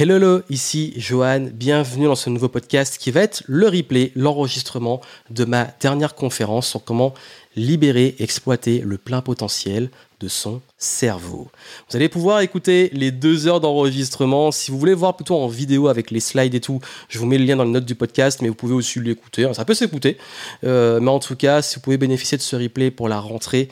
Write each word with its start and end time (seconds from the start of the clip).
Hello, 0.00 0.14
hello, 0.14 0.42
ici 0.48 0.94
Johan, 0.96 1.48
bienvenue 1.52 2.04
dans 2.04 2.14
ce 2.14 2.30
nouveau 2.30 2.48
podcast 2.48 2.98
qui 2.98 3.10
va 3.10 3.22
être 3.22 3.42
le 3.48 3.66
replay, 3.66 4.12
l'enregistrement 4.14 5.00
de 5.28 5.44
ma 5.44 5.74
dernière 5.80 6.14
conférence 6.14 6.68
sur 6.68 6.84
comment 6.84 7.14
libérer, 7.56 8.14
exploiter 8.20 8.78
le 8.78 8.96
plein 8.96 9.22
potentiel 9.22 9.90
de 10.20 10.28
son 10.28 10.60
cerveau. 10.76 11.48
Vous 11.90 11.96
allez 11.96 12.08
pouvoir 12.08 12.42
écouter 12.42 12.90
les 12.92 13.10
deux 13.10 13.48
heures 13.48 13.58
d'enregistrement. 13.58 14.52
Si 14.52 14.70
vous 14.70 14.78
voulez 14.78 14.94
voir 14.94 15.16
plutôt 15.16 15.34
en 15.34 15.48
vidéo 15.48 15.88
avec 15.88 16.12
les 16.12 16.20
slides 16.20 16.54
et 16.54 16.60
tout, 16.60 16.78
je 17.08 17.18
vous 17.18 17.26
mets 17.26 17.36
le 17.36 17.44
lien 17.44 17.56
dans 17.56 17.64
les 17.64 17.72
notes 17.72 17.84
du 17.84 17.96
podcast, 17.96 18.40
mais 18.40 18.48
vous 18.48 18.54
pouvez 18.54 18.74
aussi 18.74 19.00
l'écouter. 19.00 19.52
Ça 19.52 19.64
peut 19.64 19.74
s'écouter. 19.74 20.16
Euh, 20.62 21.00
mais 21.00 21.10
en 21.10 21.18
tout 21.18 21.34
cas, 21.34 21.60
si 21.60 21.74
vous 21.74 21.80
pouvez 21.80 21.98
bénéficier 21.98 22.38
de 22.38 22.42
ce 22.42 22.54
replay 22.54 22.92
pour 22.92 23.08
la 23.08 23.18
rentrée, 23.18 23.68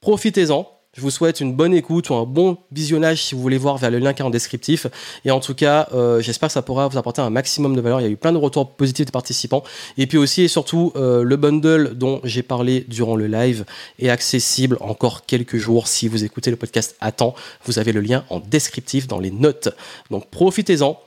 profitez-en. 0.00 0.75
Je 0.96 1.02
vous 1.02 1.10
souhaite 1.10 1.42
une 1.42 1.52
bonne 1.52 1.74
écoute 1.74 2.08
ou 2.08 2.14
un 2.14 2.24
bon 2.24 2.56
visionnage 2.72 3.22
si 3.22 3.34
vous 3.34 3.42
voulez 3.42 3.58
voir 3.58 3.76
vers 3.76 3.90
le 3.90 3.98
lien 3.98 4.14
qui 4.14 4.22
est 4.22 4.24
en 4.24 4.30
descriptif. 4.30 4.86
Et 5.26 5.30
en 5.30 5.40
tout 5.40 5.54
cas, 5.54 5.90
euh, 5.92 6.22
j'espère 6.22 6.48
que 6.48 6.54
ça 6.54 6.62
pourra 6.62 6.88
vous 6.88 6.96
apporter 6.96 7.20
un 7.20 7.28
maximum 7.28 7.76
de 7.76 7.82
valeur. 7.82 8.00
Il 8.00 8.04
y 8.04 8.06
a 8.06 8.10
eu 8.10 8.16
plein 8.16 8.32
de 8.32 8.38
retours 8.38 8.70
positifs 8.70 9.04
des 9.04 9.12
participants. 9.12 9.62
Et 9.98 10.06
puis 10.06 10.16
aussi 10.16 10.40
et 10.40 10.48
surtout, 10.48 10.94
euh, 10.96 11.22
le 11.22 11.36
bundle 11.36 11.92
dont 11.94 12.22
j'ai 12.24 12.42
parlé 12.42 12.86
durant 12.88 13.14
le 13.14 13.26
live 13.26 13.66
est 13.98 14.08
accessible 14.08 14.78
encore 14.80 15.26
quelques 15.26 15.58
jours. 15.58 15.86
Si 15.86 16.08
vous 16.08 16.24
écoutez 16.24 16.50
le 16.50 16.56
podcast 16.56 16.96
à 17.02 17.12
temps, 17.12 17.34
vous 17.66 17.78
avez 17.78 17.92
le 17.92 18.00
lien 18.00 18.24
en 18.30 18.40
descriptif 18.40 19.06
dans 19.06 19.20
les 19.20 19.30
notes. 19.30 19.68
Donc 20.10 20.30
profitez-en, 20.30 20.98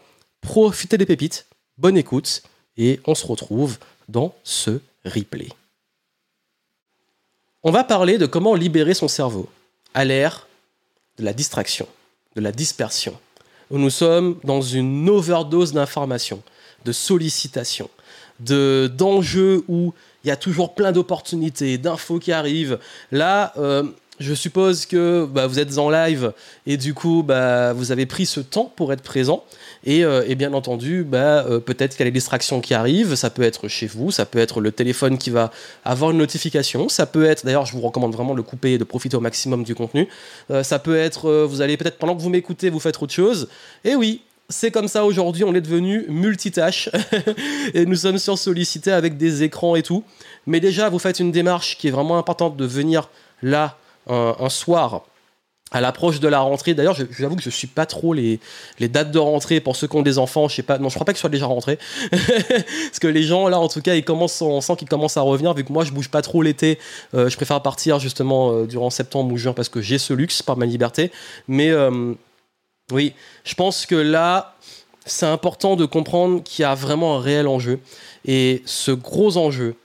profitez 0.42 1.00
des 1.00 1.08
pépites, 1.08 1.48
bonne 1.80 1.98
écoute 1.98 2.44
et 2.78 3.00
on 3.08 3.16
se 3.16 3.26
retrouve 3.26 3.80
dans 4.08 4.36
ce 4.44 4.82
replay. 5.04 5.48
On 7.64 7.72
va 7.72 7.84
parler 7.84 8.20
de 8.20 8.28
comment 8.28 8.54
libérer 8.54 8.94
son 8.94 9.08
cerveau 9.08 9.50
à 9.94 10.06
l'ère 10.06 10.48
de 11.18 11.24
la 11.24 11.34
distraction, 11.34 11.88
de 12.36 12.42
la 12.42 12.52
dispersion, 12.52 13.18
où 13.70 13.78
nous 13.78 13.90
sommes 13.90 14.40
dans 14.44 14.62
une 14.62 15.10
overdose 15.10 15.74
d'informations, 15.74 16.42
de 16.86 16.92
sollicitations, 16.92 17.90
de, 18.40 18.92
d'enjeux 18.94 19.64
où 19.68 19.94
il 20.24 20.28
y 20.28 20.32
a 20.32 20.38
toujours 20.38 20.76
plein 20.76 20.92
d'opportunités, 20.92 21.78
d'infos 21.78 22.20
qui 22.20 22.32
arrivent. 22.32 22.80
Là, 23.12 23.54
euh, 23.58 23.84
je 24.20 24.34
suppose 24.34 24.86
que 24.86 25.26
bah, 25.26 25.48
vous 25.48 25.60
êtes 25.60 25.78
en 25.78 25.90
live 25.90 26.34
et 26.66 26.78
du 26.78 26.94
coup, 26.94 27.24
bah, 27.24 27.74
vous 27.74 27.92
avez 27.92 28.06
pris 28.06 28.26
ce 28.26 28.42
temps 28.42 28.72
pour 28.76 28.92
être 28.92 29.02
présent. 29.02 29.46
Et, 29.86 30.04
euh, 30.04 30.24
bien 30.36 30.54
entendu, 30.54 31.04
bah, 31.04 31.46
euh, 31.46 31.60
peut-être 31.60 31.92
qu'il 31.96 32.06
y 32.06 32.08
a 32.08 32.12
des 32.12 32.12
distractions 32.12 32.62
qui 32.62 32.74
arrivent. 32.74 33.16
Ça 33.16 33.30
peut 33.30 33.42
être 33.42 33.68
chez 33.68 33.88
vous, 33.88 34.12
ça 34.12 34.26
peut 34.26 34.40
être 34.40 34.62
le 34.62 34.72
téléphone 34.72 35.18
qui 35.18 35.30
va 35.30 35.52
avoir 35.86 36.12
une 36.12 36.18
notification. 36.18 36.90
Ça 36.90 37.06
peut 37.06 37.26
être, 37.26 37.46
d'ailleurs, 37.46 37.66
je 37.66 37.74
vous 37.74 37.82
recommande 37.82 38.14
vraiment 38.14 38.34
de 38.34 38.38
le 38.38 38.44
couper 38.44 38.74
et 38.74 38.78
de 38.78 38.84
profiter 38.84 39.18
au 39.18 39.22
maximum 39.22 39.64
du 39.64 39.76
contenu. 39.76 40.08
Euh, 40.52 40.64
ça 40.64 40.80
peut 40.80 40.98
être, 40.98 41.46
vous 41.46 41.62
allez 41.62 41.78
peut-être 41.78 41.98
pendant 41.98 42.16
que 42.16 42.22
vous 42.22 42.30
m'écoutez, 42.30 42.70
vous 42.70 42.80
faites 42.80 43.02
autre 43.02 43.14
chose. 43.14 43.48
Et 43.84 43.96
oui, 43.96 44.22
c'est 44.50 44.72
comme 44.72 44.88
ça 44.88 45.06
aujourd'hui, 45.06 45.44
on 45.44 45.54
est 45.54 45.62
devenu 45.62 46.06
multitâche 46.10 46.90
et 47.74 47.86
nous 47.86 47.96
sommes 47.96 48.18
sursollicités 48.18 48.92
avec 48.92 49.18
des 49.18 49.44
écrans 49.44 49.76
et 49.76 49.84
tout. 49.84 50.04
Mais 50.48 50.60
déjà, 50.60 50.90
vous 50.90 51.00
faites 51.00 51.20
une 51.20 51.32
démarche 51.32 51.78
qui 51.78 51.88
est 51.88 51.92
vraiment 51.92 52.18
importante 52.18 52.58
de 52.58 52.66
venir 52.66 53.10
là 53.42 53.78
un, 54.08 54.50
soir 54.50 55.04
à 55.72 55.82
l'approche 55.82 56.20
de 56.20 56.28
la 56.28 56.40
rentrée. 56.40 56.74
D'ailleurs, 56.74 56.96
j'avoue 56.96 57.36
que 57.36 57.44
je 57.44 57.50
suis 57.50 57.68
pas 57.68 57.86
trop 57.86 58.14
les, 58.14 58.40
les 58.80 58.88
dates 58.88 59.12
de 59.12 59.20
rentrée 59.20 59.60
pour 59.60 59.76
ceux 59.76 59.88
qui 59.88 59.96
ont 59.96 60.02
des 60.02 60.18
enfants. 60.18 60.48
Je 60.48 60.56
sais 60.56 60.64
pas, 60.64 60.78
non, 60.80 60.90
je 60.90 60.96
crois 60.96 61.06
pas 61.06 61.14
qu'ils 61.14 61.20
soient 61.20 61.30
déjà 61.30 61.46
rentrés. 61.46 61.78
Parce 62.12 63.00
que 63.00 63.08
les 63.08 63.24
gens, 63.24 63.48
là, 63.48 63.60
en 63.60 63.68
tout 63.68 63.82
cas, 63.82 63.96
ils 63.96 64.04
commencent, 64.04 64.42
on 64.42 64.62
sent 64.62 64.76
qu'ils 64.78 64.90
commencent 64.90 65.18
à 65.18 65.22
revenir. 65.22 65.54
Vu 65.54 65.64
que 65.64 65.72
moi, 65.72 65.84
je 65.84 65.92
bouge 65.92 66.10
pas 66.10 66.22
trop 66.22 66.42
l'été, 66.42 66.80
euh, 67.14 67.30
je 67.30 67.36
préfère 67.36 67.62
partir 67.62 68.00
justement 68.00 68.52
euh, 68.52 68.66
durant 68.66 68.90
septembre 68.90 69.32
ou 69.32 69.38
juin 69.38 69.54
parce 69.54 69.70
que 69.70 69.82
j'ai 69.82 69.98
ce 69.98 70.14
luxe 70.14 70.42
par 70.42 70.58
ma 70.58 70.66
liberté. 70.66 71.12
Mais 71.48 71.70
euh, 71.70 72.14
oui, 72.92 73.14
je 73.44 73.54
pense 73.54 73.86
que 73.86 73.96
là, 73.96 74.56
c'est 75.06 75.28
important 75.28 75.76
de 75.76 75.86
comprendre 75.86 76.44
qu'il 76.44 76.64
y 76.64 76.66
a 76.66 76.74
vraiment 76.74 77.18
un 77.18 77.22
réel 77.22 77.48
enjeu. 77.48 77.80
Et 78.26 78.64
ce 78.66 78.92
gros 78.92 79.38
enjeu, 79.38 79.76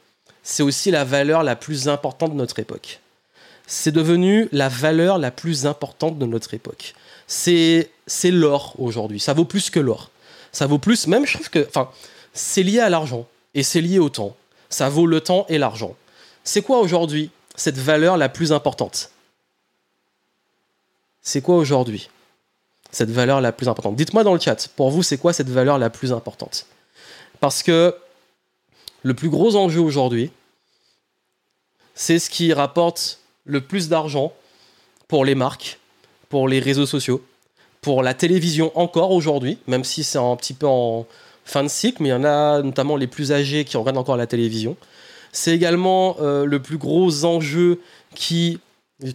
c'est 0.42 0.62
aussi 0.62 0.90
la 0.90 1.04
valeur 1.04 1.42
la 1.42 1.56
plus 1.56 1.88
importante 1.88 2.32
de 2.32 2.36
notre 2.36 2.58
époque 2.58 3.00
c'est 3.66 3.92
devenu 3.92 4.48
la 4.52 4.68
valeur 4.68 5.18
la 5.18 5.30
plus 5.30 5.66
importante 5.66 6.18
de 6.18 6.26
notre 6.26 6.54
époque. 6.54 6.94
C'est 7.26 7.88
l'or 8.24 8.74
aujourd'hui. 8.78 9.20
Ça 9.20 9.32
vaut 9.32 9.44
plus 9.44 9.70
que 9.70 9.80
l'or. 9.80 10.10
Ça 10.52 10.66
vaut 10.66 10.78
plus, 10.78 11.06
même 11.06 11.26
je 11.26 11.34
trouve 11.34 11.50
que, 11.50 11.66
enfin, 11.66 11.90
c'est 12.32 12.62
lié 12.62 12.80
à 12.80 12.88
l'argent 12.88 13.26
et 13.54 13.62
c'est 13.62 13.80
lié 13.80 13.98
au 13.98 14.08
temps. 14.08 14.36
Ça 14.68 14.88
vaut 14.88 15.06
le 15.06 15.20
temps 15.20 15.46
et 15.48 15.58
l'argent. 15.58 15.96
C'est 16.44 16.62
quoi 16.62 16.80
aujourd'hui 16.80 17.30
cette 17.56 17.78
valeur 17.78 18.16
la 18.16 18.28
plus 18.28 18.52
importante? 18.52 19.10
C'est 21.22 21.40
quoi 21.40 21.56
aujourd'hui 21.56 22.10
cette 22.90 23.10
valeur 23.10 23.40
la 23.40 23.52
plus 23.52 23.68
importante? 23.68 23.96
Dites-moi 23.96 24.24
dans 24.24 24.34
le 24.34 24.40
chat, 24.40 24.68
pour 24.76 24.90
vous, 24.90 25.02
c'est 25.02 25.16
quoi 25.18 25.32
cette 25.32 25.48
valeur 25.48 25.78
la 25.78 25.90
plus 25.90 26.12
importante? 26.12 26.66
Parce 27.40 27.62
que 27.62 27.96
le 29.02 29.14
plus 29.14 29.30
gros 29.30 29.56
enjeu 29.56 29.80
aujourd'hui, 29.80 30.30
c'est 31.94 32.18
ce 32.18 32.28
qui 32.28 32.52
rapporte 32.52 33.20
le 33.44 33.60
plus 33.60 33.88
d'argent 33.88 34.32
pour 35.08 35.24
les 35.24 35.34
marques, 35.34 35.78
pour 36.28 36.48
les 36.48 36.60
réseaux 36.60 36.86
sociaux, 36.86 37.22
pour 37.80 38.02
la 38.02 38.14
télévision 38.14 38.72
encore 38.74 39.10
aujourd'hui, 39.10 39.58
même 39.66 39.84
si 39.84 40.04
c'est 40.04 40.18
un 40.18 40.36
petit 40.36 40.54
peu 40.54 40.66
en 40.66 41.06
fin 41.44 41.62
de 41.62 41.68
cycle, 41.68 42.02
mais 42.02 42.08
il 42.08 42.12
y 42.12 42.14
en 42.14 42.24
a 42.24 42.62
notamment 42.62 42.96
les 42.96 43.06
plus 43.06 43.32
âgés 43.32 43.64
qui 43.64 43.76
regardent 43.76 43.98
encore 43.98 44.16
la 44.16 44.26
télévision. 44.26 44.76
C'est 45.32 45.54
également 45.54 46.16
euh, 46.20 46.46
le 46.46 46.62
plus 46.62 46.78
gros 46.78 47.24
enjeu 47.24 47.80
qui 48.14 48.58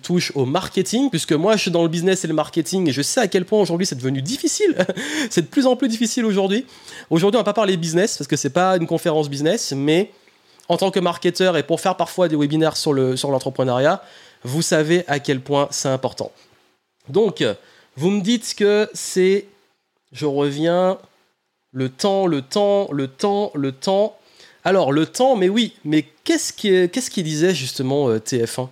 touche 0.03 0.31
au 0.35 0.45
marketing, 0.45 1.09
puisque 1.09 1.31
moi 1.31 1.55
je 1.55 1.61
suis 1.61 1.71
dans 1.71 1.81
le 1.81 1.87
business 1.87 2.23
et 2.25 2.27
le 2.27 2.33
marketing 2.33 2.89
et 2.89 2.91
je 2.91 3.01
sais 3.01 3.21
à 3.21 3.27
quel 3.27 3.45
point 3.45 3.59
aujourd'hui 3.59 3.87
c'est 3.87 3.95
devenu 3.95 4.21
difficile. 4.21 4.75
c'est 5.29 5.41
de 5.41 5.47
plus 5.47 5.65
en 5.65 5.75
plus 5.75 5.87
difficile 5.87 6.25
aujourd'hui. 6.25 6.65
Aujourd'hui 7.09 7.37
on 7.37 7.41
va 7.41 7.45
pas 7.45 7.53
parler 7.53 7.77
business 7.77 8.17
parce 8.17 8.27
que 8.27 8.35
c'est 8.35 8.49
pas 8.49 8.77
une 8.77 8.85
conférence 8.85 9.29
business, 9.29 9.73
mais 9.75 10.11
en 10.69 10.77
tant 10.77 10.91
que 10.91 10.99
marketeur 10.99 11.57
et 11.57 11.63
pour 11.63 11.81
faire 11.81 11.97
parfois 11.97 12.27
des 12.27 12.35
webinaires 12.35 12.77
sur 12.77 12.93
l'entrepreneuriat, 12.93 14.01
vous 14.43 14.61
savez 14.61 15.03
à 15.07 15.19
quel 15.19 15.41
point 15.41 15.67
c'est 15.71 15.89
important. 15.89 16.31
Donc, 17.09 17.43
vous 17.97 18.11
me 18.11 18.21
dites 18.21 18.53
que 18.55 18.89
c'est, 18.93 19.45
je 20.13 20.25
reviens, 20.25 20.97
le 21.71 21.89
temps, 21.89 22.27
le 22.27 22.41
temps, 22.41 22.87
le 22.91 23.07
temps, 23.07 23.51
le 23.55 23.71
temps. 23.71 24.17
Alors, 24.63 24.91
le 24.91 25.05
temps, 25.05 25.35
mais 25.35 25.49
oui, 25.49 25.73
mais 25.83 26.05
qu'est-ce 26.23 26.53
qu'il 26.53 26.89
qui 26.89 27.23
disait 27.23 27.53
justement 27.53 28.09
euh, 28.09 28.19
TF1 28.19 28.69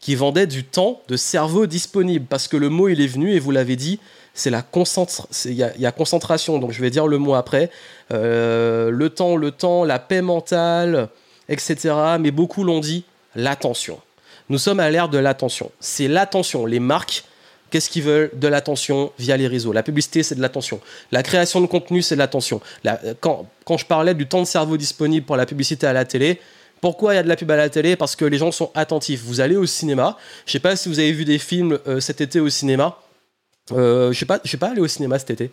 Qui 0.00 0.14
vendait 0.14 0.46
du 0.46 0.64
temps 0.64 1.02
de 1.08 1.16
cerveau 1.16 1.66
disponible, 1.66 2.26
parce 2.28 2.48
que 2.48 2.56
le 2.56 2.68
mot, 2.68 2.88
il 2.88 3.00
est 3.00 3.06
venu, 3.06 3.34
et 3.34 3.38
vous 3.38 3.50
l'avez 3.50 3.76
dit, 3.76 4.00
c'est 4.34 4.50
la 4.50 4.62
concentration. 4.62 5.26
Il 5.44 5.54
y, 5.54 5.86
a 5.86 5.92
concentration, 5.92 6.58
donc 6.58 6.72
je 6.72 6.80
vais 6.80 6.90
dire 6.90 7.06
le 7.06 7.18
mot 7.18 7.34
après. 7.34 7.70
Euh, 8.12 8.90
le 8.90 9.10
temps, 9.10 9.36
le 9.36 9.50
temps, 9.50 9.84
la 9.84 9.98
paix 9.98 10.22
mentale, 10.22 11.08
etc. 11.48 11.94
Mais 12.18 12.30
beaucoup 12.30 12.64
l'ont 12.64 12.80
dit, 12.80 13.04
l'attention. 13.34 14.00
Nous 14.48 14.58
sommes 14.58 14.80
à 14.80 14.90
l'ère 14.90 15.08
de 15.08 15.18
l'attention. 15.18 15.70
C'est 15.80 16.08
l'attention. 16.08 16.66
Les 16.66 16.80
marques, 16.80 17.24
qu'est-ce 17.70 17.90
qu'ils 17.90 18.02
veulent? 18.02 18.30
De 18.34 18.48
l'attention 18.48 19.12
via 19.18 19.36
les 19.36 19.46
réseaux. 19.46 19.72
La 19.72 19.82
publicité, 19.82 20.22
c'est 20.22 20.34
de 20.34 20.40
l'attention. 20.40 20.80
La 21.10 21.22
création 21.22 21.60
de 21.60 21.66
contenu, 21.66 22.02
c'est 22.02 22.14
de 22.14 22.18
l'attention. 22.18 22.60
Quand, 23.20 23.46
je 23.76 23.84
parlais 23.84 24.14
du 24.14 24.26
temps 24.26 24.40
de 24.40 24.46
cerveau 24.46 24.76
disponible 24.76 25.26
pour 25.26 25.36
la 25.36 25.46
publicité 25.46 25.86
à 25.86 25.92
la 25.92 26.04
télé, 26.04 26.40
pourquoi 26.80 27.14
il 27.14 27.16
y 27.16 27.20
a 27.20 27.22
de 27.22 27.28
la 27.28 27.36
pub 27.36 27.50
à 27.50 27.56
la 27.56 27.68
télé? 27.68 27.96
Parce 27.96 28.16
que 28.16 28.24
les 28.24 28.38
gens 28.38 28.50
sont 28.50 28.70
attentifs. 28.74 29.22
Vous 29.24 29.40
allez 29.40 29.56
au 29.56 29.66
cinéma. 29.66 30.16
Je 30.46 30.50
ne 30.50 30.52
sais 30.52 30.58
pas 30.58 30.74
si 30.74 30.88
vous 30.88 30.98
avez 30.98 31.12
vu 31.12 31.24
des 31.24 31.38
films 31.38 31.78
euh, 31.86 32.00
cet 32.00 32.20
été 32.20 32.40
au 32.40 32.48
cinéma. 32.48 32.98
Euh, 33.74 34.12
je 34.12 34.18
sais 34.18 34.26
pas, 34.26 34.40
je 34.42 34.48
suis 34.48 34.58
pas 34.58 34.68
allé 34.68 34.80
au 34.80 34.86
cinéma 34.86 35.18
cet 35.18 35.30
été. 35.30 35.50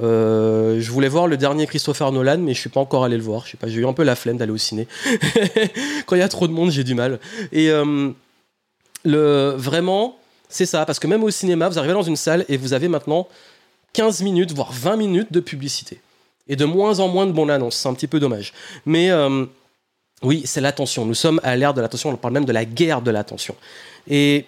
Euh, 0.00 0.80
je 0.80 0.90
voulais 0.90 1.08
voir 1.08 1.26
le 1.26 1.36
dernier 1.36 1.66
Christopher 1.66 2.12
Nolan, 2.12 2.38
mais 2.38 2.54
je 2.54 2.60
suis 2.60 2.70
pas 2.70 2.80
encore 2.80 3.04
allé 3.04 3.16
le 3.16 3.22
voir. 3.22 3.44
J'ai 3.46 3.80
eu 3.80 3.86
un 3.86 3.92
peu 3.92 4.04
la 4.04 4.14
flemme 4.14 4.36
d'aller 4.36 4.52
au 4.52 4.58
ciné. 4.58 4.86
Quand 6.06 6.16
il 6.16 6.20
y 6.20 6.22
a 6.22 6.28
trop 6.28 6.46
de 6.46 6.52
monde, 6.52 6.70
j'ai 6.70 6.84
du 6.84 6.94
mal. 6.94 7.18
Et 7.52 7.70
euh, 7.70 8.10
le 9.04 9.54
vraiment, 9.56 10.16
c'est 10.48 10.66
ça, 10.66 10.86
parce 10.86 10.98
que 10.98 11.06
même 11.06 11.24
au 11.24 11.30
cinéma, 11.30 11.68
vous 11.68 11.78
arrivez 11.78 11.94
dans 11.94 12.02
une 12.02 12.16
salle 12.16 12.44
et 12.48 12.56
vous 12.56 12.72
avez 12.72 12.88
maintenant 12.88 13.28
15 13.94 14.22
minutes, 14.22 14.52
voire 14.52 14.72
20 14.72 14.96
minutes 14.96 15.32
de 15.32 15.40
publicité. 15.40 16.00
Et 16.48 16.56
de 16.56 16.64
moins 16.64 17.00
en 17.00 17.08
moins 17.08 17.26
de 17.26 17.32
bonnes 17.32 17.50
annonces. 17.50 17.76
C'est 17.76 17.88
un 17.88 17.94
petit 17.94 18.06
peu 18.06 18.20
dommage. 18.20 18.54
Mais 18.86 19.10
oui, 20.22 20.42
c'est 20.44 20.60
l'attention. 20.60 21.04
Nous 21.04 21.14
sommes 21.14 21.40
à 21.42 21.56
l'ère 21.56 21.74
de 21.74 21.80
l'attention. 21.80 22.10
On 22.10 22.16
parle 22.16 22.34
même 22.34 22.44
de 22.44 22.52
la 22.52 22.64
guerre 22.64 23.02
de 23.02 23.10
l'attention. 23.10 23.54
Et 24.08 24.46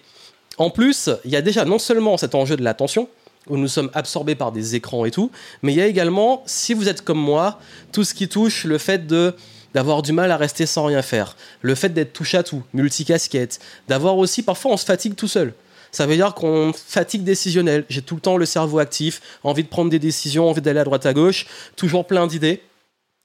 en 0.57 0.69
plus, 0.69 1.09
il 1.25 1.31
y 1.31 1.35
a 1.35 1.41
déjà 1.41 1.65
non 1.65 1.79
seulement 1.79 2.17
cet 2.17 2.35
enjeu 2.35 2.57
de 2.57 2.63
l'attention, 2.63 3.07
où 3.47 3.57
nous 3.57 3.67
sommes 3.67 3.89
absorbés 3.93 4.35
par 4.35 4.51
des 4.51 4.75
écrans 4.75 5.05
et 5.05 5.11
tout, 5.11 5.31
mais 5.61 5.73
il 5.73 5.77
y 5.77 5.81
a 5.81 5.87
également, 5.87 6.43
si 6.45 6.73
vous 6.73 6.87
êtes 6.87 7.01
comme 7.01 7.19
moi, 7.19 7.59
tout 7.91 8.03
ce 8.03 8.13
qui 8.13 8.27
touche 8.27 8.65
le 8.65 8.77
fait 8.77 9.07
d'avoir 9.73 10.01
du 10.01 10.11
mal 10.11 10.31
à 10.31 10.37
rester 10.37 10.65
sans 10.65 10.85
rien 10.85 11.01
faire, 11.01 11.35
le 11.61 11.75
fait 11.75 11.89
d'être 11.89 12.13
touche 12.13 12.35
à 12.35 12.43
tout, 12.43 12.63
multicasquette, 12.73 13.59
d'avoir 13.87 14.17
aussi 14.17 14.43
parfois 14.43 14.71
on 14.71 14.77
se 14.77 14.85
fatigue 14.85 15.15
tout 15.15 15.27
seul. 15.27 15.53
Ça 15.91 16.05
veut 16.05 16.15
dire 16.15 16.33
qu'on 16.33 16.71
fatigue 16.73 17.23
décisionnel. 17.23 17.83
J'ai 17.89 18.01
tout 18.01 18.15
le 18.15 18.21
temps 18.21 18.37
le 18.37 18.45
cerveau 18.45 18.79
actif, 18.79 19.21
envie 19.43 19.63
de 19.63 19.67
prendre 19.67 19.89
des 19.89 19.99
décisions, 19.99 20.47
envie 20.47 20.61
d'aller 20.61 20.79
à 20.79 20.85
droite 20.85 21.05
à 21.05 21.13
gauche, 21.13 21.47
toujours 21.75 22.07
plein 22.07 22.27
d'idées. 22.27 22.61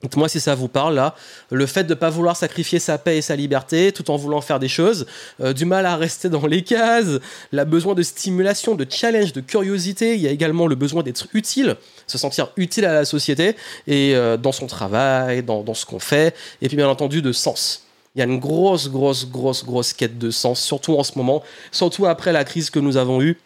Dites-moi 0.03 0.29
si 0.29 0.41
ça 0.41 0.55
vous 0.55 0.69
parle 0.69 0.95
là. 0.95 1.15
Le 1.51 1.65
fait 1.65 1.85
de 1.85 1.91
ne 1.91 1.95
pas 1.95 2.11
vouloir 2.11 2.37
sacrifier 2.37 2.79
sa 2.79 2.99
paix 2.99 3.17
et 3.17 3.23
sa 3.23 3.35
liberté 3.35 3.93
tout 3.93 4.11
en 4.11 4.17
voulant 4.17 4.43
faire 4.43 4.59
des 4.59 4.69
choses, 4.69 5.07
euh, 5.41 5.55
du 5.55 5.65
mal 5.65 5.87
à 5.87 5.97
rester 5.97 6.29
dans 6.29 6.47
les 6.47 6.63
cases, 6.63 7.19
le 7.51 7.65
besoin 7.65 7.95
de 7.95 8.03
stimulation, 8.03 8.75
de 8.75 8.87
challenge, 8.89 9.33
de 9.33 9.41
curiosité. 9.41 10.15
Il 10.15 10.21
y 10.21 10.29
a 10.29 10.31
également 10.31 10.67
le 10.67 10.75
besoin 10.75 11.03
d'être 11.03 11.29
utile, 11.33 11.77
se 12.07 12.19
sentir 12.19 12.51
utile 12.57 12.85
à 12.85 12.93
la 12.93 13.05
société 13.07 13.57
et 13.87 14.15
euh, 14.15 14.37
dans 14.37 14.53
son 14.53 14.67
travail, 14.67 15.43
dans 15.43 15.75
ce 15.75 15.87
qu'on 15.87 15.99
fait. 15.99 16.35
Et 16.61 16.69
puis 16.69 16.77
bien 16.77 16.89
entendu 16.89 17.23
de 17.23 17.33
sens. 17.33 17.87
Il 18.15 18.21
y 18.21 18.23
a 18.23 18.25
une 18.25 18.39
grosse, 18.39 18.91
grosse, 18.91 19.29
grosse, 19.29 19.65
grosse 19.65 19.93
quête 19.93 20.19
de 20.19 20.31
sens, 20.31 20.61
surtout 20.61 20.95
en 20.97 21.05
ce 21.05 21.17
moment, 21.17 21.43
surtout 21.71 22.07
après 22.07 22.33
la 22.33 22.45
crise 22.45 22.71
que 22.71 22.79
nous 22.79 22.97
avons 22.97 23.21
eue. 23.23 23.39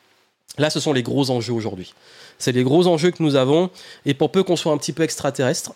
Là, 0.58 0.70
ce 0.70 0.78
sont 0.78 0.92
les 0.92 1.02
gros 1.02 1.30
enjeux 1.30 1.52
aujourd'hui. 1.52 1.94
C'est 2.40 2.52
les 2.52 2.64
gros 2.64 2.86
enjeux 2.88 3.12
que 3.12 3.22
nous 3.22 3.36
avons. 3.36 3.70
Et 4.06 4.14
pour 4.14 4.32
peu 4.32 4.42
qu'on 4.42 4.56
soit 4.56 4.72
un 4.72 4.78
petit 4.78 4.92
peu 4.92 5.04
extraterrestre, 5.04 5.72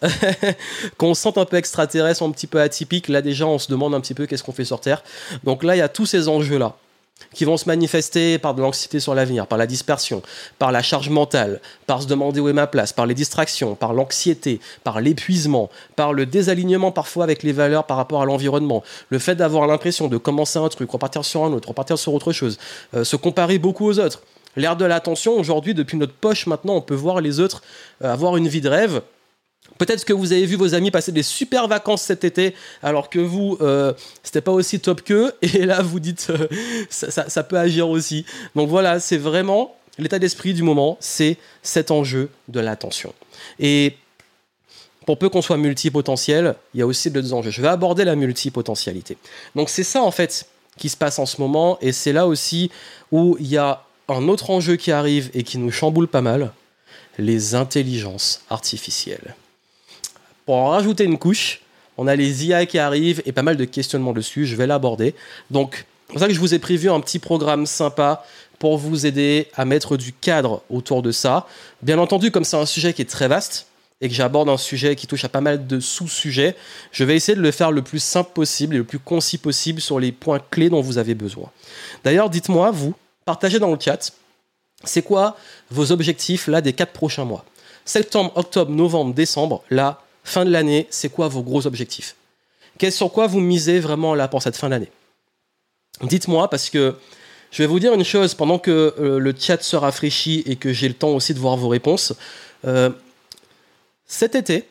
qu'on 0.99 1.15
se 1.15 1.23
sente 1.23 1.39
un 1.39 1.45
peu 1.45 1.57
extraterrestre, 1.57 2.25
un 2.25 2.31
petit 2.31 2.49
peu 2.49 2.61
atypique, 2.61 3.09
là 3.09 3.23
déjà 3.23 3.47
on 3.47 3.59
se 3.59 3.71
demande 3.71 3.95
un 3.95 4.01
petit 4.01 4.15
peu 4.15 4.27
qu'est-ce 4.27 4.43
qu'on 4.43 4.53
fait 4.53 4.65
sur 4.65 4.81
Terre. 4.81 5.05
Donc 5.45 5.63
là, 5.63 5.77
il 5.77 5.79
y 5.79 5.83
a 5.83 5.89
tous 5.89 6.07
ces 6.07 6.29
enjeux-là 6.29 6.77
qui 7.33 7.45
vont 7.45 7.57
se 7.57 7.67
manifester 7.69 8.39
par 8.39 8.55
de 8.55 8.63
l'anxiété 8.63 9.01
sur 9.01 9.15
l'avenir, 9.15 9.47
par 9.47 9.59
la 9.59 9.67
dispersion, 9.67 10.23
par 10.59 10.73
la 10.73 10.83
charge 10.83 11.11
mentale, 11.11 11.61
par 11.87 12.03
se 12.03 12.07
demander 12.07 12.41
où 12.41 12.49
est 12.49 12.53
ma 12.53 12.67
place, 12.67 12.93
par 12.93 13.07
les 13.07 13.15
distractions, 13.15 13.75
par 13.75 13.93
l'anxiété, 13.93 14.61
par 14.85 15.01
l'épuisement, 15.01 15.71
par 15.97 16.13
le 16.13 16.27
désalignement 16.27 16.93
parfois 16.93 17.25
avec 17.25 17.43
les 17.43 17.53
valeurs 17.53 17.85
par 17.85 17.97
rapport 17.97 18.23
à 18.23 18.25
l'environnement, 18.25 18.83
le 19.11 19.19
fait 19.19 19.35
d'avoir 19.35 19.67
l'impression 19.67 20.09
de 20.09 20.17
commencer 20.17 20.59
un 20.59 20.69
truc, 20.69 20.91
repartir 20.91 21.25
sur 21.25 21.45
un 21.45 21.53
autre, 21.53 21.69
repartir 21.69 21.99
sur 21.99 22.15
autre 22.15 22.33
chose, 22.33 22.59
euh, 22.95 23.05
se 23.05 23.17
comparer 23.17 23.59
beaucoup 23.59 23.87
aux 23.87 23.99
autres. 23.99 24.23
L'ère 24.57 24.77
de 24.77 24.85
l'attention, 24.85 25.39
aujourd'hui, 25.39 25.75
depuis 25.75 25.97
notre 25.97 26.13
poche, 26.13 26.47
maintenant, 26.47 26.77
on 26.77 26.81
peut 26.81 26.95
voir 26.95 27.21
les 27.21 27.41
autres 27.41 27.63
euh, 28.03 28.13
avoir 28.13 28.37
une 28.37 28.49
vie 28.49 28.61
de 28.61 28.69
rêve. 28.69 29.03
Peut-être 29.79 30.05
que 30.05 30.13
vous 30.13 30.33
avez 30.33 30.47
vu 30.47 30.57
vos 30.57 30.75
amis 30.75 30.91
passer 30.91 31.11
des 31.11 31.23
super 31.23 31.67
vacances 31.67 32.03
cet 32.03 32.23
été, 32.23 32.55
alors 32.83 33.11
que 33.11 33.19
vous, 33.19 33.59
euh, 33.61 33.93
c'était 34.23 34.41
pas 34.41 34.53
aussi 34.53 34.79
top 34.79 35.03
qu'eux, 35.03 35.33
et 35.43 35.67
là 35.67 35.83
vous 35.83 36.01
dites, 36.01 36.29
euh, 36.31 36.49
ça, 36.91 37.43
peut 37.43 37.59
agir 37.59 37.89
aussi. 37.89 38.25
Donc 38.55 38.69
voilà, 38.69 39.01
c'est 39.01 39.17
vraiment 39.17 39.77
l'état 39.99 40.19
d'esprit 40.19 40.55
du 40.55 40.63
moment, 40.63 40.97
c'est 41.01 41.39
cet 41.63 41.91
enjeu 41.91 42.31
de 42.49 42.61
l'attention. 42.61 43.15
Et 43.59 43.97
pour 45.07 45.19
peu 45.19 45.29
qu'on 45.29 45.43
soit 45.43 45.57
multipotentiel, 45.57 46.55
il 46.73 46.81
y 46.81 46.83
a 46.83 46.87
aussi 46.87 47.11
deux 47.11 47.33
enjeux. 47.33 47.51
Je 47.51 47.61
vais 47.61 47.69
aborder 47.69 48.05
la 48.05 48.17
multipotentialité. 48.17 49.19
Donc 49.55 49.69
c'est 49.69 49.85
ça 49.85 50.03
en 50.03 50.11
fait 50.11 50.47
qui 50.79 50.89
se 50.89 50.97
passe 50.97 51.19
en 51.19 51.27
ce 51.27 51.41
moment, 51.41 51.79
et 51.81 51.93
c'est 51.93 52.13
là 52.13 52.27
aussi 52.27 52.71
où 53.13 53.37
il 53.39 53.47
y 53.47 53.57
a 53.57 53.85
un 54.09 54.29
autre 54.29 54.51
enjeu 54.51 54.77
qui 54.77 54.93
arrive 54.93 55.31
et 55.35 55.43
qui 55.43 55.59
nous 55.59 55.71
chamboule 55.71 56.09
pas 56.09 56.21
mal, 56.21 56.53
les 57.19 57.55
intelligences 57.55 58.43
artificielles. 58.51 59.35
Pour 60.47 60.57
en 60.57 60.69
rajouter 60.69 61.05
une 61.05 61.19
couche, 61.19 61.61
on 61.97 62.07
a 62.07 62.17
les 62.17 62.47
IA 62.47 62.67
qui 62.67 62.79
arrivent 62.79 63.23
et 63.25 63.33
pas 63.33 63.43
mal 63.43 63.57
de 63.57 63.65
questionnements 63.65 64.13
dessus, 64.13 64.47
je 64.47 64.57
vais 64.57 64.67
l'aborder. 64.67 65.15
Donc, 65.51 65.87
c'est 66.07 66.13
pour 66.13 66.21
ça 66.21 66.29
que 66.29 66.35
je 66.35 66.41
vous 66.41 66.55
ai 66.55 66.59
prévu 66.59 66.91
un 66.91 67.01
petit 67.01 67.19
programme 67.19 67.67
sympa 67.67 68.25
pour 68.59 68.79
vous 68.79 69.07
aider 69.07 69.49
à 69.55 69.65
mettre 69.65 69.97
du 69.97 70.13
cadre 70.13 70.63
autour 70.71 71.03
de 71.03 71.13
ça. 71.13 71.47
Bien 71.83 71.99
entendu, 71.99 72.31
comme 72.31 72.45
c'est 72.45 72.57
un 72.57 72.67
sujet 72.67 72.93
qui 72.93 73.03
est 73.03 73.11
très 73.11 73.29
vaste 73.29 73.67
et 74.01 74.09
que 74.09 74.15
j'aborde 74.15 74.49
un 74.49 74.57
sujet 74.57 74.97
qui 74.97 75.07
touche 75.07 75.25
à 75.25 75.29
pas 75.29 75.41
mal 75.41 75.67
de 75.67 75.81
sous-sujets, 75.81 76.57
je 76.93 77.05
vais 77.05 77.17
essayer 77.17 77.37
de 77.37 77.43
le 77.43 77.51
faire 77.51 77.71
le 77.71 77.83
plus 77.83 78.03
simple 78.03 78.31
possible 78.35 78.75
et 78.75 78.79
le 78.79 78.85
plus 78.85 78.99
concis 78.99 79.39
possible 79.39 79.81
sur 79.81 79.99
les 79.99 80.13
points 80.13 80.41
clés 80.51 80.69
dont 80.69 80.81
vous 80.81 80.99
avez 80.99 81.15
besoin. 81.15 81.51
D'ailleurs, 82.05 82.29
dites-moi, 82.29 82.71
vous, 82.71 82.95
partagez 83.25 83.59
dans 83.59 83.71
le 83.71 83.79
chat, 83.81 84.13
c'est 84.85 85.03
quoi 85.03 85.37
vos 85.71 85.93
objectifs 85.93 86.47
là 86.47 86.61
des 86.61 86.73
quatre 86.73 86.93
prochains 86.93 87.25
mois? 87.25 87.45
Septembre, 87.85 88.33
octobre, 88.35 88.71
novembre, 88.71 89.15
décembre, 89.15 89.63
là, 89.71 90.01
fin 90.25 90.45
de 90.45 90.51
l'année, 90.51 90.87
c'est 90.91 91.11
quoi 91.11 91.29
vos 91.29 91.43
gros 91.43 91.67
objectifs? 91.67 92.17
Qu'est-ce 92.79 92.97
sur 92.97 93.13
quoi 93.13 93.27
vous 93.27 93.41
misez 93.41 93.79
vraiment 93.79 94.15
là 94.15 94.27
pour 94.29 94.43
cette 94.43 94.57
fin 94.57 94.69
d'année? 94.69 94.91
Dites-moi 96.03 96.49
parce 96.49 96.71
que 96.71 96.97
je 97.51 97.63
vais 97.63 97.67
vous 97.67 97.79
dire 97.79 97.95
une 97.95 98.05
chose 98.05 98.35
pendant 98.35 98.59
que 98.59 98.95
euh, 98.99 99.19
le 99.19 99.35
chat 99.39 99.63
se 99.63 99.77
rafraîchit 99.77 100.43
et 100.47 100.57
que 100.57 100.73
j'ai 100.73 100.89
le 100.89 100.95
temps 100.95 101.11
aussi 101.11 101.35
de 101.35 101.39
voir 101.39 101.57
vos 101.57 101.69
réponses. 101.69 102.15
Euh, 102.67 102.91
cet 104.07 104.35
été, 104.35 104.67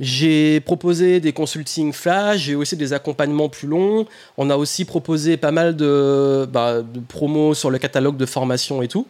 j'ai 0.00 0.60
proposé 0.60 1.20
des 1.20 1.34
consultings 1.34 1.92
flash, 1.92 2.40
j'ai 2.40 2.54
aussi 2.54 2.74
des 2.74 2.94
accompagnements 2.94 3.50
plus 3.50 3.68
longs. 3.68 4.06
On 4.38 4.48
a 4.48 4.56
aussi 4.56 4.86
proposé 4.86 5.36
pas 5.36 5.52
mal 5.52 5.76
de, 5.76 6.48
bah, 6.50 6.80
de 6.80 7.00
promos 7.00 7.52
sur 7.52 7.70
le 7.70 7.78
catalogue 7.78 8.16
de 8.16 8.24
formation 8.24 8.80
et 8.80 8.88
tout. 8.88 9.06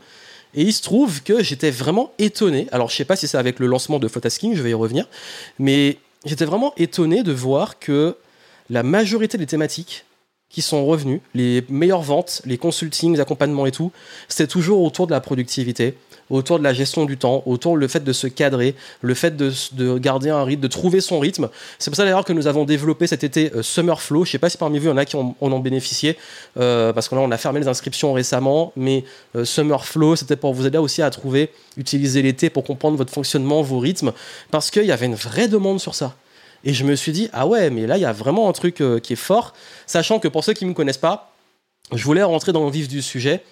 Et 0.52 0.62
il 0.62 0.72
se 0.72 0.82
trouve 0.82 1.22
que 1.22 1.44
j'étais 1.44 1.70
vraiment 1.70 2.12
étonné. 2.18 2.66
Alors, 2.72 2.90
je 2.90 2.96
sais 2.96 3.04
pas 3.04 3.14
si 3.14 3.28
c'est 3.28 3.38
avec 3.38 3.60
le 3.60 3.68
lancement 3.68 4.00
de 4.00 4.08
Photasking, 4.08 4.56
je 4.56 4.62
vais 4.62 4.70
y 4.70 4.74
revenir. 4.74 5.06
Mais 5.60 5.98
j'étais 6.24 6.44
vraiment 6.44 6.74
étonné 6.76 7.22
de 7.22 7.30
voir 7.30 7.78
que 7.78 8.16
la 8.68 8.82
majorité 8.82 9.38
des 9.38 9.46
thématiques 9.46 10.04
qui 10.48 10.60
sont 10.60 10.84
revenues, 10.84 11.20
les 11.34 11.64
meilleures 11.68 12.02
ventes, 12.02 12.42
les 12.44 12.58
consultings, 12.58 13.14
les 13.14 13.20
accompagnements 13.20 13.66
et 13.66 13.70
tout, 13.70 13.92
c'était 14.26 14.48
toujours 14.48 14.82
autour 14.82 15.06
de 15.06 15.12
la 15.12 15.20
productivité, 15.20 15.94
autour 16.30 16.58
de 16.58 16.64
la 16.64 16.72
gestion 16.72 17.04
du 17.04 17.16
temps, 17.16 17.42
autour 17.46 17.76
le 17.76 17.88
fait 17.88 18.02
de 18.02 18.12
se 18.12 18.26
cadrer, 18.26 18.74
le 19.02 19.14
fait 19.14 19.36
de, 19.36 19.98
garder 19.98 20.30
un 20.30 20.44
rythme, 20.44 20.62
de 20.62 20.68
trouver 20.68 21.00
son 21.00 21.18
rythme. 21.18 21.48
C'est 21.78 21.90
pour 21.90 21.96
ça 21.96 22.04
d'ailleurs 22.04 22.24
que 22.24 22.32
nous 22.32 22.46
avons 22.46 22.64
développé 22.64 23.06
cet 23.06 23.24
été 23.24 23.52
euh, 23.54 23.62
Summer 23.62 24.00
Flow. 24.00 24.24
Je 24.24 24.32
sais 24.32 24.38
pas 24.38 24.48
si 24.48 24.56
parmi 24.56 24.78
vous 24.78 24.86
il 24.86 24.90
y 24.90 24.92
en 24.92 24.96
a 24.96 25.04
qui 25.04 25.16
en 25.16 25.34
ont 25.40 25.58
bénéficié, 25.58 26.16
euh, 26.58 26.92
parce 26.92 27.08
que 27.08 27.14
là 27.14 27.20
on 27.20 27.30
a 27.30 27.36
fermé 27.36 27.60
les 27.60 27.68
inscriptions 27.68 28.12
récemment, 28.12 28.72
mais 28.76 29.04
euh, 29.36 29.44
Summer 29.44 29.84
Flow 29.84 30.16
c'était 30.16 30.36
pour 30.36 30.54
vous 30.54 30.66
aider 30.66 30.78
aussi 30.78 31.02
à 31.02 31.10
trouver, 31.10 31.50
utiliser 31.76 32.22
l'été 32.22 32.48
pour 32.50 32.64
comprendre 32.64 32.96
votre 32.96 33.12
fonctionnement, 33.12 33.62
vos 33.62 33.78
rythmes, 33.78 34.12
parce 34.50 34.70
qu'il 34.70 34.84
y 34.84 34.92
avait 34.92 35.06
une 35.06 35.14
vraie 35.14 35.48
demande 35.48 35.80
sur 35.80 35.94
ça. 35.94 36.14
Et 36.62 36.74
je 36.74 36.84
me 36.84 36.94
suis 36.94 37.12
dit, 37.12 37.30
ah 37.32 37.46
ouais, 37.46 37.70
mais 37.70 37.86
là, 37.86 37.96
il 37.96 38.02
y 38.02 38.04
a 38.04 38.12
vraiment 38.12 38.46
un 38.46 38.52
truc 38.52 38.82
qui 39.02 39.12
est 39.14 39.16
fort, 39.16 39.54
sachant 39.86 40.18
que 40.18 40.28
pour 40.28 40.44
ceux 40.44 40.52
qui 40.52 40.66
ne 40.66 40.70
me 40.70 40.74
connaissent 40.74 40.98
pas, 40.98 41.32
je 41.92 42.04
voulais 42.04 42.22
rentrer 42.22 42.52
dans 42.52 42.64
le 42.64 42.70
vif 42.70 42.88
du 42.88 43.02
sujet. 43.02 43.42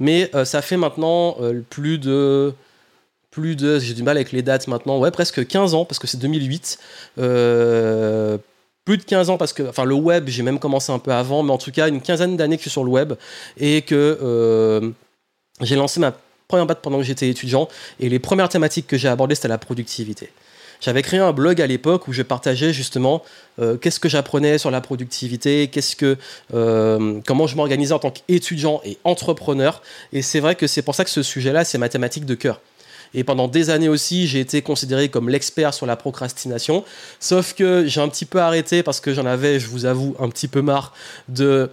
Mais 0.00 0.30
euh, 0.34 0.44
ça 0.44 0.62
fait 0.62 0.76
maintenant 0.76 1.36
euh, 1.40 1.62
plus 1.68 1.98
de 1.98 2.52
plus 3.30 3.54
de, 3.54 3.78
j'ai 3.78 3.92
du 3.92 4.02
mal 4.02 4.16
avec 4.16 4.32
les 4.32 4.40
dates 4.40 4.66
maintenant, 4.66 4.98
ouais, 4.98 5.10
presque 5.10 5.46
15 5.46 5.74
ans, 5.74 5.84
parce 5.84 5.98
que 5.98 6.06
c'est 6.06 6.16
2008. 6.16 6.78
Euh, 7.18 8.38
plus 8.86 8.96
de 8.96 9.02
15 9.02 9.28
ans, 9.28 9.36
parce 9.36 9.52
que, 9.52 9.62
enfin, 9.64 9.84
le 9.84 9.94
web, 9.94 10.28
j'ai 10.28 10.42
même 10.42 10.58
commencé 10.58 10.90
un 10.90 10.98
peu 10.98 11.12
avant, 11.12 11.42
mais 11.42 11.52
en 11.52 11.58
tout 11.58 11.70
cas, 11.70 11.88
une 11.88 12.00
quinzaine 12.00 12.38
d'années 12.38 12.56
que 12.56 12.60
je 12.60 12.68
suis 12.68 12.70
sur 12.70 12.84
le 12.84 12.90
web, 12.90 13.12
et 13.58 13.82
que 13.82 14.80
j'ai 15.60 15.76
lancé 15.76 16.00
ma 16.00 16.14
première 16.48 16.64
boîte 16.64 16.80
pendant 16.80 16.96
que 16.96 17.02
j'étais 17.02 17.28
étudiant, 17.28 17.68
et 18.00 18.08
les 18.08 18.18
premières 18.18 18.48
thématiques 18.48 18.86
que 18.86 18.96
j'ai 18.96 19.08
abordées, 19.08 19.34
c'était 19.34 19.48
la 19.48 19.58
productivité. 19.58 20.30
J'avais 20.80 21.02
créé 21.02 21.20
un 21.20 21.32
blog 21.32 21.60
à 21.60 21.66
l'époque 21.66 22.08
où 22.08 22.12
je 22.12 22.22
partageais 22.22 22.72
justement 22.72 23.22
euh, 23.58 23.76
qu'est-ce 23.76 24.00
que 24.00 24.08
j'apprenais 24.08 24.58
sur 24.58 24.70
la 24.70 24.80
productivité, 24.80 25.68
qu'est-ce 25.68 25.96
que, 25.96 26.16
euh, 26.54 27.20
comment 27.26 27.46
je 27.46 27.56
m'organisais 27.56 27.92
en 27.92 27.98
tant 27.98 28.10
qu'étudiant 28.10 28.80
et 28.84 28.98
entrepreneur. 29.04 29.82
Et 30.12 30.22
c'est 30.22 30.40
vrai 30.40 30.54
que 30.54 30.66
c'est 30.66 30.82
pour 30.82 30.94
ça 30.94 31.04
que 31.04 31.10
ce 31.10 31.22
sujet-là, 31.22 31.64
c'est 31.64 31.78
mathématique 31.78 32.26
de 32.26 32.34
cœur. 32.34 32.60
Et 33.14 33.24
pendant 33.24 33.48
des 33.48 33.70
années 33.70 33.88
aussi, 33.88 34.26
j'ai 34.26 34.40
été 34.40 34.62
considéré 34.62 35.08
comme 35.08 35.28
l'expert 35.28 35.72
sur 35.72 35.86
la 35.86 35.96
procrastination. 35.96 36.84
Sauf 37.20 37.54
que 37.54 37.86
j'ai 37.86 38.00
un 38.00 38.08
petit 38.08 38.24
peu 38.24 38.40
arrêté 38.40 38.82
parce 38.82 39.00
que 39.00 39.14
j'en 39.14 39.26
avais, 39.26 39.58
je 39.60 39.68
vous 39.68 39.86
avoue, 39.86 40.14
un 40.18 40.28
petit 40.28 40.48
peu 40.48 40.60
marre 40.60 40.92
de 41.28 41.70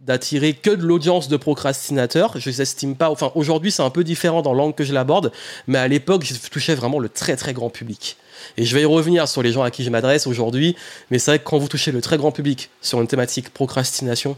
d'attirer 0.00 0.54
que 0.54 0.70
de 0.70 0.82
l'audience 0.82 1.28
de 1.28 1.36
procrastinateurs. 1.36 2.38
Je 2.38 2.48
les 2.48 2.62
estime 2.62 2.96
pas. 2.96 3.10
Enfin, 3.10 3.32
aujourd'hui, 3.34 3.70
c'est 3.70 3.82
un 3.82 3.90
peu 3.90 4.04
différent 4.04 4.42
dans 4.42 4.54
l'angle 4.54 4.74
que 4.74 4.84
je 4.84 4.92
l'aborde, 4.92 5.32
mais 5.66 5.78
à 5.78 5.88
l'époque, 5.88 6.24
je 6.24 6.34
touchais 6.48 6.74
vraiment 6.74 6.98
le 6.98 7.08
très 7.08 7.36
très 7.36 7.52
grand 7.52 7.70
public. 7.70 8.16
Et 8.56 8.64
je 8.64 8.74
vais 8.74 8.82
y 8.82 8.86
revenir 8.86 9.28
sur 9.28 9.42
les 9.42 9.52
gens 9.52 9.62
à 9.62 9.70
qui 9.70 9.84
je 9.84 9.90
m'adresse 9.90 10.26
aujourd'hui, 10.26 10.74
mais 11.10 11.18
c'est 11.18 11.32
vrai 11.32 11.38
que 11.38 11.44
quand 11.44 11.58
vous 11.58 11.68
touchez 11.68 11.92
le 11.92 12.00
très 12.00 12.16
grand 12.16 12.32
public 12.32 12.70
sur 12.80 13.00
une 13.00 13.06
thématique 13.06 13.50
procrastination, 13.50 14.36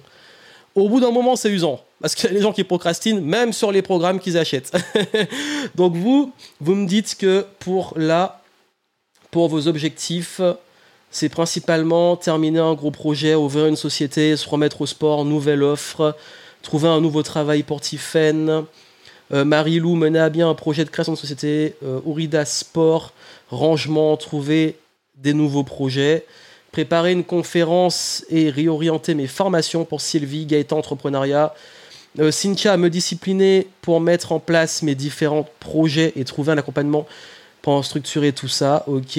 au 0.75 0.88
bout 0.88 1.00
d'un 1.00 1.11
moment, 1.11 1.37
c'est 1.37 1.50
usant. 1.50 1.81
Parce 2.00 2.14
qu'il 2.14 2.28
y 2.28 2.33
a 2.33 2.35
des 2.35 2.42
gens 2.42 2.52
qui 2.52 2.64
procrastinent, 2.64 3.21
même 3.21 3.52
sur 3.52 3.71
les 3.71 3.83
programmes 3.83 4.19
qu'ils 4.19 4.38
achètent. 4.38 4.73
Donc 5.76 5.95
vous, 5.95 6.33
vous 6.61 6.75
me 6.75 6.87
dites 6.87 7.16
que 7.16 7.47
pour 7.61 7.95
là, 7.97 8.42
pour 9.31 9.49
vos 9.49 9.69
objectifs, 9.69 10.40
c'est 11.12 11.28
principalement 11.28 12.16
terminer 12.16 12.59
un 12.59 12.73
gros 12.73 12.90
projet, 12.90 13.35
ouvrir 13.35 13.66
une 13.66 13.76
société, 13.76 14.35
se 14.37 14.49
remettre 14.49 14.81
au 14.81 14.87
sport, 14.87 15.26
nouvelle 15.26 15.62
offre, 15.62 16.16
trouver 16.62 16.88
un 16.88 17.02
nouveau 17.02 17.23
travail 17.23 17.62
pour. 17.62 18.64
Euh, 19.33 19.45
Marie-Lou 19.45 19.95
mener 19.95 20.19
à 20.19 20.31
bien 20.31 20.49
un 20.49 20.54
projet 20.54 20.85
de 20.85 20.90
création 20.90 21.12
de 21.12 21.19
société, 21.19 21.76
euh, 21.85 22.00
Sport, 22.47 23.12
rangement, 23.50 24.16
trouver 24.16 24.76
des 25.16 25.35
nouveaux 25.35 25.64
projets, 25.64 26.25
préparer 26.73 27.12
une 27.12 27.25
conférence 27.25 28.25
et 28.31 28.49
réorienter 28.49 29.14
mes 29.14 29.26
formations 29.26 29.85
pour 29.85 30.00
Sylvie, 30.00 30.47
Gaëtan 30.47 30.78
Entrepreneuriat. 30.78 31.54
Euh, 32.21 32.31
Cynthia 32.31 32.76
me 32.78 32.88
discipliner 32.88 33.69
pour 33.83 34.00
mettre 34.00 34.33
en 34.33 34.38
place 34.38 34.83
mes 34.83 34.95
différents 34.95 35.49
projets 35.61 36.12
et 36.16 36.25
trouver 36.25 36.52
un 36.52 36.59
accompagnement 36.59 37.07
pour 37.61 37.85
structurer 37.85 38.33
tout 38.33 38.49
ça. 38.49 38.85
Ok. 38.87 39.19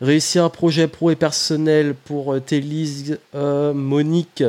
Réussir 0.00 0.44
un 0.44 0.50
projet 0.50 0.88
pro 0.88 1.10
et 1.10 1.16
personnel 1.16 1.94
pour 1.94 2.34
euh, 2.34 2.40
Télise, 2.40 3.18
euh, 3.34 3.72
Monique. 3.72 4.44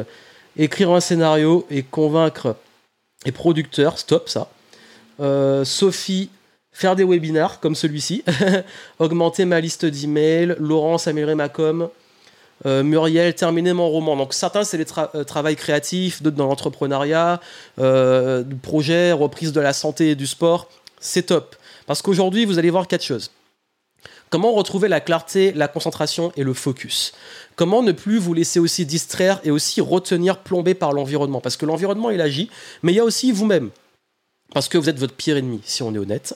Écrire 0.58 0.92
un 0.92 1.00
scénario 1.00 1.66
et 1.70 1.84
convaincre 1.84 2.58
les 3.26 3.32
producteurs. 3.32 3.98
Stop 3.98 4.28
ça. 4.28 4.50
Euh, 5.22 5.64
Sophie, 5.64 6.30
faire 6.74 6.98
des 6.98 7.06
webinaires 7.06 7.62
comme 7.62 7.76
celui-ci, 7.76 8.26
augmenter 9.00 9.46
ma 9.46 9.62
liste 9.62 9.86
d'emails, 9.86 10.58
Laurence 10.60 11.08
améliorer 11.08 11.36
ma 11.36 11.50
com, 11.50 11.90
Muriel 12.66 13.34
terminer 13.34 13.74
mon 13.74 13.88
roman. 13.88 14.16
Donc 14.16 14.34
certains 14.34 14.64
c'est 14.64 14.78
les 14.78 14.86
tra 14.86 15.08
travail 15.26 15.56
créatif, 15.56 16.22
d'autres 16.22 16.36
dans 16.36 16.48
l'entrepreneuriat, 16.48 17.40
projet, 18.64 19.12
reprise 19.12 19.54
de 19.54 19.62
la 19.62 19.74
santé 19.74 20.12
et 20.12 20.16
du 20.16 20.28
sport. 20.28 20.68
C'est 21.00 21.28
top. 21.28 21.56
Parce 21.86 22.02
qu'aujourd'hui 22.02 22.46
vous 22.46 22.60
allez 22.60 22.72
voir 22.72 22.88
quatre 22.88 23.04
choses. 23.04 23.32
Comment 24.30 24.52
retrouver 24.52 24.90
la 24.90 25.00
clarté, 25.00 25.54
la 25.54 25.68
concentration 25.70 26.34
et 26.36 26.44
le 26.44 26.54
focus? 26.54 27.14
Comment 27.56 27.82
ne 27.82 27.94
plus 27.94 28.18
vous 28.18 28.34
laisser 28.34 28.60
aussi 28.60 28.86
distraire 28.86 29.40
et 29.44 29.52
aussi 29.52 29.80
retenir, 29.80 30.40
plomber 30.40 30.74
par 30.74 30.92
l'environnement? 30.92 31.40
Parce 31.40 31.56
que 31.56 31.66
l'environnement, 31.66 32.10
il 32.10 32.20
agit, 32.20 32.50
mais 32.84 32.92
il 32.92 32.96
y 32.96 33.00
a 33.00 33.06
aussi 33.06 33.32
vous-même. 33.32 33.70
Parce 34.54 34.68
que 34.68 34.78
vous 34.78 34.90
êtes 34.90 35.00
votre 35.00 35.16
pire 35.16 35.38
ennemi, 35.38 35.62
si 35.64 35.82
on 35.82 35.94
est 35.94 35.98
honnête. 35.98 36.36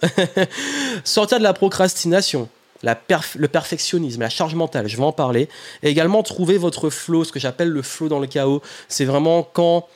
Sortir 1.03 1.38
de 1.38 1.43
la 1.43 1.53
procrastination, 1.53 2.48
le 2.83 3.48
perfectionnisme, 3.48 4.21
la 4.21 4.29
charge 4.29 4.55
mentale, 4.55 4.88
je 4.88 4.98
vais 4.98 5.03
en 5.03 5.12
parler. 5.12 5.50
Et 5.83 5.89
également 5.89 6.24
trouver 6.24 6.57
votre 6.57 6.89
flow, 6.89 7.24
ce 7.24 7.31
que 7.31 7.39
j'appelle 7.39 7.69
le 7.69 7.81
flow 7.81 8.07
dans 8.07 8.19
le 8.19 8.27
chaos. 8.27 8.62
C'est 8.88 9.05
vraiment 9.05 9.43
quand 9.43 9.88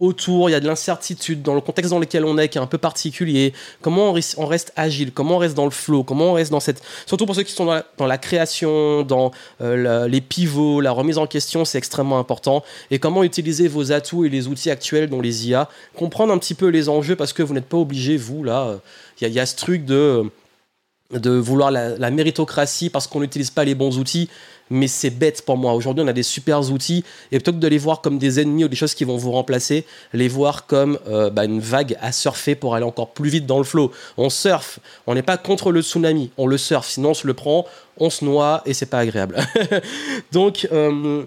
autour, 0.00 0.48
il 0.48 0.52
y 0.52 0.54
a 0.54 0.60
de 0.60 0.66
l'incertitude 0.66 1.42
dans 1.42 1.54
le 1.54 1.60
contexte 1.60 1.90
dans 1.90 1.98
lequel 1.98 2.24
on 2.24 2.38
est, 2.38 2.48
qui 2.48 2.58
est 2.58 2.60
un 2.60 2.66
peu 2.66 2.78
particulier. 2.78 3.52
Comment 3.80 4.14
on, 4.36 4.46
reste 4.46 4.72
agile, 4.76 5.12
comment 5.12 5.36
on 5.36 5.38
reste 5.38 5.56
dans 5.56 5.64
le 5.64 5.72
flow, 5.72 6.04
comment 6.04 6.30
on 6.30 6.32
reste 6.34 6.52
dans 6.52 6.60
cette... 6.60 6.82
Surtout 7.06 7.26
pour 7.26 7.34
ceux 7.34 7.42
qui 7.42 7.52
sont 7.52 7.64
dans 7.64 8.06
la, 8.06 8.18
création, 8.18 9.02
dans 9.02 9.32
euh, 9.60 10.06
les 10.06 10.20
pivots, 10.20 10.80
la 10.80 10.92
remise 10.92 11.18
en 11.18 11.26
question, 11.26 11.64
c'est 11.64 11.78
extrêmement 11.78 12.18
important. 12.18 12.62
Et 12.92 13.00
comment 13.00 13.24
utiliser 13.24 13.66
vos 13.66 13.90
atouts 13.90 14.24
et 14.24 14.28
les 14.28 14.46
outils 14.46 14.70
actuels, 14.70 15.10
dont 15.10 15.20
les 15.20 15.48
IA, 15.48 15.68
comprendre 15.96 16.32
un 16.32 16.38
petit 16.38 16.54
peu 16.54 16.68
les 16.68 16.88
enjeux, 16.88 17.16
parce 17.16 17.32
que 17.32 17.42
vous 17.42 17.54
n'êtes 17.54 17.68
pas 17.68 17.78
obligé, 17.78 18.16
vous, 18.16 18.44
là, 18.44 18.78
il 19.20 19.28
y, 19.28 19.40
a 19.40 19.46
ce 19.46 19.56
truc 19.56 19.84
de 19.84 20.24
de 21.10 21.30
vouloir 21.30 21.70
la 21.70 22.10
méritocratie 22.10 22.90
parce 22.90 23.06
qu'on 23.06 23.20
n'utilise 23.20 23.48
pas 23.50 23.64
les 23.64 23.74
bons 23.74 23.96
outils 23.98 24.28
mais 24.70 24.88
c'est 24.88 25.10
bête 25.10 25.44
pour 25.44 25.56
moi. 25.56 25.72
Aujourd'hui, 25.72 26.04
on 26.04 26.08
a 26.08 26.12
des 26.12 26.22
super 26.22 26.60
outils, 26.70 27.04
et 27.32 27.38
plutôt 27.38 27.52
que 27.52 27.58
de 27.58 27.68
les 27.68 27.78
voir 27.78 28.00
comme 28.00 28.18
des 28.18 28.40
ennemis 28.40 28.64
ou 28.64 28.68
des 28.68 28.76
choses 28.76 28.94
qui 28.94 29.04
vont 29.04 29.16
vous 29.16 29.32
remplacer, 29.32 29.86
les 30.12 30.28
voir 30.28 30.66
comme 30.66 30.98
euh, 31.08 31.30
bah, 31.30 31.44
une 31.44 31.60
vague 31.60 31.96
à 32.00 32.12
surfer 32.12 32.54
pour 32.54 32.74
aller 32.74 32.84
encore 32.84 33.10
plus 33.10 33.30
vite 33.30 33.46
dans 33.46 33.58
le 33.58 33.64
flot. 33.64 33.92
On 34.16 34.30
surfe, 34.30 34.78
on 35.06 35.14
n'est 35.14 35.22
pas 35.22 35.36
contre 35.36 35.72
le 35.72 35.82
tsunami, 35.82 36.30
on 36.36 36.46
le 36.46 36.58
surfe, 36.58 36.88
sinon 36.88 37.10
on 37.10 37.14
se 37.14 37.26
le 37.26 37.34
prend, 37.34 37.66
on 37.98 38.10
se 38.10 38.24
noie, 38.24 38.62
et 38.66 38.74
c'est 38.74 38.86
pas 38.86 39.00
agréable. 39.00 39.36
Donc, 40.32 40.68
euh, 40.72 41.24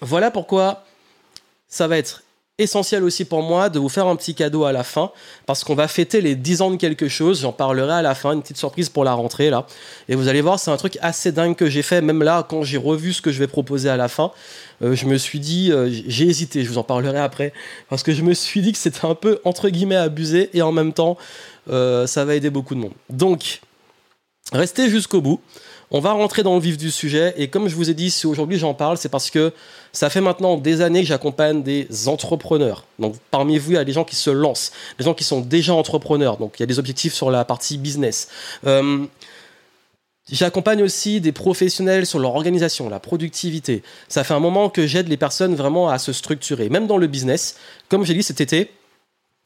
voilà 0.00 0.30
pourquoi 0.30 0.84
ça 1.68 1.86
va 1.86 1.98
être 1.98 2.22
essentiel 2.58 3.04
aussi 3.04 3.24
pour 3.24 3.42
moi 3.42 3.68
de 3.68 3.78
vous 3.78 3.88
faire 3.88 4.06
un 4.06 4.16
petit 4.16 4.34
cadeau 4.34 4.64
à 4.64 4.72
la 4.72 4.82
fin 4.82 5.12
parce 5.46 5.62
qu'on 5.62 5.74
va 5.74 5.86
fêter 5.86 6.20
les 6.20 6.34
10 6.34 6.62
ans 6.62 6.70
de 6.70 6.76
quelque 6.76 7.08
chose. 7.08 7.42
J'en 7.42 7.52
parlerai 7.52 7.94
à 7.94 8.02
la 8.02 8.14
fin, 8.14 8.32
une 8.32 8.42
petite 8.42 8.56
surprise 8.56 8.88
pour 8.88 9.04
la 9.04 9.12
rentrée 9.12 9.48
là. 9.50 9.66
Et 10.08 10.16
vous 10.16 10.28
allez 10.28 10.40
voir, 10.40 10.58
c'est 10.58 10.70
un 10.70 10.76
truc 10.76 10.98
assez 11.00 11.30
dingue 11.30 11.54
que 11.54 11.70
j'ai 11.70 11.82
fait. 11.82 12.00
Même 12.00 12.22
là, 12.22 12.44
quand 12.48 12.64
j'ai 12.64 12.76
revu 12.76 13.12
ce 13.12 13.22
que 13.22 13.30
je 13.30 13.38
vais 13.38 13.46
proposer 13.46 13.88
à 13.88 13.96
la 13.96 14.08
fin, 14.08 14.32
euh, 14.82 14.94
je 14.94 15.06
me 15.06 15.16
suis 15.16 15.38
dit, 15.38 15.70
euh, 15.72 15.88
j'ai 16.06 16.26
hésité, 16.26 16.64
je 16.64 16.68
vous 16.68 16.78
en 16.78 16.84
parlerai 16.84 17.18
après, 17.18 17.52
parce 17.88 18.02
que 18.02 18.12
je 18.12 18.22
me 18.22 18.34
suis 18.34 18.60
dit 18.60 18.72
que 18.72 18.78
c'était 18.78 19.06
un 19.06 19.14
peu 19.14 19.40
entre 19.44 19.68
guillemets 19.68 19.96
abusé 19.96 20.50
et 20.52 20.62
en 20.62 20.72
même 20.72 20.92
temps, 20.92 21.16
euh, 21.70 22.06
ça 22.06 22.24
va 22.24 22.34
aider 22.34 22.50
beaucoup 22.50 22.74
de 22.74 22.80
monde. 22.80 22.92
Donc, 23.10 23.60
restez 24.52 24.90
jusqu'au 24.90 25.20
bout. 25.20 25.40
On 25.90 26.00
va 26.00 26.12
rentrer 26.12 26.42
dans 26.42 26.54
le 26.54 26.60
vif 26.60 26.76
du 26.76 26.90
sujet 26.90 27.32
et 27.38 27.48
comme 27.48 27.68
je 27.68 27.74
vous 27.74 27.88
ai 27.88 27.94
dit, 27.94 28.10
si 28.10 28.26
aujourd'hui 28.26 28.58
j'en 28.58 28.74
parle, 28.74 28.98
c'est 28.98 29.08
parce 29.08 29.30
que 29.30 29.52
ça 29.92 30.10
fait 30.10 30.20
maintenant 30.20 30.58
des 30.58 30.82
années 30.82 31.00
que 31.00 31.06
j'accompagne 31.06 31.62
des 31.62 32.08
entrepreneurs. 32.08 32.84
Donc 32.98 33.14
parmi 33.30 33.58
vous, 33.58 33.72
il 33.72 33.74
y 33.74 33.78
a 33.78 33.84
des 33.84 33.92
gens 33.92 34.04
qui 34.04 34.16
se 34.16 34.28
lancent, 34.28 34.72
des 34.98 35.04
gens 35.04 35.14
qui 35.14 35.24
sont 35.24 35.40
déjà 35.40 35.72
entrepreneurs. 35.72 36.36
Donc 36.36 36.54
il 36.58 36.62
y 36.62 36.64
a 36.64 36.66
des 36.66 36.78
objectifs 36.78 37.14
sur 37.14 37.30
la 37.30 37.46
partie 37.46 37.78
business. 37.78 38.28
Euh, 38.66 39.06
j'accompagne 40.30 40.82
aussi 40.82 41.22
des 41.22 41.32
professionnels 41.32 42.04
sur 42.04 42.18
leur 42.18 42.34
organisation, 42.34 42.90
la 42.90 43.00
productivité. 43.00 43.82
Ça 44.08 44.24
fait 44.24 44.34
un 44.34 44.40
moment 44.40 44.68
que 44.68 44.86
j'aide 44.86 45.08
les 45.08 45.16
personnes 45.16 45.54
vraiment 45.54 45.88
à 45.88 45.98
se 45.98 46.12
structurer, 46.12 46.68
même 46.68 46.86
dans 46.86 46.98
le 46.98 47.06
business. 47.06 47.56
Comme 47.88 48.04
j'ai 48.04 48.12
dit 48.12 48.22
cet 48.22 48.42
été, 48.42 48.70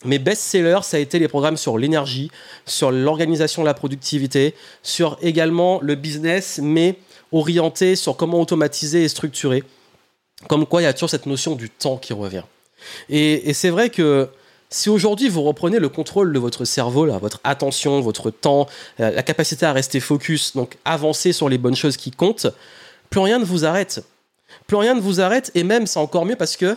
mes 0.04 0.18
best-sellers, 0.18 0.80
ça 0.82 0.96
a 0.96 1.00
été 1.00 1.18
les 1.18 1.28
programmes 1.28 1.56
sur 1.56 1.78
l'énergie, 1.78 2.30
sur 2.66 2.90
l'organisation 2.90 3.62
de 3.62 3.66
la 3.66 3.74
productivité, 3.74 4.54
sur 4.82 5.16
également 5.22 5.80
le 5.82 5.94
business, 5.94 6.60
mais 6.62 6.96
orienté 7.32 7.96
sur 7.96 8.16
comment 8.16 8.40
automatiser 8.40 9.04
et 9.04 9.08
structurer. 9.08 9.64
Comme 10.48 10.66
quoi, 10.66 10.82
il 10.82 10.84
y 10.84 10.88
a 10.88 10.92
toujours 10.92 11.10
cette 11.10 11.26
notion 11.26 11.54
du 11.54 11.70
temps 11.70 11.96
qui 11.96 12.12
revient. 12.12 12.42
Et, 13.08 13.52
c'est 13.54 13.70
vrai 13.70 13.90
que 13.90 14.28
si 14.68 14.88
aujourd'hui 14.88 15.28
vous 15.28 15.42
reprenez 15.42 15.78
le 15.78 15.88
contrôle 15.88 16.32
de 16.32 16.38
votre 16.38 16.64
cerveau, 16.64 17.04
là, 17.04 17.18
votre 17.18 17.40
attention, 17.44 18.00
votre 18.00 18.30
temps, 18.30 18.66
euh, 19.00 19.10
la 19.10 19.22
capacité 19.22 19.66
à 19.66 19.72
rester 19.72 20.00
focus, 20.00 20.56
donc 20.56 20.76
avancer 20.84 21.32
sur 21.32 21.48
les 21.48 21.58
bonnes 21.58 21.76
choses 21.76 21.96
qui 21.96 22.10
comptent, 22.10 22.48
plus 23.10 23.20
rien 23.20 23.38
ne 23.38 23.44
vous 23.44 23.64
arrête. 23.64 24.02
Plus 24.66 24.76
rien 24.76 24.94
ne 24.94 25.00
vous 25.00 25.20
arrête, 25.20 25.50
et 25.54 25.62
même 25.62 25.86
c'est 25.86 25.98
encore 25.98 26.24
mieux 26.24 26.36
parce 26.36 26.56
que 26.56 26.76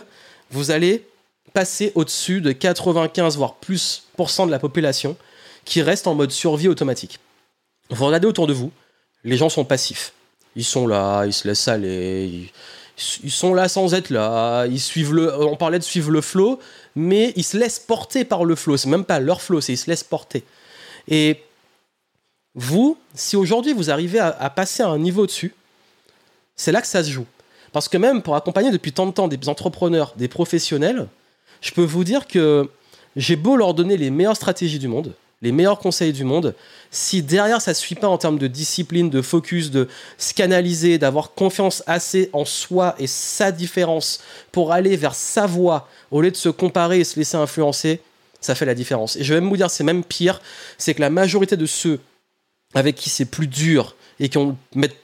vous 0.50 0.70
allez 0.70 1.06
passer 1.56 1.90
au-dessus 1.94 2.42
de 2.42 2.52
95 2.52 3.38
voire 3.38 3.54
plus 3.54 4.02
de 4.18 4.50
la 4.50 4.58
population 4.58 5.16
qui 5.64 5.80
reste 5.80 6.06
en 6.06 6.14
mode 6.14 6.30
survie 6.30 6.68
automatique. 6.68 7.18
Vous 7.88 8.04
regardez 8.04 8.26
autour 8.26 8.46
de 8.46 8.52
vous, 8.52 8.72
les 9.24 9.38
gens 9.38 9.48
sont 9.48 9.64
passifs. 9.64 10.12
Ils 10.54 10.66
sont 10.66 10.86
là, 10.86 11.24
ils 11.24 11.32
se 11.32 11.48
laissent 11.48 11.66
aller, 11.66 12.52
ils, 13.22 13.30
sont 13.30 13.54
là 13.54 13.70
sans 13.70 13.94
être 13.94 14.10
là, 14.10 14.66
ils 14.66 14.78
suivent 14.78 15.14
le 15.14 15.34
on 15.44 15.56
parlait 15.56 15.78
de 15.78 15.84
suivre 15.84 16.10
le 16.10 16.20
flow, 16.20 16.60
mais 16.94 17.32
ils 17.36 17.42
se 17.42 17.56
laissent 17.56 17.78
porter 17.78 18.26
par 18.26 18.44
le 18.44 18.54
flow, 18.54 18.76
c'est 18.76 18.90
même 18.90 19.06
pas 19.06 19.18
leur 19.18 19.40
flow, 19.40 19.62
c'est 19.62 19.72
ils 19.72 19.78
se 19.78 19.88
laissent 19.88 20.04
porter. 20.04 20.44
Et 21.08 21.42
vous, 22.54 22.98
si 23.14 23.34
aujourd'hui 23.34 23.72
vous 23.72 23.90
arrivez 23.90 24.18
à, 24.18 24.28
à 24.28 24.50
passer 24.50 24.82
à 24.82 24.88
un 24.88 24.98
niveau 24.98 25.24
dessus, 25.24 25.54
c'est 26.54 26.70
là 26.70 26.82
que 26.82 26.86
ça 26.86 27.02
se 27.02 27.10
joue. 27.10 27.26
Parce 27.72 27.88
que 27.88 27.96
même 27.96 28.20
pour 28.20 28.36
accompagner 28.36 28.70
depuis 28.70 28.92
tant 28.92 29.06
de 29.06 29.12
temps 29.12 29.26
des 29.26 29.48
entrepreneurs, 29.48 30.12
des 30.18 30.28
professionnels, 30.28 31.08
je 31.60 31.72
peux 31.72 31.84
vous 31.84 32.04
dire 32.04 32.26
que 32.26 32.68
j'ai 33.16 33.36
beau 33.36 33.56
leur 33.56 33.74
donner 33.74 33.96
les 33.96 34.10
meilleures 34.10 34.36
stratégies 34.36 34.78
du 34.78 34.88
monde, 34.88 35.14
les 35.42 35.52
meilleurs 35.52 35.78
conseils 35.78 36.12
du 36.12 36.24
monde, 36.24 36.54
si 36.90 37.22
derrière 37.22 37.60
ça 37.60 37.72
ne 37.72 37.76
suit 37.76 37.94
pas 37.94 38.08
en 38.08 38.18
termes 38.18 38.38
de 38.38 38.46
discipline, 38.46 39.10
de 39.10 39.22
focus, 39.22 39.70
de 39.70 39.88
se 40.18 40.96
d'avoir 40.96 41.32
confiance 41.34 41.82
assez 41.86 42.30
en 42.32 42.44
soi 42.44 42.94
et 42.98 43.06
sa 43.06 43.52
différence 43.52 44.20
pour 44.52 44.72
aller 44.72 44.96
vers 44.96 45.14
sa 45.14 45.46
voie 45.46 45.88
au 46.10 46.20
lieu 46.20 46.30
de 46.30 46.36
se 46.36 46.48
comparer 46.48 47.00
et 47.00 47.04
se 47.04 47.18
laisser 47.18 47.36
influencer, 47.36 48.00
ça 48.40 48.54
fait 48.54 48.66
la 48.66 48.74
différence. 48.74 49.16
Et 49.16 49.24
je 49.24 49.34
vais 49.34 49.40
même 49.40 49.50
vous 49.50 49.56
dire, 49.56 49.70
c'est 49.70 49.84
même 49.84 50.04
pire, 50.04 50.40
c'est 50.78 50.94
que 50.94 51.00
la 51.00 51.10
majorité 51.10 51.56
de 51.56 51.66
ceux 51.66 52.00
avec 52.74 52.96
qui 52.96 53.10
c'est 53.10 53.24
plus 53.24 53.46
dur 53.46 53.96
et 54.20 54.28
qui 54.28 54.38
ont, 54.38 54.56
mettent 54.74 54.96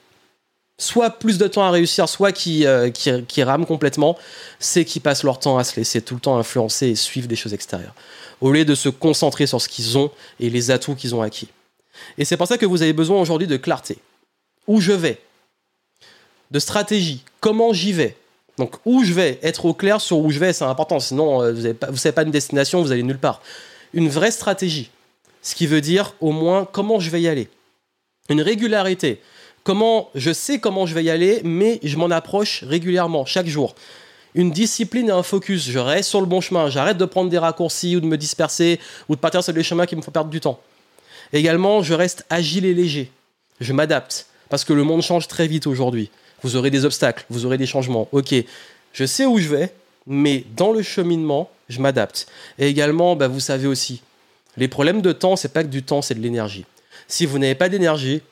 soit 0.82 1.10
plus 1.10 1.38
de 1.38 1.46
temps 1.46 1.62
à 1.62 1.70
réussir, 1.70 2.08
soit 2.08 2.32
qui, 2.32 2.66
euh, 2.66 2.90
qui, 2.90 3.42
rament 3.42 3.66
complètement, 3.66 4.18
c'est 4.58 4.84
qu'ils 4.84 5.02
passent 5.02 5.22
leur 5.22 5.38
temps 5.38 5.56
à 5.58 5.64
se 5.64 5.76
laisser 5.76 6.02
tout 6.02 6.14
le 6.14 6.20
temps 6.20 6.36
influencer 6.38 6.88
et 6.88 6.94
suivre 6.96 7.28
des 7.28 7.36
choses 7.36 7.54
extérieures, 7.54 7.94
au 8.40 8.50
lieu 8.50 8.64
de 8.64 8.74
se 8.74 8.88
concentrer 8.88 9.46
sur 9.46 9.60
ce 9.60 9.68
qu'ils 9.68 9.96
ont 9.96 10.10
et 10.40 10.50
les 10.50 10.70
atouts 10.70 10.94
qu'ils 10.94 11.14
ont 11.14 11.22
acquis. 11.22 11.48
Et 12.18 12.24
c'est 12.24 12.36
pour 12.36 12.48
ça 12.48 12.58
que 12.58 12.66
vous 12.66 12.82
avez 12.82 12.92
besoin 12.92 13.20
aujourd'hui 13.20 13.46
de 13.46 13.56
clarté. 13.56 13.98
Où 14.66 14.80
je 14.80 14.92
vais? 14.92 15.20
De 16.50 16.58
stratégie. 16.58 17.22
Comment 17.40 17.72
j'y 17.72 17.92
vais? 17.92 18.16
Donc 18.58 18.76
où 18.84 19.04
je 19.04 19.12
vais 19.12 19.38
Être 19.42 19.64
au 19.64 19.74
clair 19.74 20.00
sur 20.00 20.18
où 20.18 20.30
je 20.30 20.38
vais, 20.38 20.52
c'est 20.52 20.64
important. 20.64 21.00
Sinon, 21.00 21.42
euh, 21.42 21.52
vous 21.52 21.92
ne 21.92 21.96
savez 21.96 22.12
pas 22.12 22.22
une 22.22 22.30
destination, 22.30 22.82
vous 22.82 22.92
allez 22.92 23.02
nulle 23.02 23.18
part. 23.18 23.40
Une 23.94 24.08
vraie 24.08 24.30
stratégie. 24.30 24.90
Ce 25.42 25.54
qui 25.54 25.66
veut 25.66 25.80
dire 25.80 26.14
au 26.20 26.32
moins 26.32 26.64
comment 26.70 27.00
je 27.00 27.10
vais 27.10 27.22
y 27.22 27.28
aller. 27.28 27.48
Une 28.28 28.40
régularité 28.40 29.20
comment 29.64 30.10
je 30.14 30.32
sais 30.32 30.58
comment 30.58 30.86
je 30.86 30.94
vais 30.94 31.04
y 31.04 31.10
aller, 31.10 31.40
mais 31.44 31.80
je 31.82 31.96
m'en 31.96 32.10
approche 32.10 32.64
régulièrement, 32.64 33.24
chaque 33.24 33.46
jour. 33.46 33.74
Une 34.34 34.50
discipline 34.50 35.08
et 35.08 35.12
un 35.12 35.22
focus. 35.22 35.68
Je 35.68 35.78
reste 35.78 36.08
sur 36.08 36.20
le 36.20 36.26
bon 36.26 36.40
chemin. 36.40 36.70
J'arrête 36.70 36.96
de 36.96 37.04
prendre 37.04 37.28
des 37.28 37.38
raccourcis 37.38 37.96
ou 37.96 38.00
de 38.00 38.06
me 38.06 38.16
disperser 38.16 38.80
ou 39.08 39.14
de 39.14 39.20
partir 39.20 39.44
sur 39.44 39.52
des 39.52 39.62
chemins 39.62 39.84
qui 39.84 39.94
me 39.94 40.00
font 40.00 40.10
perdre 40.10 40.30
du 40.30 40.40
temps. 40.40 40.58
Également, 41.32 41.82
je 41.82 41.94
reste 41.94 42.24
agile 42.30 42.64
et 42.64 42.74
léger. 42.74 43.10
Je 43.60 43.72
m'adapte 43.72 44.26
parce 44.48 44.64
que 44.64 44.72
le 44.72 44.84
monde 44.84 45.02
change 45.02 45.28
très 45.28 45.46
vite 45.46 45.66
aujourd'hui. 45.66 46.10
Vous 46.42 46.56
aurez 46.56 46.70
des 46.70 46.84
obstacles, 46.84 47.24
vous 47.30 47.46
aurez 47.46 47.58
des 47.58 47.66
changements. 47.66 48.08
Ok, 48.12 48.34
je 48.92 49.04
sais 49.04 49.24
où 49.26 49.38
je 49.38 49.48
vais, 49.48 49.72
mais 50.06 50.44
dans 50.56 50.72
le 50.72 50.82
cheminement, 50.82 51.50
je 51.68 51.80
m'adapte. 51.80 52.26
Et 52.58 52.66
également, 52.66 53.16
bah, 53.16 53.28
vous 53.28 53.40
savez 53.40 53.66
aussi, 53.66 54.02
les 54.56 54.68
problèmes 54.68 55.00
de 55.00 55.12
temps, 55.12 55.36
c'est 55.36 55.52
pas 55.52 55.62
que 55.62 55.68
du 55.68 55.82
temps, 55.82 56.02
c'est 56.02 56.14
de 56.14 56.20
l'énergie. 56.20 56.64
Si 57.08 57.26
vous 57.26 57.38
n'avez 57.38 57.54
pas 57.54 57.68
d'énergie, 57.68 58.22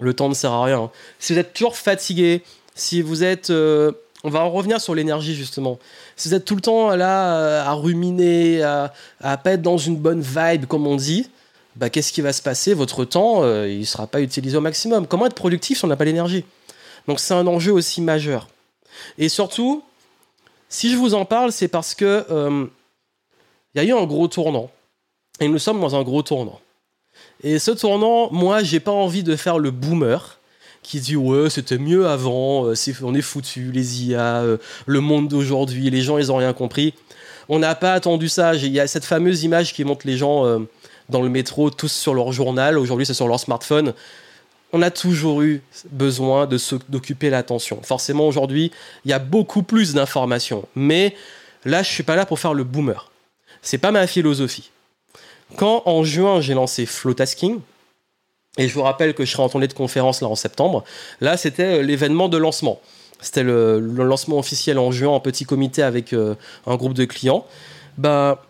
le 0.00 0.14
temps 0.14 0.28
ne 0.28 0.34
sert 0.34 0.52
à 0.52 0.64
rien. 0.64 0.90
Si 1.18 1.32
vous 1.32 1.38
êtes 1.38 1.52
toujours 1.52 1.76
fatigué, 1.76 2.42
si 2.74 3.02
vous 3.02 3.22
êtes... 3.24 3.50
Euh, 3.50 3.92
on 4.26 4.30
va 4.30 4.40
en 4.40 4.50
revenir 4.50 4.80
sur 4.80 4.94
l'énergie 4.94 5.34
justement. 5.34 5.78
Si 6.16 6.28
vous 6.28 6.34
êtes 6.34 6.46
tout 6.46 6.54
le 6.54 6.62
temps 6.62 6.96
là 6.96 7.36
euh, 7.36 7.62
à 7.62 7.72
ruminer, 7.74 8.62
à, 8.62 8.92
à 9.20 9.36
pas 9.36 9.52
être 9.52 9.62
dans 9.62 9.76
une 9.76 9.96
bonne 9.96 10.22
vibe 10.22 10.64
comme 10.64 10.86
on 10.86 10.96
dit, 10.96 11.28
bah, 11.76 11.90
qu'est-ce 11.90 12.12
qui 12.12 12.22
va 12.22 12.32
se 12.32 12.40
passer? 12.40 12.72
Votre 12.72 13.04
temps, 13.04 13.42
euh, 13.42 13.68
il 13.68 13.80
ne 13.80 13.84
sera 13.84 14.06
pas 14.06 14.22
utilisé 14.22 14.56
au 14.56 14.62
maximum. 14.62 15.06
Comment 15.06 15.26
être 15.26 15.34
productif 15.34 15.78
si 15.78 15.84
on 15.84 15.88
n'a 15.88 15.96
pas 15.96 16.06
l'énergie? 16.06 16.44
Donc 17.06 17.20
c'est 17.20 17.34
un 17.34 17.46
enjeu 17.46 17.72
aussi 17.72 18.00
majeur. 18.00 18.48
Et 19.18 19.28
surtout, 19.28 19.82
si 20.70 20.90
je 20.90 20.96
vous 20.96 21.14
en 21.14 21.26
parle, 21.26 21.52
c'est 21.52 21.68
parce 21.68 21.94
que 21.94 22.24
il 23.74 23.82
y 23.82 23.84
a 23.84 23.84
eu 23.84 23.92
un 23.92 24.06
gros 24.06 24.28
tournant. 24.28 24.70
Et 25.40 25.48
nous 25.48 25.58
sommes 25.58 25.80
dans 25.80 25.96
un 25.96 26.02
gros 26.02 26.22
tournant. 26.22 26.60
Et 27.46 27.58
ce 27.58 27.70
tournant, 27.70 28.32
moi, 28.32 28.62
j'ai 28.62 28.80
pas 28.80 28.90
envie 28.90 29.22
de 29.22 29.36
faire 29.36 29.58
le 29.58 29.70
boomer 29.70 30.40
qui 30.82 30.98
dit 31.00 31.14
ouais 31.16 31.50
c'était 31.50 31.78
mieux 31.78 32.06
avant, 32.06 32.66
euh, 32.66 32.74
on 33.02 33.14
est 33.14 33.22
foutu, 33.22 33.70
les 33.72 34.04
IA, 34.04 34.42
euh, 34.42 34.56
le 34.86 35.00
monde 35.00 35.28
d'aujourd'hui, 35.28 35.90
les 35.90 36.02
gens 36.02 36.18
ils 36.18 36.30
ont 36.30 36.36
rien 36.36 36.52
compris. 36.52 36.94
On 37.48 37.58
n'a 37.58 37.74
pas 37.74 37.92
attendu 37.94 38.28
ça. 38.28 38.54
Il 38.54 38.68
y 38.68 38.80
a 38.80 38.86
cette 38.86 39.04
fameuse 39.04 39.44
image 39.44 39.72
qui 39.72 39.84
montre 39.84 40.06
les 40.06 40.16
gens 40.16 40.46
euh, 40.46 40.58
dans 41.08 41.22
le 41.22 41.28
métro 41.28 41.70
tous 41.70 41.92
sur 41.92 42.14
leur 42.14 42.32
journal. 42.32 42.78
Aujourd'hui 42.78 43.06
c'est 43.06 43.14
sur 43.14 43.28
leur 43.28 43.40
smartphone. 43.40 43.94
On 44.72 44.82
a 44.82 44.90
toujours 44.90 45.42
eu 45.42 45.62
besoin 45.90 46.48
d'occuper 46.88 47.30
l'attention. 47.30 47.80
Forcément 47.82 48.26
aujourd'hui 48.26 48.70
il 49.04 49.10
y 49.10 49.14
a 49.14 49.18
beaucoup 49.18 49.62
plus 49.62 49.94
d'informations, 49.94 50.66
mais 50.74 51.14
là 51.64 51.82
je 51.82 51.90
suis 51.90 52.02
pas 52.02 52.16
là 52.16 52.26
pour 52.26 52.38
faire 52.38 52.54
le 52.54 52.64
boomer. 52.64 53.10
C'est 53.62 53.78
pas 53.78 53.90
ma 53.90 54.06
philosophie. 54.06 54.70
Quand 55.56 55.82
en 55.86 56.04
juin 56.04 56.40
j'ai 56.40 56.54
lancé 56.54 56.86
Flowtasking, 56.86 57.60
et 58.56 58.68
je 58.68 58.74
vous 58.74 58.82
rappelle 58.82 59.14
que 59.14 59.24
je 59.24 59.32
serai 59.32 59.42
en 59.42 59.48
tournée 59.48 59.68
de 59.68 59.72
conférence 59.72 60.20
là 60.20 60.28
en 60.28 60.34
septembre, 60.34 60.84
là 61.20 61.36
c'était 61.36 61.80
euh, 61.80 61.82
l'événement 61.82 62.28
de 62.28 62.38
lancement. 62.38 62.80
C'était 63.20 63.42
le, 63.42 63.78
lancement 63.78 64.38
officiel 64.38 64.78
en 64.78 64.90
juin 64.90 65.10
en 65.10 65.20
petit 65.20 65.44
comité 65.44 65.82
avec 65.82 66.12
euh, 66.12 66.34
un 66.66 66.76
groupe 66.76 66.94
de 66.94 67.04
clients. 67.04 67.46
Bah, 67.96 68.44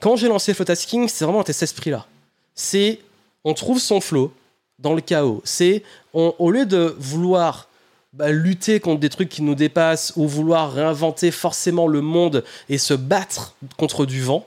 quand 0.00 0.16
j'ai 0.16 0.28
lancé 0.28 0.54
Flowtasking, 0.54 1.08
c'est 1.08 1.24
vraiment 1.24 1.44
cet 1.44 1.62
esprit-là. 1.62 2.06
C'est 2.54 3.00
on 3.44 3.54
trouve 3.54 3.78
son 3.78 4.00
flow 4.00 4.32
dans 4.78 4.94
le 4.94 5.00
chaos. 5.00 5.40
C'est 5.44 5.82
au 6.12 6.50
lieu 6.50 6.66
de 6.66 6.94
vouloir 6.98 7.68
bah, 8.12 8.30
lutter 8.30 8.80
contre 8.80 9.00
des 9.00 9.10
trucs 9.10 9.28
qui 9.28 9.42
nous 9.42 9.54
dépassent 9.54 10.12
ou 10.16 10.26
vouloir 10.26 10.72
réinventer 10.72 11.30
forcément 11.30 11.86
le 11.86 12.00
monde 12.00 12.44
et 12.68 12.78
se 12.78 12.94
battre 12.94 13.54
contre 13.76 14.06
du 14.06 14.22
vent, 14.22 14.46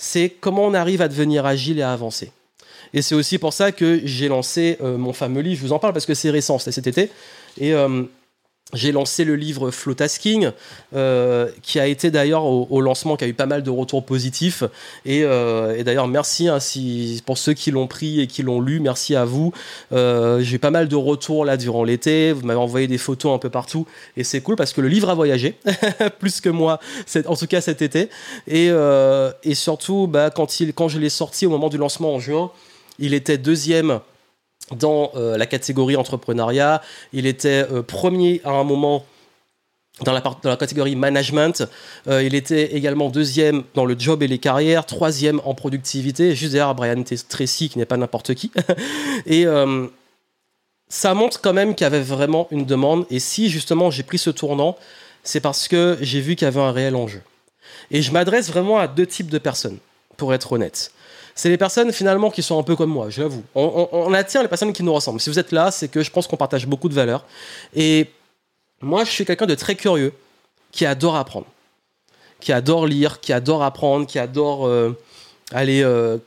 c'est 0.00 0.30
comment 0.30 0.64
on 0.64 0.72
arrive 0.72 1.02
à 1.02 1.08
devenir 1.08 1.44
agile 1.44 1.78
et 1.78 1.82
à 1.82 1.92
avancer. 1.92 2.32
Et 2.94 3.02
c'est 3.02 3.14
aussi 3.14 3.36
pour 3.36 3.52
ça 3.52 3.70
que 3.70 4.00
j'ai 4.02 4.28
lancé 4.28 4.78
euh, 4.80 4.96
mon 4.96 5.12
fameux 5.12 5.42
livre. 5.42 5.60
Je 5.60 5.66
vous 5.66 5.72
en 5.74 5.78
parle 5.78 5.92
parce 5.92 6.06
que 6.06 6.14
c'est 6.14 6.30
récent, 6.30 6.58
c'était 6.58 6.72
cet 6.72 6.86
été. 6.86 7.10
Et 7.60 7.74
euh, 7.74 8.04
j'ai 8.72 8.92
lancé 8.92 9.24
le 9.24 9.36
livre 9.36 9.70
Flowtasking, 9.70 10.50
euh, 10.94 11.48
qui 11.62 11.80
a 11.80 11.86
été 11.86 12.10
d'ailleurs 12.10 12.44
au, 12.44 12.80
lancement, 12.80 13.16
qui 13.16 13.24
a 13.24 13.28
eu 13.28 13.34
pas 13.34 13.46
mal 13.46 13.62
de 13.62 13.70
retours 13.70 14.04
positifs. 14.04 14.62
Et, 15.04 15.22
euh, 15.24 15.82
d'ailleurs, 15.82 16.08
merci 16.08 16.48
hein, 16.48 16.58
pour 17.26 17.38
ceux 17.38 17.52
qui 17.52 17.70
l'ont 17.70 17.86
pris 17.86 18.20
et 18.20 18.26
qui 18.26 18.42
l'ont 18.42 18.60
lu, 18.60 18.80
merci 18.80 19.16
à 19.16 19.24
vous. 19.24 19.52
Euh, 19.92 20.40
j'ai 20.40 20.56
eu 20.56 20.58
pas 20.58 20.70
mal 20.70 20.88
de 20.88 20.96
retours 20.96 21.44
là 21.44 21.56
durant 21.56 21.84
l'été. 21.84 22.32
Vous 22.32 22.46
m'avez 22.46 22.60
envoyé 22.60 22.86
des 22.86 22.98
photos 22.98 23.34
un 23.34 23.38
peu 23.38 23.50
partout. 23.50 23.86
Et 24.16 24.24
c'est 24.24 24.40
cool 24.40 24.56
parce 24.56 24.72
que 24.72 24.80
le 24.80 24.88
livre 24.88 25.10
a 25.10 25.14
voyagé, 25.14 25.56
plus 26.18 26.40
que 26.40 26.48
moi, 26.48 26.80
en 27.26 27.36
tout 27.36 27.46
cas 27.46 27.60
cet 27.60 27.82
été. 27.82 28.08
Et, 28.46 28.70
et 29.42 29.54
surtout, 29.54 30.06
bah, 30.06 30.30
quand, 30.30 30.60
il, 30.60 30.72
quand 30.72 30.88
je 30.88 30.98
l'ai 30.98 31.10
sorti 31.10 31.46
au 31.46 31.50
moment 31.50 31.68
du 31.68 31.78
lancement 31.78 32.14
en 32.14 32.20
juin, 32.20 32.50
il 32.98 33.14
était 33.14 33.38
deuxième 33.38 34.00
dans 34.76 35.12
euh, 35.14 35.36
la 35.36 35.46
catégorie 35.46 35.96
entrepreneuriat. 35.96 36.82
Il 37.12 37.26
était 37.26 37.66
euh, 37.70 37.82
premier 37.82 38.40
à 38.44 38.50
un 38.50 38.64
moment 38.64 39.04
dans 40.04 40.12
la, 40.12 40.22
catégorie 40.56 40.96
management. 40.96 41.64
Euh, 42.08 42.22
il 42.22 42.34
était 42.34 42.74
également 42.74 43.10
deuxième 43.10 43.64
dans 43.74 43.84
le 43.84 43.98
job 43.98 44.22
et 44.22 44.28
les 44.28 44.38
carrières, 44.38 44.86
troisième 44.86 45.40
en 45.44 45.54
productivité, 45.54 46.34
juste 46.34 46.52
derrière 46.52 46.74
Brian 46.74 47.02
Tracy, 47.28 47.68
qui 47.68 47.78
n'est 47.78 47.86
pas 47.86 47.98
n'importe 47.98 48.34
qui. 48.34 48.50
et 49.26 49.44
ça 50.88 51.14
montre 51.14 51.40
quand 51.42 51.52
même 51.52 51.74
qu'il 51.74 51.84
y 51.84 51.86
avait 51.86 52.00
vraiment 52.00 52.48
une 52.50 52.64
demande. 52.64 53.04
Et 53.10 53.18
si 53.18 53.50
justement 53.50 53.90
j'ai 53.90 54.02
pris 54.02 54.16
ce 54.16 54.30
tournant, 54.30 54.76
c'est 55.22 55.40
parce 55.40 55.68
que 55.68 55.98
j'ai 56.00 56.20
vu 56.20 56.34
qu'il 56.34 56.46
y 56.46 56.48
avait 56.48 56.60
un 56.60 56.72
réel 56.72 56.96
enjeu. 56.96 57.20
Et 57.90 58.00
je 58.00 58.10
m'adresse 58.10 58.48
vraiment 58.48 58.78
à 58.78 58.88
deux 58.88 59.06
types 59.06 59.28
de 59.28 59.38
personnes, 59.38 59.78
pour 60.16 60.32
être 60.32 60.52
honnête 60.52 60.92
c'est 61.34 61.48
les 61.48 61.58
personnes 61.58 61.92
finalement 61.92 62.30
qui 62.30 62.42
sont 62.42 62.58
un 62.58 62.62
peu 62.62 62.76
comme 62.76 62.90
moi, 62.90 63.08
je 63.10 63.22
l'avoue. 63.22 63.42
On, 63.54 64.12
attire 64.14 64.42
les 64.42 64.48
personnes 64.48 64.72
qui 64.72 64.82
nous 64.82 64.92
ressemblent. 64.92 65.20
Si 65.20 65.30
vous 65.30 65.38
êtes 65.38 65.52
là, 65.52 65.70
c'est 65.70 65.88
que 65.88 66.02
je 66.02 66.10
pense 66.10 66.26
qu'on 66.26 66.36
partage 66.36 66.66
beaucoup 66.66 66.88
de 66.88 66.94
valeurs. 66.94 67.24
Et 67.74 68.08
moi, 68.80 69.04
je 69.04 69.10
suis 69.10 69.24
quelqu'un 69.24 69.46
de 69.46 69.54
très 69.54 69.74
curieux, 69.74 70.12
qui 70.72 70.86
adore 70.86 71.16
apprendre, 71.16 71.46
qui 72.40 72.52
adore 72.52 72.86
lire, 72.86 73.20
qui 73.20 73.32
adore 73.32 73.62
apprendre, 73.62 74.06
qui 74.06 74.18
adore 74.18 74.66
euh, 74.66 74.96
aller 75.52 75.82
euh, 75.82 76.18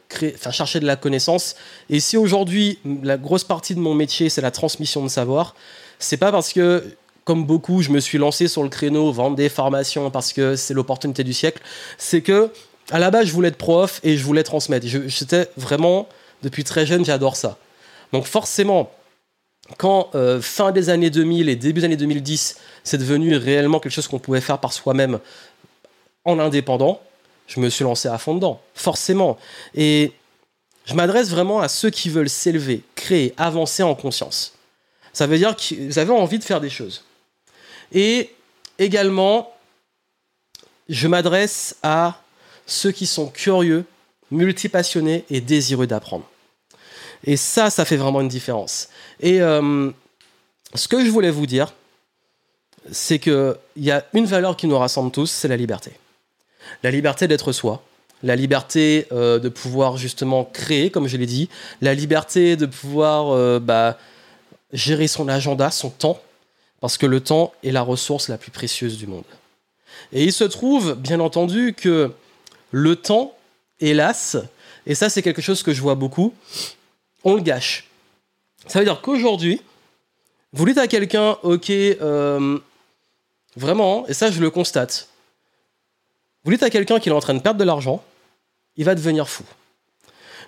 chercher 0.51 0.79
de 0.79 0.85
la 0.85 0.95
connaissance. 0.95 1.55
Et 1.89 1.99
si 1.99 2.17
aujourd'hui, 2.17 2.79
la 3.03 3.17
grosse 3.17 3.43
partie 3.43 3.75
de 3.75 3.79
mon 3.79 3.93
métier, 3.93 4.29
c'est 4.29 4.41
la 4.41 4.51
transmission 4.51 5.03
de 5.03 5.09
savoir, 5.09 5.55
c'est 5.99 6.17
pas 6.17 6.31
parce 6.31 6.53
que 6.53 6.83
comme 7.23 7.45
beaucoup, 7.45 7.81
je 7.81 7.89
me 7.89 7.99
suis 7.99 8.17
lancé 8.17 8.47
sur 8.47 8.63
le 8.63 8.69
créneau, 8.69 9.11
vendre 9.11 9.35
des 9.35 9.49
formations 9.49 10.11
parce 10.11 10.33
que 10.33 10.55
c'est 10.55 10.73
l'opportunité 10.73 11.23
du 11.23 11.33
siècle. 11.33 11.61
C'est 11.97 12.21
que 12.21 12.51
à 12.91 12.99
la 12.99 13.11
base, 13.11 13.27
je 13.27 13.33
voulais 13.33 13.49
être 13.49 13.57
prof 13.57 13.99
et 14.03 14.17
je 14.17 14.23
voulais 14.23 14.43
transmettre. 14.43 14.85
J'étais 14.87 15.49
vraiment, 15.57 16.07
depuis 16.41 16.63
très 16.63 16.85
jeune, 16.85 17.05
j'adore 17.05 17.35
ça. 17.35 17.57
Donc 18.11 18.25
forcément, 18.25 18.91
quand 19.77 20.09
euh, 20.15 20.41
fin 20.41 20.71
des 20.71 20.89
années 20.89 21.09
2000 21.09 21.49
et 21.49 21.55
début 21.55 21.81
des 21.81 21.85
années 21.85 21.97
2010, 21.97 22.57
c'est 22.83 22.97
devenu 22.97 23.35
réellement 23.37 23.79
quelque 23.79 23.93
chose 23.93 24.07
qu'on 24.07 24.19
pouvait 24.19 24.41
faire 24.41 24.59
par 24.59 24.73
soi-même 24.73 25.19
en 26.25 26.39
indépendant, 26.39 27.01
je 27.47 27.59
me 27.59 27.69
suis 27.69 27.83
lancé 27.83 28.07
à 28.07 28.17
fond 28.17 28.35
dedans, 28.35 28.61
forcément. 28.73 29.37
Et 29.75 30.13
je 30.85 30.93
m'adresse 30.93 31.29
vraiment 31.29 31.59
à 31.59 31.67
ceux 31.67 31.89
qui 31.89 32.09
veulent 32.09 32.29
s'élever, 32.29 32.81
créer, 32.95 33.33
avancer 33.37 33.83
en 33.83 33.95
conscience. 33.95 34.53
Ça 35.11 35.27
veut 35.27 35.37
dire 35.37 35.55
que 35.55 35.75
vous 35.87 35.99
avez 35.99 36.11
envie 36.11 36.39
de 36.39 36.43
faire 36.43 36.61
des 36.61 36.69
choses. 36.69 37.03
Et 37.91 38.33
également, 38.79 39.53
je 40.89 41.07
m'adresse 41.07 41.75
à 41.83 42.22
ceux 42.65 42.91
qui 42.91 43.05
sont 43.05 43.27
curieux, 43.27 43.85
multipassionnés 44.31 45.25
et 45.29 45.41
désireux 45.41 45.87
d'apprendre. 45.87 46.25
Et 47.25 47.37
ça, 47.37 47.69
ça 47.69 47.85
fait 47.85 47.97
vraiment 47.97 48.21
une 48.21 48.27
différence. 48.27 48.89
Et 49.19 49.41
euh, 49.41 49.91
ce 50.75 50.87
que 50.87 51.03
je 51.03 51.09
voulais 51.09 51.31
vous 51.31 51.45
dire, 51.45 51.73
c'est 52.91 53.19
qu'il 53.19 53.55
y 53.77 53.91
a 53.91 54.05
une 54.13 54.25
valeur 54.25 54.57
qui 54.57 54.67
nous 54.67 54.77
rassemble 54.77 55.11
tous, 55.11 55.31
c'est 55.31 55.47
la 55.47 55.55
liberté. 55.55 55.91
La 56.81 56.91
liberté 56.91 57.27
d'être 57.27 57.51
soi, 57.51 57.83
la 58.23 58.35
liberté 58.35 59.07
euh, 59.11 59.39
de 59.39 59.49
pouvoir 59.49 59.97
justement 59.97 60.43
créer, 60.43 60.89
comme 60.89 61.07
je 61.07 61.17
l'ai 61.17 61.25
dit, 61.25 61.49
la 61.81 61.93
liberté 61.93 62.55
de 62.55 62.65
pouvoir 62.65 63.31
euh, 63.31 63.59
bah, 63.59 63.97
gérer 64.73 65.07
son 65.07 65.29
agenda, 65.29 65.71
son 65.71 65.89
temps, 65.89 66.21
parce 66.81 66.97
que 66.97 67.05
le 67.05 67.21
temps 67.21 67.53
est 67.63 67.71
la 67.71 67.81
ressource 67.81 68.27
la 68.27 68.37
plus 68.37 68.51
précieuse 68.51 68.97
du 68.97 69.07
monde. 69.07 69.23
Et 70.11 70.23
il 70.23 70.33
se 70.33 70.43
trouve, 70.43 70.95
bien 70.95 71.19
entendu, 71.19 71.73
que 71.73 72.11
le 72.73 72.95
temps, 72.95 73.35
hélas, 73.79 74.35
et 74.87 74.95
ça 74.95 75.07
c'est 75.07 75.21
quelque 75.21 75.43
chose 75.43 75.61
que 75.61 75.73
je 75.73 75.81
vois 75.81 75.93
beaucoup, 75.93 76.33
on 77.23 77.35
le 77.35 77.41
gâche. 77.41 77.87
Ça 78.67 78.79
veut 78.79 78.85
dire 78.85 78.99
qu'aujourd'hui, 78.99 79.61
vous 80.53 80.65
dites 80.65 80.79
à 80.79 80.87
quelqu'un, 80.87 81.37
ok, 81.43 81.69
euh, 81.69 82.57
vraiment, 83.55 84.07
et 84.07 84.13
ça 84.13 84.31
je 84.31 84.41
le 84.41 84.49
constate, 84.49 85.07
vous 86.43 86.51
dites 86.51 86.63
à 86.63 86.71
quelqu'un 86.71 86.99
qu'il 86.99 87.11
est 87.11 87.15
en 87.15 87.19
train 87.21 87.35
de 87.35 87.41
perdre 87.41 87.59
de 87.59 87.63
l'argent, 87.63 88.03
il 88.75 88.85
va 88.85 88.95
devenir 88.95 89.29
fou. 89.29 89.43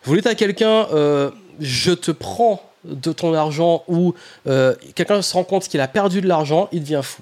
Vous 0.04 0.16
dites 0.16 0.26
à 0.26 0.34
quelqu'un, 0.34 0.88
euh, 0.94 1.30
je 1.60 1.92
te 1.92 2.10
prends 2.10 2.68
de 2.84 3.12
ton 3.12 3.36
argent, 3.36 3.84
ou 3.88 4.16
euh, 4.48 4.76
quelqu'un 4.96 5.22
se 5.22 5.34
rend 5.34 5.44
compte 5.44 5.68
qu'il 5.68 5.80
a 5.80 5.88
perdu 5.88 6.22
de 6.22 6.28
l'argent, 6.28 6.70
il 6.72 6.82
devient 6.82 7.02
fou. 7.04 7.22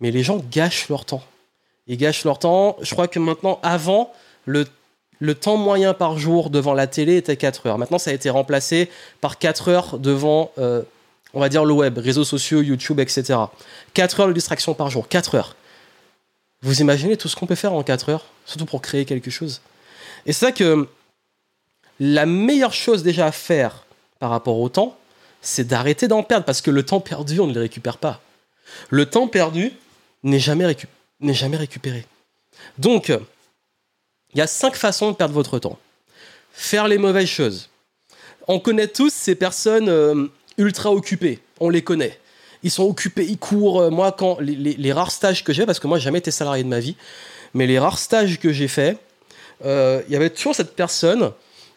Mais 0.00 0.12
les 0.12 0.22
gens 0.22 0.38
gâchent 0.52 0.88
leur 0.88 1.04
temps. 1.04 1.24
Ils 1.86 1.96
gâchent 1.96 2.24
leur 2.24 2.38
temps. 2.38 2.76
Je 2.80 2.92
crois 2.92 3.08
que 3.08 3.18
maintenant, 3.18 3.60
avant, 3.62 4.12
le, 4.44 4.66
temps 5.34 5.56
moyen 5.56 5.94
par 5.94 6.18
jour 6.18 6.50
devant 6.50 6.74
la 6.74 6.86
télé 6.86 7.16
était 7.16 7.36
4 7.36 7.66
heures. 7.66 7.78
Maintenant, 7.78 7.98
ça 7.98 8.10
a 8.10 8.14
été 8.14 8.30
remplacé 8.30 8.90
par 9.20 9.38
4 9.38 9.68
heures 9.68 9.98
devant, 9.98 10.50
euh, 10.58 10.82
on 11.32 11.40
va 11.40 11.48
dire, 11.48 11.64
le 11.64 11.72
web, 11.72 11.98
réseaux 11.98 12.24
sociaux, 12.24 12.60
YouTube, 12.60 13.00
etc. 13.00 13.38
4 13.94 14.20
heures 14.20 14.28
de 14.28 14.32
distraction 14.32 14.74
par 14.74 14.90
jour. 14.90 15.08
4 15.08 15.36
heures. 15.36 15.56
Vous 16.62 16.80
imaginez 16.80 17.16
tout 17.16 17.28
ce 17.28 17.36
qu'on 17.36 17.46
peut 17.46 17.54
faire 17.54 17.72
en 17.72 17.82
4 17.82 18.08
heures, 18.08 18.26
surtout 18.44 18.66
pour 18.66 18.82
créer 18.82 19.04
quelque 19.04 19.30
chose. 19.30 19.60
Et 20.24 20.32
c'est 20.32 20.46
ça 20.46 20.52
que 20.52 20.88
la 22.00 22.26
meilleure 22.26 22.72
chose 22.72 23.02
déjà 23.02 23.26
à 23.26 23.32
faire 23.32 23.86
par 24.18 24.30
rapport 24.30 24.58
au 24.58 24.68
temps, 24.68 24.96
c'est 25.40 25.66
d'arrêter 25.66 26.08
d'en 26.08 26.24
perdre, 26.24 26.44
parce 26.44 26.60
que 26.60 26.70
le 26.70 26.84
temps 26.84 27.00
perdu, 27.00 27.38
on 27.38 27.46
ne 27.46 27.54
le 27.54 27.60
récupère 27.60 27.98
pas. 27.98 28.20
Le 28.90 29.06
temps 29.06 29.28
perdu 29.28 29.72
n'est 30.24 30.40
jamais 30.40 30.66
récupéré 30.66 30.95
n'est 31.20 31.34
jamais 31.34 31.56
récupéré. 31.56 32.04
Donc, 32.78 33.12
il 34.34 34.38
y 34.38 34.42
a 34.42 34.46
cinq 34.46 34.76
façons 34.76 35.10
de 35.10 35.16
perdre 35.16 35.34
votre 35.34 35.58
temps. 35.58 35.78
Faire 36.52 36.88
les 36.88 36.98
mauvaises 36.98 37.28
choses. 37.28 37.68
On 38.48 38.60
connaît 38.60 38.88
tous 38.88 39.10
ces 39.10 39.34
personnes 39.34 39.88
euh, 39.88 40.26
ultra 40.58 40.92
occupées. 40.92 41.40
On 41.60 41.68
les 41.68 41.82
connaît. 41.82 42.18
Ils 42.62 42.70
sont 42.70 42.84
occupés, 42.84 43.26
ils 43.26 43.38
courent. 43.38 43.80
Euh, 43.82 43.90
moi, 43.90 44.12
quand 44.12 44.38
les, 44.40 44.92
rares 44.92 45.10
stages 45.10 45.44
que 45.44 45.52
j'ai, 45.52 45.66
parce 45.66 45.80
que 45.80 45.86
moi, 45.86 45.98
j'ai 45.98 46.04
jamais 46.04 46.18
été 46.18 46.30
salarié 46.30 46.62
de 46.62 46.68
ma 46.68 46.80
vie, 46.80 46.96
mais 47.54 47.66
les 47.66 47.78
rares 47.78 47.98
stages 47.98 48.38
que 48.38 48.52
j'ai 48.52 48.68
faits, 48.68 48.98
euh, 49.64 50.02
il 50.06 50.12
y 50.12 50.16
avait 50.16 50.30
toujours 50.30 50.54
cette 50.54 50.76
personne 50.76 51.32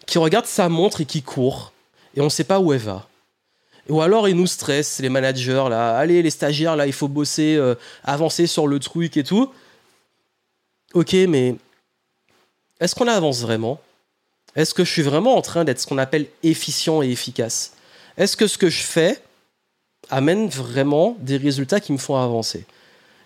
qui 0.06 0.17
regarde 0.17 0.45
sa 0.45 0.69
montre 0.69 1.02
et 1.02 1.06
qui 1.06 1.21
court. 1.21 1.71
Et 2.15 2.21
on 2.21 2.25
ne 2.25 2.30
sait 2.30 2.43
pas 2.43 2.60
où 2.60 2.73
elle 2.73 2.80
va. 2.80 3.08
Ou 3.89 4.02
alors 4.02 4.30
ils 4.30 4.36
nous 4.36 4.47
stressent, 4.47 4.99
les 4.99 5.10
managers, 5.10 5.65
là, 5.69 5.97
allez 5.97 6.21
les 6.21 6.30
stagiaires, 6.30 6.75
là, 6.75 6.86
il 6.86 6.93
faut 6.93 7.08
bosser, 7.08 7.56
euh, 7.56 7.75
avancer 8.04 8.47
sur 8.47 8.67
le 8.67 8.80
truc 8.80 9.17
et 9.17 9.23
tout. 9.23 9.52
Ok, 10.93 11.13
mais 11.13 11.56
est-ce 12.80 12.95
qu'on 12.95 13.08
avance 13.08 13.41
vraiment? 13.41 13.82
Est-ce 14.56 14.73
que 14.73 14.84
je 14.84 14.91
suis 14.91 15.02
vraiment 15.02 15.36
en 15.36 15.41
train 15.41 15.63
d'être 15.63 15.80
ce 15.80 15.88
qu'on 15.88 15.97
appelle 15.97 16.28
efficient 16.43 17.02
et 17.02 17.10
efficace? 17.10 17.73
Est-ce 18.17 18.38
que 18.38 18.47
ce 18.47 18.58
que 18.58 18.69
je 18.69 18.82
fais 18.82 19.21
amène 20.10 20.47
vraiment 20.49 21.15
des 21.19 21.38
résultats 21.38 21.80
qui 21.80 21.91
me 21.91 21.97
font 21.97 22.15
avancer? 22.15 22.65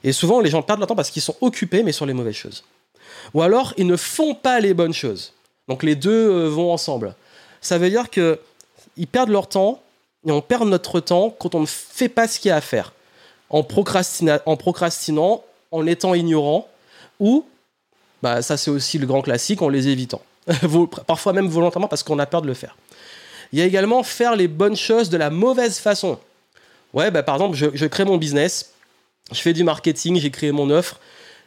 Et 0.04 0.12
souvent, 0.12 0.42
les 0.42 0.50
gens 0.50 0.62
perdent 0.62 0.80
leur 0.80 0.88
temps 0.88 0.96
parce 0.96 1.12
qu'ils 1.12 1.22
sont 1.22 1.38
occupés, 1.42 1.84
mais 1.84 1.92
sur 1.92 2.06
les 2.06 2.14
mauvaises 2.14 2.36
choses. 2.36 2.64
Ou 3.34 3.42
alors, 3.42 3.74
ils 3.78 3.88
ne 3.88 3.96
font 3.96 4.36
pas 4.36 4.60
les 4.60 4.74
bonnes 4.74 4.94
choses. 4.94 5.34
Donc 5.68 5.84
les 5.84 5.96
deux 5.96 6.30
euh, 6.30 6.50
vont 6.50 6.72
ensemble. 6.72 7.16
Ça 7.62 7.78
veut 7.78 7.90
dire 7.90 8.10
qu'ils 8.10 9.08
perdent 9.12 9.30
leur 9.30 9.48
temps 9.48 9.83
et 10.26 10.32
on 10.32 10.42
perd 10.42 10.68
notre 10.68 11.00
temps 11.00 11.36
quand 11.38 11.56
on 11.56 11.62
ne 11.62 11.66
fait 11.66 12.10
pas 12.10 12.28
ce 12.28 12.40
qu'il 12.40 12.50
y 12.50 12.52
a 12.52 12.58
à 12.58 12.62
faire. 12.62 12.94
En, 13.50 13.64
procrastinant, 13.64 15.44
en 15.72 15.86
étant 15.86 16.14
ignorant, 16.16 16.68
ou, 17.20 17.46
bah, 18.24 18.42
ça 18.42 18.58
c'est 18.58 18.72
aussi 18.72 18.98
le 18.98 19.06
grand 19.06 19.22
classique, 19.22 19.62
en 19.62 19.70
les 19.70 19.90
évitant. 19.90 20.22
Parfois 21.08 21.34
même 21.34 21.48
volontairement 21.48 21.88
parce 21.88 22.04
qu'on 22.04 22.20
a 22.20 22.26
peur 22.26 22.42
de 22.42 22.48
le 22.48 22.54
faire. 22.54 22.76
Il 23.52 23.60
y 23.60 23.62
a 23.62 23.66
également 23.66 24.02
faire 24.02 24.36
les 24.36 24.48
bonnes 24.48 24.76
choses 24.76 25.10
de 25.10 25.18
la 25.18 25.30
mauvaise 25.30 25.78
façon. 25.78 26.18
Ouais, 26.94 27.12
bah, 27.12 27.22
par 27.22 27.36
exemple, 27.36 27.56
je, 27.56 27.86
crée 27.86 28.06
mon 28.06 28.18
business, 28.18 28.74
je 29.32 29.40
fais 29.40 29.54
du 29.54 29.64
marketing, 29.64 30.20
j'ai 30.20 30.32
créé 30.32 30.52
mon 30.52 30.70
offre, 30.70 31.00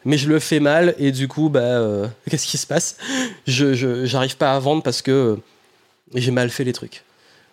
mais 0.04 0.18
je 0.18 0.28
le 0.28 0.38
fais 0.38 0.60
mal 0.60 0.94
et 0.98 1.10
du 1.10 1.26
coup, 1.26 1.48
bah, 1.48 1.60
euh, 1.60 2.06
qu'est-ce 2.30 2.46
qui 2.46 2.58
se 2.58 2.66
passe? 2.66 2.96
Je 3.46 4.12
n'arrive 4.12 4.36
pas 4.36 4.54
à 4.54 4.58
vendre 4.60 4.82
parce 4.82 5.02
que 5.02 5.10
euh, 5.10 5.36
j'ai 6.14 6.30
mal 6.30 6.50
fait 6.50 6.64
les 6.64 6.72
trucs. 6.72 7.02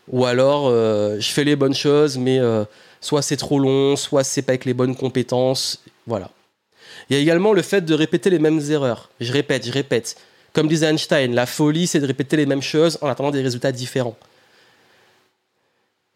Ou 0.10 0.26
alors, 0.26 0.68
euh, 0.68 1.20
je 1.20 1.30
fais 1.32 1.44
les 1.44 1.56
bonnes 1.56 1.74
choses, 1.74 2.18
mais 2.18 2.40
soit 3.02 3.22
c'est 3.22 3.38
trop 3.38 3.60
long, 3.60 3.96
soit 3.96 4.24
c'est 4.24 4.42
pas 4.42 4.52
avec 4.52 4.66
les 4.66 4.74
bonnes 4.74 4.96
compétences. 4.96 5.84
Voilà. 6.08 6.30
Il 7.10 7.16
y 7.16 7.20
a 7.20 7.22
également 7.22 7.54
le 7.54 7.62
fait 7.62 7.82
de 7.82 7.94
répéter 7.94 8.30
les 8.30 8.40
mêmes 8.40 8.62
erreurs. 8.70 9.10
Je 9.20 9.32
répète, 9.32 9.66
je 9.66 9.72
répète. 9.72 10.16
Comme 10.54 10.68
disait 10.68 10.88
Einstein, 10.88 11.34
la 11.34 11.46
folie, 11.46 11.88
c'est 11.88 12.00
de 12.00 12.06
répéter 12.06 12.38
les 12.38 12.46
mêmes 12.46 12.62
choses 12.62 12.98
en 13.02 13.08
attendant 13.08 13.32
des 13.32 13.42
résultats 13.42 13.72
différents. 13.72 14.16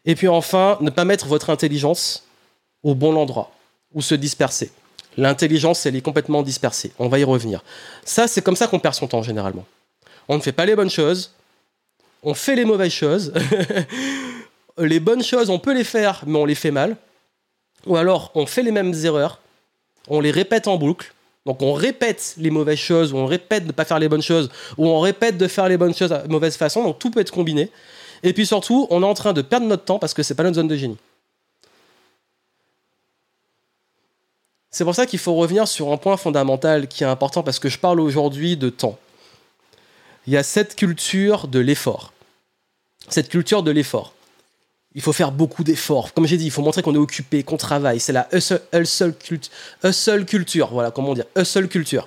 Et 0.04 0.14
puis 0.14 0.28
enfin, 0.28 0.78
ne 0.80 0.90
pas 0.90 1.04
mettre 1.04 1.26
votre 1.26 1.50
intelligence 1.50 2.24
au 2.82 2.94
bon 2.94 3.16
endroit 3.16 3.52
ou 3.92 4.00
se 4.00 4.14
disperser. 4.14 4.70
L'intelligence, 5.16 5.84
elle 5.84 5.96
est 5.96 6.00
complètement 6.00 6.42
dispersée. 6.42 6.92
On 6.98 7.08
va 7.08 7.18
y 7.18 7.24
revenir. 7.24 7.64
Ça, 8.04 8.28
c'est 8.28 8.40
comme 8.40 8.56
ça 8.56 8.68
qu'on 8.68 8.78
perd 8.78 8.94
son 8.94 9.08
temps 9.08 9.22
généralement. 9.22 9.66
On 10.28 10.36
ne 10.36 10.42
fait 10.42 10.52
pas 10.52 10.64
les 10.64 10.76
bonnes 10.76 10.90
choses, 10.90 11.32
on 12.22 12.34
fait 12.34 12.56
les 12.56 12.64
mauvaises 12.64 12.92
choses. 12.92 13.32
les 14.78 15.00
bonnes 15.00 15.22
choses, 15.22 15.50
on 15.50 15.58
peut 15.58 15.74
les 15.74 15.84
faire, 15.84 16.22
mais 16.26 16.38
on 16.38 16.44
les 16.44 16.54
fait 16.54 16.70
mal. 16.70 16.96
Ou 17.86 17.96
alors, 17.96 18.30
on 18.34 18.46
fait 18.46 18.62
les 18.62 18.72
mêmes 18.72 18.94
erreurs, 19.04 19.40
on 20.08 20.20
les 20.20 20.30
répète 20.30 20.68
en 20.68 20.76
boucle. 20.76 21.12
Donc 21.46 21.62
on 21.62 21.72
répète 21.72 22.34
les 22.36 22.50
mauvaises 22.50 22.78
choses, 22.78 23.12
ou 23.12 23.16
on 23.16 23.26
répète 23.26 23.62
de 23.62 23.68
ne 23.68 23.72
pas 23.72 23.84
faire 23.84 23.98
les 23.98 24.08
bonnes 24.08 24.22
choses, 24.22 24.50
ou 24.76 24.86
on 24.86 25.00
répète 25.00 25.38
de 25.38 25.48
faire 25.48 25.68
les 25.68 25.78
bonnes 25.78 25.94
choses 25.94 26.10
de 26.10 26.28
mauvaise 26.28 26.56
façon. 26.56 26.82
Donc 26.82 26.98
tout 26.98 27.10
peut 27.10 27.20
être 27.20 27.30
combiné. 27.30 27.70
Et 28.22 28.32
puis 28.32 28.46
surtout, 28.46 28.86
on 28.90 29.02
est 29.02 29.06
en 29.06 29.14
train 29.14 29.32
de 29.32 29.42
perdre 29.42 29.66
notre 29.66 29.84
temps 29.84 29.98
parce 29.98 30.12
que 30.12 30.22
c'est 30.22 30.34
pas 30.34 30.42
notre 30.42 30.56
zone 30.56 30.68
de 30.68 30.76
génie. 30.76 30.98
C'est 34.70 34.84
pour 34.84 34.94
ça 34.94 35.06
qu'il 35.06 35.18
faut 35.18 35.34
revenir 35.34 35.66
sur 35.66 35.90
un 35.92 35.96
point 35.96 36.16
fondamental 36.16 36.86
qui 36.86 37.02
est 37.02 37.06
important 37.06 37.42
parce 37.42 37.58
que 37.58 37.68
je 37.68 37.78
parle 37.78 38.00
aujourd'hui 38.00 38.56
de 38.56 38.68
temps. 38.68 38.98
Il 40.28 40.32
y 40.32 40.36
a 40.36 40.42
cette 40.42 40.76
culture 40.76 41.48
de 41.48 41.58
l'effort. 41.58 42.12
Cette 43.08 43.30
culture 43.30 43.62
de 43.62 43.70
l'effort. 43.70 44.12
Il 44.94 45.00
faut 45.00 45.14
faire 45.14 45.32
beaucoup 45.32 45.64
d'efforts. 45.64 46.12
Comme 46.12 46.26
j'ai 46.26 46.36
dit, 46.36 46.44
il 46.44 46.50
faut 46.50 46.60
montrer 46.60 46.82
qu'on 46.82 46.94
est 46.94 46.98
occupé, 46.98 47.42
qu'on 47.42 47.56
travaille. 47.56 47.98
C'est 47.98 48.12
la 48.12 48.28
hustle, 48.34 49.14
culture. 50.26 50.68
Voilà, 50.70 50.90
comment 50.90 51.14
dire 51.14 51.24
Hustle 51.34 51.68
culture. 51.68 52.06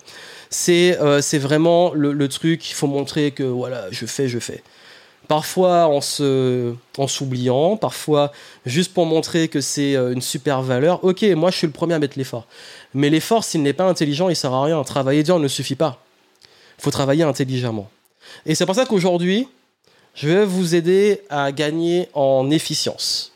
C'est 0.52 1.00
euh, 1.02 1.20
vraiment 1.40 1.96
le, 1.96 2.28
truc, 2.28 2.70
il 2.70 2.76
faut 2.76 2.86
montrer 2.86 3.32
que 3.32 3.42
voilà, 3.42 3.90
je 3.90 4.06
fais, 4.06 4.28
je 4.28 4.38
fais 4.38 4.62
parfois 5.28 5.88
en 5.88 7.08
s'oubliant, 7.08 7.76
parfois 7.76 8.32
juste 8.68 8.94
pour 8.94 9.08
montrer 9.08 9.48
que 9.48 9.62
c'est 9.62 9.96
euh, 9.96 10.14
une 10.14 10.22
super 10.22 10.62
valeur. 10.62 11.04
Ok, 11.04 11.24
moi 11.36 11.50
je 11.50 11.58
suis 11.58 11.68
le 11.68 11.74
premier 11.74 11.96
à 11.96 12.00
mettre 12.00 12.20
l'effort. 12.20 12.46
Mais 12.94 13.10
l'effort, 13.10 13.44
s'il 13.44 13.64
n'est 13.64 13.74
pas 13.74 13.86
intelligent, 13.86 14.30
il 14.30 14.36
sert 14.36 14.54
à 14.54 14.64
rien. 14.64 14.84
Travailler 14.84 15.24
dur 15.24 15.40
ne 15.40 15.48
suffit 15.48 15.74
pas. 15.74 16.04
Il 16.78 16.84
faut 16.84 16.92
travailler 16.92 17.24
intelligemment. 17.24 17.90
Et 18.46 18.56
c'est 18.56 18.66
pour 18.66 18.76
ça 18.76 18.86
qu'aujourd'hui, 18.86 19.48
je 20.16 20.28
vais 20.28 20.46
vous 20.46 20.76
aider 20.76 21.22
à 21.30 21.52
gagner 21.52 22.10
en 22.14 22.50
efficience 22.52 23.32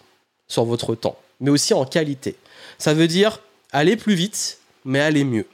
sur 0.48 0.66
votre 0.66 0.96
temps, 0.96 1.18
mais 1.40 1.50
aussi 1.50 1.74
en 1.74 1.86
qualité. 1.86 2.36
Ça 2.78 2.94
veut 2.94 3.08
dire 3.08 3.40
aller 3.72 3.96
plus 3.96 4.16
vite, 4.16 4.60
mais 4.84 5.00
aller 5.00 5.24
mieux. 5.24 5.48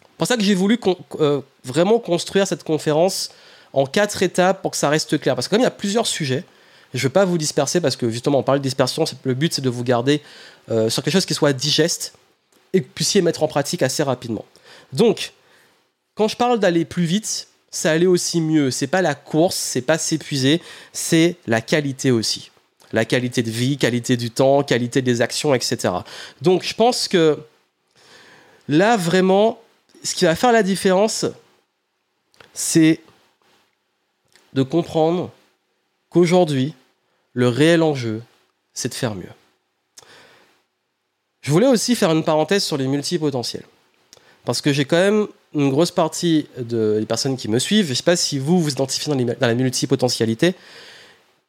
C'est 0.00 0.16
pour 0.18 0.26
ça 0.26 0.36
que 0.36 0.42
j'ai 0.42 0.54
voulu 0.54 0.78
euh, 1.20 1.40
vraiment 1.64 1.98
construire 1.98 2.46
cette 2.46 2.64
conférence 2.64 3.30
en 3.72 3.86
quatre 3.86 4.22
étapes 4.22 4.60
pour 4.62 4.72
que 4.72 4.76
ça 4.76 4.88
reste 4.88 5.18
clair. 5.18 5.34
Parce 5.34 5.48
que 5.48 5.50
comme 5.50 5.60
il 5.60 5.64
y 5.64 5.66
a 5.66 5.70
plusieurs 5.70 6.06
sujets, 6.06 6.44
je 6.92 6.98
ne 6.98 7.02
veux 7.04 7.12
pas 7.12 7.24
vous 7.24 7.38
disperser 7.38 7.80
parce 7.80 7.96
que 7.96 8.10
justement 8.10 8.38
on 8.38 8.42
parle 8.42 8.58
de 8.58 8.62
dispersion, 8.62 9.04
le 9.22 9.34
but 9.34 9.54
c'est 9.54 9.62
de 9.62 9.70
vous 9.70 9.84
garder 9.84 10.20
euh, 10.70 10.90
sur 10.90 11.02
quelque 11.02 11.14
chose 11.14 11.26
qui 11.26 11.34
soit 11.34 11.52
digeste 11.52 12.14
et 12.72 12.80
que 12.80 12.86
vous 12.86 12.92
puissiez 12.94 13.22
mettre 13.22 13.42
en 13.42 13.48
pratique 13.48 13.82
assez 13.82 14.02
rapidement. 14.02 14.44
Donc, 14.92 15.32
quand 16.14 16.28
je 16.28 16.36
parle 16.36 16.58
d'aller 16.58 16.84
plus 16.84 17.04
vite, 17.04 17.48
ça 17.70 17.92
allait 17.92 18.06
aussi 18.06 18.40
mieux. 18.40 18.70
C'est 18.70 18.86
pas 18.86 19.02
la 19.02 19.14
course, 19.14 19.56
c'est 19.56 19.82
pas 19.82 19.98
s'épuiser, 19.98 20.60
c'est 20.92 21.36
la 21.46 21.60
qualité 21.60 22.10
aussi. 22.10 22.50
La 22.92 23.04
qualité 23.04 23.42
de 23.42 23.50
vie, 23.50 23.78
qualité 23.78 24.16
du 24.16 24.30
temps, 24.30 24.64
qualité 24.64 25.00
des 25.02 25.20
actions, 25.20 25.54
etc. 25.54 25.94
Donc 26.42 26.64
je 26.64 26.74
pense 26.74 27.06
que 27.06 27.38
là 28.68 28.96
vraiment, 28.96 29.60
ce 30.02 30.14
qui 30.14 30.24
va 30.24 30.34
faire 30.34 30.52
la 30.52 30.64
différence, 30.64 31.24
c'est 32.52 33.00
de 34.52 34.62
comprendre 34.62 35.30
qu'aujourd'hui, 36.08 36.74
le 37.32 37.48
réel 37.48 37.82
enjeu, 37.82 38.22
c'est 38.74 38.88
de 38.88 38.94
faire 38.94 39.14
mieux. 39.14 39.30
Je 41.42 41.52
voulais 41.52 41.68
aussi 41.68 41.94
faire 41.94 42.10
une 42.10 42.24
parenthèse 42.24 42.64
sur 42.64 42.76
les 42.76 42.88
multipotentiels. 42.88 43.64
Parce 44.44 44.60
que 44.60 44.72
j'ai 44.72 44.84
quand 44.84 44.96
même 44.96 45.28
une 45.54 45.70
grosse 45.70 45.90
partie 45.90 46.46
des 46.58 47.04
personnes 47.06 47.36
qui 47.36 47.48
me 47.48 47.58
suivent, 47.58 47.86
je 47.86 47.90
ne 47.90 47.94
sais 47.94 48.02
pas 48.02 48.16
si 48.16 48.38
vous 48.38 48.60
vous 48.60 48.70
identifiez 48.70 49.12
dans, 49.12 49.36
la 49.40 49.54
multipotentialité, 49.54 50.54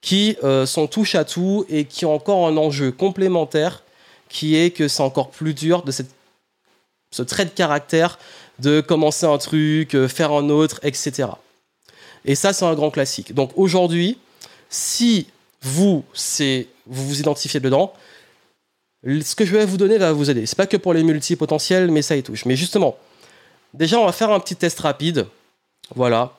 qui 0.01 0.37
euh, 0.43 0.65
sont 0.65 0.87
touche 0.87 1.15
à 1.15 1.23
tout 1.23 1.65
et 1.69 1.85
qui 1.85 2.05
ont 2.05 2.15
encore 2.15 2.47
un 2.47 2.57
enjeu 2.57 2.91
complémentaire 2.91 3.83
qui 4.29 4.55
est 4.55 4.71
que 4.71 4.87
c'est 4.87 5.03
encore 5.03 5.29
plus 5.29 5.53
dur 5.53 5.83
de 5.83 5.91
ce 5.91 7.21
trait 7.21 7.45
de 7.45 7.51
caractère 7.51 8.17
de 8.59 8.81
commencer 8.81 9.25
un 9.25 9.37
truc, 9.37 9.93
euh, 9.95 10.07
faire 10.07 10.31
un 10.31 10.49
autre, 10.49 10.79
etc. 10.83 11.29
Et 12.25 12.35
ça, 12.35 12.53
c'est 12.53 12.65
un 12.65 12.73
grand 12.73 12.91
classique. 12.91 13.33
Donc 13.33 13.51
aujourd'hui, 13.55 14.17
si 14.69 15.27
vous, 15.61 16.03
vous 16.85 17.07
vous 17.07 17.19
identifiez 17.19 17.59
dedans, 17.59 17.93
ce 19.03 19.35
que 19.35 19.45
je 19.45 19.51
vais 19.51 19.65
vous 19.65 19.77
donner 19.77 19.97
va 19.97 20.13
vous 20.13 20.29
aider. 20.29 20.45
C'est 20.45 20.57
pas 20.57 20.67
que 20.67 20.77
pour 20.77 20.93
les 20.93 21.03
multipotentiels, 21.03 21.89
mais 21.91 22.01
ça 22.01 22.15
y 22.15 22.23
touche. 22.23 22.45
Mais 22.45 22.55
justement, 22.55 22.97
déjà, 23.73 23.99
on 23.99 24.05
va 24.05 24.11
faire 24.11 24.31
un 24.31 24.39
petit 24.39 24.55
test 24.55 24.79
rapide. 24.79 25.27
Voilà. 25.95 26.33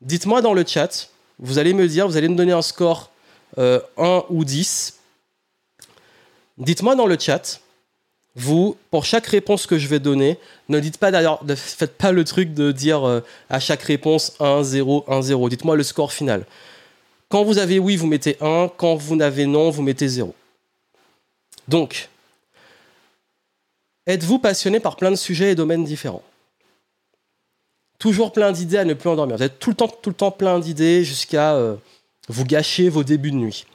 Dites-moi 0.00 0.42
dans 0.42 0.54
le 0.54 0.64
chat, 0.66 1.08
vous 1.38 1.58
allez 1.58 1.72
me 1.72 1.88
dire, 1.88 2.06
vous 2.06 2.16
allez 2.16 2.28
me 2.28 2.36
donner 2.36 2.52
un 2.52 2.62
score 2.62 3.10
1 3.56 3.60
euh, 3.60 3.80
ou 4.28 4.44
10. 4.44 4.98
Dites-moi 6.58 6.94
dans 6.94 7.06
le 7.06 7.18
chat, 7.18 7.60
vous, 8.36 8.76
pour 8.90 9.04
chaque 9.04 9.26
réponse 9.26 9.66
que 9.66 9.78
je 9.78 9.86
vais 9.86 10.00
donner, 10.00 10.38
ne 10.68 10.80
dites 10.80 10.98
pas 10.98 11.10
d'ailleurs, 11.10 11.44
ne 11.44 11.54
faites 11.54 11.96
pas 11.96 12.12
le 12.12 12.24
truc 12.24 12.52
de 12.52 12.72
dire 12.72 13.06
euh, 13.06 13.20
à 13.48 13.60
chaque 13.60 13.82
réponse 13.82 14.34
1, 14.40 14.62
0, 14.62 15.04
1, 15.08 15.22
0. 15.22 15.48
Dites-moi 15.48 15.76
le 15.76 15.82
score 15.82 16.12
final. 16.12 16.44
Quand 17.28 17.44
vous 17.44 17.58
avez 17.58 17.78
oui, 17.78 17.96
vous 17.96 18.06
mettez 18.06 18.36
1. 18.40 18.70
Quand 18.76 18.96
vous 18.96 19.16
n'avez 19.16 19.46
non, 19.46 19.70
vous 19.70 19.82
mettez 19.82 20.08
0. 20.08 20.34
Donc, 21.68 22.08
êtes-vous 24.06 24.38
passionné 24.38 24.80
par 24.80 24.96
plein 24.96 25.10
de 25.10 25.16
sujets 25.16 25.52
et 25.52 25.54
domaines 25.54 25.84
différents? 25.84 26.22
Toujours 27.98 28.32
plein 28.32 28.52
d'idées 28.52 28.78
à 28.78 28.84
ne 28.84 28.94
plus 28.94 29.08
endormir. 29.08 29.36
Vous 29.36 29.42
êtes 29.42 29.58
tout 29.58 29.70
le 29.70 29.76
temps, 29.76 29.88
tout 29.88 30.10
le 30.10 30.16
temps 30.16 30.30
plein 30.30 30.58
d'idées 30.58 31.04
jusqu'à 31.04 31.54
euh, 31.54 31.76
vous 32.28 32.44
gâcher 32.44 32.88
vos 32.88 33.04
débuts 33.04 33.30
de 33.30 33.36
nuit. 33.36 33.66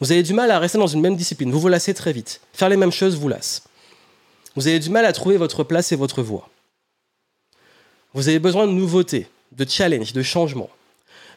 Vous 0.00 0.12
avez 0.12 0.22
du 0.22 0.34
mal 0.34 0.50
à 0.50 0.58
rester 0.58 0.78
dans 0.78 0.86
une 0.86 1.00
même 1.00 1.16
discipline. 1.16 1.50
Vous 1.50 1.60
vous 1.60 1.68
lassez 1.68 1.94
très 1.94 2.12
vite. 2.12 2.40
Faire 2.52 2.68
les 2.68 2.76
mêmes 2.76 2.92
choses 2.92 3.16
vous 3.16 3.28
lasse. 3.28 3.62
Vous 4.54 4.68
avez 4.68 4.78
du 4.78 4.90
mal 4.90 5.04
à 5.04 5.12
trouver 5.12 5.36
votre 5.36 5.64
place 5.64 5.92
et 5.92 5.96
votre 5.96 6.22
voie. 6.22 6.48
Vous 8.14 8.28
avez 8.28 8.38
besoin 8.38 8.66
de 8.66 8.72
nouveautés, 8.72 9.28
de 9.52 9.68
challenge, 9.68 10.12
de 10.12 10.22
changement. 10.22 10.68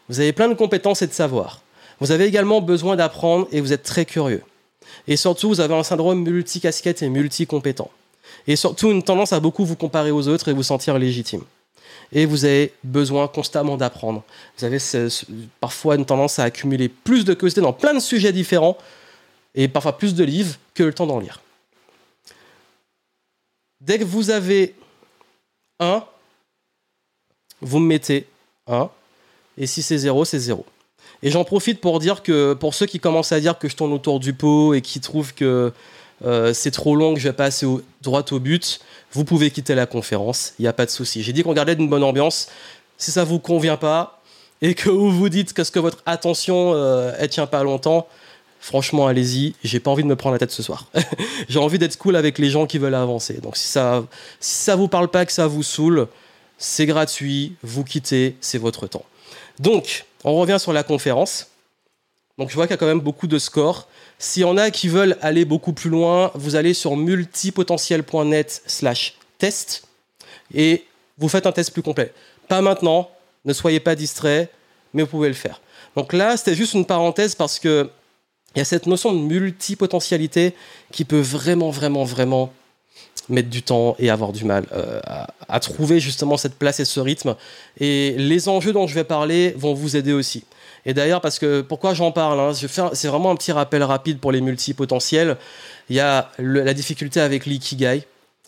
Vous 0.09 0.19
avez 0.19 0.33
plein 0.33 0.49
de 0.49 0.53
compétences 0.53 1.01
et 1.01 1.07
de 1.07 1.13
savoir. 1.13 1.61
Vous 1.99 2.11
avez 2.11 2.25
également 2.25 2.61
besoin 2.61 2.95
d'apprendre 2.95 3.47
et 3.51 3.61
vous 3.61 3.71
êtes 3.71 3.83
très 3.83 4.05
curieux. 4.05 4.43
Et 5.07 5.17
surtout, 5.17 5.49
vous 5.49 5.59
avez 5.59 5.73
un 5.73 5.83
syndrome 5.83 6.23
multicasquette 6.23 7.01
et 7.01 7.09
multicompétent. 7.09 7.89
Et 8.47 8.55
surtout, 8.55 8.91
une 8.91 9.03
tendance 9.03 9.33
à 9.33 9.39
beaucoup 9.39 9.65
vous 9.65 9.75
comparer 9.75 10.11
aux 10.11 10.27
autres 10.27 10.49
et 10.49 10.53
vous 10.53 10.63
sentir 10.63 10.97
légitime 10.97 11.43
et 12.11 12.25
vous 12.25 12.45
avez 12.45 12.73
besoin 12.83 13.27
constamment 13.27 13.77
d'apprendre. 13.77 14.23
Vous 14.57 14.65
avez 14.65 14.77
parfois 15.59 15.95
une 15.95 16.05
tendance 16.05 16.39
à 16.39 16.43
accumuler 16.43 16.89
plus 16.89 17.25
de 17.25 17.33
curiosité 17.33 17.61
dans 17.61 17.73
plein 17.73 17.93
de 17.93 17.99
sujets 17.99 18.31
différents 18.31 18.77
et 19.53 19.67
parfois 19.67 19.97
plus 19.97 20.13
de 20.15 20.23
livres 20.23 20.55
que 20.73 20.83
le 20.83 20.93
temps 20.93 21.07
d'en 21.07 21.19
lire. 21.19 21.41
Dès 23.81 23.99
que 23.99 24.03
vous 24.03 24.29
avez 24.29 24.75
un, 25.79 26.03
vous 27.61 27.79
mettez 27.79 28.27
un. 28.67 28.89
Et 29.57 29.67
si 29.67 29.81
c'est 29.81 29.97
zéro, 29.97 30.25
c'est 30.25 30.39
zéro. 30.39 30.65
Et 31.25 31.31
j'en 31.31 31.43
profite 31.43 31.81
pour 31.81 31.97
dire 31.97 32.21
que 32.21 32.53
pour 32.53 32.75
ceux 32.75 32.85
qui 32.85 32.99
commencent 32.99 33.31
à 33.31 33.39
dire 33.39 33.57
que 33.57 33.67
je 33.67 33.75
tourne 33.75 33.91
autour 33.91 34.19
du 34.19 34.33
pot 34.33 34.75
et 34.75 34.81
qui 34.81 35.01
trouvent 35.01 35.33
que 35.33 35.73
euh, 36.23 36.53
c'est 36.53 36.69
trop 36.69 36.95
long, 36.95 37.15
que 37.15 37.19
je 37.19 37.27
vais 37.27 37.33
pas 37.33 37.45
assez 37.45 37.65
droit 38.03 38.23
au 38.31 38.39
but, 38.39 38.79
vous 39.11 39.25
pouvez 39.25 39.49
quitter 39.49 39.73
la 39.73 39.87
conférence, 39.87 40.53
il 40.59 40.61
n'y 40.61 40.67
a 40.67 40.73
pas 40.73 40.85
de 40.85 40.91
souci. 40.91 41.23
J'ai 41.23 41.33
dit 41.33 41.41
qu'on 41.41 41.53
gardait 41.53 41.73
une 41.73 41.89
bonne 41.89 42.03
ambiance. 42.03 42.49
Si 42.99 43.09
ça 43.09 43.23
vous 43.23 43.39
convient 43.39 43.75
pas 43.75 44.21
et 44.61 44.75
que 44.75 44.87
vous 44.87 45.11
vous 45.11 45.29
dites 45.29 45.53
que, 45.53 45.63
ce 45.63 45.71
que 45.71 45.79
votre 45.79 46.03
attention 46.05 46.73
euh, 46.75 47.11
elle 47.17 47.29
tient 47.29 47.47
pas 47.47 47.63
longtemps, 47.63 48.05
franchement 48.59 49.07
allez-y. 49.07 49.55
J'ai 49.63 49.79
pas 49.79 49.89
envie 49.89 50.03
de 50.03 50.07
me 50.07 50.15
prendre 50.15 50.33
la 50.33 50.39
tête 50.39 50.51
ce 50.51 50.61
soir. 50.61 50.85
J'ai 51.49 51.57
envie 51.57 51.79
d'être 51.79 51.97
cool 51.97 52.17
avec 52.17 52.37
les 52.37 52.51
gens 52.51 52.67
qui 52.67 52.77
veulent 52.77 52.93
avancer. 52.93 53.39
Donc 53.41 53.57
si 53.57 53.67
ça 53.67 54.03
si 54.39 54.53
ça 54.53 54.75
vous 54.75 54.87
parle 54.87 55.07
pas, 55.07 55.25
que 55.25 55.31
ça 55.31 55.47
vous 55.47 55.63
saoule, 55.63 56.07
c'est 56.59 56.85
gratuit, 56.85 57.55
vous 57.63 57.83
quittez, 57.83 58.37
c'est 58.41 58.59
votre 58.59 58.85
temps. 58.85 59.05
Donc 59.59 60.05
on 60.23 60.35
revient 60.35 60.57
sur 60.59 60.73
la 60.73 60.83
conférence. 60.83 61.47
Donc 62.37 62.49
je 62.49 62.55
vois 62.55 62.65
qu'il 62.67 62.73
y 62.73 62.75
a 62.75 62.77
quand 62.77 62.85
même 62.85 62.99
beaucoup 62.99 63.27
de 63.27 63.39
scores. 63.39 63.87
S'il 64.19 64.41
y 64.41 64.45
en 64.45 64.57
a 64.57 64.71
qui 64.71 64.87
veulent 64.87 65.17
aller 65.21 65.45
beaucoup 65.45 65.73
plus 65.73 65.89
loin, 65.89 66.31
vous 66.35 66.55
allez 66.55 66.73
sur 66.73 66.95
multipotentiel.net 66.97 68.61
slash 68.65 69.15
test 69.37 69.87
et 70.53 70.85
vous 71.17 71.29
faites 71.29 71.45
un 71.45 71.51
test 71.51 71.71
plus 71.71 71.81
complet. 71.81 72.13
Pas 72.47 72.61
maintenant, 72.61 73.09
ne 73.45 73.53
soyez 73.53 73.79
pas 73.79 73.95
distrait, 73.95 74.49
mais 74.93 75.03
vous 75.03 75.09
pouvez 75.09 75.27
le 75.27 75.33
faire. 75.33 75.61
Donc 75.95 76.11
là, 76.11 76.35
c'était 76.35 76.55
juste 76.55 76.73
une 76.73 76.85
parenthèse 76.85 77.35
parce 77.35 77.59
que 77.59 77.89
il 78.55 78.59
y 78.59 78.61
a 78.61 78.65
cette 78.65 78.85
notion 78.85 79.11
de 79.11 79.19
multipotentialité 79.19 80.55
qui 80.91 81.03
peut 81.03 81.19
vraiment, 81.19 81.71
vraiment, 81.71 82.05
vraiment 82.05 82.53
mettre 83.29 83.49
du 83.49 83.63
temps 83.63 83.95
et 83.99 84.09
avoir 84.09 84.31
du 84.31 84.45
mal 84.45 84.65
euh, 84.73 84.99
à, 85.47 85.59
trouver 85.59 85.99
justement 85.99 86.37
cette 86.37 86.55
place 86.55 86.79
et 86.79 86.85
ce 86.85 86.99
rythme. 86.99 87.35
Et 87.79 88.15
les 88.17 88.49
enjeux 88.49 88.73
dont 88.73 88.87
je 88.87 88.95
vais 88.95 89.03
parler 89.03 89.53
vont 89.57 89.73
vous 89.73 89.95
aider 89.95 90.13
aussi. 90.13 90.43
Et 90.85 90.93
d'ailleurs, 90.93 91.21
parce 91.21 91.39
que 91.39 91.61
pourquoi 91.61 91.93
j'en 91.93 92.11
parle 92.11 92.39
hein, 92.39 92.51
C'est 92.53 93.07
vraiment 93.07 93.31
un 93.31 93.35
petit 93.35 93.51
rappel 93.51 93.83
rapide 93.83 94.19
pour 94.19 94.31
les 94.31 94.41
multipotentiels. 94.41 95.37
Il 95.89 95.95
y 95.95 95.99
a 95.99 96.31
la 96.37 96.73
difficulté 96.73 97.19
avec 97.19 97.45
l'ikigai, 97.45 98.03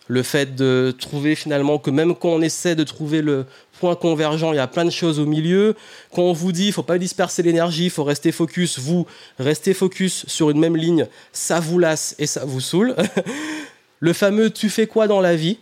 le 0.08 0.24
fait 0.24 0.56
de 0.56 0.96
trouver 0.98 1.36
finalement 1.36 1.80
que 1.80 1.90
même 1.90 2.16
quand 2.16 2.30
on 2.30 2.42
essaie 2.42 2.76
de 2.76 2.84
trouver 2.84 3.22
le 3.22 3.46
point 3.80 3.96
convergent, 3.96 4.54
il 4.54 4.58
y 4.58 4.60
a 4.60 4.68
plein 4.68 4.86
de 4.86 4.92
choses 4.92 5.20
au 5.20 5.26
milieu. 5.26 5.76
Quand 6.13 6.24
on 6.24 6.34
vous 6.34 6.52
dit, 6.52 6.68
il 6.68 6.74
faut 6.74 6.84
pas 6.84 6.98
disperser 6.98 7.44
l'énergie, 7.44 7.86
il 7.86 7.90
faut 7.90 8.04
rester 8.04 8.32
focus, 8.32 8.80
vous 8.80 9.06
restez 9.40 9.74
focus 9.74 10.26
sur 10.28 10.50
une 10.50 10.60
même 10.60 10.78
ligne, 10.78 11.08
ça 11.32 11.60
vous 11.60 11.80
lasse 11.80 12.16
et 12.20 12.28
ça 12.28 12.46
vous 12.46 12.62
saoule. 12.62 12.96
le 14.00 14.14
fameux 14.14 14.50
tu 14.50 14.70
fais 14.70 14.88
quoi 14.88 15.08
dans 15.08 15.22
la 15.22 15.36
vie? 15.36 15.60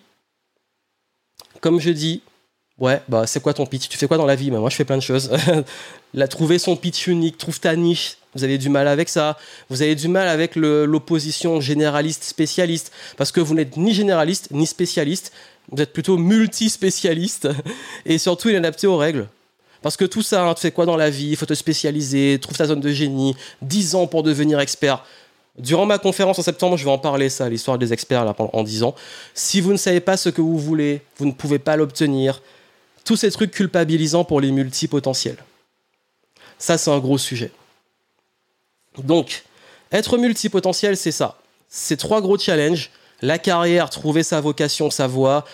Comme 1.62 1.80
je 1.80 1.90
dis, 1.90 2.22
Ouais, 2.78 3.02
bah 3.08 3.26
c'est 3.26 3.42
quoi 3.42 3.54
ton 3.54 3.66
pitch? 3.66 3.88
Tu 3.88 3.98
fais 3.98 4.08
quoi 4.08 4.18
dans 4.18 4.26
la 4.26 4.36
vie? 4.36 4.52
Bah, 4.52 4.60
Moi 4.60 4.70
je 4.70 4.76
fais 4.76 4.84
plein 4.84 4.98
de 4.98 5.02
choses. 5.02 5.32
la, 6.14 6.28
trouver 6.28 6.60
son 6.60 6.76
pitch 6.76 7.08
unique, 7.08 7.38
trouve 7.38 7.60
ta 7.60 7.76
niche. 7.76 8.18
Vous 8.36 8.44
avez 8.44 8.58
du 8.58 8.68
mal 8.68 8.90
avec 8.90 9.08
ça. 9.08 9.38
Vous 9.70 9.82
avez 9.82 9.96
du 9.96 10.10
mal 10.10 10.28
avec 10.28 10.58
l'opposition 10.58 11.62
généraliste-spécialiste. 11.62 12.92
Parce 13.16 13.32
que 13.32 13.40
vous 13.40 13.54
n'êtes 13.56 13.78
ni 13.78 13.94
généraliste 13.94 14.50
ni 14.52 14.68
spécialiste. 14.68 15.32
Vous 15.72 15.82
êtes 15.82 15.94
plutôt 15.94 16.18
multi-spécialiste. 16.18 17.48
Et 18.06 18.18
surtout, 18.18 18.50
il 18.50 18.56
est 18.56 18.58
adapté 18.58 18.88
aux 18.88 18.98
règles. 18.98 19.30
Parce 19.82 19.96
que 19.96 20.04
tout 20.04 20.22
ça, 20.22 20.44
hein, 20.44 20.54
tu 20.54 20.62
fais 20.62 20.72
quoi 20.72 20.86
dans 20.86 20.98
la 20.98 21.10
vie? 21.10 21.30
Il 21.30 21.38
faut 21.38 21.46
te 21.46 21.54
spécialiser, 21.54 22.40
trouve 22.42 22.58
ta 22.58 22.66
zone 22.66 22.82
de 22.82 22.90
génie, 22.90 23.38
10 23.62 23.96
ans 23.96 24.08
pour 24.08 24.24
devenir 24.24 24.60
expert. 24.60 25.06
Durant 25.58 25.86
ma 25.86 25.98
conférence 25.98 26.38
en 26.38 26.42
septembre, 26.42 26.76
je 26.76 26.84
vais 26.84 26.92
en 26.92 26.98
parler, 26.98 27.30
ça, 27.30 27.48
l'histoire 27.48 27.78
des 27.78 27.94
experts 27.94 28.26
là, 28.26 28.36
en 28.38 28.64
10 28.64 28.84
ans. 28.84 28.96
Si 29.34 29.62
vous 29.62 29.72
ne 29.72 29.78
savez 29.78 30.02
pas 30.02 30.18
ce 30.18 30.30
que 30.30 30.42
vous 30.42 30.60
voulez, 30.60 31.02
vous 31.18 31.26
ne 31.26 31.32
pouvez 31.32 31.60
pas 31.60 31.78
l'obtenir 31.78 32.42
tous 33.06 33.16
ces 33.16 33.32
trucs 33.32 33.52
culpabilisants 33.52 34.26
pour 34.26 34.42
les 34.42 34.52
multipotentiels. 34.52 35.38
Ça, 36.58 36.78
c'est 36.78 36.92
un 36.92 37.00
gros 37.00 37.18
sujet. 37.18 37.52
Donc, 38.98 39.44
être 39.92 40.18
multipotentiel, 40.18 40.98
c'est 40.98 41.12
ça. 41.12 41.38
C'est 41.70 41.98
trois 41.98 42.22
gros 42.22 42.38
challenges. 42.38 42.90
La 43.22 43.38
carrière, 43.40 43.90
trouver 43.90 44.24
sa 44.24 44.42
vocation, 44.42 44.90
sa 44.90 45.08
voie. 45.08 45.46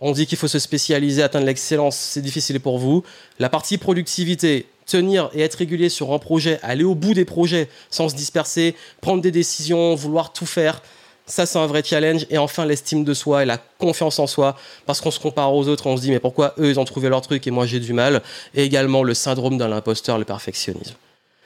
On 0.00 0.12
dit 0.12 0.26
qu'il 0.26 0.38
faut 0.38 0.48
se 0.48 0.58
spécialiser, 0.58 1.22
atteindre 1.22 1.46
l'excellence, 1.46 1.96
c'est 1.96 2.20
difficile 2.20 2.58
pour 2.58 2.78
vous. 2.78 3.04
La 3.38 3.48
partie 3.48 3.78
productivité, 3.78 4.66
tenir 4.86 5.30
et 5.34 5.42
être 5.42 5.54
régulier 5.54 5.88
sur 5.88 6.12
un 6.12 6.18
projet, 6.18 6.58
aller 6.62 6.84
au 6.84 6.94
bout 6.94 7.14
des 7.14 7.24
projets 7.24 7.68
sans 7.90 8.08
se 8.08 8.14
disperser, 8.14 8.74
prendre 9.00 9.22
des 9.22 9.30
décisions, 9.30 9.94
vouloir 9.94 10.32
tout 10.32 10.46
faire, 10.46 10.82
ça, 11.26 11.46
c'est 11.46 11.58
un 11.58 11.66
vrai 11.66 11.82
challenge. 11.82 12.26
Et 12.30 12.38
enfin, 12.38 12.66
l'estime 12.66 13.04
de 13.04 13.14
soi 13.14 13.42
et 13.42 13.46
la 13.46 13.58
confiance 13.78 14.18
en 14.18 14.26
soi. 14.26 14.56
Parce 14.86 15.00
qu'on 15.00 15.10
se 15.10 15.20
compare 15.20 15.54
aux 15.54 15.68
autres, 15.68 15.86
on 15.86 15.96
se 15.96 16.02
dit, 16.02 16.10
mais 16.10 16.20
pourquoi 16.20 16.54
eux, 16.58 16.68
ils 16.70 16.78
ont 16.78 16.84
trouvé 16.84 17.08
leur 17.08 17.22
truc 17.22 17.46
et 17.46 17.50
moi, 17.50 17.66
j'ai 17.66 17.80
du 17.80 17.92
mal? 17.92 18.22
Et 18.54 18.64
également, 18.64 19.02
le 19.02 19.14
syndrome 19.14 19.56
de 19.56 19.64
l'imposteur, 19.64 20.18
le 20.18 20.24
perfectionnisme. 20.24 20.94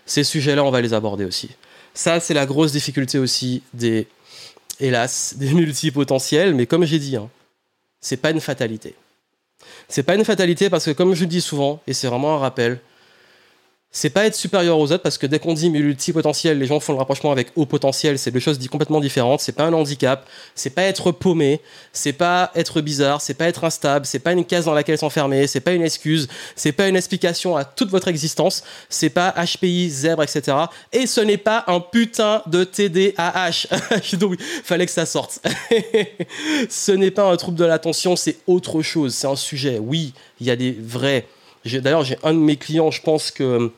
Ces 0.06 0.24
sujets-là, 0.24 0.64
on 0.64 0.70
va 0.70 0.80
les 0.80 0.94
aborder 0.94 1.24
aussi. 1.24 1.50
Ça, 1.94 2.18
c'est 2.18 2.34
la 2.34 2.46
grosse 2.46 2.72
difficulté 2.72 3.18
aussi 3.18 3.62
des, 3.72 4.08
hélas, 4.80 5.34
des 5.36 5.52
multipotentiels. 5.52 6.54
Mais 6.54 6.66
comme 6.66 6.84
j'ai 6.84 6.98
dit, 6.98 7.16
hein, 7.16 7.28
c'est 8.00 8.16
pas 8.16 8.30
une 8.30 8.40
fatalité. 8.40 8.94
C'est 9.88 10.02
pas 10.02 10.14
une 10.14 10.24
fatalité 10.24 10.70
parce 10.70 10.86
que, 10.86 10.90
comme 10.90 11.14
je 11.14 11.20
le 11.20 11.26
dis 11.26 11.40
souvent, 11.40 11.80
et 11.86 11.92
c'est 11.92 12.08
vraiment 12.08 12.34
un 12.34 12.38
rappel, 12.38 12.80
c'est 13.98 14.10
pas 14.10 14.26
être 14.26 14.36
supérieur 14.36 14.78
aux 14.78 14.92
autres 14.92 15.02
parce 15.02 15.18
que 15.18 15.26
dès 15.26 15.40
qu'on 15.40 15.54
dit 15.54 15.70
multi-potentiel, 15.70 16.56
les 16.56 16.66
gens 16.66 16.78
font 16.78 16.92
le 16.92 17.00
rapprochement 17.00 17.32
avec 17.32 17.48
haut 17.56 17.66
potentiel, 17.66 18.16
c'est 18.16 18.30
deux 18.30 18.38
choses 18.38 18.56
complètement 18.68 19.00
différentes. 19.00 19.40
C'est 19.40 19.50
pas 19.50 19.64
un 19.64 19.72
handicap, 19.72 20.24
c'est 20.54 20.70
pas 20.70 20.82
être 20.82 21.10
paumé, 21.10 21.60
c'est 21.92 22.12
pas 22.12 22.52
être 22.54 22.80
bizarre, 22.80 23.20
c'est 23.20 23.34
pas 23.34 23.48
être 23.48 23.64
instable, 23.64 24.06
c'est 24.06 24.20
pas 24.20 24.34
une 24.34 24.44
case 24.44 24.66
dans 24.66 24.72
laquelle 24.72 24.98
s'enfermer, 24.98 25.48
c'est 25.48 25.58
pas 25.58 25.72
une 25.72 25.82
excuse, 25.82 26.28
c'est 26.54 26.70
pas 26.70 26.86
une 26.86 26.94
explication 26.94 27.56
à 27.56 27.64
toute 27.64 27.90
votre 27.90 28.06
existence, 28.06 28.62
c'est 28.88 29.10
pas 29.10 29.34
HPI, 29.36 29.90
zèbre, 29.90 30.22
etc. 30.22 30.56
Et 30.92 31.08
ce 31.08 31.20
n'est 31.20 31.36
pas 31.36 31.64
un 31.66 31.80
putain 31.80 32.42
de 32.46 32.62
TDAH. 32.62 33.66
Donc, 34.16 34.40
fallait 34.62 34.86
que 34.86 34.92
ça 34.92 35.06
sorte. 35.06 35.44
ce 36.70 36.92
n'est 36.92 37.10
pas 37.10 37.24
un 37.24 37.36
trouble 37.36 37.58
de 37.58 37.64
l'attention, 37.64 38.14
c'est 38.14 38.36
autre 38.46 38.80
chose, 38.80 39.12
c'est 39.12 39.26
un 39.26 39.34
sujet. 39.34 39.80
Oui, 39.82 40.12
il 40.40 40.46
y 40.46 40.52
a 40.52 40.56
des 40.56 40.70
vrais 40.70 41.26
D'ailleurs, 41.64 42.04
j'ai 42.04 42.16
un 42.22 42.32
de 42.32 42.38
mes 42.38 42.56
clients, 42.56 42.90
je 42.90 43.02
pense 43.02 43.30
que 43.30 43.72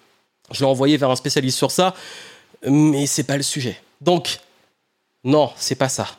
je 0.51 0.61
l'ai 0.61 0.67
envoyé 0.67 0.97
vers 0.97 1.11
un 1.11 1.17
spécialiste 1.17 1.57
sur 1.57 1.71
ça, 1.71 1.95
mais 2.67 3.07
c'est 3.07 3.25
pas 3.25 3.37
le 3.37 3.43
sujet. 3.43 3.81
Donc, 4.01 4.41
non, 5.25 5.51
c'est 5.57 5.75
pas 5.75 5.89
ça. 5.89 6.19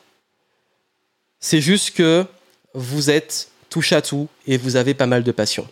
C'est 1.39 1.62
juste 1.62 1.91
que 1.91 2.26
vous 2.74 3.10
êtes 3.10 3.50
touche 3.70 3.94
à 3.94 4.02
tout 4.02 4.28
et 4.48 4.58
vous 4.58 4.76
avez 4.76 4.94
pas 4.94 5.08
mal 5.08 5.24
de 5.24 5.32
passion. 5.32 5.67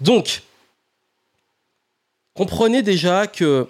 Donc, 0.00 0.42
comprenez 2.34 2.82
déjà 2.82 3.26
que, 3.26 3.66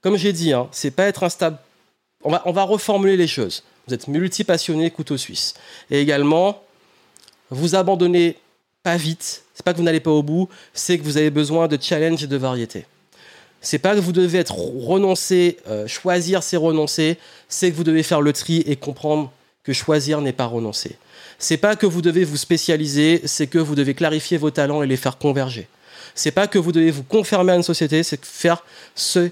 comme 0.00 0.16
j'ai 0.16 0.32
dit, 0.32 0.52
hein, 0.52 0.68
c'est 0.72 0.90
pas 0.90 1.04
être 1.04 1.22
instable. 1.22 1.58
On 2.24 2.30
va, 2.30 2.42
on 2.46 2.52
va 2.52 2.64
reformuler 2.64 3.16
les 3.16 3.28
choses. 3.28 3.62
Vous 3.86 3.94
êtes 3.94 4.08
multi-passionné 4.08 4.90
couteau 4.90 5.16
suisse. 5.16 5.54
Et 5.90 6.00
également, 6.00 6.62
vous 7.50 7.74
abandonnez 7.74 8.38
pas 8.82 8.96
vite, 8.96 9.44
c'est 9.54 9.64
pas 9.64 9.72
que 9.72 9.78
vous 9.78 9.84
n'allez 9.84 10.00
pas 10.00 10.10
au 10.10 10.22
bout, 10.22 10.48
c'est 10.72 10.98
que 10.98 11.04
vous 11.04 11.16
avez 11.16 11.30
besoin 11.30 11.68
de 11.68 11.78
challenge 11.80 12.24
et 12.24 12.26
de 12.26 12.36
variété. 12.36 12.86
C'est 13.62 13.78
pas 13.78 13.94
que 13.94 14.00
vous 14.00 14.12
devez 14.12 14.38
être 14.38 14.56
renoncé, 14.56 15.56
euh, 15.68 15.86
choisir 15.86 16.42
c'est 16.42 16.56
renoncer, 16.56 17.16
c'est 17.48 17.70
que 17.70 17.76
vous 17.76 17.84
devez 17.84 18.02
faire 18.02 18.20
le 18.20 18.32
tri 18.32 18.64
et 18.66 18.74
comprendre 18.76 19.32
que 19.62 19.72
choisir 19.72 20.20
n'est 20.20 20.32
pas 20.32 20.46
renoncer. 20.46 20.96
C'est 21.38 21.56
pas 21.56 21.76
que 21.76 21.86
vous 21.86 22.02
devez 22.02 22.24
vous 22.24 22.36
spécialiser, 22.36 23.22
c'est 23.24 23.46
que 23.46 23.58
vous 23.58 23.76
devez 23.76 23.94
clarifier 23.94 24.36
vos 24.36 24.50
talents 24.50 24.82
et 24.82 24.86
les 24.88 24.96
faire 24.96 25.16
converger. 25.16 25.68
C'est 26.16 26.32
pas 26.32 26.48
que 26.48 26.58
vous 26.58 26.72
devez 26.72 26.90
vous 26.90 27.04
confermer 27.04 27.52
à 27.52 27.56
une 27.56 27.62
société, 27.62 28.02
c'est 28.02 28.22
faire 28.24 28.64
ce 28.96 29.30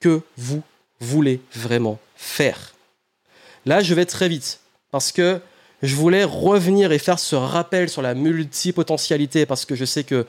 que 0.00 0.22
vous 0.38 0.62
voulez 0.98 1.40
vraiment 1.54 1.98
faire. 2.16 2.74
Là, 3.66 3.82
je 3.82 3.94
vais 3.94 4.06
très 4.06 4.28
vite 4.28 4.60
parce 4.90 5.12
que 5.12 5.38
je 5.82 5.94
voulais 5.94 6.24
revenir 6.24 6.92
et 6.92 6.98
faire 6.98 7.18
ce 7.18 7.36
rappel 7.36 7.90
sur 7.90 8.00
la 8.00 8.14
multipotentialité 8.14 9.44
parce 9.44 9.66
que 9.66 9.74
je 9.74 9.84
sais 9.84 10.04
que 10.04 10.26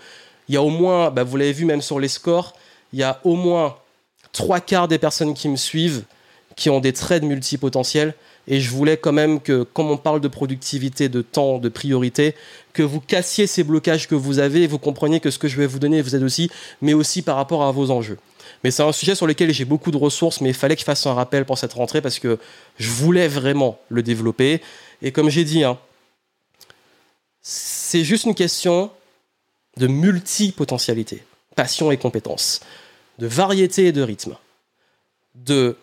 il 0.48 0.56
y 0.56 0.58
a 0.58 0.62
au 0.62 0.70
moins, 0.70 1.12
bah, 1.12 1.24
vous 1.24 1.38
l'avez 1.38 1.54
vu 1.54 1.66
même 1.66 1.82
sur 1.82 2.00
les 2.00 2.10
scores, 2.10 2.54
il 2.94 3.00
y 3.00 3.04
a 3.04 3.20
au 3.24 3.36
moins 3.36 3.78
trois 4.32 4.60
quarts 4.60 4.88
des 4.88 4.98
personnes 4.98 5.34
qui 5.34 5.50
me 5.50 5.58
suivent 5.58 6.04
qui 6.56 6.70
ont 6.70 6.80
des 6.80 6.94
traits 6.94 7.24
de 7.24 7.28
multipotentiel. 7.28 8.14
Et 8.48 8.60
je 8.60 8.72
voulais 8.72 8.98
quand 8.98 9.12
même 9.12 9.40
que, 9.40 9.64
comme 9.64 9.92
on 9.92 9.98
parle 9.98 10.20
de 10.20 10.28
productivité, 10.28 11.10
de 11.10 11.22
temps, 11.22 11.60
de 11.60 11.70
priorité, 11.70 12.36
que 12.74 12.84
vous 12.84 13.00
cassiez 13.00 13.48
ces 13.48 13.64
blocages 13.64 14.08
que 14.08 14.16
vous 14.16 14.40
avez 14.40 14.64
et 14.64 14.68
vous 14.68 14.80
compreniez 14.80 15.20
que 15.20 15.30
ce 15.30 15.38
que 15.38 15.48
je 15.48 15.58
vais 15.58 15.68
vous 15.68 15.80
donner 15.80 16.02
vous 16.02 16.16
aide 16.16 16.24
aussi, 16.24 16.50
mais 16.82 16.94
aussi 16.94 17.22
par 17.22 17.36
rapport 17.36 17.64
à 17.64 17.72
vos 17.72 17.92
enjeux. 17.92 18.18
Mais 18.64 18.72
c'est 18.72 18.84
un 18.84 18.92
sujet 18.92 19.16
sur 19.16 19.28
lequel 19.28 19.54
j'ai 19.54 19.66
beaucoup 19.66 19.92
de 19.92 19.98
ressources, 19.98 20.42
mais 20.42 20.50
il 20.50 20.56
fallait 20.56 20.76
que 20.76 20.82
je 20.82 20.86
fasse 20.86 21.06
un 21.06 21.14
rappel 21.14 21.46
pour 21.46 21.58
cette 21.58 21.74
rentrée 21.74 22.02
parce 22.02 22.20
que 22.20 22.40
je 22.78 22.90
voulais 22.90 23.28
vraiment 23.28 23.80
le 23.90 24.04
développer. 24.04 24.62
Et 25.02 25.12
comme 25.12 25.30
j'ai 25.30 25.44
dit, 25.44 25.64
hein, 25.64 25.78
c'est 27.42 28.04
juste 28.04 28.26
une 28.26 28.36
question 28.36 28.92
de 29.78 29.88
multipotentialité, 29.88 31.24
passion 31.56 31.92
et 31.92 31.98
compétence, 31.98 32.62
de 33.20 33.28
variété 33.28 33.88
et 33.88 33.92
de 33.92 34.02
rythme, 34.02 34.36
de 35.36 35.76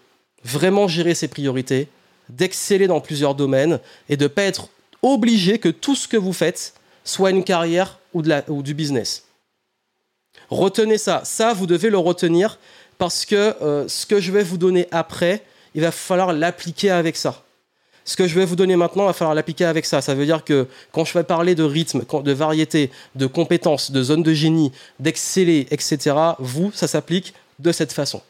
vraiment 0.44 0.88
gérer 0.88 1.14
ses 1.14 1.28
priorités, 1.28 1.88
d'exceller 2.28 2.87
dans 2.87 3.00
plusieurs 3.00 3.35
domaines 3.35 3.81
et 4.09 4.16
de 4.16 4.24
ne 4.24 4.28
pas 4.28 4.42
être 4.42 4.68
obligé 5.02 5.59
que 5.59 5.68
tout 5.68 5.94
ce 5.94 6.09
que 6.09 6.16
vous 6.16 6.33
faites 6.33 6.74
soit 7.04 7.31
une 7.31 7.44
carrière 7.44 7.98
ou, 8.12 8.22
du 8.62 8.74
business. 8.74 9.24
Retenez 10.50 10.98
ça. 10.98 11.22
Ça, 11.24 11.52
vous 11.52 11.66
devez 11.66 11.90
le 11.90 11.98
retenir 11.98 12.59
parce 12.98 13.24
que 13.24 13.54
euh, 13.62 13.87
ce 13.88 14.07
que 14.07 14.20
je 14.20 14.33
vais 14.33 14.42
vous 14.42 14.59
donner 14.59 14.88
après, 14.90 15.42
il 15.74 15.83
va 15.83 15.92
falloir 15.92 16.33
l'appliquer 16.33 16.90
avec 16.90 17.16
ça. 17.16 17.44
Ce 18.09 18.16
que 18.16 18.27
je 18.27 18.35
vais 18.35 18.47
vous 18.47 18.57
donner 18.57 18.75
maintenant, 18.75 19.03
il 19.03 19.09
va 19.09 19.12
falloir 19.12 19.35
l'appliquer 19.35 19.66
avec 19.66 19.85
ça. 19.85 20.01
Ça 20.01 20.14
veut 20.14 20.25
dire 20.25 20.42
que 20.42 20.66
quand 20.92 21.05
je 21.05 21.12
vais 21.12 21.25
parler 21.25 21.55
de 21.55 21.62
rythme, 21.62 22.07
de 22.23 22.33
variété, 22.33 22.90
de 23.16 23.27
compétences, 23.27 23.90
de 23.90 24.03
zone 24.03 24.23
de 24.23 24.33
génie, 24.33 24.73
d'exceller, 24.99 25.66
etc., 25.71 26.16
vous, 26.38 26.73
ça 26.73 26.88
s'applique 26.88 27.35
de 27.59 27.71
cette 27.71 27.92
façon. 27.92 28.23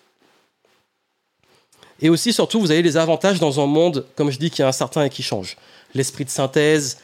Et 2.03 2.09
aussi, 2.09 2.33
surtout, 2.33 2.59
vous 2.59 2.73
avez 2.73 2.83
les 2.83 2.97
avantages 2.97 3.38
dans 3.38 3.61
un 3.61 3.67
monde, 3.67 4.05
comme 4.17 4.33
je 4.33 4.41
dis, 4.41 4.51
qui 4.51 4.62
est 4.62 4.64
incertain 4.64 5.05
et 5.05 5.11
qui 5.11 5.23
change. 5.23 5.57
L'esprit 5.95 6.25
de 6.25 6.31
synthèse, 6.31 6.99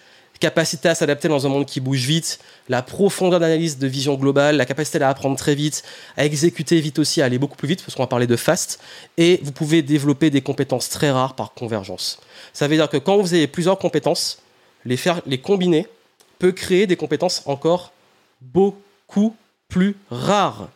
capacité 0.44 0.90
à 0.90 0.94
s'adapter 0.94 1.26
dans 1.26 1.46
un 1.46 1.48
monde 1.48 1.64
qui 1.64 1.80
bouge 1.80 2.04
vite, 2.04 2.38
la 2.68 2.82
profondeur 2.82 3.40
d'analyse 3.40 3.78
de 3.78 3.86
vision 3.86 4.14
globale, 4.14 4.58
la 4.58 4.66
capacité 4.66 5.00
à 5.00 5.08
apprendre 5.08 5.38
très 5.38 5.54
vite, 5.54 5.82
à 6.18 6.26
exécuter 6.26 6.78
vite 6.80 6.98
aussi, 6.98 7.22
à 7.22 7.24
aller 7.24 7.38
beaucoup 7.38 7.56
plus 7.56 7.66
vite, 7.66 7.82
parce 7.82 7.94
qu'on 7.94 8.02
va 8.02 8.08
parler 8.08 8.26
de 8.26 8.36
fast, 8.36 8.78
et 9.16 9.40
vous 9.42 9.52
pouvez 9.52 9.80
développer 9.80 10.28
des 10.28 10.42
compétences 10.42 10.90
très 10.90 11.10
rares 11.10 11.34
par 11.34 11.54
convergence. 11.54 12.20
Ça 12.52 12.68
veut 12.68 12.76
dire 12.76 12.90
que 12.90 12.98
quand 12.98 13.16
vous 13.16 13.32
avez 13.32 13.46
plusieurs 13.46 13.78
compétences, 13.78 14.42
les, 14.84 14.98
faire, 14.98 15.22
les 15.24 15.38
combiner 15.38 15.86
peut 16.38 16.52
créer 16.52 16.86
des 16.86 16.96
compétences 16.96 17.42
encore 17.46 17.94
beaucoup 18.42 19.34
plus 19.70 19.96
rares. 20.10 20.68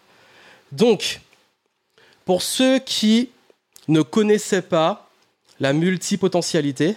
Donc, 0.73 1.21
pour 2.25 2.41
ceux 2.41 2.79
qui 2.79 3.29
ne 3.87 4.01
connaissaient 4.01 4.63
pas 4.63 5.11
la 5.61 5.75
multipotentialité, 5.75 6.97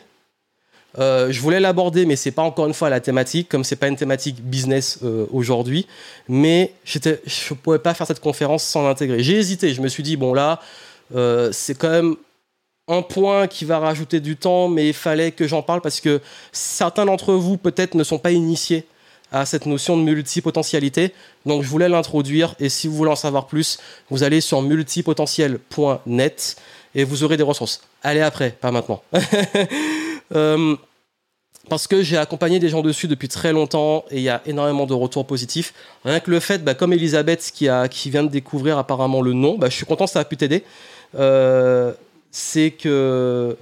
euh, 0.99 1.32
je 1.32 1.39
voulais 1.39 1.60
l'aborder, 1.60 2.06
mais 2.06 2.15
c'est 2.15 2.32
pas 2.32 2.41
encore 2.41 2.67
une 2.67 2.73
fois 2.73 2.89
la 2.89 2.99
thématique, 2.99 3.47
comme 3.47 3.63
c'est 3.63 3.75
pas 3.75 3.88
une 3.88 3.95
thématique 3.95 4.41
business 4.41 4.99
euh, 5.04 5.25
aujourd'hui. 5.32 5.88
Mais 6.27 6.73
je 6.84 6.99
ne 6.99 7.56
pouvais 7.56 7.80
pas 7.80 7.93
faire 7.93 8.08
cette 8.08 8.19
conférence 8.19 8.63
sans 8.63 8.86
l'intégrer. 8.88 9.23
J'ai 9.23 9.38
hésité. 9.38 9.73
Je 9.73 9.82
me 9.82 9.88
suis 9.88 10.04
dit 10.04 10.17
bon 10.17 10.34
là, 10.34 10.60
euh, 11.15 11.49
c'est 11.51 11.75
quand 11.75 11.89
même 11.89 12.15
un 12.88 13.01
point 13.01 13.47
qui 13.47 13.63
va 13.63 13.80
rajouter 13.80 14.19
du 14.19 14.36
temps, 14.36 14.67
mais 14.67 14.89
il 14.89 14.93
fallait 14.93 15.32
que 15.32 15.47
j'en 15.47 15.62
parle 15.62 15.82
parce 15.82 16.01
que 16.01 16.19
certains 16.51 17.06
d'entre 17.06 17.34
vous 17.34 17.58
peut-être 17.58 17.95
ne 17.95 18.04
sont 18.04 18.19
pas 18.19 18.32
initiés 18.32 18.86
à 19.32 19.45
cette 19.45 19.65
notion 19.65 19.95
de 19.95 20.01
multipotentialité. 20.01 21.13
Donc 21.45 21.63
je 21.63 21.69
voulais 21.69 21.88
l'introduire 21.88 22.54
et 22.60 22.67
si 22.67 22.88
vous 22.88 22.95
voulez 22.95 23.12
en 23.12 23.15
savoir 23.15 23.47
plus, 23.47 23.80
vous 24.10 24.23
allez 24.23 24.41
sur 24.41 24.62
multipotentiel.net 24.62 26.56
et 26.95 27.06
vous 27.06 27.23
aurez 27.23 27.38
des 27.38 27.43
ressources. 27.43 27.82
Allez 28.04 28.19
après, 28.19 28.49
pas 28.49 28.71
maintenant. 28.71 29.01
Euh, 30.36 30.76
parce 31.70 31.88
que 31.88 32.02
j'ai 32.02 32.17
accompagné 32.17 32.60
des 32.60 32.70
gens 32.70 32.82
dessus 32.82 33.08
depuis 33.08 33.28
très 33.28 33.54
longtemps 33.54 34.04
et 34.12 34.17
il 34.17 34.24
y 34.24 34.30
a 34.30 34.41
énormément 34.46 34.86
de 34.86 34.94
retours 34.94 35.26
positifs. 35.26 35.74
Rien 36.04 36.20
que 36.20 36.32
le 36.32 36.39
fait, 36.39 36.63
bah, 36.63 36.74
comme 36.74 36.91
Elisabeth 36.94 37.52
qui, 37.54 37.70
a, 37.70 37.88
qui 37.88 38.10
vient 38.10 38.24
de 38.24 38.30
découvrir 38.30 38.78
apparemment 38.78 39.22
le 39.22 39.34
nom, 39.34 39.58
bah, 39.58 39.70
je 39.70 39.76
suis 39.76 39.86
content 39.86 40.06
que 40.06 40.12
ça 40.12 40.20
a 40.20 40.26
pu 40.26 40.38
t'aider. 40.38 40.63
Euh, 41.17 41.94
c'est 42.32 42.72
que 42.72 43.56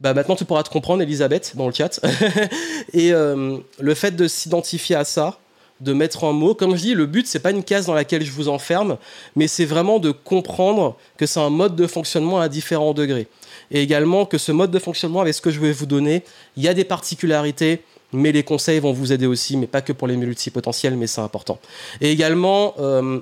bah, 0.00 0.14
maintenant 0.14 0.36
tu 0.36 0.44
pourras 0.44 0.62
te 0.62 0.68
comprendre, 0.68 1.02
Elisabeth, 1.02 1.56
dans 1.56 1.66
le 1.66 1.72
chat. 1.72 2.00
et 2.92 3.12
euh, 3.12 3.56
le 3.80 3.94
fait 3.94 4.14
de 4.14 4.28
s'identifier 4.28 4.96
à 4.96 5.04
ça, 5.04 5.38
de 5.80 5.92
mettre 5.92 6.24
en 6.24 6.32
mots, 6.32 6.54
comme 6.54 6.76
je 6.76 6.82
dis, 6.82 6.94
le 6.94 7.06
but, 7.06 7.26
c'est 7.26 7.40
pas 7.40 7.50
une 7.50 7.64
case 7.64 7.86
dans 7.86 7.94
laquelle 7.94 8.24
je 8.24 8.30
vous 8.30 8.48
enferme, 8.48 8.98
mais 9.34 9.48
c'est 9.48 9.64
vraiment 9.64 9.98
de 9.98 10.10
comprendre 10.10 10.96
que 11.16 11.26
c'est 11.26 11.40
un 11.40 11.50
mode 11.50 11.76
de 11.76 11.86
fonctionnement 11.86 12.40
à 12.40 12.48
différents 12.48 12.94
degrés 12.94 13.26
et 13.72 13.82
également 13.82 14.26
que 14.26 14.38
ce 14.38 14.52
mode 14.52 14.70
de 14.70 14.78
fonctionnement 14.78 15.22
avec 15.22 15.34
ce 15.34 15.40
que 15.40 15.50
je 15.50 15.58
vais 15.58 15.72
vous 15.72 15.86
donner, 15.86 16.22
il 16.56 16.62
y 16.62 16.68
a 16.68 16.74
des 16.74 16.84
particularités, 16.84 17.82
mais 18.12 18.30
les 18.30 18.44
conseils 18.44 18.78
vont 18.78 18.92
vous 18.92 19.12
aider 19.12 19.26
aussi, 19.26 19.56
mais 19.56 19.66
pas 19.66 19.80
que 19.80 19.94
pour 19.94 20.06
les 20.06 20.16
multipotentiels, 20.16 20.94
mais 20.94 21.06
c'est 21.06 21.22
important. 21.22 21.58
Et 22.02 22.12
également, 22.12 22.74
euh, 22.78 23.20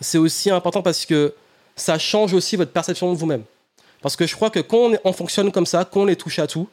c'est 0.00 0.18
aussi 0.18 0.50
important 0.50 0.82
parce 0.82 1.06
que 1.06 1.34
ça 1.74 1.98
change 1.98 2.34
aussi 2.34 2.56
votre 2.56 2.70
perception 2.70 3.10
de 3.10 3.16
vous-même. 3.16 3.44
Parce 4.02 4.14
que 4.14 4.26
je 4.26 4.34
crois 4.36 4.50
que 4.50 4.60
quand 4.60 4.90
on, 5.02 5.12
fonctionne 5.14 5.50
comme 5.50 5.64
ça, 5.64 5.86
quand 5.90 6.02
on 6.02 6.04
les 6.04 6.16
touche 6.16 6.38
à 6.38 6.46
tout, 6.46 6.68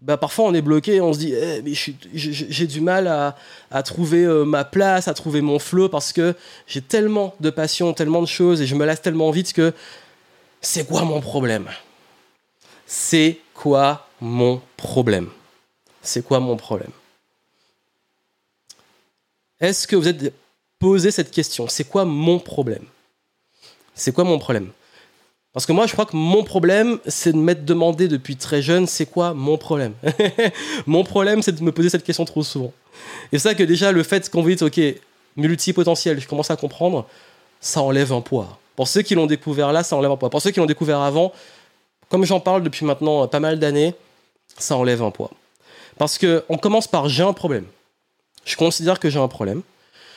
bah 0.00 0.16
parfois 0.16 0.44
on 0.44 0.54
est 0.54 0.62
bloqué, 0.62 1.00
on 1.00 1.12
se 1.12 1.18
dit 1.18 1.34
eh, 1.34 1.62
j'ai 2.14 2.66
du 2.68 2.80
mal 2.80 3.34
à, 3.70 3.82
trouver 3.82 4.24
euh, 4.24 4.44
ma 4.44 4.64
place, 4.64 5.08
à 5.08 5.14
trouver 5.14 5.40
mon 5.40 5.58
flow 5.58 5.88
parce 5.88 6.12
que 6.12 6.34
j'ai 6.68 6.82
tellement 6.82 7.34
de 7.40 7.50
passion, 7.50 7.92
tellement 7.92 8.20
de 8.20 8.28
choses 8.28 8.60
et 8.60 8.66
je 8.66 8.76
me 8.76 8.84
lasse 8.84 9.02
tellement 9.02 9.30
vite 9.32 9.52
que 9.52 9.72
c'est 10.64 10.86
quoi 10.86 11.02
mon 11.04 11.20
problème? 11.20 11.68
C'est 12.86 13.38
quoi 13.52 14.08
mon 14.20 14.60
problème? 14.76 15.28
C'est 16.02 16.24
quoi 16.24 16.40
mon 16.40 16.56
problème? 16.56 16.90
Est-ce 19.60 19.86
que 19.86 19.96
vous 19.96 20.08
êtes 20.08 20.32
posé 20.78 21.10
cette 21.10 21.30
question? 21.30 21.68
C'est 21.68 21.84
quoi 21.84 22.04
mon 22.04 22.38
problème? 22.38 22.84
C'est 23.94 24.12
quoi 24.12 24.24
mon 24.24 24.38
problème? 24.38 24.70
Parce 25.52 25.66
que 25.66 25.72
moi, 25.72 25.86
je 25.86 25.92
crois 25.92 26.06
que 26.06 26.16
mon 26.16 26.42
problème, 26.42 26.98
c'est 27.06 27.32
de 27.32 27.38
m'être 27.38 27.64
demandé 27.64 28.08
depuis 28.08 28.36
très 28.36 28.60
jeune, 28.60 28.86
c'est 28.86 29.06
quoi 29.06 29.34
mon 29.34 29.56
problème? 29.56 29.92
Mon 30.86 31.04
problème, 31.04 31.42
c'est 31.42 31.52
de 31.52 31.62
me 31.62 31.70
poser 31.70 31.90
cette 31.90 32.02
question 32.02 32.24
trop 32.24 32.42
souvent. 32.42 32.72
Et 33.30 33.38
c'est 33.38 33.50
ça 33.50 33.54
que 33.54 33.62
déjà, 33.62 33.92
le 33.92 34.02
fait 34.02 34.28
qu'on 34.28 34.42
vous 34.42 34.50
dise, 34.50 34.62
ok, 34.64 34.80
multipotentiel, 35.36 36.20
je 36.20 36.26
commence 36.26 36.50
à 36.50 36.56
comprendre, 36.56 37.06
ça 37.60 37.82
enlève 37.82 38.12
un 38.12 38.20
poids. 38.20 38.58
Pour 38.76 38.88
ceux 38.88 39.02
qui 39.02 39.14
l'ont 39.14 39.26
découvert 39.26 39.72
là, 39.72 39.82
ça 39.82 39.96
enlève 39.96 40.10
un 40.10 40.16
poids. 40.16 40.30
Pour 40.30 40.42
ceux 40.42 40.50
qui 40.50 40.60
l'ont 40.60 40.66
découvert 40.66 41.00
avant, 41.00 41.32
comme 42.08 42.24
j'en 42.24 42.40
parle 42.40 42.62
depuis 42.62 42.84
maintenant 42.84 43.26
pas 43.28 43.40
mal 43.40 43.58
d'années, 43.58 43.94
ça 44.58 44.76
enlève 44.76 45.02
un 45.02 45.10
poids. 45.10 45.30
Parce 45.98 46.18
qu'on 46.18 46.58
commence 46.58 46.86
par 46.86 47.08
j'ai 47.08 47.22
un 47.22 47.32
problème. 47.32 47.66
Je 48.44 48.56
considère 48.56 48.98
que 48.98 49.08
j'ai 49.08 49.18
un 49.18 49.28
problème. 49.28 49.62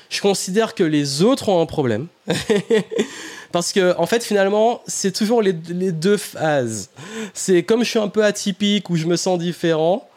Je 0.10 0.22
considère 0.22 0.74
que 0.74 0.84
les 0.84 1.22
autres 1.22 1.50
ont 1.50 1.62
un 1.62 1.65
problème. 1.65 2.08
Parce 3.52 3.72
que, 3.72 3.96
en 3.98 4.06
fait, 4.06 4.24
finalement, 4.24 4.82
c'est 4.88 5.12
toujours 5.12 5.41
les, 5.41 5.56
les 5.70 5.91
deux 5.91 6.17
phases. 6.17 6.89
C'est 7.34 7.63
comme 7.63 7.84
je 7.84 7.89
suis 7.89 8.00
un 8.00 8.10
peu 8.10 8.24
atypique 8.24 8.89
ou 8.89 8.96
je 8.96 9.06
me 9.06 9.15
sens 9.15 9.39
différent, 9.39 10.08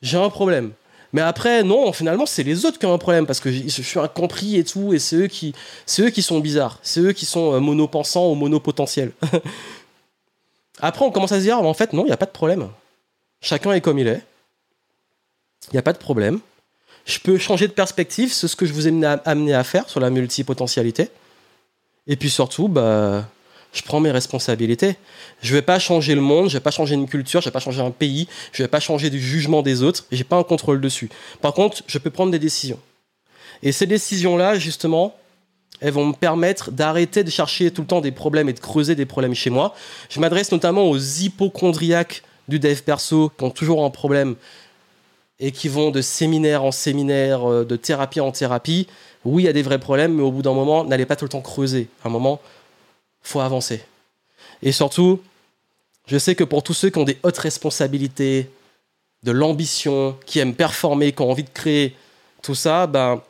j'ai 0.00 0.18
un 0.18 0.30
problème. 0.30 0.72
Mais 1.12 1.20
après, 1.20 1.62
non, 1.62 1.92
finalement, 1.92 2.24
c'est 2.24 2.42
les 2.42 2.64
autres 2.64 2.78
qui 2.78 2.86
ont 2.86 2.94
un 2.94 2.98
problème 2.98 3.26
parce 3.26 3.40
que 3.40 3.52
je 3.52 3.82
suis 3.82 3.98
incompris 3.98 4.56
et 4.56 4.64
tout, 4.64 4.94
et 4.94 4.98
c'est 4.98 5.16
eux 5.16 5.26
qui, 5.26 5.54
eux 5.98 6.10
qui 6.10 6.22
sont 6.22 6.40
bizarres, 6.40 6.78
c'est 6.82 7.00
eux 7.00 7.12
qui 7.12 7.26
sont 7.26 7.52
euh, 7.52 7.60
monopensants 7.60 8.30
ou 8.30 8.34
monopotentiels. 8.34 9.12
après, 10.80 11.04
on 11.04 11.10
commence 11.10 11.32
à 11.32 11.38
se 11.38 11.42
dire, 11.42 11.58
en 11.58 11.74
fait, 11.74 11.92
non, 11.92 12.04
il 12.04 12.06
n'y 12.06 12.12
a 12.12 12.16
pas 12.16 12.26
de 12.26 12.30
problème. 12.30 12.68
Chacun 13.42 13.72
est 13.72 13.82
comme 13.82 13.98
il 13.98 14.08
est. 14.08 14.22
Il 15.68 15.74
n'y 15.74 15.78
a 15.78 15.82
pas 15.82 15.92
de 15.92 15.98
problème. 15.98 16.40
Je 17.04 17.18
peux 17.18 17.36
changer 17.36 17.68
de 17.68 17.72
perspective, 17.72 18.32
c'est 18.32 18.48
ce 18.48 18.56
que 18.56 18.64
je 18.64 18.72
vous 18.72 18.88
ai 18.88 19.04
amené 19.24 19.54
à 19.54 19.64
faire 19.64 19.88
sur 19.88 20.00
la 20.00 20.08
multipotentialité. 20.08 21.10
Et 22.06 22.16
puis 22.16 22.30
surtout, 22.30 22.68
bah, 22.68 23.26
je 23.72 23.82
prends 23.82 24.00
mes 24.00 24.10
responsabilités. 24.10 24.96
Je 25.42 25.52
ne 25.52 25.58
vais 25.58 25.62
pas 25.62 25.78
changer 25.78 26.14
le 26.14 26.20
monde, 26.20 26.48
je 26.48 26.54
ne 26.54 26.58
vais 26.58 26.62
pas 26.62 26.70
changer 26.70 26.94
une 26.94 27.08
culture, 27.08 27.40
je 27.40 27.46
ne 27.46 27.50
vais 27.50 27.54
pas 27.54 27.60
changer 27.60 27.80
un 27.80 27.90
pays, 27.90 28.28
je 28.52 28.62
ne 28.62 28.66
vais 28.66 28.70
pas 28.70 28.80
changer 28.80 29.10
du 29.10 29.20
jugement 29.20 29.62
des 29.62 29.82
autres, 29.82 30.04
je 30.12 30.18
n'ai 30.18 30.24
pas 30.24 30.36
un 30.36 30.42
contrôle 30.42 30.80
dessus. 30.80 31.08
Par 31.40 31.54
contre, 31.54 31.82
je 31.86 31.98
peux 31.98 32.10
prendre 32.10 32.30
des 32.30 32.38
décisions. 32.38 32.78
Et 33.62 33.72
ces 33.72 33.86
décisions-là, 33.86 34.58
justement, 34.58 35.14
elles 35.80 35.92
vont 35.92 36.06
me 36.06 36.12
permettre 36.12 36.70
d'arrêter 36.70 37.24
de 37.24 37.30
chercher 37.30 37.70
tout 37.70 37.82
le 37.82 37.86
temps 37.86 38.00
des 38.00 38.12
problèmes 38.12 38.48
et 38.48 38.52
de 38.52 38.60
creuser 38.60 38.94
des 38.94 39.06
problèmes 39.06 39.34
chez 39.34 39.50
moi. 39.50 39.74
Je 40.10 40.20
m'adresse 40.20 40.52
notamment 40.52 40.88
aux 40.88 40.98
hypochondriaques 40.98 42.22
du 42.48 42.58
dev 42.58 42.80
perso 42.82 43.30
qui 43.36 43.44
ont 43.44 43.50
toujours 43.50 43.84
un 43.84 43.90
problème 43.90 44.36
et 45.40 45.50
qui 45.50 45.68
vont 45.68 45.90
de 45.90 46.00
séminaire 46.00 46.62
en 46.62 46.70
séminaire, 46.70 47.50
euh, 47.50 47.64
de 47.64 47.76
thérapie 47.76 48.20
en 48.20 48.30
thérapie. 48.30 48.86
Oui, 49.24 49.42
il 49.42 49.46
y 49.46 49.48
a 49.48 49.52
des 49.52 49.62
vrais 49.62 49.78
problèmes, 49.78 50.14
mais 50.14 50.22
au 50.22 50.30
bout 50.30 50.42
d'un 50.42 50.52
moment, 50.52 50.84
n'allez 50.84 51.06
pas 51.06 51.16
tout 51.16 51.24
le 51.24 51.30
temps 51.30 51.40
creuser. 51.40 51.88
À 52.04 52.08
un 52.08 52.10
moment, 52.10 52.40
faut 53.22 53.40
avancer. 53.40 53.84
Et 54.62 54.72
surtout, 54.72 55.20
je 56.06 56.18
sais 56.18 56.34
que 56.34 56.44
pour 56.44 56.62
tous 56.62 56.74
ceux 56.74 56.90
qui 56.90 56.98
ont 56.98 57.04
des 57.04 57.18
hautes 57.22 57.38
responsabilités, 57.38 58.50
de 59.22 59.30
l'ambition, 59.30 60.16
qui 60.26 60.40
aiment 60.40 60.54
performer, 60.54 61.12
qui 61.12 61.22
ont 61.22 61.30
envie 61.30 61.44
de 61.44 61.50
créer 61.50 61.94
tout 62.42 62.54
ça, 62.54 62.86
ben, 62.86 63.22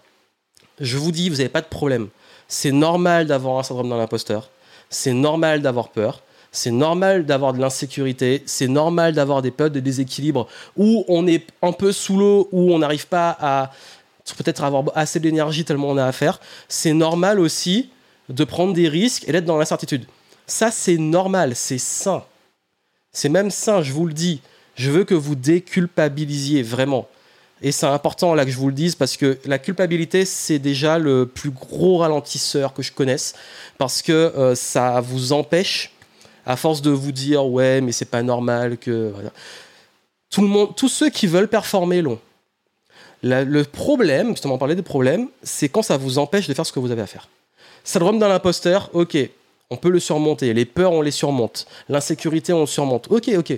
je 0.80 0.96
vous 0.96 1.12
dis, 1.12 1.28
vous 1.28 1.36
n'avez 1.36 1.50
pas 1.50 1.60
de 1.60 1.66
problème. 1.66 2.08
C'est 2.48 2.72
normal 2.72 3.26
d'avoir 3.26 3.58
un 3.58 3.62
syndrome 3.62 3.90
de 3.90 3.94
l'imposteur. 3.94 4.50
C'est 4.88 5.12
normal 5.12 5.62
d'avoir 5.62 5.90
peur. 5.90 6.22
C'est 6.50 6.70
normal 6.70 7.24
d'avoir 7.24 7.52
de 7.54 7.60
l'insécurité. 7.60 8.42
C'est 8.46 8.68
normal 8.68 9.14
d'avoir 9.14 9.42
des 9.42 9.50
périodes 9.50 9.72
de 9.72 9.80
déséquilibre 9.80 10.48
où 10.76 11.04
on 11.08 11.26
est 11.26 11.46
un 11.62 11.72
peu 11.72 11.92
sous 11.92 12.18
l'eau, 12.18 12.48
où 12.52 12.74
on 12.74 12.78
n'arrive 12.78 13.06
pas 13.06 13.36
à 13.40 13.70
peut-être 14.36 14.64
avoir 14.64 14.84
assez 14.94 15.20
d'énergie 15.20 15.64
tellement 15.64 15.90
on 15.90 15.96
a 15.96 16.06
à 16.06 16.12
faire. 16.12 16.40
C'est 16.68 16.92
normal 16.92 17.40
aussi 17.40 17.90
de 18.28 18.44
prendre 18.44 18.72
des 18.72 18.88
risques 18.88 19.28
et 19.28 19.32
d'être 19.32 19.44
dans 19.44 19.58
l'incertitude. 19.58 20.06
Ça, 20.46 20.70
c'est 20.70 20.98
normal, 20.98 21.54
c'est 21.54 21.78
sain. 21.78 22.24
C'est 23.12 23.28
même 23.28 23.50
sain, 23.50 23.82
je 23.82 23.92
vous 23.92 24.06
le 24.06 24.12
dis. 24.12 24.40
Je 24.74 24.90
veux 24.90 25.04
que 25.04 25.14
vous 25.14 25.34
déculpabilisiez 25.34 26.62
vraiment. 26.62 27.08
Et 27.60 27.70
c'est 27.70 27.86
important 27.86 28.34
là 28.34 28.44
que 28.44 28.50
je 28.50 28.56
vous 28.56 28.68
le 28.68 28.74
dise 28.74 28.96
parce 28.96 29.16
que 29.16 29.38
la 29.44 29.58
culpabilité, 29.58 30.24
c'est 30.24 30.58
déjà 30.58 30.98
le 30.98 31.26
plus 31.26 31.50
gros 31.50 31.98
ralentisseur 31.98 32.72
que 32.74 32.82
je 32.82 32.90
connaisse 32.90 33.34
parce 33.78 34.02
que 34.02 34.12
euh, 34.12 34.54
ça 34.54 35.00
vous 35.00 35.32
empêche, 35.32 35.92
à 36.44 36.56
force 36.56 36.82
de 36.82 36.90
vous 36.90 37.12
dire 37.12 37.46
ouais, 37.46 37.80
mais 37.80 37.92
c'est 37.92 38.10
pas 38.10 38.22
normal 38.22 38.78
que. 38.78 39.12
Tout 40.30 40.40
le 40.40 40.48
monde, 40.48 40.74
tous 40.74 40.88
ceux 40.88 41.10
qui 41.10 41.26
veulent 41.26 41.46
performer 41.46 42.02
l'ont. 42.02 42.18
le 43.22 43.62
problème, 43.64 44.30
justement, 44.30 44.54
on 44.54 44.58
parlait 44.58 44.74
des 44.74 44.82
problèmes, 44.82 45.28
c'est 45.42 45.68
quand 45.68 45.82
ça 45.82 45.98
vous 45.98 46.18
empêche 46.18 46.48
de 46.48 46.54
faire 46.54 46.66
ce 46.66 46.72
que 46.72 46.80
vous 46.80 46.90
avez 46.90 47.02
à 47.02 47.06
faire. 47.06 47.28
Syndrome 47.84 48.18
d'un 48.18 48.30
imposteur, 48.30 48.90
ok, 48.92 49.16
on 49.70 49.76
peut 49.76 49.90
le 49.90 50.00
surmonter. 50.00 50.52
Les 50.54 50.64
peurs, 50.64 50.92
on 50.92 51.02
les 51.02 51.10
surmonte. 51.10 51.66
L'insécurité, 51.88 52.52
on 52.52 52.60
le 52.60 52.66
surmonte. 52.66 53.08
Ok, 53.10 53.30
ok. 53.36 53.54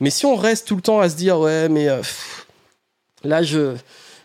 Mais 0.00 0.10
si 0.10 0.26
on 0.26 0.36
reste 0.36 0.68
tout 0.68 0.76
le 0.76 0.82
temps 0.82 1.00
à 1.00 1.08
se 1.08 1.16
dire, 1.16 1.38
ouais, 1.38 1.68
mais 1.68 1.88
euh, 1.88 2.00
là, 3.24 3.42
je, 3.42 3.74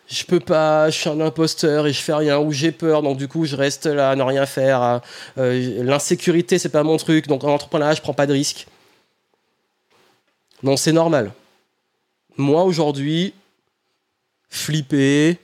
je 0.07 0.23
peux 0.25 0.39
pas, 0.39 0.89
je 0.89 0.99
suis 0.99 1.09
un 1.09 1.19
imposteur 1.21 1.87
et 1.87 1.93
je 1.93 1.99
fais 1.99 2.13
rien, 2.13 2.39
ou 2.39 2.51
j'ai 2.51 2.71
peur, 2.71 3.01
donc 3.01 3.17
du 3.17 3.27
coup, 3.27 3.45
je 3.45 3.55
reste 3.55 3.87
là 3.87 4.11
à 4.11 4.15
ne 4.15 4.21
rien 4.23 4.45
faire. 4.45 5.01
Euh, 5.37 5.83
l'insécurité, 5.83 6.59
c'est 6.59 6.69
pas 6.69 6.83
mon 6.83 6.97
truc, 6.97 7.27
donc 7.27 7.43
en 7.43 7.53
entrepreneuriat, 7.53 7.95
je 7.95 8.01
prends 8.01 8.13
pas 8.13 8.27
de 8.27 8.33
risques. 8.33 8.67
Non, 10.61 10.77
c'est 10.77 10.91
normal. 10.91 11.33
Moi, 12.37 12.63
aujourd'hui, 12.63 13.33
flipper, 14.49 15.37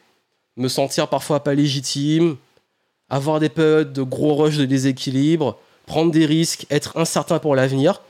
me 0.56 0.68
sentir 0.68 1.08
parfois 1.08 1.44
pas 1.44 1.54
légitime, 1.54 2.38
avoir 3.10 3.40
des 3.40 3.50
périodes 3.50 3.94
de 3.94 4.02
gros 4.02 4.36
rush 4.36 4.58
de 4.58 4.66
déséquilibre, 4.66 5.60
prendre 5.86 6.12
des 6.12 6.26
risques, 6.26 6.66
être 6.70 6.98
incertain 6.98 7.40
pour 7.40 7.56
l'avenir, 7.56 8.02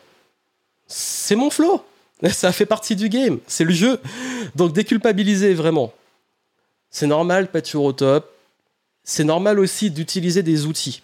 c'est 0.88 1.36
mon 1.36 1.50
flow. 1.50 1.84
Ça 2.32 2.52
fait 2.52 2.66
partie 2.66 2.96
du 2.96 3.08
game, 3.10 3.40
c'est 3.48 3.64
le 3.64 3.74
jeu. 3.74 4.00
Donc 4.56 4.74
déculpabiliser 4.74 5.54
vraiment. 5.54 5.94
C'est 6.90 7.08
normal 7.08 7.50
pas 7.50 7.62
toujours 7.62 7.86
au 7.86 7.94
top. 7.94 8.30
C'est 9.04 9.24
normal 9.24 9.60
aussi 9.60 9.90
d'utiliser 9.90 10.44
des 10.44 10.66
outils. 10.66 11.02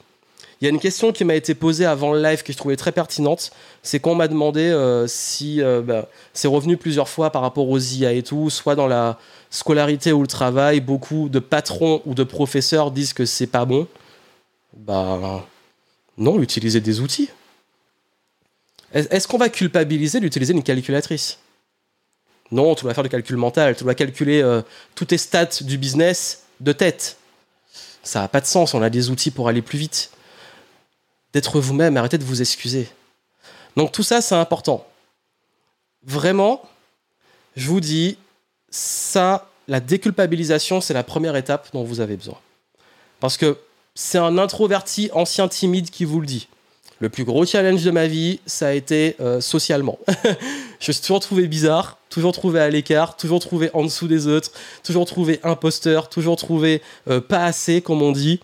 Il 0.62 0.66
y 0.66 0.68
a 0.68 0.70
une 0.70 0.80
question 0.80 1.12
qui 1.12 1.26
m'a 1.26 1.36
été 1.36 1.54
posée 1.54 1.86
avant 1.86 2.14
le 2.14 2.22
live 2.22 2.44
que 2.44 2.54
je 2.54 2.58
trouvais 2.58 2.78
très 2.78 2.92
pertinente. 2.92 3.52
C'est 3.84 4.00
qu'on 4.00 4.16
m'a 4.16 4.28
demandé 4.28 4.62
euh, 4.62 5.06
si 5.06 5.62
euh, 5.62 5.82
bah, 5.82 6.08
c'est 6.34 6.48
revenu 6.48 6.78
plusieurs 6.78 7.10
fois 7.10 7.30
par 7.30 7.42
rapport 7.42 7.70
aux 7.70 7.80
IA 7.80 8.14
et 8.14 8.24
tout, 8.24 8.50
soit 8.50 8.76
dans 8.76 8.88
la 8.88 9.20
scolarité 9.50 10.14
ou 10.14 10.22
le 10.22 10.28
travail, 10.28 10.80
beaucoup 10.80 11.30
de 11.30 11.40
patrons 11.40 12.02
ou 12.06 12.14
de 12.14 12.24
professeurs 12.24 12.92
disent 12.92 13.14
que 13.14 13.26
c'est 13.26 13.48
pas 13.48 13.66
bon. 13.66 13.88
Bah 14.78 15.46
non, 16.18 16.42
utiliser 16.42 16.80
des 16.80 17.02
outils. 17.02 17.30
Est-ce 18.94 19.28
qu'on 19.28 19.38
va 19.38 19.50
culpabiliser 19.50 20.22
d'utiliser 20.22 20.54
une 20.54 20.64
calculatrice? 20.64 21.40
Non, 22.52 22.76
tu 22.76 22.84
dois 22.84 22.94
faire 22.94 23.04
du 23.04 23.10
calcul 23.10 23.36
mental, 23.36 23.76
tu 23.76 23.84
dois 23.84 23.96
calculer 23.96 24.42
euh, 24.42 24.62
tous 24.94 25.06
tes 25.06 25.18
stats 25.18 25.62
du 25.62 25.78
business 25.78 26.44
de 26.62 26.72
tête. 26.72 27.18
Ça 28.04 28.22
n'a 28.22 28.28
pas 28.28 28.40
de 28.40 28.46
sens, 28.46 28.74
on 28.74 28.82
a 28.82 28.90
des 28.90 29.10
outils 29.10 29.32
pour 29.32 29.50
aller 29.50 29.62
plus 29.62 29.80
vite. 29.80 30.12
D'être 31.36 31.60
vous-même, 31.60 31.98
arrêtez 31.98 32.18
de 32.18 32.24
vous 32.24 32.40
excuser. 32.40 32.88
Donc 33.76 33.92
tout 33.92 34.04
ça, 34.04 34.22
c'est 34.22 34.36
important. 34.36 34.88
Vraiment, 36.06 36.62
je 37.58 37.68
vous 37.68 37.82
dis, 37.82 38.18
ça, 38.70 39.50
la 39.68 39.82
déculpabilisation, 39.82 40.80
c'est 40.80 40.94
la 40.94 41.04
première 41.04 41.36
étape 41.36 41.68
dont 41.74 41.84
vous 41.84 42.00
avez 42.00 42.16
besoin. 42.16 42.38
Parce 43.20 43.36
que 43.36 43.58
c'est 43.96 44.18
un 44.18 44.38
introverti 44.38 45.10
ancien 45.12 45.50
timide 45.50 45.90
qui 45.90 46.06
vous 46.06 46.22
le 46.22 46.26
dit. 46.26 46.48
Le 47.00 47.10
plus 47.10 47.26
gros 47.26 47.46
challenge 47.46 47.84
de 47.84 47.92
ma 47.92 48.08
vie, 48.08 48.40
ça 48.46 48.68
a 48.68 48.72
été 48.72 49.18
euh, 49.20 49.42
socialement. 49.42 50.00
je 50.80 50.94
suis 50.94 51.02
toujours 51.02 51.20
trouvé 51.20 51.50
bizarre, 51.50 51.98
toujours 52.10 52.32
trouvé 52.32 52.62
à 52.62 52.70
l'écart, 52.70 53.18
toujours 53.18 53.42
trouvé 53.42 53.70
en 53.74 53.84
dessous 53.84 54.08
des 54.08 54.28
autres, 54.28 54.52
toujours 54.84 55.06
trouvé 55.06 55.42
imposteur, 55.44 56.08
toujours 56.08 56.38
trouvé 56.38 56.82
euh, 57.10 57.20
pas 57.20 57.44
assez, 57.44 57.82
comme 57.82 58.02
on 58.02 58.14
dit. 58.14 58.40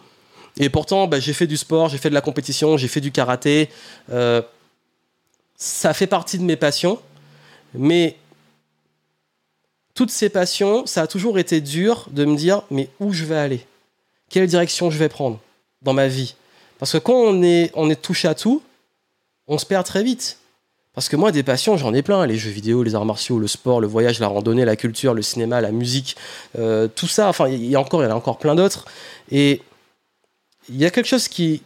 Et 0.58 0.70
pourtant, 0.70 1.08
bah, 1.08 1.20
j'ai 1.20 1.34
fait 1.34 1.48
du 1.48 1.58
sport, 1.58 1.90
j'ai 1.90 1.98
fait 1.98 2.10
de 2.10 2.14
la 2.14 2.22
compétition, 2.22 2.78
j'ai 2.78 2.88
fait 2.88 3.02
du 3.02 3.12
karaté. 3.12 3.70
Euh, 4.12 4.42
ça 5.56 5.94
fait 5.94 6.08
partie 6.08 6.38
de 6.38 6.44
mes 6.44 6.56
passions. 6.56 7.00
Mais 7.74 8.18
toutes 9.94 10.12
ces 10.12 10.30
passions, 10.30 10.86
ça 10.86 11.04
a 11.04 11.08
toujours 11.08 11.40
été 11.40 11.62
dur 11.62 12.08
de 12.12 12.26
me 12.26 12.36
dire, 12.36 12.64
mais 12.70 12.90
où 13.00 13.14
je 13.14 13.26
vais 13.26 13.38
aller? 13.38 13.66
Quelle 14.30 14.48
direction 14.48 14.90
je 14.90 14.98
vais 14.98 15.10
prendre 15.10 15.40
dans 15.82 15.94
ma 15.94 16.08
vie? 16.08 16.36
Parce 16.80 16.94
que 16.94 16.98
quand 16.98 17.14
on 17.14 17.44
est, 17.44 18.02
touché 18.02 18.28
à 18.28 18.36
tout, 18.36 18.62
on 19.48 19.58
se 19.58 19.66
perd 19.66 19.86
très 19.86 20.04
vite. 20.04 20.40
Parce 20.94 21.08
que 21.08 21.16
moi, 21.16 21.32
des 21.32 21.44
passions, 21.44 21.78
j'en 21.78 21.94
ai 21.94 22.02
plein. 22.02 22.26
Les 22.26 22.38
jeux 22.38 22.50
vidéo, 22.50 22.84
les 22.84 22.96
arts 22.96 23.06
martiaux, 23.06 23.40
le 23.40 23.48
sport, 23.48 23.80
le 23.80 23.88
voyage, 23.88 24.20
la 24.20 24.28
randonnée, 24.28 24.66
la 24.66 24.76
culture, 24.76 25.14
le 25.14 25.22
cinéma, 25.22 25.62
la 25.62 25.72
musique, 25.72 26.18
euh, 26.58 26.88
tout 26.88 27.08
ça. 27.08 27.30
Enfin, 27.30 27.48
il 27.48 27.66
y, 27.66 27.76
a 27.76 27.80
encore, 27.80 28.02
il 28.02 28.06
y 28.06 28.08
en 28.08 28.12
a 28.12 28.16
encore 28.16 28.40
plein 28.40 28.56
d'autres. 28.56 28.86
Et 29.30 29.62
il 30.70 30.78
y 30.78 30.86
a 30.86 30.90
quelque 30.90 31.08
chose 31.08 31.28
qui, 31.28 31.62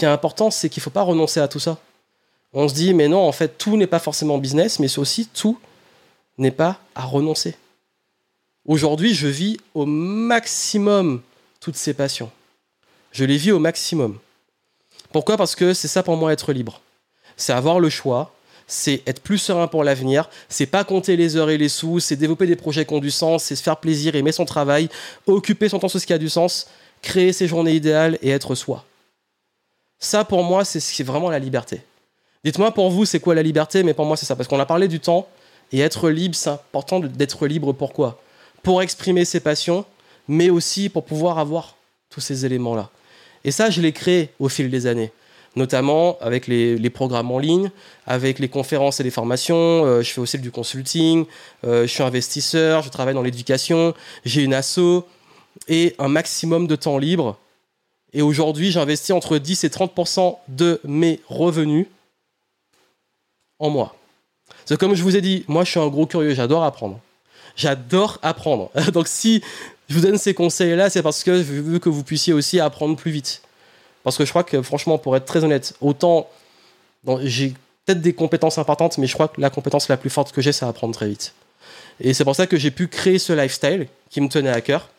est 0.00 0.04
important, 0.04 0.50
c'est 0.50 0.68
qu'il 0.68 0.80
ne 0.80 0.84
faut 0.84 0.90
pas 0.90 1.02
renoncer 1.02 1.40
à 1.40 1.48
tout 1.48 1.60
ça. 1.60 1.78
On 2.52 2.68
se 2.68 2.74
dit, 2.74 2.94
mais 2.94 3.08
non, 3.08 3.26
en 3.26 3.32
fait, 3.32 3.58
tout 3.58 3.76
n'est 3.76 3.86
pas 3.86 3.98
forcément 3.98 4.38
business, 4.38 4.78
mais 4.78 4.88
c'est 4.88 4.98
aussi 4.98 5.26
tout 5.26 5.58
n'est 6.38 6.50
pas 6.50 6.78
à 6.94 7.04
renoncer. 7.04 7.56
Aujourd'hui, 8.66 9.14
je 9.14 9.28
vis 9.28 9.58
au 9.74 9.86
maximum 9.86 11.22
toutes 11.60 11.76
ces 11.76 11.94
passions. 11.94 12.30
Je 13.12 13.24
les 13.24 13.36
vis 13.36 13.52
au 13.52 13.58
maximum. 13.58 14.18
Pourquoi? 15.12 15.36
Parce 15.36 15.54
que 15.54 15.72
c'est 15.72 15.88
ça 15.88 16.02
pour 16.02 16.16
moi 16.16 16.32
être 16.32 16.52
libre. 16.52 16.80
C'est 17.36 17.52
avoir 17.52 17.80
le 17.80 17.88
choix, 17.88 18.34
c'est 18.66 19.02
être 19.06 19.20
plus 19.20 19.38
serein 19.38 19.68
pour 19.68 19.84
l'avenir, 19.84 20.28
c'est 20.48 20.66
pas 20.66 20.84
compter 20.84 21.16
les 21.16 21.36
heures 21.36 21.50
et 21.50 21.58
les 21.58 21.68
sous, 21.68 22.00
c'est 22.00 22.16
développer 22.16 22.46
des 22.46 22.56
projets 22.56 22.84
qui 22.84 22.94
ont 22.94 22.98
du 22.98 23.10
sens, 23.10 23.44
c'est 23.44 23.56
se 23.56 23.62
faire 23.62 23.76
plaisir, 23.76 24.16
aimer 24.16 24.32
son 24.32 24.44
travail, 24.44 24.88
occuper 25.26 25.68
son 25.68 25.78
temps 25.78 25.88
sur 25.88 26.00
ce 26.00 26.06
qui 26.06 26.12
a 26.12 26.18
du 26.18 26.28
sens, 26.28 26.68
créer 27.06 27.32
ses 27.32 27.46
journées 27.46 27.74
idéales 27.74 28.18
et 28.20 28.30
être 28.30 28.56
soi. 28.56 28.84
Ça, 29.98 30.24
pour 30.24 30.42
moi, 30.42 30.64
c'est 30.64 31.04
vraiment 31.04 31.30
la 31.30 31.38
liberté. 31.38 31.80
Dites-moi 32.44 32.72
pour 32.72 32.90
vous, 32.90 33.04
c'est 33.04 33.20
quoi 33.20 33.34
la 33.34 33.42
liberté, 33.42 33.82
mais 33.84 33.94
pour 33.94 34.04
moi, 34.04 34.16
c'est 34.16 34.26
ça. 34.26 34.36
Parce 34.36 34.48
qu'on 34.48 34.60
a 34.60 34.66
parlé 34.66 34.88
du 34.88 35.00
temps, 35.00 35.26
et 35.72 35.80
être 35.80 36.10
libre, 36.10 36.34
c'est 36.34 36.50
important 36.50 37.00
d'être 37.00 37.46
libre 37.46 37.72
pourquoi? 37.72 38.20
Pour 38.62 38.82
exprimer 38.82 39.24
ses 39.24 39.40
passions, 39.40 39.84
mais 40.28 40.50
aussi 40.50 40.88
pour 40.88 41.04
pouvoir 41.04 41.38
avoir 41.38 41.76
tous 42.10 42.20
ces 42.20 42.44
éléments-là. 42.44 42.90
Et 43.44 43.52
ça, 43.52 43.70
je 43.70 43.80
l'ai 43.80 43.92
créé 43.92 44.30
au 44.40 44.48
fil 44.48 44.68
des 44.68 44.86
années, 44.86 45.12
notamment 45.54 46.18
avec 46.20 46.48
les, 46.48 46.90
programmes 46.90 47.30
en 47.30 47.38
ligne, 47.38 47.70
avec 48.06 48.40
les 48.40 48.48
conférences 48.48 48.98
et 49.00 49.04
les 49.04 49.12
formations. 49.12 49.84
Euh, 49.84 50.02
je 50.02 50.10
fais 50.12 50.20
aussi 50.20 50.38
du 50.38 50.50
consulting, 50.50 51.24
euh, 51.64 51.82
je 51.82 51.92
suis 51.92 52.02
investisseur, 52.02 52.82
je 52.82 52.90
travaille 52.90 53.14
dans 53.14 53.22
l'éducation, 53.22 53.94
j'ai 54.24 54.42
une 54.42 54.54
asso 54.54 55.04
et 55.68 55.94
un 55.98 56.08
maximum 56.08 56.66
de 56.66 56.76
temps 56.76 56.98
libre. 56.98 57.38
Et 58.12 58.22
aujourd'hui, 58.22 58.70
j'investis 58.70 59.10
entre 59.10 59.38
10 59.38 59.64
et 59.64 59.68
30% 59.68 60.38
de 60.48 60.80
mes 60.84 61.20
revenus 61.28 61.86
en 63.58 63.70
moi. 63.70 63.94
C'est 64.64 64.78
comme 64.78 64.94
je 64.94 65.02
vous 65.02 65.16
ai 65.16 65.20
dit, 65.20 65.44
moi 65.48 65.64
je 65.64 65.70
suis 65.70 65.80
un 65.80 65.88
gros 65.88 66.06
curieux, 66.06 66.34
j'adore 66.34 66.64
apprendre. 66.64 67.00
J'adore 67.56 68.18
apprendre. 68.22 68.70
Donc 68.92 69.08
si 69.08 69.42
je 69.88 69.94
vous 69.94 70.00
donne 70.00 70.18
ces 70.18 70.34
conseils-là, 70.34 70.90
c'est 70.90 71.02
parce 71.02 71.24
que 71.24 71.38
je 71.38 71.52
veux 71.60 71.78
que 71.78 71.88
vous 71.88 72.04
puissiez 72.04 72.32
aussi 72.32 72.60
apprendre 72.60 72.96
plus 72.96 73.10
vite. 73.10 73.42
Parce 74.02 74.16
que 74.16 74.24
je 74.24 74.30
crois 74.30 74.44
que 74.44 74.62
franchement, 74.62 74.98
pour 74.98 75.16
être 75.16 75.24
très 75.24 75.44
honnête, 75.44 75.74
autant 75.80 76.28
j'ai 77.22 77.54
peut-être 77.84 78.00
des 78.00 78.12
compétences 78.12 78.58
importantes, 78.58 78.98
mais 78.98 79.06
je 79.06 79.14
crois 79.14 79.28
que 79.28 79.40
la 79.40 79.50
compétence 79.50 79.88
la 79.88 79.96
plus 79.96 80.10
forte 80.10 80.32
que 80.32 80.40
j'ai, 80.40 80.52
c'est 80.52 80.64
apprendre 80.64 80.94
très 80.94 81.08
vite. 81.08 81.34
Et 82.00 82.14
c'est 82.14 82.24
pour 82.24 82.34
ça 82.34 82.46
que 82.46 82.56
j'ai 82.56 82.70
pu 82.70 82.88
créer 82.88 83.18
ce 83.18 83.32
lifestyle 83.32 83.86
qui 84.10 84.20
me 84.20 84.28
tenait 84.28 84.50
à 84.50 84.60
cœur. 84.60 84.90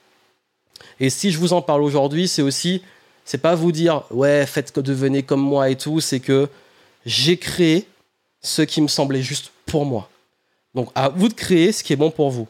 Et 0.99 1.09
si 1.09 1.31
je 1.31 1.37
vous 1.37 1.53
en 1.53 1.61
parle 1.61 1.83
aujourd'hui, 1.83 2.27
c'est 2.27 2.41
aussi, 2.41 2.81
c'est 3.25 3.37
pas 3.37 3.55
vous 3.55 3.71
dire, 3.71 4.03
ouais, 4.11 4.45
faites 4.45 4.71
que 4.71 4.79
devenez 4.79 5.23
comme 5.23 5.41
moi 5.41 5.69
et 5.69 5.75
tout, 5.75 5.99
c'est 5.99 6.19
que 6.19 6.47
j'ai 7.05 7.37
créé 7.37 7.87
ce 8.41 8.61
qui 8.61 8.81
me 8.81 8.87
semblait 8.87 9.21
juste 9.21 9.51
pour 9.65 9.85
moi. 9.85 10.09
Donc 10.75 10.89
à 10.95 11.09
vous 11.09 11.29
de 11.29 11.33
créer 11.33 11.71
ce 11.71 11.83
qui 11.83 11.93
est 11.93 11.97
bon 11.97 12.11
pour 12.11 12.29
vous. 12.29 12.47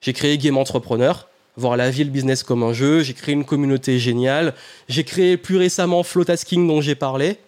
J'ai 0.00 0.12
créé 0.12 0.38
Game 0.38 0.56
Entrepreneur, 0.56 1.28
voir 1.56 1.76
la 1.76 1.90
vie, 1.90 2.04
le 2.04 2.10
business 2.10 2.42
comme 2.42 2.62
un 2.62 2.72
jeu. 2.72 3.02
J'ai 3.02 3.14
créé 3.14 3.34
une 3.34 3.44
communauté 3.44 3.98
géniale. 3.98 4.54
J'ai 4.88 5.04
créé 5.04 5.36
plus 5.36 5.56
récemment 5.56 6.02
Flowtasking 6.02 6.66
dont 6.66 6.80
j'ai 6.80 6.94
parlé. 6.94 7.38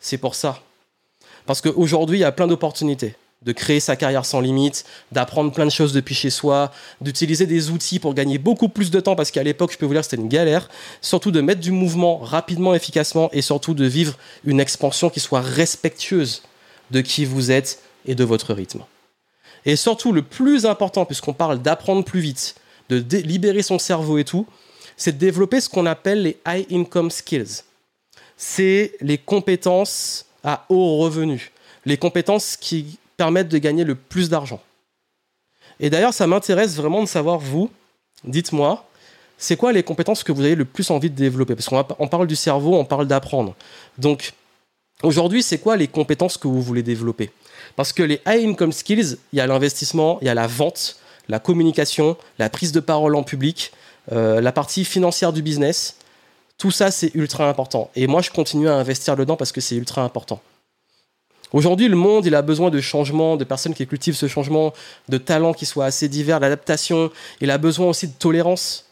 C'est 0.00 0.18
pour 0.18 0.34
ça. 0.34 0.62
Parce 1.46 1.60
qu'aujourd'hui, 1.60 2.18
il 2.18 2.20
y 2.20 2.24
a 2.24 2.32
plein 2.32 2.46
d'opportunités 2.46 3.14
de 3.46 3.52
créer 3.52 3.80
sa 3.80 3.96
carrière 3.96 4.26
sans 4.26 4.40
limite, 4.40 4.84
d'apprendre 5.12 5.52
plein 5.52 5.64
de 5.64 5.70
choses 5.70 5.92
depuis 5.92 6.14
chez 6.14 6.30
soi, 6.30 6.72
d'utiliser 7.00 7.46
des 7.46 7.70
outils 7.70 8.00
pour 8.00 8.12
gagner 8.12 8.38
beaucoup 8.38 8.68
plus 8.68 8.90
de 8.90 9.00
temps, 9.00 9.14
parce 9.14 9.30
qu'à 9.30 9.44
l'époque, 9.44 9.72
je 9.72 9.78
peux 9.78 9.86
vous 9.86 9.94
dire 9.94 10.04
c'était 10.04 10.16
une 10.16 10.28
galère, 10.28 10.68
surtout 11.00 11.30
de 11.30 11.40
mettre 11.40 11.60
du 11.60 11.70
mouvement 11.70 12.18
rapidement, 12.18 12.74
efficacement, 12.74 13.30
et 13.32 13.42
surtout 13.42 13.72
de 13.72 13.86
vivre 13.86 14.18
une 14.44 14.60
expansion 14.60 15.08
qui 15.08 15.20
soit 15.20 15.40
respectueuse 15.40 16.42
de 16.90 17.00
qui 17.00 17.24
vous 17.24 17.52
êtes 17.52 17.80
et 18.04 18.16
de 18.16 18.24
votre 18.24 18.52
rythme. 18.52 18.82
Et 19.64 19.76
surtout, 19.76 20.12
le 20.12 20.22
plus 20.22 20.66
important, 20.66 21.04
puisqu'on 21.04 21.32
parle 21.32 21.62
d'apprendre 21.62 22.04
plus 22.04 22.20
vite, 22.20 22.56
de 22.88 23.02
libérer 23.18 23.62
son 23.62 23.78
cerveau 23.78 24.18
et 24.18 24.24
tout, 24.24 24.46
c'est 24.96 25.12
de 25.12 25.18
développer 25.18 25.60
ce 25.60 25.68
qu'on 25.68 25.86
appelle 25.86 26.22
les 26.22 26.38
high 26.46 26.66
income 26.72 27.10
skills. 27.10 27.62
C'est 28.36 28.92
les 29.00 29.18
compétences 29.18 30.26
à 30.42 30.66
haut 30.68 30.98
revenu, 30.98 31.52
les 31.84 31.96
compétences 31.96 32.56
qui 32.56 32.98
permettent 33.16 33.48
de 33.48 33.58
gagner 33.58 33.84
le 33.84 33.94
plus 33.94 34.28
d'argent. 34.28 34.60
Et 35.80 35.90
d'ailleurs, 35.90 36.14
ça 36.14 36.26
m'intéresse 36.26 36.76
vraiment 36.76 37.02
de 37.02 37.08
savoir, 37.08 37.38
vous, 37.38 37.70
dites-moi, 38.24 38.86
c'est 39.38 39.56
quoi 39.56 39.72
les 39.72 39.82
compétences 39.82 40.24
que 40.24 40.32
vous 40.32 40.42
avez 40.42 40.54
le 40.54 40.64
plus 40.64 40.90
envie 40.90 41.10
de 41.10 41.16
développer? 41.16 41.54
Parce 41.54 41.68
qu'on 41.68 42.08
parle 42.08 42.26
du 42.26 42.36
cerveau, 42.36 42.74
on 42.76 42.84
parle 42.84 43.06
d'apprendre. 43.06 43.54
Donc, 43.98 44.32
Aujourd'hui, 45.02 45.42
c'est 45.42 45.58
quoi 45.58 45.76
les 45.76 45.88
compétences 45.88 46.38
que 46.38 46.48
vous 46.48 46.62
voulez 46.62 46.82
développer? 46.82 47.30
Parce 47.76 47.92
que 47.92 48.02
les 48.02 48.20
high 48.26 48.48
income 48.48 48.72
skills, 48.72 49.18
il 49.32 49.36
y 49.36 49.40
a 49.40 49.46
l'investissement, 49.46 50.18
il 50.22 50.26
y 50.26 50.30
a 50.30 50.34
la 50.34 50.46
vente, 50.46 50.96
la 51.28 51.38
communication, 51.38 52.16
la 52.38 52.48
prise 52.48 52.72
de 52.72 52.80
parole 52.80 53.14
en 53.14 53.22
public, 53.22 53.72
euh, 54.12 54.40
la 54.40 54.52
partie 54.52 54.84
financière 54.84 55.32
du 55.32 55.42
business. 55.42 55.96
Tout 56.56 56.70
ça, 56.70 56.90
c'est 56.90 57.14
ultra 57.14 57.48
important. 57.48 57.90
Et 57.94 58.06
moi, 58.06 58.22
je 58.22 58.30
continue 58.30 58.68
à 58.68 58.74
investir 58.74 59.16
dedans 59.16 59.36
parce 59.36 59.52
que 59.52 59.60
c'est 59.60 59.76
ultra 59.76 60.02
important. 60.02 60.40
Aujourd'hui, 61.52 61.88
le 61.88 61.96
monde, 61.96 62.26
il 62.26 62.34
a 62.34 62.42
besoin 62.42 62.70
de 62.70 62.80
changements, 62.80 63.36
de 63.36 63.44
personnes 63.44 63.74
qui 63.74 63.86
cultivent 63.86 64.16
ce 64.16 64.26
changement, 64.26 64.72
de 65.08 65.18
talents 65.18 65.52
qui 65.52 65.66
soient 65.66 65.84
assez 65.84 66.08
divers, 66.08 66.40
d'adaptation. 66.40 67.10
Il 67.40 67.50
a 67.50 67.58
besoin 67.58 67.88
aussi 67.88 68.08
de 68.08 68.12
tolérance, 68.12 68.86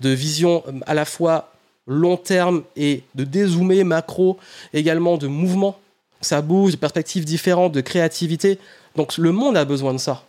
de 0.00 0.10
vision 0.10 0.64
euh, 0.66 0.72
à 0.86 0.94
la 0.94 1.04
fois 1.04 1.52
long 1.86 2.16
terme 2.16 2.62
et 2.76 3.02
de 3.14 3.24
dézoomer 3.24 3.84
macro, 3.84 4.38
également 4.72 5.18
de 5.18 5.26
mouvement. 5.26 5.78
Ça 6.20 6.42
bouge, 6.42 6.72
de 6.72 6.76
perspectives 6.76 7.24
différentes, 7.24 7.72
de 7.72 7.80
créativité. 7.80 8.58
Donc 8.96 9.16
le 9.16 9.32
monde 9.32 9.56
a 9.56 9.64
besoin 9.64 9.92
de 9.92 9.98
ça. 9.98 10.24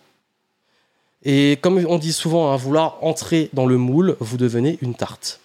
Et 1.24 1.60
comme 1.62 1.84
on 1.88 1.98
dit 1.98 2.14
souvent, 2.14 2.52
hein, 2.52 2.56
vouloir 2.56 2.98
entrer 3.02 3.50
dans 3.54 3.66
le 3.66 3.78
moule, 3.78 4.16
vous 4.20 4.38
devenez 4.38 4.80
une 4.82 4.96
tarte. 4.96 5.40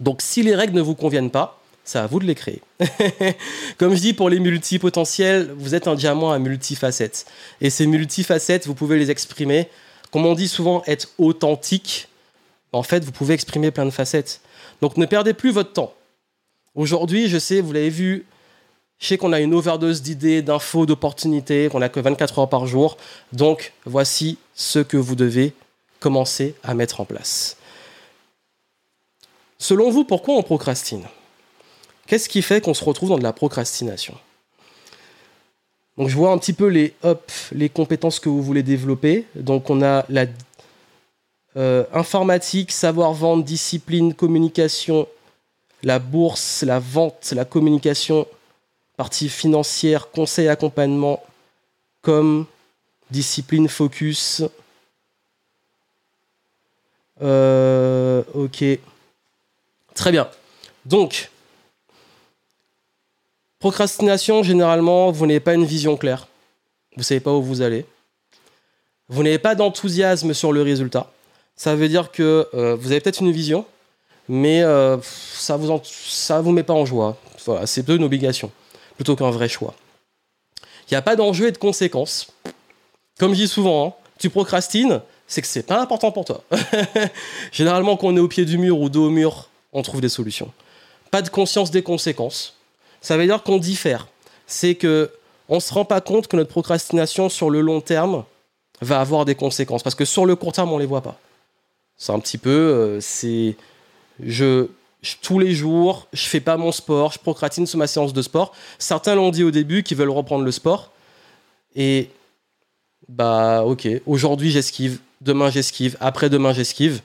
Donc 0.00 0.20
si 0.20 0.42
les 0.42 0.54
règles 0.54 0.74
ne 0.74 0.82
vous 0.82 0.94
conviennent 0.94 1.30
pas, 1.30 1.60
c'est 1.86 1.98
à 1.98 2.06
vous 2.06 2.18
de 2.18 2.24
les 2.24 2.34
créer. 2.34 2.60
Comme 3.78 3.94
je 3.94 4.00
dis 4.00 4.12
pour 4.12 4.28
les 4.28 4.40
multipotentiels, 4.40 5.54
vous 5.56 5.74
êtes 5.74 5.86
un 5.86 5.94
diamant 5.94 6.32
à 6.32 6.38
multifacettes. 6.38 7.26
Et 7.60 7.70
ces 7.70 7.86
multifacettes, 7.86 8.66
vous 8.66 8.74
pouvez 8.74 8.98
les 8.98 9.10
exprimer. 9.10 9.68
Comme 10.10 10.26
on 10.26 10.34
dit 10.34 10.48
souvent, 10.48 10.82
être 10.86 11.08
authentique, 11.18 12.08
en 12.72 12.82
fait, 12.82 13.04
vous 13.04 13.12
pouvez 13.12 13.34
exprimer 13.34 13.70
plein 13.70 13.86
de 13.86 13.90
facettes. 13.90 14.40
Donc 14.82 14.96
ne 14.96 15.06
perdez 15.06 15.32
plus 15.32 15.52
votre 15.52 15.72
temps. 15.72 15.94
Aujourd'hui, 16.74 17.28
je 17.28 17.38
sais, 17.38 17.60
vous 17.60 17.72
l'avez 17.72 17.88
vu, 17.88 18.26
je 18.98 19.06
sais 19.06 19.16
qu'on 19.16 19.32
a 19.32 19.40
une 19.40 19.54
overdose 19.54 20.02
d'idées, 20.02 20.42
d'infos, 20.42 20.86
d'opportunités, 20.86 21.68
qu'on 21.70 21.78
n'a 21.78 21.88
que 21.88 22.00
24 22.00 22.40
heures 22.40 22.48
par 22.48 22.66
jour. 22.66 22.96
Donc 23.32 23.72
voici 23.84 24.38
ce 24.54 24.80
que 24.80 24.96
vous 24.96 25.14
devez 25.14 25.54
commencer 26.00 26.54
à 26.64 26.74
mettre 26.74 27.00
en 27.00 27.04
place. 27.04 27.56
Selon 29.58 29.90
vous, 29.90 30.04
pourquoi 30.04 30.34
on 30.34 30.42
procrastine? 30.42 31.04
Qu'est-ce 32.06 32.28
qui 32.28 32.42
fait 32.42 32.60
qu'on 32.60 32.74
se 32.74 32.84
retrouve 32.84 33.10
dans 33.10 33.18
de 33.18 33.22
la 33.22 33.32
procrastination? 33.32 34.14
Donc 35.96 36.08
je 36.08 36.16
vois 36.16 36.30
un 36.30 36.38
petit 36.38 36.52
peu 36.52 36.66
les, 36.66 36.94
les 37.52 37.68
compétences 37.68 38.20
que 38.20 38.28
vous 38.28 38.42
voulez 38.42 38.62
développer. 38.62 39.26
Donc 39.34 39.70
on 39.70 39.82
a 39.82 40.04
la 40.08 40.26
euh, 41.56 41.84
informatique, 41.92 42.70
savoir-vendre, 42.70 43.42
discipline, 43.42 44.12
communication, 44.12 45.08
la 45.82 45.98
bourse, 45.98 46.62
la 46.62 46.78
vente, 46.78 47.32
la 47.32 47.46
communication, 47.46 48.26
partie 48.96 49.30
financière, 49.30 50.10
conseil, 50.10 50.48
accompagnement, 50.48 51.22
comme 52.02 52.46
discipline, 53.10 53.68
focus. 53.68 54.42
Euh, 57.22 58.22
ok. 58.34 58.64
Très 59.94 60.12
bien. 60.12 60.28
Donc, 60.84 61.30
procrastination, 63.66 64.44
généralement, 64.44 65.10
vous 65.10 65.26
n'avez 65.26 65.40
pas 65.40 65.54
une 65.54 65.64
vision 65.64 65.96
claire. 65.96 66.28
Vous 66.92 67.00
ne 67.00 67.02
savez 67.02 67.18
pas 67.18 67.32
où 67.32 67.42
vous 67.42 67.62
allez. 67.62 67.84
Vous 69.08 69.24
n'avez 69.24 69.40
pas 69.40 69.56
d'enthousiasme 69.56 70.34
sur 70.34 70.52
le 70.52 70.62
résultat. 70.62 71.10
Ça 71.56 71.74
veut 71.74 71.88
dire 71.88 72.12
que 72.12 72.46
euh, 72.54 72.76
vous 72.76 72.92
avez 72.92 73.00
peut-être 73.00 73.22
une 73.22 73.32
vision, 73.32 73.66
mais 74.28 74.62
euh, 74.62 74.98
ça 75.02 75.58
ne 75.58 75.66
vous, 75.66 75.80
ça 75.84 76.40
vous 76.40 76.52
met 76.52 76.62
pas 76.62 76.74
en 76.74 76.86
joie. 76.86 77.16
C'est 77.64 77.82
peu 77.82 77.96
une 77.96 78.04
obligation, 78.04 78.52
plutôt 78.94 79.16
qu'un 79.16 79.32
vrai 79.32 79.48
choix. 79.48 79.74
Il 80.88 80.94
n'y 80.94 80.96
a 80.96 81.02
pas 81.02 81.16
d'enjeu 81.16 81.48
et 81.48 81.52
de 81.52 81.58
conséquences. 81.58 82.28
Comme 83.18 83.32
je 83.32 83.40
dis 83.40 83.48
souvent, 83.48 83.88
hein, 83.88 83.92
tu 84.20 84.30
procrastines, 84.30 85.02
c'est 85.26 85.42
que 85.42 85.48
c'est 85.48 85.64
pas 85.64 85.80
important 85.80 86.12
pour 86.12 86.24
toi. 86.24 86.44
Généralement, 87.50 87.96
quand 87.96 88.06
on 88.06 88.16
est 88.16 88.20
au 88.20 88.28
pied 88.28 88.44
du 88.44 88.58
mur 88.58 88.78
ou 88.78 88.88
dos 88.88 89.06
au 89.06 89.10
mur, 89.10 89.48
on 89.72 89.82
trouve 89.82 90.00
des 90.00 90.08
solutions. 90.08 90.52
Pas 91.10 91.20
de 91.20 91.30
conscience 91.30 91.72
des 91.72 91.82
conséquences. 91.82 92.55
Ça 93.06 93.16
veut 93.16 93.24
dire 93.24 93.44
qu'on 93.44 93.58
diffère. 93.58 94.08
C'est 94.48 94.74
que 94.74 95.12
on 95.48 95.60
se 95.60 95.72
rend 95.72 95.84
pas 95.84 96.00
compte 96.00 96.26
que 96.26 96.34
notre 96.34 96.50
procrastination 96.50 97.28
sur 97.28 97.50
le 97.50 97.60
long 97.60 97.80
terme 97.80 98.24
va 98.80 99.00
avoir 99.00 99.24
des 99.24 99.36
conséquences 99.36 99.84
parce 99.84 99.94
que 99.94 100.04
sur 100.04 100.26
le 100.26 100.34
court 100.34 100.52
terme 100.52 100.72
on 100.72 100.78
les 100.78 100.86
voit 100.86 101.02
pas. 101.02 101.16
C'est 101.96 102.10
un 102.10 102.18
petit 102.18 102.36
peu, 102.36 102.50
euh, 102.50 103.00
c'est 103.00 103.54
je, 104.18 104.66
tous 105.22 105.38
les 105.38 105.54
jours, 105.54 106.08
je 106.12 106.26
fais 106.26 106.40
pas 106.40 106.56
mon 106.56 106.72
sport, 106.72 107.12
je 107.12 107.20
procrastine 107.20 107.64
sur 107.64 107.78
ma 107.78 107.86
séance 107.86 108.12
de 108.12 108.22
sport. 108.22 108.52
Certains 108.80 109.14
l'ont 109.14 109.30
dit 109.30 109.44
au 109.44 109.52
début 109.52 109.84
qu'ils 109.84 109.96
veulent 109.96 110.10
reprendre 110.10 110.44
le 110.44 110.50
sport 110.50 110.90
et 111.76 112.10
bah 113.08 113.62
ok, 113.62 113.86
aujourd'hui 114.06 114.50
j'esquive, 114.50 114.98
demain 115.20 115.48
j'esquive, 115.48 115.96
après-demain 116.00 116.52
j'esquive 116.52 117.02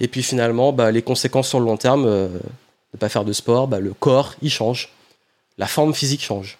et 0.00 0.08
puis 0.08 0.22
finalement, 0.22 0.72
bah, 0.72 0.90
les 0.90 1.02
conséquences 1.02 1.50
sur 1.50 1.60
le 1.60 1.66
long 1.66 1.76
terme, 1.76 2.06
euh, 2.06 2.28
de 2.28 2.38
ne 2.94 2.98
pas 2.98 3.10
faire 3.10 3.26
de 3.26 3.34
sport, 3.34 3.68
bah, 3.68 3.80
le 3.80 3.92
corps, 3.92 4.32
il 4.40 4.50
change. 4.50 4.88
La 5.58 5.66
forme 5.66 5.94
physique 5.94 6.22
change. 6.22 6.58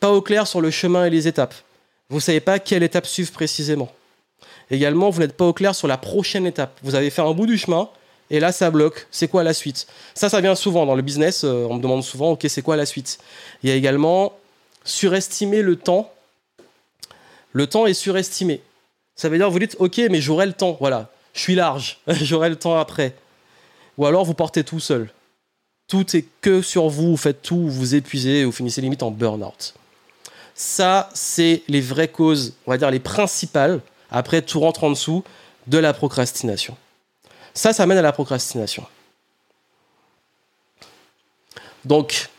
Pas 0.00 0.10
au 0.10 0.22
clair 0.22 0.46
sur 0.46 0.60
le 0.60 0.70
chemin 0.70 1.04
et 1.04 1.10
les 1.10 1.28
étapes. 1.28 1.54
Vous 2.08 2.16
ne 2.16 2.22
savez 2.22 2.40
pas 2.40 2.58
quelle 2.58 2.82
étape 2.82 3.06
suivre 3.06 3.30
précisément. 3.32 3.90
Également, 4.70 5.10
vous 5.10 5.20
n'êtes 5.20 5.36
pas 5.36 5.44
au 5.44 5.52
clair 5.52 5.74
sur 5.74 5.88
la 5.88 5.96
prochaine 5.96 6.46
étape. 6.46 6.78
Vous 6.82 6.94
avez 6.94 7.10
fait 7.10 7.22
un 7.22 7.32
bout 7.32 7.46
du 7.46 7.58
chemin, 7.58 7.88
et 8.30 8.40
là, 8.40 8.52
ça 8.52 8.70
bloque. 8.70 9.06
C'est 9.10 9.28
quoi 9.28 9.42
la 9.42 9.54
suite? 9.54 9.86
Ça, 10.14 10.28
ça 10.28 10.40
vient 10.40 10.54
souvent 10.54 10.86
dans 10.86 10.94
le 10.94 11.02
business. 11.02 11.42
Euh, 11.44 11.66
on 11.68 11.74
me 11.74 11.82
demande 11.82 12.04
souvent, 12.04 12.32
OK, 12.32 12.46
c'est 12.48 12.62
quoi 12.62 12.76
la 12.76 12.86
suite? 12.86 13.18
Il 13.62 13.70
y 13.70 13.72
a 13.72 13.76
également 13.76 14.32
surestimer 14.84 15.62
le 15.62 15.76
temps. 15.76 16.12
Le 17.52 17.66
temps 17.66 17.86
est 17.86 17.94
surestimé. 17.94 18.62
Ça 19.16 19.28
veut 19.28 19.38
dire, 19.38 19.50
vous 19.50 19.58
dites, 19.58 19.76
OK, 19.80 19.98
mais 20.10 20.20
j'aurai 20.20 20.46
le 20.46 20.52
temps. 20.52 20.76
Voilà 20.80 21.10
je 21.32 21.40
suis 21.40 21.54
large, 21.54 21.98
j'aurai 22.08 22.48
le 22.48 22.56
temps 22.56 22.76
après. 22.76 23.14
Ou 23.98 24.06
alors 24.06 24.24
vous 24.24 24.34
portez 24.34 24.64
tout 24.64 24.80
seul. 24.80 25.10
Tout 25.90 26.16
est 26.16 26.24
que 26.40 26.62
sur 26.62 26.88
vous, 26.88 27.10
vous 27.10 27.16
faites 27.18 27.42
tout, 27.42 27.68
vous 27.68 27.94
épuisez, 27.94 28.44
vous 28.44 28.52
finissez 28.52 28.80
limite 28.80 29.02
en 29.02 29.10
burn-out. 29.10 29.74
Ça, 30.54 31.10
c'est 31.12 31.62
les 31.68 31.82
vraies 31.82 32.08
causes, 32.08 32.54
on 32.66 32.70
va 32.70 32.78
dire 32.78 32.90
les 32.90 32.98
principales, 32.98 33.80
après 34.10 34.40
tout 34.40 34.60
rentre 34.60 34.84
en 34.84 34.90
dessous, 34.90 35.22
de 35.66 35.76
la 35.76 35.92
procrastination. 35.92 36.76
Ça, 37.52 37.74
ça 37.74 37.86
mène 37.86 37.98
à 37.98 38.02
la 38.02 38.12
procrastination. 38.12 38.86
Donc, 41.84 42.30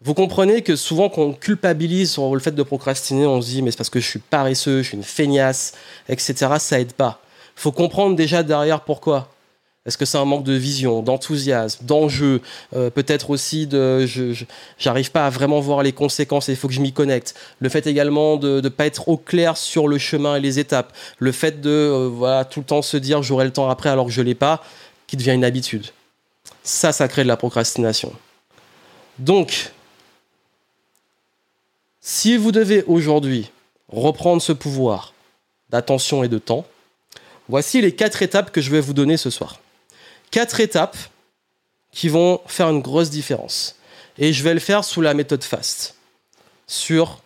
vous 0.00 0.14
comprenez 0.14 0.62
que 0.62 0.74
souvent 0.74 1.08
qu'on 1.08 1.32
culpabilise 1.32 2.10
sur 2.10 2.34
le 2.34 2.40
fait 2.40 2.52
de 2.52 2.62
procrastiner, 2.64 3.26
on 3.26 3.40
se 3.40 3.48
dit 3.48 3.62
mais 3.62 3.70
c'est 3.70 3.76
parce 3.76 3.90
que 3.90 4.00
je 4.00 4.08
suis 4.08 4.18
paresseux, 4.18 4.82
je 4.82 4.88
suis 4.88 4.96
une 4.96 5.04
feignasse, 5.04 5.74
etc. 6.08 6.54
Ça 6.58 6.80
aide 6.80 6.94
pas 6.94 7.20
faut 7.56 7.72
comprendre 7.72 8.16
déjà 8.16 8.42
derrière 8.42 8.80
pourquoi. 8.80 9.28
Est-ce 9.86 9.98
que 9.98 10.06
c'est 10.06 10.16
un 10.16 10.24
manque 10.24 10.44
de 10.44 10.54
vision, 10.54 11.02
d'enthousiasme, 11.02 11.84
d'enjeu 11.84 12.40
euh, 12.74 12.88
Peut-être 12.88 13.28
aussi 13.28 13.66
de 13.66 14.06
je 14.06 14.44
j'arrive 14.78 15.10
pas 15.10 15.26
à 15.26 15.30
vraiment 15.30 15.60
voir 15.60 15.82
les 15.82 15.92
conséquences 15.92 16.48
et 16.48 16.52
il 16.52 16.56
faut 16.56 16.68
que 16.68 16.74
je 16.74 16.80
m'y 16.80 16.92
connecte. 16.92 17.34
Le 17.58 17.68
fait 17.68 17.86
également 17.86 18.36
de 18.38 18.62
ne 18.62 18.68
pas 18.70 18.86
être 18.86 19.08
au 19.08 19.18
clair 19.18 19.58
sur 19.58 19.86
le 19.86 19.98
chemin 19.98 20.36
et 20.36 20.40
les 20.40 20.58
étapes. 20.58 20.94
Le 21.18 21.32
fait 21.32 21.60
de 21.60 21.70
euh, 21.70 22.08
voilà, 22.10 22.46
tout 22.46 22.60
le 22.60 22.66
temps 22.66 22.80
se 22.80 22.96
dire 22.96 23.22
j'aurai 23.22 23.44
le 23.44 23.52
temps 23.52 23.68
après 23.68 23.90
alors 23.90 24.06
que 24.06 24.12
je 24.12 24.22
l'ai 24.22 24.34
pas, 24.34 24.64
qui 25.06 25.18
devient 25.18 25.32
une 25.32 25.44
habitude. 25.44 25.86
Ça, 26.62 26.92
ça 26.92 27.06
crée 27.06 27.22
de 27.22 27.28
la 27.28 27.36
procrastination. 27.36 28.12
Donc, 29.18 29.72
si 32.00 32.38
vous 32.38 32.52
devez 32.52 32.84
aujourd'hui 32.86 33.50
reprendre 33.88 34.40
ce 34.40 34.52
pouvoir 34.52 35.12
d'attention 35.68 36.24
et 36.24 36.28
de 36.28 36.38
temps, 36.38 36.64
Voici 37.48 37.82
les 37.82 37.94
quatre 37.94 38.22
étapes 38.22 38.50
que 38.50 38.60
je 38.60 38.70
vais 38.70 38.80
vous 38.80 38.94
donner 38.94 39.16
ce 39.16 39.28
soir. 39.28 39.58
Quatre 40.34 40.58
étapes 40.58 40.96
qui 41.92 42.08
vont 42.08 42.40
faire 42.46 42.68
une 42.68 42.80
grosse 42.80 43.08
différence. 43.08 43.76
Et 44.18 44.32
je 44.32 44.42
vais 44.42 44.52
le 44.52 44.58
faire 44.58 44.82
sous 44.82 45.00
la 45.00 45.14
méthode 45.14 45.44
FAST. 45.44 45.94
Sur, 46.66 47.22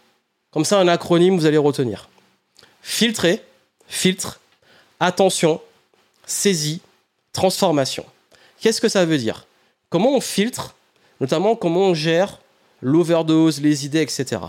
comme 0.51 0.67
ça, 0.67 0.79
un 0.79 0.89
acronyme, 0.89 1.39
vous 1.39 1.47
allez 1.47 1.57
retenir. 1.57 2.11
Filtrer, 2.83 3.43
filtre, 3.87 4.41
attention, 5.01 5.63
saisie, 6.27 6.83
transformation. 7.33 8.05
Qu'est-ce 8.61 8.83
que 8.83 8.91
ça 8.91 9.07
veut 9.07 9.17
dire? 9.17 9.47
Comment 9.89 10.15
on 10.15 10.21
filtre, 10.21 10.75
notamment 11.23 11.57
comment 11.57 11.87
on 11.87 11.95
gère 11.95 12.41
l'overdose, 12.83 13.63
les 13.63 13.87
idées, 13.87 14.03
etc. 14.03 14.43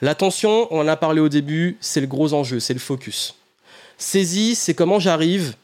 L'attention, 0.00 0.66
on 0.72 0.80
en 0.80 0.88
a 0.88 0.96
parlé 0.96 1.20
au 1.20 1.28
début, 1.28 1.78
c'est 1.80 2.00
le 2.00 2.08
gros 2.08 2.32
enjeu, 2.32 2.58
c'est 2.58 2.74
le 2.74 2.80
focus. 2.80 3.36
Saisie, 3.98 4.56
c'est 4.56 4.74
comment 4.74 4.98
j'arrive 4.98 5.54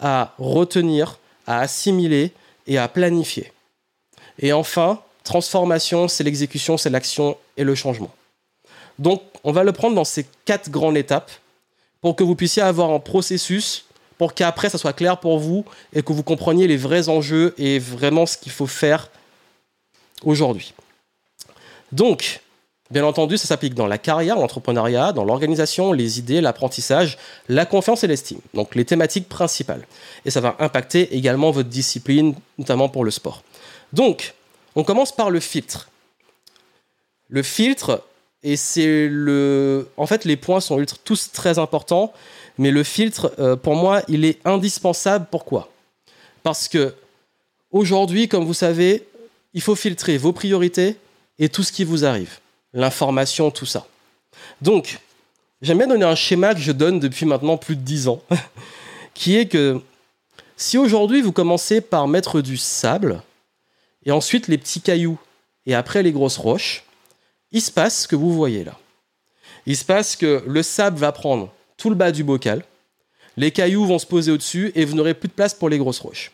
à 0.00 0.32
retenir, 0.38 1.18
à 1.46 1.60
assimiler 1.60 2.32
et 2.66 2.78
à 2.78 2.88
planifier. 2.88 3.52
Et 4.38 4.52
enfin, 4.52 5.00
transformation, 5.24 6.08
c'est 6.08 6.24
l'exécution, 6.24 6.76
c'est 6.76 6.90
l'action 6.90 7.36
et 7.56 7.64
le 7.64 7.74
changement. 7.74 8.12
Donc, 8.98 9.22
on 9.44 9.52
va 9.52 9.64
le 9.64 9.72
prendre 9.72 9.94
dans 9.94 10.04
ces 10.04 10.26
quatre 10.44 10.70
grandes 10.70 10.96
étapes 10.96 11.30
pour 12.00 12.16
que 12.16 12.24
vous 12.24 12.34
puissiez 12.34 12.62
avoir 12.62 12.90
un 12.90 12.98
processus 12.98 13.86
pour 14.18 14.32
qu'après, 14.32 14.70
ça 14.70 14.78
soit 14.78 14.94
clair 14.94 15.20
pour 15.20 15.38
vous 15.38 15.64
et 15.92 16.02
que 16.02 16.12
vous 16.12 16.22
compreniez 16.22 16.66
les 16.66 16.76
vrais 16.76 17.08
enjeux 17.08 17.54
et 17.58 17.78
vraiment 17.78 18.24
ce 18.24 18.38
qu'il 18.38 18.52
faut 18.52 18.66
faire 18.66 19.10
aujourd'hui. 20.22 20.72
Donc, 21.92 22.40
Bien 22.90 23.04
entendu, 23.04 23.36
ça 23.36 23.48
s'applique 23.48 23.74
dans 23.74 23.88
la 23.88 23.98
carrière, 23.98 24.36
l'entrepreneuriat, 24.36 25.12
dans 25.12 25.24
l'organisation, 25.24 25.92
les 25.92 26.20
idées, 26.20 26.40
l'apprentissage, 26.40 27.18
la 27.48 27.66
confiance 27.66 28.04
et 28.04 28.06
l'estime. 28.06 28.38
Donc 28.54 28.76
les 28.76 28.84
thématiques 28.84 29.28
principales. 29.28 29.86
Et 30.24 30.30
ça 30.30 30.40
va 30.40 30.54
impacter 30.60 31.16
également 31.16 31.50
votre 31.50 31.68
discipline, 31.68 32.34
notamment 32.58 32.88
pour 32.88 33.04
le 33.04 33.10
sport. 33.10 33.42
Donc, 33.92 34.34
on 34.76 34.84
commence 34.84 35.10
par 35.10 35.30
le 35.30 35.40
filtre. 35.40 35.88
Le 37.28 37.42
filtre, 37.42 38.04
et 38.44 38.56
c'est 38.56 39.08
le... 39.08 39.88
En 39.96 40.06
fait, 40.06 40.24
les 40.24 40.36
points 40.36 40.60
sont 40.60 40.84
tous 41.02 41.32
très 41.32 41.58
importants, 41.58 42.12
mais 42.56 42.70
le 42.70 42.84
filtre, 42.84 43.32
euh, 43.40 43.56
pour 43.56 43.74
moi, 43.74 44.02
il 44.06 44.24
est 44.24 44.38
indispensable. 44.46 45.26
Pourquoi? 45.28 45.72
Parce 46.44 46.68
que 46.68 46.94
aujourd'hui, 47.72 48.28
comme 48.28 48.44
vous 48.44 48.54
savez, 48.54 49.08
il 49.54 49.60
faut 49.60 49.74
filtrer 49.74 50.18
vos 50.18 50.32
priorités 50.32 50.96
et 51.40 51.48
tout 51.48 51.64
ce 51.64 51.72
qui 51.72 51.82
vous 51.82 52.04
arrive 52.04 52.38
l'information, 52.76 53.50
tout 53.50 53.66
ça. 53.66 53.86
Donc, 54.60 55.00
j'aime 55.62 55.78
bien 55.78 55.86
donner 55.88 56.04
un 56.04 56.14
schéma 56.14 56.54
que 56.54 56.60
je 56.60 56.70
donne 56.70 57.00
depuis 57.00 57.26
maintenant 57.26 57.56
plus 57.56 57.74
de 57.74 57.80
10 57.80 58.08
ans, 58.08 58.22
qui 59.14 59.36
est 59.36 59.46
que 59.46 59.80
si 60.56 60.78
aujourd'hui 60.78 61.22
vous 61.22 61.32
commencez 61.32 61.80
par 61.80 62.06
mettre 62.06 62.40
du 62.42 62.56
sable, 62.56 63.22
et 64.04 64.12
ensuite 64.12 64.46
les 64.46 64.58
petits 64.58 64.82
cailloux, 64.82 65.18
et 65.64 65.74
après 65.74 66.02
les 66.02 66.12
grosses 66.12 66.36
roches, 66.36 66.84
il 67.50 67.60
se 67.60 67.72
passe 67.72 68.02
ce 68.02 68.08
que 68.08 68.14
vous 68.14 68.32
voyez 68.32 68.62
là. 68.62 68.78
Il 69.64 69.76
se 69.76 69.84
passe 69.84 70.14
que 70.14 70.44
le 70.46 70.62
sable 70.62 70.98
va 70.98 71.10
prendre 71.12 71.52
tout 71.76 71.88
le 71.88 71.96
bas 71.96 72.12
du 72.12 72.24
bocal, 72.24 72.62
les 73.38 73.50
cailloux 73.50 73.86
vont 73.86 73.98
se 73.98 74.06
poser 74.06 74.30
au-dessus, 74.30 74.70
et 74.74 74.84
vous 74.84 74.94
n'aurez 74.94 75.14
plus 75.14 75.28
de 75.28 75.34
place 75.34 75.54
pour 75.54 75.68
les 75.68 75.78
grosses 75.78 76.00
roches. 76.00 76.30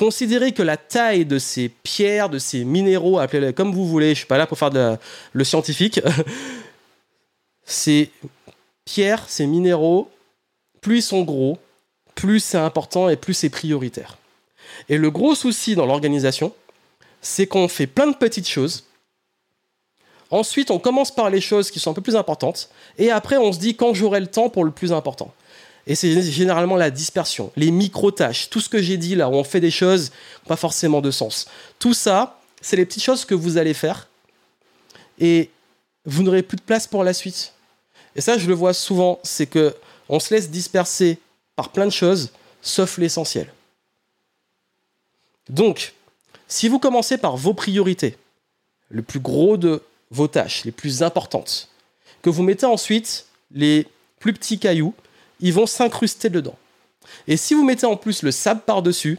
Considérez 0.00 0.52
que 0.52 0.62
la 0.62 0.78
taille 0.78 1.26
de 1.26 1.38
ces 1.38 1.68
pierres, 1.68 2.30
de 2.30 2.38
ces 2.38 2.64
minéraux, 2.64 3.18
appelez-les 3.18 3.52
comme 3.52 3.74
vous 3.74 3.86
voulez, 3.86 4.06
je 4.06 4.10
ne 4.12 4.14
suis 4.14 4.26
pas 4.26 4.38
là 4.38 4.46
pour 4.46 4.56
faire 4.56 4.70
le 5.34 5.44
scientifique, 5.44 6.00
ces 7.66 8.10
pierres, 8.86 9.22
ces 9.28 9.46
minéraux, 9.46 10.10
plus 10.80 11.00
ils 11.00 11.02
sont 11.02 11.20
gros, 11.20 11.58
plus 12.14 12.40
c'est 12.40 12.56
important 12.56 13.10
et 13.10 13.16
plus 13.16 13.34
c'est 13.34 13.50
prioritaire. 13.50 14.16
Et 14.88 14.96
le 14.96 15.10
gros 15.10 15.34
souci 15.34 15.74
dans 15.74 15.84
l'organisation, 15.84 16.54
c'est 17.20 17.46
qu'on 17.46 17.68
fait 17.68 17.86
plein 17.86 18.06
de 18.06 18.16
petites 18.16 18.48
choses. 18.48 18.84
Ensuite, 20.30 20.70
on 20.70 20.78
commence 20.78 21.14
par 21.14 21.28
les 21.28 21.42
choses 21.42 21.70
qui 21.70 21.78
sont 21.78 21.90
un 21.90 21.94
peu 21.94 22.00
plus 22.00 22.16
importantes. 22.16 22.70
Et 22.96 23.10
après, 23.10 23.36
on 23.36 23.52
se 23.52 23.58
dit 23.58 23.76
quand 23.76 23.92
j'aurai 23.92 24.20
le 24.20 24.28
temps 24.28 24.48
pour 24.48 24.64
le 24.64 24.70
plus 24.70 24.94
important. 24.94 25.34
Et 25.90 25.96
c'est 25.96 26.22
généralement 26.22 26.76
la 26.76 26.88
dispersion, 26.88 27.50
les 27.56 27.72
micro-tâches, 27.72 28.48
tout 28.48 28.60
ce 28.60 28.68
que 28.68 28.80
j'ai 28.80 28.96
dit 28.96 29.16
là, 29.16 29.28
où 29.28 29.32
on 29.32 29.42
fait 29.42 29.58
des 29.58 29.72
choses 29.72 30.12
pas 30.46 30.54
forcément 30.54 31.00
de 31.00 31.10
sens. 31.10 31.48
Tout 31.80 31.94
ça, 31.94 32.38
c'est 32.60 32.76
les 32.76 32.86
petites 32.86 33.02
choses 33.02 33.24
que 33.24 33.34
vous 33.34 33.56
allez 33.56 33.74
faire 33.74 34.06
et 35.18 35.50
vous 36.04 36.22
n'aurez 36.22 36.44
plus 36.44 36.56
de 36.56 36.62
place 36.62 36.86
pour 36.86 37.02
la 37.02 37.12
suite. 37.12 37.54
Et 38.14 38.20
ça, 38.20 38.38
je 38.38 38.46
le 38.46 38.54
vois 38.54 38.72
souvent, 38.72 39.18
c'est 39.24 39.46
que 39.46 39.74
on 40.08 40.20
se 40.20 40.32
laisse 40.32 40.48
disperser 40.48 41.18
par 41.56 41.70
plein 41.70 41.86
de 41.86 41.90
choses, 41.92 42.30
sauf 42.62 42.96
l'essentiel. 42.96 43.52
Donc, 45.48 45.94
si 46.46 46.68
vous 46.68 46.78
commencez 46.78 47.18
par 47.18 47.36
vos 47.36 47.52
priorités, 47.52 48.16
le 48.90 49.02
plus 49.02 49.18
gros 49.18 49.56
de 49.56 49.82
vos 50.12 50.28
tâches, 50.28 50.64
les 50.64 50.70
plus 50.70 51.02
importantes, 51.02 51.68
que 52.22 52.30
vous 52.30 52.44
mettez 52.44 52.66
ensuite 52.66 53.26
les 53.50 53.88
plus 54.20 54.32
petits 54.32 54.60
cailloux, 54.60 54.94
ils 55.40 55.52
vont 55.52 55.66
s'incruster 55.66 56.28
dedans. 56.30 56.56
Et 57.26 57.36
si 57.36 57.54
vous 57.54 57.64
mettez 57.64 57.86
en 57.86 57.96
plus 57.96 58.22
le 58.22 58.30
sable 58.30 58.60
par-dessus, 58.60 59.18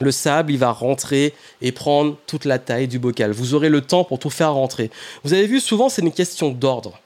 le 0.00 0.12
sable, 0.12 0.52
il 0.52 0.58
va 0.58 0.70
rentrer 0.70 1.34
et 1.60 1.72
prendre 1.72 2.16
toute 2.26 2.44
la 2.44 2.58
taille 2.58 2.88
du 2.88 2.98
bocal. 2.98 3.32
Vous 3.32 3.54
aurez 3.54 3.68
le 3.68 3.80
temps 3.80 4.04
pour 4.04 4.18
tout 4.18 4.30
faire 4.30 4.54
rentrer. 4.54 4.90
Vous 5.24 5.32
avez 5.32 5.46
vu, 5.46 5.60
souvent, 5.60 5.88
c'est 5.88 6.02
une 6.02 6.12
question 6.12 6.50
d'ordre. 6.50 7.00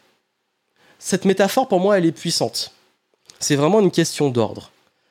Cette 0.99 1.24
métaphore, 1.24 1.68
pour 1.68 1.80
moi, 1.80 1.99
elle 1.99 2.07
est 2.07 2.12
puissante. 2.12 2.72
C'est 3.40 3.57
vraiment 3.57 3.80
une 3.80 3.90
question 3.90 4.28
d'ordre. 4.28 4.70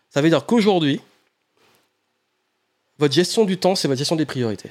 Ça 0.10 0.22
veut 0.22 0.30
dire 0.30 0.46
qu'aujourd'hui, 0.46 1.02
votre 3.00 3.14
gestion 3.14 3.46
du 3.46 3.58
temps, 3.58 3.76
c'est 3.76 3.88
votre 3.88 3.98
gestion 3.98 4.16
des 4.16 4.26
priorités. 4.26 4.70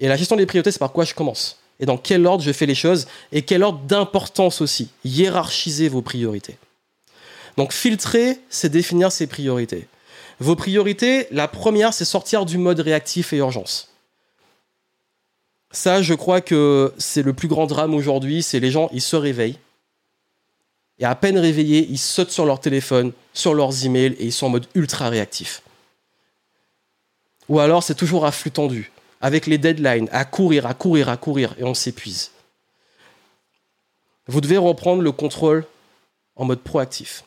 Et 0.00 0.08
la 0.08 0.16
gestion 0.16 0.36
des 0.36 0.46
priorités, 0.46 0.72
c'est 0.72 0.78
par 0.78 0.92
quoi 0.92 1.04
je 1.04 1.14
commence. 1.14 1.58
Et 1.78 1.86
dans 1.86 1.96
quel 1.96 2.26
ordre 2.26 2.42
je 2.42 2.52
fais 2.52 2.66
les 2.66 2.74
choses, 2.74 3.06
et 3.32 3.42
quel 3.42 3.62
ordre 3.62 3.80
d'importance 3.80 4.60
aussi. 4.60 4.90
Hiérarchiser 5.04 5.88
vos 5.88 6.02
priorités. 6.02 6.56
Donc 7.56 7.72
filtrer, 7.72 8.40
c'est 8.48 8.68
définir 8.68 9.12
ses 9.12 9.26
priorités. 9.26 9.86
Vos 10.40 10.56
priorités, 10.56 11.26
la 11.30 11.48
première, 11.48 11.94
c'est 11.94 12.04
sortir 12.04 12.44
du 12.44 12.58
mode 12.58 12.80
réactif 12.80 13.32
et 13.32 13.36
urgence. 13.36 13.94
Ça, 15.70 16.02
je 16.02 16.14
crois 16.14 16.40
que 16.40 16.92
c'est 16.98 17.22
le 17.22 17.32
plus 17.32 17.48
grand 17.48 17.66
drame 17.66 17.94
aujourd'hui, 17.94 18.42
c'est 18.42 18.60
les 18.60 18.70
gens, 18.70 18.88
ils 18.92 19.00
se 19.00 19.16
réveillent. 19.16 19.58
Et 20.98 21.04
à 21.04 21.14
peine 21.14 21.38
réveillés, 21.38 21.86
ils 21.90 21.98
sautent 21.98 22.30
sur 22.30 22.46
leur 22.46 22.60
téléphone, 22.60 23.12
sur 23.32 23.54
leurs 23.54 23.84
emails, 23.84 24.14
et 24.18 24.26
ils 24.26 24.32
sont 24.32 24.46
en 24.46 24.50
mode 24.50 24.66
ultra 24.74 25.08
réactif. 25.08 25.62
Ou 27.48 27.58
alors, 27.58 27.82
c'est 27.82 27.96
toujours 27.96 28.24
à 28.24 28.32
flux 28.32 28.52
tendu, 28.52 28.92
avec 29.20 29.46
les 29.46 29.58
deadlines, 29.58 30.08
à 30.12 30.24
courir, 30.24 30.66
à 30.66 30.74
courir, 30.74 31.08
à 31.08 31.16
courir, 31.16 31.54
et 31.58 31.64
on 31.64 31.74
s'épuise. 31.74 32.30
Vous 34.26 34.40
devez 34.40 34.56
reprendre 34.56 35.02
le 35.02 35.12
contrôle 35.12 35.66
en 36.36 36.44
mode 36.44 36.60
proactif. 36.60 37.24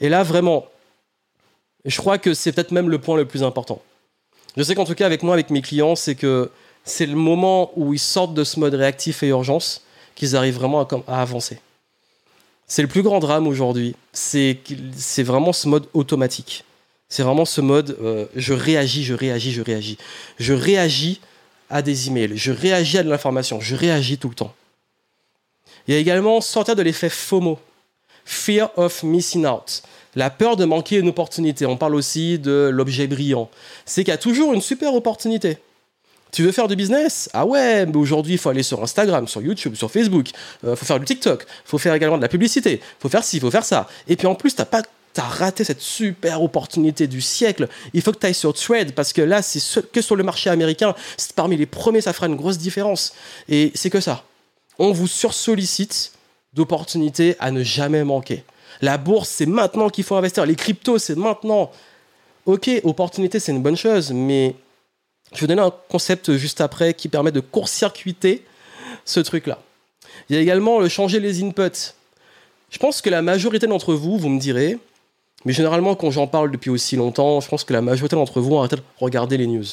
Et 0.00 0.08
là, 0.08 0.22
vraiment, 0.22 0.66
je 1.84 1.96
crois 1.98 2.18
que 2.18 2.34
c'est 2.34 2.52
peut-être 2.52 2.72
même 2.72 2.88
le 2.88 2.98
point 2.98 3.16
le 3.16 3.26
plus 3.26 3.42
important. 3.42 3.82
Je 4.56 4.62
sais 4.62 4.74
qu'en 4.74 4.84
tout 4.84 4.94
cas, 4.94 5.06
avec 5.06 5.22
moi, 5.22 5.34
avec 5.34 5.50
mes 5.50 5.62
clients, 5.62 5.96
c'est 5.96 6.14
que 6.14 6.50
c'est 6.84 7.06
le 7.06 7.14
moment 7.14 7.70
où 7.76 7.92
ils 7.94 8.00
sortent 8.00 8.34
de 8.34 8.44
ce 8.44 8.58
mode 8.58 8.74
réactif 8.74 9.22
et 9.22 9.28
urgence 9.28 9.82
qu'ils 10.14 10.36
arrivent 10.36 10.56
vraiment 10.56 10.86
à, 11.06 11.20
avancer. 11.20 11.60
C'est 12.66 12.82
le 12.82 12.88
plus 12.88 13.02
grand 13.02 13.20
drame 13.20 13.46
aujourd'hui. 13.46 13.94
C'est 14.12 14.58
vraiment 15.18 15.52
ce 15.52 15.68
mode 15.68 15.86
automatique. 15.94 16.64
C'est 17.08 17.22
vraiment 17.22 17.44
ce 17.44 17.60
mode 17.60 17.96
euh, 18.00 18.26
je 18.36 18.54
réagis, 18.54 19.02
je 19.02 19.14
réagis, 19.14 19.52
je 19.52 19.62
réagis. 19.62 19.98
Je 20.38 20.52
réagis 20.52 21.20
à 21.68 21.82
des 21.82 22.08
emails, 22.08 22.36
je 22.36 22.52
réagis 22.52 22.98
à 22.98 23.02
de 23.02 23.08
l'information, 23.08 23.60
je 23.60 23.74
réagis 23.74 24.18
tout 24.18 24.28
le 24.28 24.34
temps. 24.34 24.54
Il 25.88 25.94
y 25.94 25.96
a 25.96 26.00
également 26.00 26.40
sortir 26.40 26.76
de 26.76 26.82
l'effet 26.82 27.08
FOMO. 27.08 27.58
Fear 28.24 28.70
of 28.76 29.02
missing 29.02 29.44
out. 29.44 29.82
La 30.16 30.30
peur 30.30 30.56
de 30.56 30.64
manquer 30.64 30.98
une 30.98 31.08
opportunité. 31.08 31.66
On 31.66 31.76
parle 31.76 31.94
aussi 31.94 32.38
de 32.38 32.70
l'objet 32.72 33.06
brillant. 33.06 33.48
C'est 33.86 34.02
qu'il 34.02 34.10
y 34.10 34.14
a 34.14 34.18
toujours 34.18 34.52
une 34.52 34.60
super 34.60 34.94
opportunité. 34.94 35.58
Tu 36.32 36.42
veux 36.42 36.52
faire 36.52 36.68
du 36.68 36.76
business? 36.76 37.28
Ah 37.32 37.44
ouais, 37.44 37.86
mais 37.86 37.96
aujourd'hui, 37.96 38.34
il 38.34 38.38
faut 38.38 38.50
aller 38.50 38.62
sur 38.62 38.82
Instagram, 38.82 39.26
sur 39.26 39.42
YouTube, 39.42 39.74
sur 39.74 39.90
Facebook. 39.90 40.30
Il 40.62 40.68
euh, 40.68 40.76
faut 40.76 40.86
faire 40.86 41.00
du 41.00 41.04
TikTok. 41.04 41.44
Il 41.48 41.68
faut 41.68 41.78
faire 41.78 41.94
également 41.94 42.16
de 42.16 42.22
la 42.22 42.28
publicité. 42.28 42.80
Il 42.82 43.00
faut 43.00 43.08
faire 43.08 43.24
ci, 43.24 43.38
il 43.38 43.40
faut 43.40 43.50
faire 43.50 43.64
ça. 43.64 43.88
Et 44.06 44.16
puis 44.16 44.26
en 44.26 44.34
plus, 44.34 44.54
tu 44.54 44.64
pas 44.64 44.82
T'as 45.12 45.22
raté 45.22 45.64
cette 45.64 45.80
super 45.80 46.40
opportunité 46.40 47.08
du 47.08 47.20
siècle. 47.20 47.68
Il 47.94 48.00
faut 48.00 48.12
que 48.12 48.18
tu 48.18 48.26
ailles 48.26 48.34
sur 48.34 48.54
Thread 48.54 48.92
parce 48.92 49.12
que 49.12 49.22
là, 49.22 49.42
c'est 49.42 49.90
que 49.90 50.02
sur 50.02 50.14
le 50.14 50.22
marché 50.22 50.50
américain. 50.50 50.94
C'est 51.16 51.32
parmi 51.32 51.56
les 51.56 51.66
premiers, 51.66 52.00
ça 52.00 52.12
fera 52.12 52.26
une 52.28 52.36
grosse 52.36 52.58
différence. 52.58 53.12
Et 53.48 53.72
c'est 53.74 53.90
que 53.90 54.00
ça. 54.00 54.24
On 54.78 54.92
vous 54.92 55.08
sursollicite 55.08 56.12
d'opportunités 56.54 57.34
à 57.40 57.50
ne 57.50 57.64
jamais 57.64 58.04
manquer. 58.04 58.44
La 58.82 58.98
bourse, 58.98 59.28
c'est 59.28 59.46
maintenant 59.46 59.88
qu'il 59.88 60.04
faut 60.04 60.16
investir. 60.16 60.46
Les 60.46 60.54
cryptos, 60.54 60.98
c'est 60.98 61.16
maintenant. 61.16 61.70
Ok, 62.46 62.70
opportunité, 62.84 63.38
c'est 63.38 63.52
une 63.52 63.62
bonne 63.62 63.76
chose, 63.76 64.12
mais 64.12 64.54
je 65.34 65.40
vais 65.40 65.46
donner 65.46 65.62
un 65.62 65.72
concept 65.88 66.36
juste 66.36 66.60
après 66.60 66.94
qui 66.94 67.08
permet 67.08 67.32
de 67.32 67.40
court-circuiter 67.40 68.44
ce 69.04 69.20
truc-là. 69.20 69.58
Il 70.28 70.36
y 70.36 70.38
a 70.38 70.42
également 70.42 70.80
le 70.80 70.88
changer 70.88 71.20
les 71.20 71.42
inputs. 71.42 71.94
Je 72.70 72.78
pense 72.78 73.02
que 73.02 73.10
la 73.10 73.20
majorité 73.20 73.66
d'entre 73.66 73.94
vous, 73.94 74.16
vous 74.16 74.28
me 74.28 74.40
direz, 74.40 74.78
mais 75.44 75.52
généralement 75.52 75.94
quand 75.94 76.10
j'en 76.10 76.26
parle 76.26 76.50
depuis 76.50 76.70
aussi 76.70 76.96
longtemps, 76.96 77.40
je 77.40 77.48
pense 77.48 77.64
que 77.64 77.72
la 77.72 77.82
majorité 77.82 78.16
d'entre 78.16 78.40
vous 78.40 78.54
ont 78.54 78.60
arrêté 78.60 78.76
de 78.76 78.82
regarder 78.98 79.36
les 79.36 79.46
news. 79.46 79.64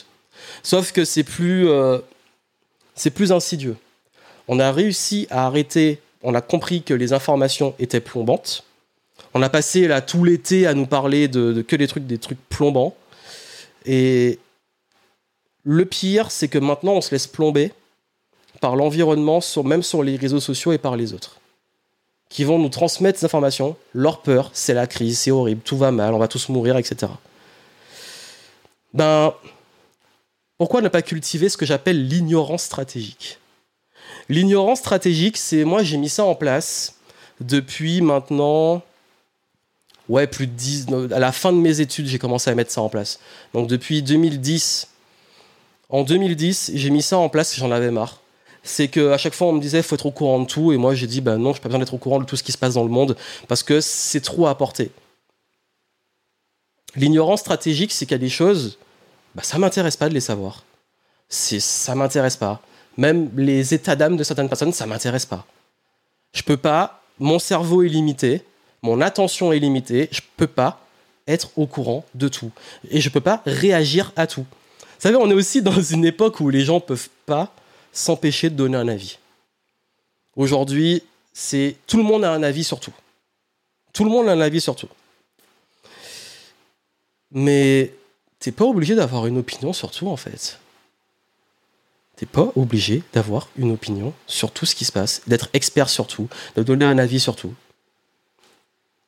Sauf 0.62 0.91
que 0.91 1.05
c'est 1.05 1.24
plus, 1.24 1.70
euh, 1.70 1.99
c'est 2.95 3.12
plus 3.12 3.32
insidieux. 3.32 3.78
On 4.47 4.60
a 4.60 4.72
réussi 4.72 5.28
à 5.30 5.45
arrêter 5.45 6.01
on 6.24 6.34
a 6.36 6.41
compris 6.41 6.82
que 6.82 6.93
les 6.93 7.14
informations 7.14 7.74
étaient 7.80 8.01
plombantes. 8.01 8.66
On 9.38 9.44
a 9.44 9.50
passé 9.50 9.88
là 9.88 10.02
tout 10.02 10.24
l'été 10.24 10.66
à 10.66 10.74
nous 10.74 10.88
parler 10.88 11.28
de, 11.28 11.62
que 11.62 11.76
des 11.76 11.88
trucs, 11.88 12.08
des 12.08 12.18
trucs 12.18 12.40
plombants. 12.50 12.96
Et 13.86 14.40
le 15.64 15.86
pire, 15.86 16.32
c'est 16.32 16.48
que 16.48 16.58
maintenant, 16.58 16.94
on 16.94 17.02
se 17.02 17.12
laisse 17.12 17.28
plomber 17.28 17.72
par 18.62 18.76
l'environnement, 18.76 19.40
même 19.64 19.84
sur 19.84 20.02
les 20.02 20.16
réseaux 20.16 20.40
sociaux 20.40 20.72
et 20.72 20.80
par 20.80 20.96
les 20.96 21.14
autres, 21.14 21.40
qui 22.30 22.46
vont 22.46 22.58
nous 22.58 22.70
transmettre 22.70 23.20
ces 23.20 23.26
informations. 23.28 23.78
Leur 23.94 24.24
peur, 24.24 24.50
c'est 24.54 24.74
la 24.74 24.88
crise, 24.88 25.20
c'est 25.20 25.30
horrible, 25.30 25.62
tout 25.62 25.78
va 25.78 25.92
mal, 25.92 26.16
on 26.16 26.18
va 26.18 26.28
tous 26.28 26.50
mourir, 26.50 26.76
etc. 26.76 27.12
Ben, 28.96 29.36
pourquoi 30.58 30.82
ne 30.82 30.90
pas 30.90 31.04
cultiver 31.04 31.50
ce 31.50 31.58
que 31.58 31.66
j'appelle 31.68 32.08
l'ignorance 32.08 32.64
stratégique? 32.64 33.38
L'ignorance 34.30 34.80
stratégique, 34.80 35.38
c'est 35.38 35.64
moi 35.64 35.84
j'ai 35.84 35.98
mis 35.98 36.10
ça 36.10 36.26
en 36.26 36.34
place 36.34 36.96
depuis 37.40 38.02
maintenant 38.02 38.82
ouais, 40.10 40.28
plus 40.28 40.47
de 40.47 40.53
10 40.53 40.88
à 41.14 41.20
la 41.20 41.32
fin 41.32 41.51
de 41.51 41.58
mes 41.58 41.82
études, 41.82 42.08
j'ai 42.08 42.20
commencé 42.20 42.49
à 42.49 42.55
mettre 42.55 42.72
ça 42.72 42.82
en 42.82 42.89
place. 42.89 43.20
Donc 43.53 43.68
depuis 43.68 44.01
2010 44.01 44.88
en 45.89 46.03
2010, 46.03 46.72
j'ai 46.74 46.89
mis 46.89 47.01
ça 47.01 47.18
en 47.18 47.30
place, 47.30 47.55
j'en 47.55 47.72
avais 47.72 47.91
marre. 47.91 48.22
c'est 48.64 48.89
qu'à 48.89 49.18
chaque 49.18 49.34
fois 49.34 49.47
on 49.47 49.53
me 49.53 49.62
disait 49.62 49.82
faut 49.82 49.95
être 49.95 50.05
au 50.05 50.12
courant 50.12 50.39
de 50.41 50.45
tout 50.45 50.74
et 50.74 50.78
moi 50.78 50.93
j'ai 50.95 51.08
dit 51.08 51.22
bah 51.22 51.38
non, 51.38 51.53
j'ai 51.53 51.60
pas 51.60 51.70
besoin 51.70 51.80
d'être 51.80 51.93
au 51.93 51.97
courant 51.97 52.20
de 52.20 52.26
tout 52.26 52.36
ce 52.36 52.43
qui 52.43 52.51
se 52.51 52.58
passe 52.58 52.74
dans 52.74 52.84
le 52.84 52.89
monde 52.89 53.16
parce 53.47 53.64
que 53.64 53.80
c'est 53.80 54.22
trop 54.22 54.47
à 54.47 54.58
porter. 54.58 54.91
L'ignorance 56.95 57.41
stratégique, 57.41 57.91
c'est 57.91 58.05
qu'il 58.05 58.14
y 58.14 58.16
a 58.16 58.20
des 58.20 58.30
choses, 58.30 58.78
bah, 59.36 59.43
ça 59.43 59.58
m'intéresse 59.60 59.97
pas 59.97 60.10
de 60.10 60.14
les 60.14 60.20
savoir. 60.20 60.64
C'est 61.30 61.60
ça 61.60 61.95
m'intéresse 61.95 62.38
pas. 62.38 62.62
Même 62.97 63.30
les 63.36 63.74
états 63.74 63.95
d'âme 63.95 64.18
de 64.18 64.24
certaines 64.24 64.49
personnes, 64.49 64.74
ça 64.74 64.88
m'intéresse 64.88 65.26
pas. 65.26 65.45
Je 66.34 66.41
peux 66.41 66.58
pas, 66.58 67.03
mon 67.20 67.39
cerveau 67.39 67.84
est 67.84 67.89
limité, 67.89 68.43
mon 68.82 69.01
attention 69.01 69.51
est 69.51 69.59
limitée, 69.59 70.09
je 70.11 70.21
peux 70.38 70.47
pas 70.47 70.82
être 71.28 71.51
au 71.57 71.65
courant 71.67 72.05
de 72.15 72.28
tout 72.28 72.51
et 72.89 73.01
je 73.01 73.09
peux 73.09 73.21
pas 73.21 73.41
réagir 73.45 74.13
à 74.15 74.28
tout. 74.28 74.45
Vous 74.80 75.03
savez, 75.03 75.17
on 75.17 75.30
est 75.30 75.34
aussi 75.34 75.61
dans 75.61 75.82
une 75.82 76.05
époque 76.05 76.39
où 76.39 76.49
les 76.49 76.63
gens 76.63 76.80
peuvent 76.80 77.09
pas 77.25 77.53
s'empêcher 77.91 78.49
de 78.49 78.55
donner 78.55 78.78
un 78.78 78.88
avis. 78.88 79.17
Aujourd'hui, 80.36 81.03
c'est 81.34 81.75
tout 81.88 81.97
le 81.97 82.03
monde 82.03 82.23
a 82.23 82.32
un 82.32 82.43
avis 82.43 82.63
sur 82.63 82.80
tout. 82.80 82.93
Tout 83.93 84.03
le 84.03 84.09
monde 84.09 84.28
a 84.30 84.32
un 84.32 84.41
avis 84.41 84.61
sur 84.61 84.75
tout. 84.75 84.89
Mais 87.32 87.93
t'es 88.39 88.51
pas 88.51 88.65
obligé 88.65 88.95
d'avoir 88.95 89.28
une 89.28 89.38
opinion 89.38 89.73
sur 89.73 89.91
tout 89.91 90.07
en 90.07 90.17
fait. 90.17 90.59
T'es 92.15 92.25
pas 92.25 92.51
obligé 92.55 93.03
d'avoir 93.13 93.49
une 93.57 93.71
opinion 93.71 94.13
sur 94.25 94.51
tout 94.51 94.65
ce 94.65 94.73
qui 94.73 94.86
se 94.86 94.91
passe, 94.91 95.21
d'être 95.28 95.49
expert 95.53 95.89
sur 95.89 96.07
tout, 96.07 96.28
de 96.55 96.63
donner 96.63 96.86
un 96.86 96.97
avis 96.97 97.19
sur 97.19 97.36
tout. 97.36 97.53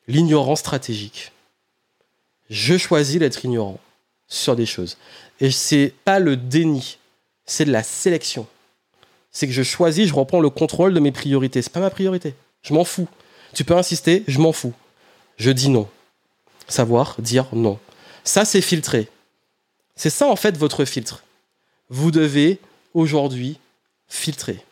L'ignorance 0.08 0.60
stratégique. 0.60 1.32
Je 2.48 2.76
choisis 2.76 3.18
d'être 3.18 3.44
ignorant 3.44 3.78
sur 4.26 4.56
des 4.56 4.66
choses. 4.66 4.96
Et 5.40 5.50
c'est 5.50 5.94
pas 6.04 6.18
le 6.18 6.36
déni, 6.36 6.98
c'est 7.46 7.64
de 7.64 7.72
la 7.72 7.82
sélection. 7.82 8.46
C'est 9.32 9.46
que 9.46 9.52
je 9.52 9.62
choisis, 9.62 10.08
je 10.08 10.14
reprends 10.14 10.40
le 10.40 10.50
contrôle 10.50 10.92
de 10.92 11.00
mes 11.00 11.12
priorités. 11.12 11.62
C'est 11.62 11.72
pas 11.72 11.80
ma 11.80 11.90
priorité. 11.90 12.34
Je 12.62 12.74
m'en 12.74 12.84
fous. 12.84 13.08
Tu 13.54 13.64
peux 13.64 13.76
insister, 13.76 14.24
je 14.26 14.38
m'en 14.38 14.52
fous. 14.52 14.74
Je 15.36 15.50
dis 15.50 15.68
non. 15.68 15.88
Savoir 16.68 17.16
dire 17.20 17.46
non. 17.52 17.78
Ça, 18.24 18.44
c'est 18.44 18.60
filtré. 18.60 19.08
C'est 19.96 20.10
ça, 20.10 20.26
en 20.26 20.36
fait, 20.36 20.56
votre 20.56 20.84
filtre. 20.84 21.22
Vous 21.88 22.10
devez 22.10 22.58
aujourd'hui 22.94 23.58
filtrer. 24.08 24.64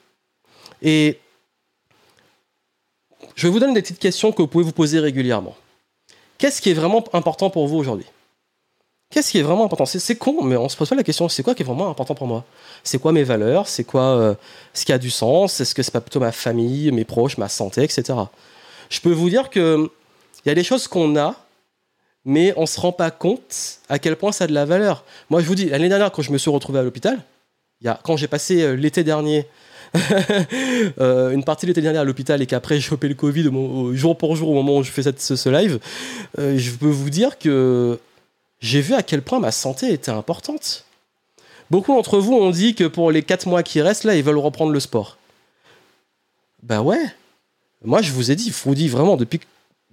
Et 0.83 1.18
je 3.39 3.47
vous 3.47 3.61
donne 3.61 3.72
des 3.72 3.82
petites 3.82 4.01
questions 4.01 4.32
que 4.32 4.43
vous 4.43 4.49
pouvez 4.49 4.64
vous 4.64 4.72
poser 4.72 4.99
régulièrement. 4.99 5.55
Qu'est-ce 6.39 6.61
qui 6.61 6.70
est 6.70 6.74
vraiment 6.74 7.05
important 7.12 7.51
pour 7.51 7.68
vous 7.68 7.76
aujourd'hui? 7.76 8.07
Qu'est-ce 9.11 9.30
qui 9.30 9.39
est 9.39 9.43
vraiment 9.43 9.64
important? 9.64 9.86
C'est 9.86 10.16
con, 10.16 10.43
mais 10.43 10.57
on 10.57 10.68
se 10.68 10.76
pose 10.76 10.89
pas 10.89 10.97
la 10.97 11.05
question 11.05 11.28
c'est 11.28 11.45
quoi 11.45 11.55
qui 11.55 11.62
est 11.62 11.64
vraiment 11.64 11.89
important 11.89 12.16
pour 12.16 12.26
moi? 12.26 12.45
C'est 12.82 12.99
quoi 12.99 13.12
mes 13.12 13.22
valeurs? 13.22 13.68
C'est 13.68 13.84
quoi 13.84 14.03
euh, 14.03 14.34
ce 14.74 14.84
qui 14.84 14.93
a 14.93 14.99
du 14.99 15.09
sens? 15.09 15.61
Est-ce 15.61 15.72
que 15.72 15.84
c'est 15.84 15.93
pas 15.93 16.01
plutôt 16.01 16.18
ma 16.18 16.32
famille, 16.32 16.91
mes 16.91 17.05
proches, 17.05 17.39
ma 17.39 17.49
santé, 17.49 17.84
etc. 17.84 18.18
Je 18.91 19.01
peux 19.01 19.12
vous 19.12 19.30
dire 19.30 19.51
que 19.51 19.89
il 20.45 20.49
y 20.49 20.51
a 20.51 20.57
des 20.57 20.64
choses 20.64 20.89
qu'on 20.89 21.16
a, 21.16 21.36
mais 22.24 22.53
on 22.57 22.66
se 22.66 22.80
rend 22.80 22.93
pas 22.93 23.12
compte 23.12 23.78
à 23.89 24.01
quel 24.01 24.16
point 24.16 24.32
ça 24.32 24.45
a 24.45 24.47
de 24.49 24.53
la 24.53 24.64
valeur. 24.64 25.05
Moi, 25.30 25.43
je 25.43 25.47
vous 25.47 25.55
dis, 25.55 25.66
l'année 25.66 25.89
dernière, 25.89 26.11
quand 26.11 26.22
je 26.22 26.32
me 26.32 26.39
suis 26.39 26.51
retrouvé 26.51 26.80
à 26.80 26.82
l'hôpital, 26.82 27.22
quand 28.03 28.16
j'ai 28.16 28.26
passé 28.26 28.62
euh, 28.62 28.72
l'été 28.74 29.05
dernier, 29.05 29.47
euh, 31.01 31.30
une 31.30 31.45
partie 31.45 31.66
de 31.66 31.70
l'été 31.70 31.80
dernier 31.80 31.99
à 31.99 32.05
l'hôpital 32.05 32.43
et 32.43 32.47
qu'après 32.47 32.76
j'ai 32.76 32.80
chopé 32.82 33.09
le 33.09 33.14
Covid 33.14 33.51
jour 33.95 34.16
pour 34.16 34.36
jour 34.36 34.51
au 34.51 34.55
moment 34.55 34.78
où 34.78 34.82
je 34.82 34.91
fais 34.91 35.03
ce, 35.03 35.49
live, 35.49 35.78
euh, 36.39 36.59
je 36.59 36.70
peux 36.72 36.86
vous 36.86 37.11
dire 37.11 37.39
que 37.39 37.99
j'ai 38.61 38.80
vu 38.80 38.95
à 38.95 39.03
quel 39.03 39.22
point 39.22 39.41
ma 39.41 39.53
santé 39.53 39.93
était 39.93 40.11
importante. 40.11 40.84
Beaucoup 41.70 41.95
d'entre 41.95 42.18
vous 42.18 42.34
ont 42.34 42.51
dit 42.51 42.74
que 42.74 42.84
pour 42.84 43.11
les 43.11 43.22
4 43.22 43.47
mois 43.47 43.62
qui 43.62 43.80
restent, 43.82 44.05
là, 44.05 44.16
ils 44.16 44.22
veulent 44.22 44.39
reprendre 44.39 44.72
le 44.72 44.80
sport. 44.80 45.18
Bah 46.62 46.80
ouais. 46.80 47.03
Moi, 47.84 48.03
je 48.03 48.12
vous 48.12 48.30
ai 48.30 48.36
dit, 48.36 48.51
je 48.51 48.64
vous 48.64 48.74
dis 48.74 48.89
vraiment, 48.89 49.16
depuis 49.16 49.39
que 49.39 49.45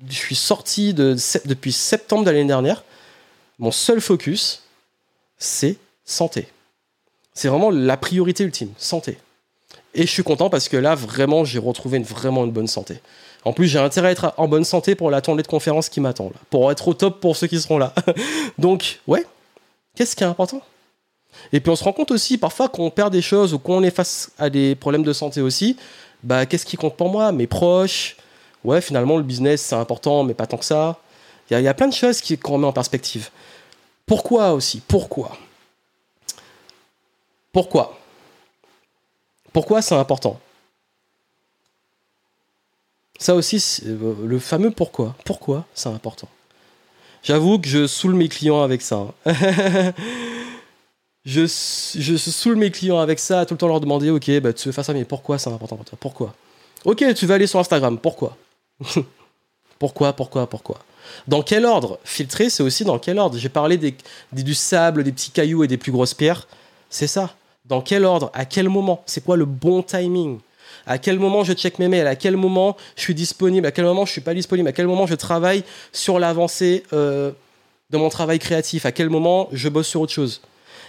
je 0.09 0.15
suis 0.15 0.35
sorti 0.35 0.93
de, 0.93 1.15
depuis 1.45 1.71
septembre 1.71 2.23
de 2.23 2.31
l'année 2.31 2.45
dernière, 2.45 2.83
mon 3.59 3.71
seul 3.71 4.01
focus, 4.01 4.63
c'est 5.37 5.77
santé. 6.05 6.47
C'est 7.33 7.49
vraiment 7.49 7.69
la 7.69 7.97
priorité 7.97 8.43
ultime, 8.43 8.71
santé. 8.77 9.17
Et 9.95 10.05
je 10.05 10.11
suis 10.11 10.23
content 10.23 10.49
parce 10.49 10.67
que 10.69 10.77
là, 10.77 10.93
vraiment, 10.93 11.45
j'ai 11.45 11.57
retrouvé 11.57 11.97
une, 11.97 12.03
vraiment 12.03 12.43
une 12.43 12.51
bonne 12.51 12.67
santé. 12.67 12.99
En 13.45 13.53
plus, 13.53 13.67
j'ai 13.67 13.79
intérêt 13.79 14.09
à 14.09 14.11
être 14.11 14.33
en 14.37 14.47
bonne 14.47 14.65
santé 14.65 14.93
pour 14.93 15.09
la 15.09 15.21
tournée 15.21 15.41
de 15.41 15.47
conférence 15.47 15.87
qui 15.87 16.01
m'attend, 16.01 16.31
pour 16.49 16.69
être 16.71 16.87
au 16.87 16.93
top 16.93 17.21
pour 17.21 17.37
ceux 17.37 17.47
qui 17.47 17.59
seront 17.61 17.77
là. 17.77 17.93
Donc, 18.57 18.99
ouais, 19.07 19.25
qu'est-ce 19.95 20.15
qui 20.15 20.23
est 20.23 20.27
important? 20.27 20.61
Et 21.53 21.61
puis, 21.61 21.71
on 21.71 21.75
se 21.75 21.83
rend 21.83 21.93
compte 21.93 22.11
aussi 22.11 22.37
parfois 22.37 22.67
qu'on 22.67 22.89
perd 22.89 23.13
des 23.13 23.21
choses 23.21 23.53
ou 23.53 23.59
qu'on 23.59 23.83
est 23.83 23.91
face 23.91 24.31
à 24.37 24.49
des 24.49 24.75
problèmes 24.75 25.03
de 25.03 25.13
santé 25.13 25.41
aussi. 25.41 25.77
Bah, 26.23 26.45
qu'est-ce 26.45 26.65
qui 26.65 26.75
compte 26.75 26.97
pour 26.97 27.09
moi? 27.09 27.31
Mes 27.31 27.47
proches 27.47 28.17
Ouais, 28.63 28.81
finalement, 28.81 29.17
le 29.17 29.23
business, 29.23 29.61
c'est 29.61 29.75
important, 29.75 30.23
mais 30.23 30.33
pas 30.33 30.47
tant 30.47 30.57
que 30.57 30.65
ça. 30.65 30.97
Il 31.51 31.57
y, 31.57 31.61
y, 31.61 31.67
a 31.67 31.73
plein 31.75 31.87
de 31.87 31.93
choses 31.93 32.19
qu'on 32.41 32.57
met 32.57 32.65
en 32.65 32.73
perspective. 32.73 33.29
Pourquoi 34.07 34.53
aussi? 34.53 34.81
Pourquoi? 34.87 35.37
Pourquoi? 37.53 37.95
Pourquoi 39.55 39.81
c'est 39.81 39.95
important 39.95 40.37
Ça 43.17 43.35
aussi, 43.35 43.83
euh, 43.85 44.13
le 44.21 44.37
fameux 44.37 44.69
pourquoi. 44.69 45.15
Pourquoi 45.23 45.65
c'est 45.73 45.87
important 45.87 46.27
J'avoue 47.23 47.57
que 47.59 47.69
je 47.69 47.87
saoule 47.87 48.15
mes 48.15 48.27
clients 48.27 48.63
avec 48.63 48.81
ça. 48.81 49.07
Hein. 49.25 49.33
je, 51.25 51.47
saoule 51.47 52.57
mes 52.57 52.69
clients 52.69 52.99
avec 52.99 53.17
ça, 53.17 53.45
tout 53.45 53.53
le 53.53 53.57
temps 53.57 53.69
leur 53.69 53.79
demander, 53.79 54.09
ok, 54.09 54.41
bah, 54.41 54.51
tu 54.51 54.67
veux 54.67 54.73
faire 54.73 54.83
ça, 54.83 54.91
mais 54.91 55.05
pourquoi 55.05 55.37
c'est 55.37 55.49
important 55.49 55.77
pour 55.77 55.85
toi? 55.85 55.97
Pourquoi? 56.01 56.35
Ok, 56.83 57.05
tu 57.15 57.25
vas 57.25 57.35
aller 57.35 57.47
sur 57.47 57.61
Instagram, 57.61 57.97
pourquoi? 57.97 58.35
Pourquoi, 59.79 60.11
pourquoi, 60.13 60.49
pourquoi? 60.49 60.79
Dans 61.27 61.43
quel 61.43 61.65
ordre? 61.65 61.99
Filtrer, 62.03 62.49
c'est 62.49 62.63
aussi 62.63 62.83
dans 62.83 62.97
quel 62.99 63.19
ordre? 63.19 63.37
J'ai 63.37 63.49
parlé 63.49 63.77
du 64.31 64.55
sable, 64.55 65.03
des 65.03 65.11
petits 65.13 65.31
cailloux 65.31 65.63
et 65.63 65.67
des 65.67 65.77
plus 65.77 65.91
grosses 65.91 66.13
pierres. 66.13 66.47
C'est 66.89 67.07
ça. 67.07 67.35
Dans 67.67 67.81
quel 67.81 68.05
ordre 68.05 68.31
À 68.33 68.45
quel 68.45 68.69
moment 68.69 69.01
C'est 69.05 69.23
quoi 69.23 69.37
le 69.37 69.45
bon 69.45 69.81
timing? 69.81 70.39
À 70.85 70.97
quel 70.97 71.19
moment 71.19 71.43
je 71.43 71.53
check 71.53 71.79
mes 71.79 71.87
mails, 71.87 72.07
à 72.07 72.15
quel 72.15 72.37
moment 72.37 72.77
je 72.95 73.01
suis 73.01 73.15
disponible, 73.15 73.65
à 73.65 73.71
quel 73.71 73.85
moment 73.85 74.05
je 74.05 74.11
suis 74.11 74.21
pas 74.21 74.33
disponible, 74.33 74.67
à 74.67 74.71
quel 74.71 74.87
moment 74.87 75.07
je 75.07 75.15
travaille 75.15 75.63
sur 75.91 76.19
l'avancée 76.19 76.83
euh, 76.93 77.31
de 77.89 77.97
mon 77.97 78.09
travail 78.09 78.39
créatif, 78.39 78.85
à 78.85 78.91
quel 78.91 79.09
moment 79.09 79.49
je 79.51 79.69
bosse 79.69 79.87
sur 79.87 80.01
autre 80.01 80.13
chose? 80.13 80.41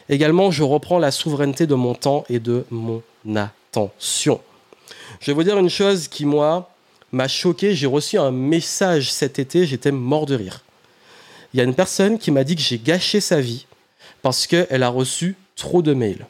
Également, 0.08 0.50
je 0.50 0.62
reprends 0.62 0.98
la 0.98 1.10
souveraineté 1.10 1.66
de 1.66 1.74
mon 1.74 1.94
temps 1.94 2.24
et 2.28 2.38
de 2.38 2.64
mon 2.70 3.02
attention. 3.34 4.40
Je 5.20 5.26
vais 5.26 5.32
vous 5.32 5.42
dire 5.42 5.58
une 5.58 5.70
chose 5.70 6.08
qui, 6.08 6.24
moi, 6.24 6.70
m'a 7.10 7.28
choqué. 7.28 7.74
J'ai 7.74 7.86
reçu 7.86 8.18
un 8.18 8.30
message 8.30 9.10
cet 9.12 9.38
été, 9.38 9.66
j'étais 9.66 9.92
mort 9.92 10.26
de 10.26 10.34
rire. 10.34 10.62
Il 11.54 11.58
y 11.58 11.60
a 11.60 11.64
une 11.64 11.74
personne 11.74 12.18
qui 12.18 12.30
m'a 12.30 12.44
dit 12.44 12.54
que 12.54 12.62
j'ai 12.62 12.78
gâché 12.78 13.20
sa 13.20 13.40
vie 13.40 13.66
parce 14.22 14.46
qu'elle 14.46 14.82
a 14.82 14.88
reçu 14.88 15.36
trop 15.56 15.82
de 15.82 15.94
mails. 15.94 16.26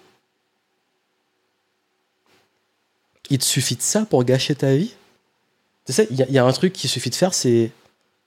Il 3.30 3.38
te 3.38 3.44
suffit 3.44 3.76
de 3.76 3.82
ça 3.82 4.04
pour 4.04 4.24
gâcher 4.24 4.54
ta 4.54 4.74
vie? 4.74 4.94
Tu 5.84 5.92
sais, 5.92 6.08
il 6.10 6.16
y, 6.18 6.38
a 6.38 6.44
un 6.44 6.52
truc 6.52 6.72
qu'il 6.72 6.90
suffit 6.90 7.10
de 7.10 7.14
faire, 7.14 7.32
c'est 7.32 7.70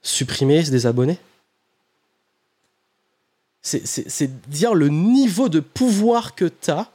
supprimer, 0.01 0.63
se 0.63 0.71
désabonner. 0.71 1.17
C'est 3.61 4.49
dire 4.49 4.73
le 4.73 4.87
niveau 4.87 5.49
de 5.49 5.59
pouvoir 5.59 6.35
que 6.35 6.45
tu 6.45 6.71
as 6.71 6.89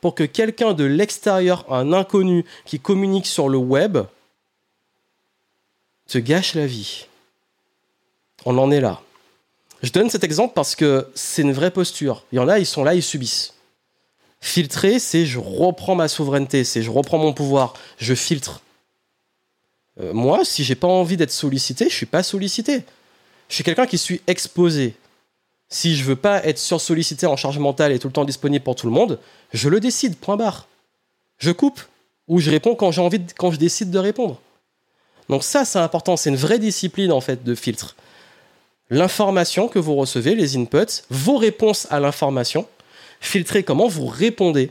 pour 0.00 0.14
que 0.16 0.24
quelqu'un 0.24 0.74
de 0.74 0.84
l'extérieur, 0.84 1.72
un 1.72 1.92
inconnu 1.92 2.44
qui 2.64 2.80
communique 2.80 3.26
sur 3.26 3.48
le 3.48 3.58
web, 3.58 3.98
te 6.08 6.18
gâche 6.18 6.54
la 6.54 6.66
vie. 6.66 7.06
On 8.44 8.58
en 8.58 8.70
est 8.70 8.80
là. 8.80 9.00
Je 9.82 9.92
donne 9.92 10.10
cet 10.10 10.24
exemple 10.24 10.54
parce 10.54 10.74
que 10.74 11.08
c'est 11.14 11.42
une 11.42 11.52
vraie 11.52 11.70
posture. 11.70 12.24
Il 12.32 12.36
y 12.36 12.38
en 12.40 12.48
a, 12.48 12.58
ils 12.58 12.66
sont 12.66 12.82
là, 12.82 12.94
ils 12.94 13.02
subissent. 13.02 13.54
Filtrer, 14.40 14.98
c'est 14.98 15.26
je 15.26 15.38
reprends 15.38 15.94
ma 15.94 16.08
souveraineté, 16.08 16.64
c'est 16.64 16.82
je 16.82 16.90
reprends 16.90 17.18
mon 17.18 17.32
pouvoir, 17.32 17.74
je 17.98 18.14
filtre. 18.14 18.60
Euh, 20.00 20.12
moi, 20.12 20.44
si 20.44 20.64
j'ai 20.64 20.76
pas 20.76 20.86
envie 20.86 21.16
d'être 21.16 21.32
sollicité, 21.32 21.88
je 21.88 21.94
suis 21.94 22.06
pas 22.06 22.22
sollicité. 22.22 22.84
Je 23.48 23.54
suis 23.54 23.64
quelqu'un 23.64 23.86
qui 23.86 23.98
suis 23.98 24.20
exposé. 24.26 24.94
Si 25.68 25.96
je 25.96 26.04
veux 26.04 26.16
pas 26.16 26.44
être 26.44 26.58
sursollicité 26.58 27.26
en 27.26 27.36
charge 27.36 27.58
mentale 27.58 27.92
et 27.92 27.98
tout 27.98 28.08
le 28.08 28.12
temps 28.12 28.24
disponible 28.24 28.64
pour 28.64 28.76
tout 28.76 28.86
le 28.86 28.92
monde, 28.92 29.18
je 29.52 29.68
le 29.68 29.80
décide, 29.80 30.16
point 30.16 30.36
barre. 30.36 30.68
Je 31.38 31.50
coupe 31.50 31.80
ou 32.26 32.40
je 32.40 32.50
réponds 32.50 32.74
quand 32.74 32.92
quand 33.36 33.50
je 33.50 33.58
décide 33.58 33.90
de 33.90 33.98
répondre. 33.98 34.40
Donc 35.28 35.44
ça, 35.44 35.64
c'est 35.64 35.78
important, 35.78 36.16
c'est 36.16 36.30
une 36.30 36.36
vraie 36.36 36.58
discipline 36.58 37.12
en 37.12 37.20
fait 37.20 37.44
de 37.44 37.54
filtre. 37.54 37.96
L'information 38.90 39.68
que 39.68 39.78
vous 39.78 39.94
recevez, 39.94 40.34
les 40.34 40.56
inputs, 40.56 41.02
vos 41.10 41.36
réponses 41.36 41.86
à 41.90 42.00
l'information, 42.00 42.66
filtrer 43.20 43.62
comment 43.62 43.88
vous 43.88 44.06
répondez. 44.06 44.70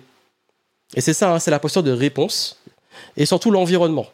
Et 0.95 1.01
c'est 1.01 1.13
ça, 1.13 1.33
hein, 1.33 1.39
c'est 1.39 1.51
la 1.51 1.59
posture 1.59 1.83
de 1.83 1.91
réponse. 1.91 2.61
Et 3.15 3.25
surtout 3.25 3.51
l'environnement. 3.51 4.07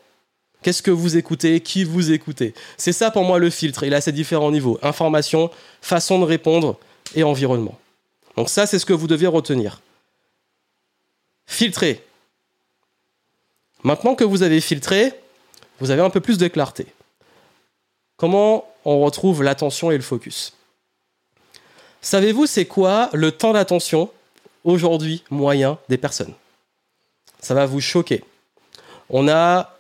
Qu'est-ce 0.61 0.81
que 0.81 0.91
vous 0.91 1.17
écoutez 1.17 1.59
Qui 1.59 1.83
vous 1.83 2.11
écoutez 2.11 2.53
C'est 2.77 2.93
ça 2.93 3.11
pour 3.11 3.23
moi 3.23 3.37
le 3.37 3.49
filtre. 3.49 3.83
Il 3.83 3.93
a 3.93 4.01
ces 4.01 4.11
différents 4.11 4.51
niveaux. 4.51 4.79
Information, 4.81 5.51
façon 5.81 6.19
de 6.19 6.25
répondre 6.25 6.77
et 7.15 7.23
environnement. 7.23 7.77
Donc 8.37 8.49
ça, 8.49 8.65
c'est 8.65 8.79
ce 8.79 8.85
que 8.85 8.93
vous 8.93 9.07
devez 9.07 9.27
retenir. 9.27 9.81
Filtrer. 11.45 12.03
Maintenant 13.83 14.15
que 14.15 14.23
vous 14.23 14.41
avez 14.41 14.61
filtré, 14.61 15.11
vous 15.79 15.91
avez 15.91 16.01
un 16.01 16.09
peu 16.09 16.21
plus 16.21 16.37
de 16.37 16.47
clarté. 16.47 16.87
Comment 18.15 18.65
on 18.85 19.01
retrouve 19.01 19.43
l'attention 19.43 19.91
et 19.91 19.97
le 19.97 20.03
focus? 20.03 20.53
Savez-vous 22.01 22.45
c'est 22.45 22.65
quoi 22.65 23.09
le 23.13 23.31
temps 23.31 23.53
d'attention? 23.53 24.09
Aujourd'hui 24.63 25.23
moyen 25.29 25.77
des 25.89 25.97
personnes 25.97 26.33
Ça 27.39 27.53
va 27.53 27.65
vous 27.65 27.81
choquer. 27.81 28.23
On 29.09 29.27
a 29.27 29.75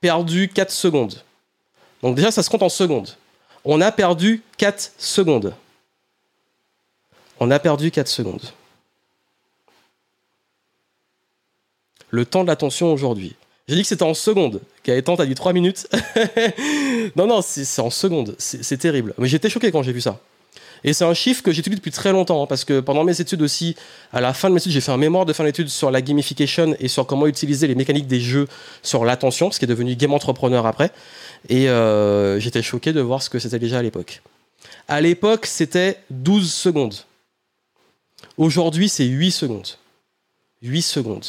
perdu 0.00 0.48
4 0.48 0.70
secondes. 0.70 1.22
Donc 2.02 2.16
déjà 2.16 2.30
ça 2.30 2.42
se 2.42 2.50
compte 2.50 2.62
en 2.62 2.68
secondes. 2.68 3.16
On 3.64 3.80
a 3.80 3.92
perdu 3.92 4.42
4 4.56 4.92
secondes. 4.98 5.54
On 7.40 7.50
a 7.50 7.58
perdu 7.58 7.90
4 7.90 8.08
secondes. 8.08 8.52
Le 12.10 12.24
temps 12.24 12.42
de 12.42 12.48
l'attention 12.48 12.92
aujourd'hui. 12.92 13.36
J'ai 13.68 13.74
dit 13.74 13.82
que 13.82 13.88
c'était 13.88 14.04
en 14.04 14.14
secondes. 14.14 14.62
Gaëtan, 14.84 15.16
t'as 15.16 15.26
dit 15.26 15.34
3 15.34 15.52
minutes. 15.52 15.88
non, 17.16 17.26
non, 17.26 17.42
c'est 17.42 17.80
en 17.80 17.90
secondes. 17.90 18.34
C'est 18.38 18.78
terrible. 18.78 19.14
Mais 19.18 19.28
j'étais 19.28 19.50
choqué 19.50 19.70
quand 19.70 19.82
j'ai 19.82 19.92
vu 19.92 20.00
ça. 20.00 20.18
Et 20.84 20.92
c'est 20.92 21.04
un 21.04 21.14
chiffre 21.14 21.42
que 21.42 21.52
j'étudie 21.52 21.76
depuis 21.76 21.90
très 21.90 22.12
longtemps, 22.12 22.42
hein, 22.42 22.46
parce 22.46 22.64
que 22.64 22.80
pendant 22.80 23.04
mes 23.04 23.20
études 23.20 23.42
aussi, 23.42 23.76
à 24.12 24.20
la 24.20 24.32
fin 24.32 24.48
de 24.48 24.54
mes 24.54 24.60
études, 24.60 24.72
j'ai 24.72 24.80
fait 24.80 24.92
un 24.92 24.96
mémoire 24.96 25.26
de 25.26 25.32
fin 25.32 25.44
d'études 25.44 25.68
sur 25.68 25.90
la 25.90 26.00
gamification 26.00 26.76
et 26.78 26.88
sur 26.88 27.06
comment 27.06 27.26
utiliser 27.26 27.66
les 27.66 27.74
mécaniques 27.74 28.06
des 28.06 28.20
jeux 28.20 28.48
sur 28.82 29.04
l'attention, 29.04 29.50
ce 29.50 29.58
qui 29.58 29.64
est 29.64 29.68
devenu 29.68 29.96
game 29.96 30.12
entrepreneur 30.12 30.66
après. 30.66 30.90
Et 31.48 31.68
euh, 31.68 32.38
j'étais 32.40 32.62
choqué 32.62 32.92
de 32.92 33.00
voir 33.00 33.22
ce 33.22 33.30
que 33.30 33.38
c'était 33.38 33.58
déjà 33.58 33.78
à 33.78 33.82
l'époque. 33.82 34.22
À 34.86 35.00
l'époque, 35.00 35.46
c'était 35.46 35.98
12 36.10 36.52
secondes. 36.52 36.94
Aujourd'hui, 38.36 38.88
c'est 38.88 39.04
8 39.04 39.30
secondes. 39.30 39.68
8 40.62 40.82
secondes. 40.82 41.26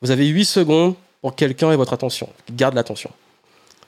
Vous 0.00 0.10
avez 0.10 0.26
8 0.26 0.44
secondes 0.44 0.94
pour 1.20 1.34
quelqu'un 1.34 1.72
et 1.72 1.76
votre 1.76 1.92
attention. 1.92 2.28
Garde 2.50 2.74
l'attention. 2.74 3.10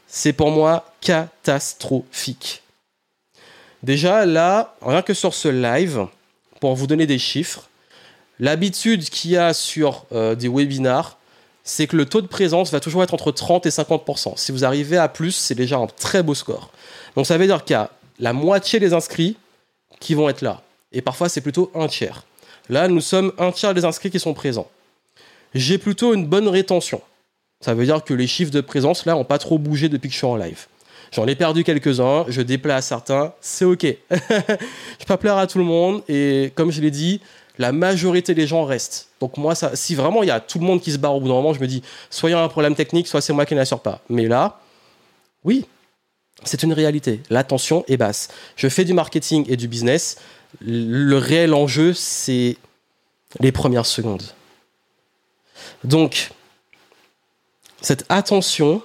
C'est 0.07 0.33
pour 0.33 0.51
moi 0.51 0.93
catastrophique. 1.01 2.63
Déjà, 3.87 4.27
là, 4.27 4.75
rien 4.83 5.03
que 5.03 5.15
sur 5.15 5.33
ce 5.33 5.47
live, 5.47 6.07
pour 6.61 6.75
vous 6.75 6.89
donner 6.89 7.07
des 7.07 7.19
chiffres, 7.19 7.69
l'habitude 8.41 9.09
qu'il 9.09 9.31
y 9.31 9.37
a 9.37 9.55
sur 9.55 10.07
euh, 10.11 10.35
des 10.35 10.49
webinars, 10.49 11.19
c'est 11.63 11.87
que 11.87 11.97
le 11.97 12.05
taux 12.05 12.21
de 12.21 12.27
présence 12.27 12.73
va 12.73 12.81
toujours 12.81 13.05
être 13.05 13.15
entre 13.15 13.31
30 13.31 13.65
et 13.67 13.71
50%. 13.71 14.37
Si 14.37 14.51
vous 14.51 14.65
arrivez 14.65 14.97
à 14.97 15.09
plus, 15.09 15.31
c'est 15.31 15.55
déjà 15.55 15.77
un 15.79 15.87
très 15.87 16.23
beau 16.23 16.35
score. 16.35 16.71
Donc 17.15 17.27
ça 17.27 17.39
veut 17.39 17.47
dire 17.47 17.65
qu'il 17.65 17.75
y 17.75 17.77
a 17.77 17.91
la 18.19 18.33
moitié 18.33 18.81
des 18.81 18.93
inscrits 18.93 19.37
qui 20.01 20.15
vont 20.15 20.29
être 20.29 20.43
là. 20.43 20.63
Et 20.91 21.01
parfois, 21.01 21.29
c'est 21.29 21.41
plutôt 21.41 21.71
un 21.75 21.87
tiers. 21.87 22.25
Là, 22.69 22.89
nous 22.89 23.01
sommes 23.01 23.33
un 23.39 23.53
tiers 23.53 23.73
des 23.73 23.85
inscrits 23.85 24.11
qui 24.11 24.21
sont 24.21 24.35
présents 24.35 24.69
j'ai 25.57 25.79
plutôt 25.79 26.15
une 26.15 26.27
bonne 26.27 26.49
rétention. 26.49 27.01
Ça 27.61 27.75
veut 27.75 27.85
dire 27.85 28.05
que 28.05 28.15
les 28.15 28.27
chiffres 28.27 28.51
de 28.51 28.61
présence, 28.61 29.07
là, 29.07 29.15
n'ont 29.15 29.25
pas 29.25 29.39
trop 29.39 29.59
bougé 29.59 29.89
depuis 29.89 30.09
que 30.09 30.13
je 30.13 30.19
suis 30.19 30.27
en 30.27 30.37
live. 30.37 30.67
J'en 31.17 31.27
ai 31.27 31.35
perdu 31.35 31.65
quelques-uns, 31.65 32.27
je 32.29 32.43
déplace 32.43 32.89
certains, 32.89 33.33
c'est 33.41 33.65
ok. 33.65 33.85
je 34.11 34.19
peux 34.99 35.07
pas 35.07 35.17
plaire 35.17 35.39
à 35.39 35.47
tout 35.47 35.57
le 35.57 35.65
monde, 35.65 36.03
et 36.11 36.53
comme 36.55 36.71
je 36.71 36.83
l'ai 36.83 36.91
dit, 36.91 37.23
la 37.57 37.73
majorité 37.73 38.35
des 38.35 38.47
gens 38.47 38.67
restent. 38.67 39.09
Donc 39.19 39.39
moi, 39.39 39.55
ça, 39.55 39.75
si 39.77 39.95
vraiment 39.95 40.23
il 40.23 40.27
y 40.27 40.31
a 40.31 40.41
tout 40.41 40.59
le 40.59 40.67
monde 40.67 40.83
qui 40.83 40.93
se 40.93 40.99
barre 40.99 41.15
au 41.15 41.21
bout 41.21 41.29
d'un 41.29 41.33
moment, 41.33 41.55
je 41.55 41.61
me 41.61 41.67
dis, 41.67 41.83
soit 42.11 42.29
il 42.29 42.33
y 42.33 42.37
a 42.37 42.43
un 42.43 42.49
problème 42.49 42.75
technique, 42.75 43.09
soit 43.09 43.23
c'est 43.23 43.33
moi 43.33 43.47
qui 43.47 43.55
n'assure 43.55 43.81
pas. 43.81 44.03
Mais 44.11 44.27
là, 44.27 44.61
oui, 45.43 45.65
c'est 46.45 46.63
une 46.63 46.75
réalité. 46.75 47.23
L'attention 47.31 47.83
est 47.89 47.97
basse. 47.97 48.29
Je 48.57 48.69
fais 48.69 48.85
du 48.85 48.93
marketing 48.93 49.47
et 49.49 49.57
du 49.57 49.69
business. 49.69 50.19
Le 50.61 51.17
réel 51.17 51.55
enjeu, 51.55 51.95
c'est 51.95 52.59
les 53.41 53.53
premières 53.53 53.87
secondes. 53.87 54.35
Donc, 55.83 56.31
cette 57.81 58.05
attention, 58.11 58.83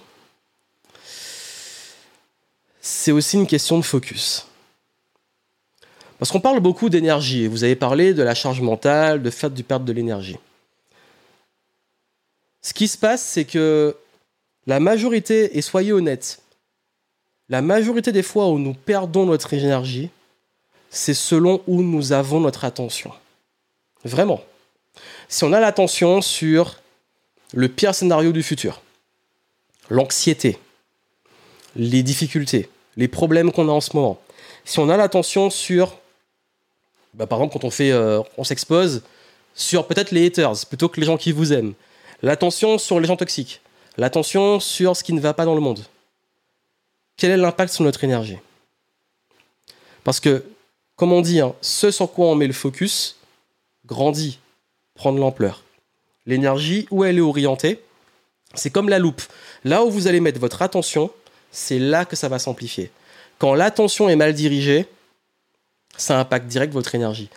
c'est 2.82 3.12
aussi 3.12 3.38
une 3.38 3.48
question 3.48 3.78
de 3.78 3.84
focus. 3.84 4.48
Parce 6.18 6.32
qu'on 6.32 6.40
parle 6.40 6.60
beaucoup 6.60 6.90
d'énergie, 6.90 7.48
vous 7.48 7.64
avez 7.64 7.76
parlé 7.76 8.14
de 8.14 8.22
la 8.22 8.36
charge 8.36 8.62
mentale, 8.62 9.22
de 9.22 9.30
faire 9.30 9.50
du 9.50 9.64
perdre 9.64 9.86
de 9.86 9.94
l'énergie. 9.94 10.38
Ce 12.62 12.74
qui 12.74 12.88
se 12.88 12.98
passe, 12.98 13.24
c'est 13.24 13.46
que 13.46 13.96
la 14.68 14.80
majorité, 14.80 15.58
et 15.58 15.62
soyez 15.62 15.94
honnêtes, 15.94 16.42
la 17.50 17.62
majorité 17.62 18.12
des 18.12 18.24
fois 18.24 18.50
où 18.50 18.60
nous 18.60 18.74
perdons 18.74 19.26
notre 19.26 19.54
énergie, 19.54 20.10
c'est 20.90 21.14
selon 21.14 21.62
où 21.68 21.82
nous 21.82 22.12
avons 22.12 22.40
notre 22.40 22.66
attention. 22.66 23.12
Vraiment. 24.04 24.42
Si 25.28 25.44
on 25.44 25.54
a 25.54 25.60
l'attention 25.60 26.22
sur 26.22 26.82
le 27.54 27.68
pire 27.68 27.96
scénario 27.96 28.32
du 28.32 28.44
futur, 28.44 28.82
l'anxiété, 29.90 30.60
les 31.76 32.04
difficultés, 32.04 32.70
les 32.98 33.08
problèmes 33.08 33.52
qu'on 33.52 33.70
a 33.70 33.72
en 33.72 33.82
ce 33.82 33.96
moment, 33.96 34.20
si 34.66 34.80
on 34.80 34.90
a 34.90 34.98
l'attention 34.98 35.50
sur, 35.50 35.98
bah, 37.14 37.28
par 37.28 37.40
exemple, 37.40 37.54
quand 37.54 37.66
on 37.66 37.72
fait, 37.72 37.92
euh, 37.92 38.22
on 38.38 38.44
s'expose 38.44 39.02
sur 39.54 39.88
peut-être 39.88 40.12
les 40.12 40.28
haters 40.28 40.66
plutôt 40.68 40.90
que 40.90 41.00
les 41.00 41.06
gens 41.06 41.18
qui 41.18 41.32
vous 41.32 41.54
aiment, 41.54 41.74
l'attention 42.22 42.78
sur 42.78 43.00
les 43.00 43.08
gens 43.08 43.18
toxiques, 43.18 43.62
l'attention 43.98 44.60
sur 44.60 44.96
ce 44.96 45.04
qui 45.04 45.14
ne 45.14 45.20
va 45.20 45.34
pas 45.34 45.46
dans 45.46 45.56
le 45.56 45.62
monde. 45.62 45.84
Quel 47.18 47.32
est 47.32 47.38
l'impact 47.38 47.74
sur 47.74 47.84
notre 47.84 48.04
énergie? 48.04 48.38
Parce 50.04 50.20
que, 50.20 50.44
comme 50.96 51.12
on 51.12 51.22
dit, 51.22 51.40
hein, 51.40 51.54
ce 51.62 51.92
sur 51.92 52.12
quoi 52.12 52.28
on 52.28 52.36
met 52.36 52.48
le 52.48 52.54
focus 52.54 53.18
grandit, 53.86 54.40
prend 54.96 55.12
de 55.12 55.20
l'ampleur 55.20 55.64
l'énergie, 56.26 56.88
où 56.92 57.04
elle 57.04 57.18
est 57.18 57.22
orientée. 57.22 57.82
C'est 58.54 58.70
comme 58.70 58.90
la 58.90 59.00
loupe. 59.00 59.22
Là 59.64 59.84
où 59.84 59.90
vous 59.90 60.08
allez 60.08 60.20
mettre 60.20 60.40
votre 60.40 60.62
attention, 60.62 61.12
c'est 61.52 61.80
là 61.80 62.06
que 62.06 62.16
ça 62.16 62.30
va 62.30 62.40
s'amplifier. 62.40 62.92
Quand 63.40 63.54
l'attention 63.54 64.10
est 64.10 64.16
mal 64.16 64.34
dirigée, 64.34 64.88
ça 65.98 66.20
impacte 66.20 66.48
direct 66.48 66.74
votre 66.74 66.96
énergie. 66.96 67.30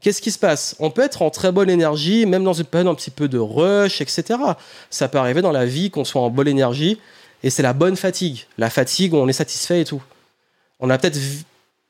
Qu'est-ce 0.00 0.20
qui 0.20 0.30
se 0.30 0.38
passe? 0.38 0.76
On 0.78 0.90
peut 0.90 1.02
être 1.02 1.22
en 1.22 1.30
très 1.30 1.52
bonne 1.52 1.70
énergie, 1.70 2.26
même 2.26 2.44
dans 2.44 2.52
une 2.52 2.64
période 2.64 2.88
un 2.88 2.94
petit 2.94 3.10
peu 3.10 3.28
de 3.28 3.38
rush, 3.38 4.00
etc. 4.00 4.38
Ça 4.90 5.08
peut 5.08 5.18
arriver 5.18 5.42
dans 5.42 5.52
la 5.52 5.64
vie 5.64 5.90
qu'on 5.90 6.04
soit 6.04 6.20
en 6.20 6.30
bonne 6.30 6.48
énergie, 6.48 7.00
et 7.42 7.50
c'est 7.50 7.62
la 7.62 7.72
bonne 7.72 7.96
fatigue. 7.96 8.46
La 8.58 8.70
fatigue 8.70 9.14
où 9.14 9.16
on 9.16 9.28
est 9.28 9.32
satisfait 9.32 9.80
et 9.80 9.84
tout. 9.84 10.02
On 10.80 10.90
a 10.90 10.98
peut-être, 10.98 11.18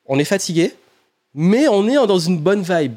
on 0.06 0.18
est 0.18 0.24
fatigué, 0.24 0.74
mais 1.34 1.68
on 1.68 1.88
est 1.88 2.06
dans 2.06 2.18
une 2.18 2.38
bonne 2.38 2.62
vibe 2.62 2.94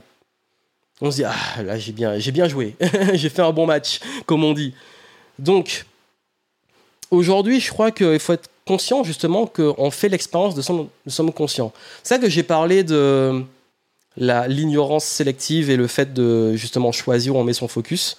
on 1.01 1.11
se 1.11 1.17
dit 1.17 1.23
ah 1.23 1.63
là 1.63 1.77
j'ai 1.77 1.91
bien 1.91 2.19
j'ai 2.19 2.31
bien 2.31 2.47
joué 2.47 2.75
j'ai 3.13 3.29
fait 3.29 3.41
un 3.41 3.51
bon 3.51 3.65
match 3.65 3.99
comme 4.25 4.43
on 4.43 4.53
dit 4.53 4.73
donc 5.37 5.85
aujourd'hui 7.11 7.59
je 7.59 7.69
crois 7.69 7.91
qu'il 7.91 8.19
faut 8.19 8.33
être 8.33 8.49
conscient 8.65 9.03
justement 9.03 9.45
qu'on 9.47 9.91
fait 9.91 10.09
l'expérience 10.09 10.55
de 10.55 10.61
son 10.61 10.89
nous 11.05 11.11
sommes 11.11 11.33
conscients 11.33 11.71
c'est 12.03 12.15
ça 12.15 12.19
que 12.19 12.29
j'ai 12.29 12.43
parlé 12.43 12.83
de 12.83 13.43
l'ignorance 14.17 15.05
sélective 15.05 15.69
et 15.69 15.77
le 15.77 15.87
fait 15.87 16.13
de 16.13 16.55
justement 16.55 16.91
choisir 16.91 17.35
où 17.35 17.39
on 17.39 17.43
met 17.43 17.53
son 17.53 17.67
focus 17.67 18.17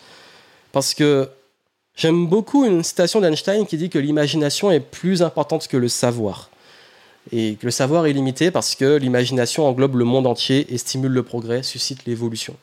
parce 0.72 0.94
que 0.94 1.28
j'aime 1.94 2.26
beaucoup 2.26 2.64
une 2.64 2.82
citation 2.82 3.20
d'Einstein 3.20 3.66
qui 3.66 3.76
dit 3.76 3.90
que 3.90 3.98
l'imagination 3.98 4.70
est 4.70 4.80
plus 4.80 5.22
importante 5.22 5.68
que 5.68 5.76
le 5.76 5.88
savoir 5.88 6.50
et 7.32 7.56
que 7.56 7.66
le 7.66 7.70
savoir 7.70 8.06
est 8.06 8.12
limité 8.12 8.50
parce 8.50 8.74
que 8.74 8.96
l'imagination 8.96 9.66
englobe 9.66 9.96
le 9.96 10.04
monde 10.04 10.26
entier 10.26 10.72
et 10.72 10.78
stimule 10.78 11.12
le 11.12 11.22
progrès, 11.22 11.62
suscite 11.62 12.04
l'évolution. 12.06 12.56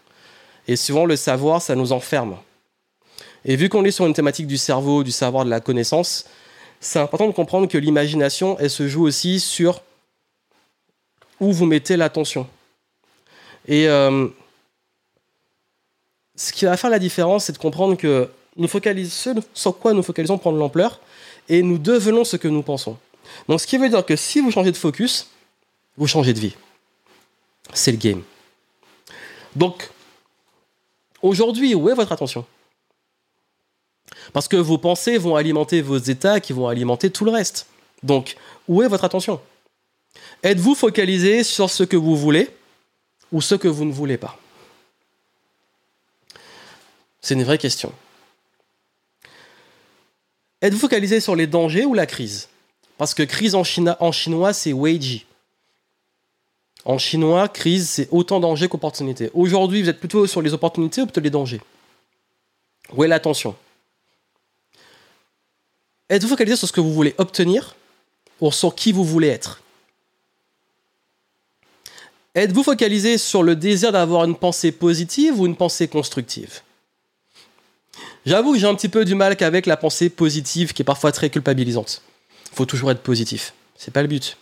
Et 0.67 0.75
souvent, 0.75 1.05
le 1.05 1.15
savoir, 1.15 1.61
ça 1.61 1.75
nous 1.75 1.91
enferme. 1.91 2.35
Et 3.47 3.55
vu 3.55 3.69
qu'on 3.69 3.83
est 3.83 3.91
sur 3.91 4.05
une 4.05 4.13
thématique 4.13 4.45
du 4.45 4.57
cerveau, 4.57 5.03
du 5.03 5.11
savoir, 5.11 5.45
de 5.45 5.49
la 5.49 5.59
connaissance, 5.59 6.25
c'est 6.79 6.99
important 6.99 7.27
de 7.27 7.31
comprendre 7.31 7.67
que 7.67 7.77
l'imagination, 7.77 8.57
elle 8.59 8.69
se 8.69 8.87
joue 8.87 9.03
aussi 9.05 9.39
sur 9.39 9.81
où 11.39 11.51
vous 11.51 11.65
mettez 11.65 11.97
l'attention. 11.97 12.47
Et 13.67 13.87
euh, 13.87 14.27
ce 16.35 16.53
qui 16.53 16.65
va 16.65 16.77
faire 16.77 16.89
la 16.89 16.99
différence, 16.99 17.45
c'est 17.45 17.53
de 17.53 17.57
comprendre 17.57 17.95
que 17.97 18.29
nous 18.57 18.67
focalisons 18.67 19.41
sur 19.53 19.79
quoi 19.79 19.93
nous 19.93 20.03
focalisons 20.03 20.37
prendre 20.37 20.57
l'ampleur 20.57 20.99
et 21.49 21.63
nous 21.63 21.79
devenons 21.79 22.23
ce 22.23 22.37
que 22.37 22.47
nous 22.47 22.61
pensons. 22.61 22.97
Donc, 23.47 23.59
ce 23.61 23.67
qui 23.67 23.77
veut 23.77 23.89
dire 23.89 24.05
que 24.05 24.15
si 24.15 24.39
vous 24.39 24.51
changez 24.51 24.71
de 24.71 24.77
focus, 24.77 25.29
vous 25.97 26.07
changez 26.07 26.33
de 26.33 26.39
vie. 26.39 26.55
C'est 27.73 27.91
le 27.91 27.97
game. 27.97 28.23
Donc, 29.55 29.89
Aujourd'hui, 31.21 31.73
où 31.73 31.89
est 31.89 31.93
votre 31.93 32.11
attention? 32.11 32.45
Parce 34.33 34.47
que 34.47 34.57
vos 34.57 34.77
pensées 34.77 35.17
vont 35.17 35.35
alimenter 35.35 35.81
vos 35.81 35.97
états 35.97 36.39
qui 36.39 36.53
vont 36.53 36.67
alimenter 36.67 37.09
tout 37.09 37.25
le 37.25 37.31
reste. 37.31 37.67
Donc, 38.03 38.35
où 38.67 38.81
est 38.81 38.87
votre 38.87 39.03
attention? 39.03 39.39
Êtes-vous 40.43 40.75
focalisé 40.75 41.43
sur 41.43 41.69
ce 41.69 41.83
que 41.83 41.97
vous 41.97 42.15
voulez 42.15 42.49
ou 43.31 43.41
ce 43.41 43.55
que 43.55 43.67
vous 43.67 43.85
ne 43.85 43.91
voulez 43.91 44.17
pas? 44.17 44.37
C'est 47.21 47.33
une 47.33 47.43
vraie 47.43 47.57
question. 47.57 47.91
Êtes-vous 50.61 50.79
focalisé 50.79 51.19
sur 51.19 51.35
les 51.35 51.47
dangers 51.47 51.85
ou 51.85 51.93
la 51.93 52.05
crise? 52.05 52.49
Parce 52.97 53.13
que 53.13 53.23
crise 53.23 53.53
en, 53.53 53.63
chinois, 53.63 54.53
c'est 54.53 54.73
weiji. 54.73 55.25
En 56.85 56.97
chinois, 56.97 57.47
crise, 57.47 57.89
c'est 57.89 58.07
autant 58.11 58.39
danger 58.39 58.67
qu'opportunité. 58.67 59.29
Aujourd'hui, 59.33 59.83
vous 59.83 59.89
êtes 59.89 59.99
plutôt 59.99 60.25
sur 60.25 60.41
les 60.41 60.53
opportunités 60.53 61.01
ou 61.01 61.05
plutôt 61.05 61.21
les 61.21 61.29
dangers? 61.29 61.61
Où 62.93 63.03
est 63.03 63.07
l'attention? 63.07 63.55
Êtes-vous 66.09 66.29
focalisé 66.29 66.55
sur 66.55 66.67
ce 66.67 66.73
que 66.73 66.81
vous 66.81 66.93
voulez 66.93 67.15
obtenir 67.17 67.75
ou 68.39 68.51
sur 68.51 68.75
qui 68.75 68.91
vous 68.91 69.03
voulez 69.03 69.27
être? 69.27 69.61
Êtes-vous 72.35 72.63
focalisé 72.63 73.17
sur 73.17 73.43
le 73.43 73.55
désir 73.55 73.91
d'avoir 73.91 74.23
une 74.23 74.35
pensée 74.35 74.71
positive 74.71 75.39
ou 75.39 75.45
une 75.45 75.55
pensée 75.55 75.87
constructive? 75.87 76.61
J'avoue 78.25 78.53
que 78.53 78.59
j'ai 78.59 78.67
un 78.67 78.75
petit 78.75 78.89
peu 78.89 79.05
du 79.05 79.15
mal 79.15 79.35
qu'avec 79.35 79.65
la 79.65 79.75
pensée 79.75 80.09
positive 80.09 80.73
qui 80.73 80.81
est 80.81 80.85
parfois 80.85 81.11
très 81.11 81.29
culpabilisante. 81.29 82.01
Il 82.51 82.55
faut 82.55 82.65
toujours 82.65 82.91
être 82.91 83.01
positif. 83.01 83.53
C'est 83.75 83.91
pas 83.91 84.01
le 84.01 84.07
but. 84.07 84.37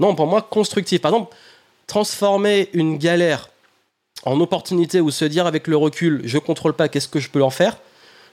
Non, 0.00 0.14
pour 0.14 0.26
moi, 0.26 0.42
constructif. 0.42 1.00
Par 1.00 1.12
exemple, 1.12 1.36
transformer 1.86 2.70
une 2.72 2.98
galère 2.98 3.50
en 4.24 4.40
opportunité 4.40 5.00
ou 5.00 5.10
se 5.10 5.24
dire 5.24 5.46
avec 5.46 5.68
le 5.68 5.76
recul, 5.76 6.22
je 6.24 6.38
contrôle 6.38 6.74
pas, 6.74 6.88
qu'est-ce 6.88 7.08
que 7.08 7.20
je 7.20 7.30
peux 7.30 7.42
en 7.42 7.50
faire? 7.50 7.78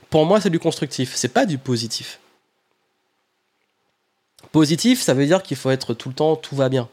Pour 0.10 0.26
moi, 0.26 0.42
c'est 0.42 0.50
du 0.50 0.60
constructif. 0.60 1.14
C'est 1.16 1.34
pas 1.34 1.46
du 1.46 1.58
positif. 1.58 2.20
Positif, 4.56 5.02
ça 5.02 5.14
veut 5.14 5.26
dire 5.26 5.44
qu'il 5.44 5.58
faut 5.58 5.70
être 5.70 5.94
tout 5.94 6.08
le 6.08 6.16
temps, 6.16 6.38
tout 6.38 6.56
va 6.56 6.70
bien. 6.70 6.88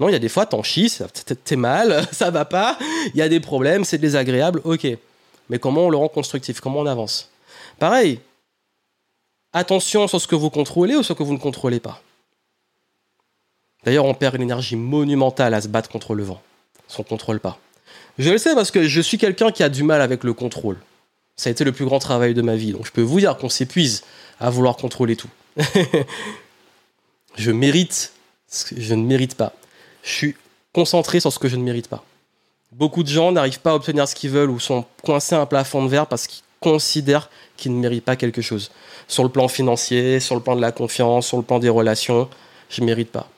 Non, 0.00 0.08
il 0.08 0.12
y 0.12 0.16
a 0.16 0.18
des 0.18 0.28
fois, 0.28 0.46
t'en 0.46 0.64
chies, 0.64 0.98
t'es 1.44 1.54
mal, 1.54 2.04
ça 2.12 2.32
va 2.32 2.44
pas, 2.44 2.76
il 3.14 3.16
y 3.16 3.22
a 3.22 3.28
des 3.28 3.38
problèmes, 3.38 3.84
c'est 3.84 3.98
désagréable, 3.98 4.60
ok. 4.64 4.84
Mais 5.48 5.60
comment 5.60 5.82
on 5.82 5.90
le 5.90 5.96
rend 5.96 6.08
constructif 6.08 6.58
Comment 6.58 6.80
on 6.80 6.86
avance? 6.86 7.30
Pareil, 7.78 8.18
attention 9.52 10.08
sur 10.08 10.20
ce 10.20 10.26
que 10.26 10.34
vous 10.34 10.50
contrôlez 10.50 10.96
ou 10.96 11.04
sur 11.04 11.14
ce 11.14 11.18
que 11.20 11.22
vous 11.22 11.34
ne 11.34 11.38
contrôlez 11.38 11.78
pas. 11.78 12.02
D'ailleurs, 13.84 14.06
on 14.06 14.14
perd 14.14 14.34
une 14.34 14.42
énergie 14.42 14.74
monumentale 14.74 15.54
à 15.54 15.60
se 15.60 15.68
battre 15.68 15.90
contre 15.90 16.16
le 16.16 16.24
vent. 16.24 16.42
Si 16.88 16.98
on 16.98 17.04
ne 17.04 17.08
contrôle 17.08 17.38
pas. 17.38 17.60
Je 18.18 18.28
le 18.28 18.38
sais 18.38 18.56
parce 18.56 18.72
que 18.72 18.88
je 18.88 19.00
suis 19.00 19.18
quelqu'un 19.18 19.52
qui 19.52 19.62
a 19.62 19.68
du 19.68 19.84
mal 19.84 20.02
avec 20.02 20.24
le 20.24 20.32
contrôle. 20.32 20.78
Ça 21.36 21.48
a 21.48 21.52
été 21.52 21.62
le 21.62 21.70
plus 21.70 21.84
grand 21.84 22.00
travail 22.00 22.34
de 22.34 22.42
ma 22.42 22.56
vie. 22.56 22.72
Donc 22.72 22.86
je 22.86 22.90
peux 22.90 23.02
vous 23.02 23.20
dire 23.20 23.36
qu'on 23.36 23.48
s'épuise 23.48 24.02
à 24.40 24.50
vouloir 24.50 24.76
contrôler 24.76 25.14
tout. 25.14 25.30
je 27.36 27.50
mérite 27.50 28.12
ce 28.48 28.64
que 28.66 28.80
je 28.80 28.94
ne 28.94 29.04
mérite 29.04 29.34
pas 29.34 29.52
je 30.04 30.10
suis 30.10 30.36
concentré 30.72 31.18
sur 31.18 31.32
ce 31.32 31.38
que 31.38 31.48
je 31.48 31.56
ne 31.56 31.62
mérite 31.62 31.88
pas. 31.88 32.04
Beaucoup 32.72 33.02
de 33.02 33.08
gens 33.08 33.32
n'arrivent 33.32 33.60
pas 33.60 33.70
à 33.70 33.74
obtenir 33.74 34.06
ce 34.06 34.14
qu'ils 34.14 34.30
veulent 34.30 34.50
ou 34.50 34.60
sont 34.60 34.84
coincés 35.02 35.34
à 35.34 35.40
un 35.40 35.46
plafond 35.46 35.84
de 35.84 35.88
verre 35.88 36.06
parce 36.06 36.26
qu'ils 36.26 36.44
considèrent 36.60 37.30
qu'ils 37.56 37.74
ne 37.74 37.80
méritent 37.80 38.04
pas 38.04 38.16
quelque 38.16 38.42
chose. 38.42 38.70
Sur 39.08 39.22
le 39.22 39.28
plan 39.28 39.48
financier, 39.48 40.20
sur 40.20 40.34
le 40.34 40.42
plan 40.42 40.56
de 40.56 40.60
la 40.60 40.72
confiance, 40.72 41.26
sur 41.26 41.36
le 41.36 41.42
plan 41.42 41.58
des 41.58 41.68
relations, 41.68 42.28
je 42.68 42.80
ne 42.80 42.86
mérite 42.86 43.10
pas. 43.10 43.28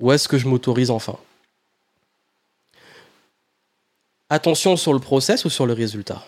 Où 0.00 0.12
est-ce 0.12 0.28
que 0.28 0.38
je 0.38 0.46
m'autorise 0.46 0.90
enfin? 0.90 1.16
Attention 4.28 4.76
sur 4.76 4.92
le 4.92 4.98
process 4.98 5.44
ou 5.44 5.50
sur 5.50 5.66
le 5.66 5.72
résultat? 5.72 6.26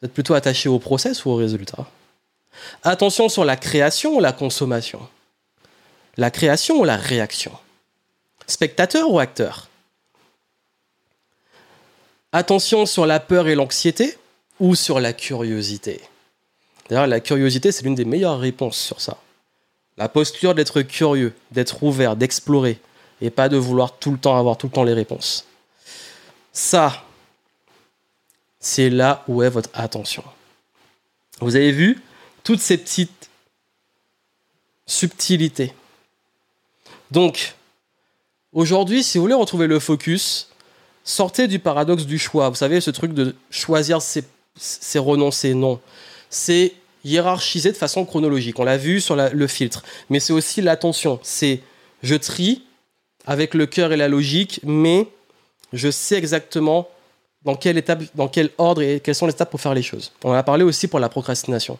Vous 0.00 0.06
êtes 0.06 0.14
plutôt 0.14 0.34
attaché 0.34 0.68
au 0.68 0.78
process 0.78 1.24
ou 1.24 1.30
au 1.30 1.36
résultat? 1.36 1.86
Attention 2.82 3.28
sur 3.28 3.44
la 3.44 3.56
création 3.56 4.16
ou 4.16 4.20
la 4.20 4.32
consommation 4.32 5.00
la 6.18 6.30
création 6.30 6.80
ou 6.80 6.84
la 6.84 6.96
réaction 6.96 7.52
Spectateur 8.46 9.10
ou 9.10 9.18
acteur 9.18 9.68
Attention 12.32 12.86
sur 12.86 13.06
la 13.06 13.20
peur 13.20 13.48
et 13.48 13.54
l'anxiété 13.54 14.16
ou 14.60 14.74
sur 14.74 15.00
la 15.00 15.12
curiosité 15.12 16.00
D'ailleurs, 16.88 17.06
la 17.06 17.20
curiosité, 17.20 17.72
c'est 17.72 17.84
l'une 17.84 17.94
des 17.94 18.04
meilleures 18.04 18.38
réponses 18.38 18.78
sur 18.78 19.00
ça. 19.00 19.16
La 19.96 20.08
posture 20.08 20.54
d'être 20.54 20.82
curieux, 20.82 21.32
d'être 21.50 21.82
ouvert, 21.82 22.16
d'explorer, 22.16 22.78
et 23.20 23.30
pas 23.30 23.48
de 23.48 23.56
vouloir 23.56 23.96
tout 23.98 24.10
le 24.10 24.18
temps 24.18 24.36
avoir 24.36 24.56
tout 24.58 24.66
le 24.66 24.72
temps 24.72 24.84
les 24.84 24.92
réponses. 24.92 25.46
Ça, 26.52 27.04
c'est 28.60 28.90
là 28.90 29.24
où 29.28 29.42
est 29.42 29.48
votre 29.48 29.70
attention. 29.74 30.24
Vous 31.40 31.56
avez 31.56 31.72
vu 31.72 32.02
toutes 32.44 32.60
ces 32.60 32.78
petites 32.78 33.30
subtilités 34.86 35.72
donc, 37.12 37.54
aujourd'hui, 38.54 39.02
si 39.02 39.18
vous 39.18 39.24
voulez 39.24 39.34
retrouver 39.34 39.66
le 39.66 39.78
focus, 39.78 40.48
sortez 41.04 41.46
du 41.46 41.58
paradoxe 41.58 42.06
du 42.06 42.18
choix. 42.18 42.48
Vous 42.48 42.54
savez, 42.54 42.80
ce 42.80 42.90
truc 42.90 43.12
de 43.12 43.36
choisir, 43.50 44.00
c'est 44.00 44.98
renoncer. 44.98 45.52
Non. 45.52 45.78
C'est 46.30 46.72
hiérarchiser 47.04 47.70
de 47.70 47.76
façon 47.76 48.06
chronologique. 48.06 48.58
On 48.58 48.64
l'a 48.64 48.78
vu 48.78 49.02
sur 49.02 49.14
le 49.14 49.46
filtre. 49.46 49.82
Mais 50.08 50.20
c'est 50.20 50.32
aussi 50.32 50.62
l'attention. 50.62 51.20
C'est 51.22 51.60
je 52.02 52.14
trie 52.14 52.64
avec 53.26 53.52
le 53.52 53.66
cœur 53.66 53.92
et 53.92 53.98
la 53.98 54.08
logique, 54.08 54.60
mais 54.62 55.06
je 55.74 55.90
sais 55.90 56.16
exactement 56.16 56.88
dans 57.44 57.56
quelle 57.56 57.76
étape, 57.76 58.04
dans 58.14 58.28
quel 58.28 58.48
ordre 58.56 58.80
et 58.80 59.00
quelles 59.00 59.14
sont 59.14 59.26
les 59.26 59.34
étapes 59.34 59.50
pour 59.50 59.60
faire 59.60 59.74
les 59.74 59.82
choses. 59.82 60.12
On 60.24 60.30
en 60.30 60.34
a 60.34 60.42
parlé 60.42 60.64
aussi 60.64 60.88
pour 60.88 60.98
la 60.98 61.10
procrastination. 61.10 61.78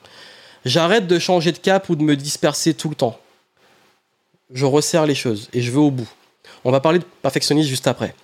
J'arrête 0.65 1.07
de 1.07 1.19
changer 1.19 1.53
de 1.53 1.59
cap 1.59 1.89
ou 1.89 1.97
de 1.97 2.03
me 2.03 2.17
disperser 2.17 2.75
tout 2.75 2.89
le 2.89 2.95
temps 2.95 3.19
je 4.53 4.67
resserre 4.67 5.07
les 5.07 5.15
choses 5.15 5.49
et 5.53 5.63
je 5.63 5.71
vais 5.71 5.79
au 5.79 5.91
bout. 5.91 6.09
On 6.65 6.71
va 6.71 6.81
parler 6.81 6.99
de 6.99 7.05
perfectionnisme 7.23 7.69
juste 7.69 7.87
après. 7.87 8.15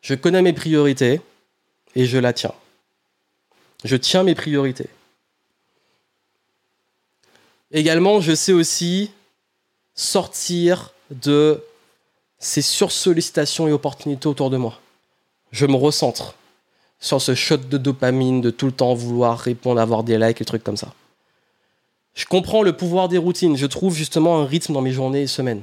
Je 0.00 0.14
connais 0.14 0.42
mes 0.42 0.52
priorités 0.52 1.20
et 1.94 2.06
je 2.06 2.18
la 2.18 2.32
tiens. 2.32 2.54
Je 3.84 3.96
tiens 3.96 4.22
mes 4.22 4.34
priorités. 4.34 4.88
Également, 7.70 8.20
je 8.20 8.34
sais 8.34 8.52
aussi 8.52 9.10
sortir 9.94 10.92
de 11.10 11.62
ces 12.38 12.62
sursollicitations 12.62 13.68
et 13.68 13.72
opportunités 13.72 14.26
autour 14.26 14.48
de 14.48 14.56
moi. 14.56 14.80
Je 15.52 15.66
me 15.66 15.76
recentre 15.76 16.34
sur 17.00 17.20
ce 17.20 17.34
shot 17.34 17.58
de 17.58 17.78
dopamine 17.78 18.40
de 18.40 18.50
tout 18.50 18.66
le 18.66 18.72
temps 18.72 18.94
vouloir 18.94 19.38
répondre, 19.38 19.80
avoir 19.80 20.02
des 20.02 20.18
likes 20.18 20.40
et 20.40 20.44
trucs 20.44 20.64
comme 20.64 20.76
ça. 20.76 20.92
Je 22.14 22.24
comprends 22.24 22.62
le 22.62 22.72
pouvoir 22.72 23.08
des 23.08 23.18
routines. 23.18 23.56
Je 23.56 23.66
trouve 23.66 23.94
justement 23.94 24.38
un 24.38 24.44
rythme 24.44 24.72
dans 24.72 24.80
mes 24.80 24.90
journées 24.90 25.22
et 25.22 25.26
semaines. 25.28 25.62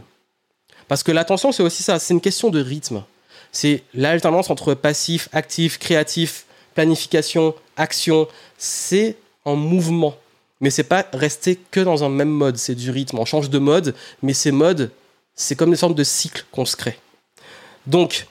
Parce 0.87 1.03
que 1.03 1.11
l'attention, 1.11 1.51
c'est 1.51 1.63
aussi 1.63 1.83
ça. 1.83 1.99
C'est 1.99 2.13
une 2.13 2.21
question 2.21 2.49
de 2.49 2.61
rythme. 2.61 3.03
C'est 3.51 3.83
l'alternance 3.93 4.49
entre 4.49 4.73
passif, 4.73 5.27
actif, 5.33 5.77
créatif, 5.79 6.45
planification, 6.73 7.55
action. 7.75 8.27
C'est 8.57 9.17
en 9.43 9.57
mouvement. 9.57 10.15
Mais 10.61 10.69
c'est 10.69 10.83
pas 10.83 11.05
rester 11.11 11.59
que 11.71 11.81
dans 11.81 12.05
un 12.05 12.09
même 12.09 12.29
mode. 12.29 12.55
C'est 12.55 12.75
du 12.75 12.89
rythme. 12.89 13.19
On 13.19 13.25
change 13.25 13.49
de 13.49 13.59
mode, 13.59 13.93
mais 14.21 14.33
ces 14.33 14.51
modes, 14.51 14.91
c'est 15.35 15.55
comme 15.55 15.71
des 15.71 15.75
sortes 15.75 15.95
de 15.95 16.03
cycles 16.05 16.45
qu'on 16.51 16.65
se 16.65 16.77
crée. 16.77 16.97
Donc, 17.85 18.27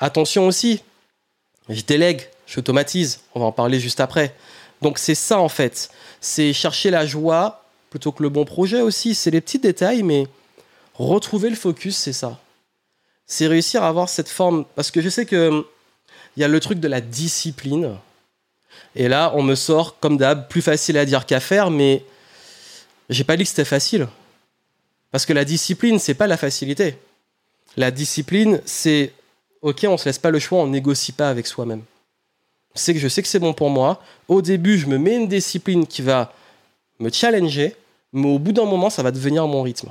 attention 0.00 0.46
aussi. 0.46 0.82
Je 1.68 1.82
délègue, 1.82 2.28
j'automatise. 2.46 3.20
On 3.34 3.40
va 3.40 3.46
en 3.46 3.52
parler 3.52 3.80
juste 3.80 4.00
après. 4.00 4.34
Donc 4.82 4.98
c'est 4.98 5.14
ça 5.14 5.40
en 5.40 5.48
fait. 5.48 5.90
C'est 6.20 6.52
chercher 6.52 6.90
la 6.90 7.06
joie 7.06 7.64
plutôt 7.90 8.12
que 8.12 8.22
le 8.22 8.28
bon 8.28 8.44
projet 8.44 8.80
aussi. 8.80 9.14
C'est 9.14 9.30
les 9.30 9.40
petits 9.40 9.58
détails, 9.58 10.02
mais 10.02 10.26
retrouver 10.94 11.50
le 11.50 11.56
focus, 11.56 11.96
c'est 11.96 12.12
ça. 12.12 12.38
C'est 13.26 13.46
réussir 13.46 13.82
à 13.82 13.88
avoir 13.88 14.08
cette 14.08 14.28
forme. 14.28 14.64
Parce 14.74 14.90
que 14.90 15.00
je 15.00 15.08
sais 15.08 15.26
que 15.26 15.66
il 16.36 16.40
y 16.40 16.44
a 16.44 16.48
le 16.48 16.60
truc 16.60 16.78
de 16.80 16.88
la 16.88 17.00
discipline. 17.00 17.96
Et 18.94 19.08
là, 19.08 19.32
on 19.34 19.42
me 19.42 19.54
sort, 19.54 19.98
comme 19.98 20.16
d'hab, 20.16 20.48
plus 20.48 20.62
facile 20.62 20.96
à 20.96 21.04
dire 21.04 21.26
qu'à 21.26 21.40
faire, 21.40 21.70
mais 21.70 22.04
j'ai 23.10 23.24
pas 23.24 23.36
dit 23.36 23.42
que 23.42 23.48
c'était 23.48 23.64
facile. 23.64 24.06
Parce 25.10 25.26
que 25.26 25.32
la 25.32 25.44
discipline, 25.44 25.98
c'est 25.98 26.14
pas 26.14 26.26
la 26.26 26.36
facilité. 26.36 26.96
La 27.76 27.90
discipline, 27.90 28.60
c'est 28.66 29.12
ok, 29.62 29.86
on 29.88 29.96
se 29.96 30.06
laisse 30.06 30.18
pas 30.18 30.30
le 30.30 30.38
choix, 30.38 30.60
on 30.60 30.66
négocie 30.66 31.12
pas 31.12 31.28
avec 31.28 31.46
soi-même 31.46 31.82
c'est 32.78 32.94
que 32.94 33.00
je 33.00 33.08
sais 33.08 33.22
que 33.22 33.28
c'est 33.28 33.38
bon 33.38 33.52
pour 33.52 33.70
moi. 33.70 34.00
Au 34.28 34.42
début, 34.42 34.78
je 34.78 34.86
me 34.86 34.98
mets 34.98 35.16
une 35.16 35.28
discipline 35.28 35.86
qui 35.86 36.02
va 36.02 36.32
me 37.00 37.10
challenger, 37.10 37.74
mais 38.12 38.28
au 38.28 38.38
bout 38.38 38.52
d'un 38.52 38.64
moment, 38.64 38.90
ça 38.90 39.02
va 39.02 39.10
devenir 39.10 39.46
mon 39.46 39.62
rythme. 39.62 39.90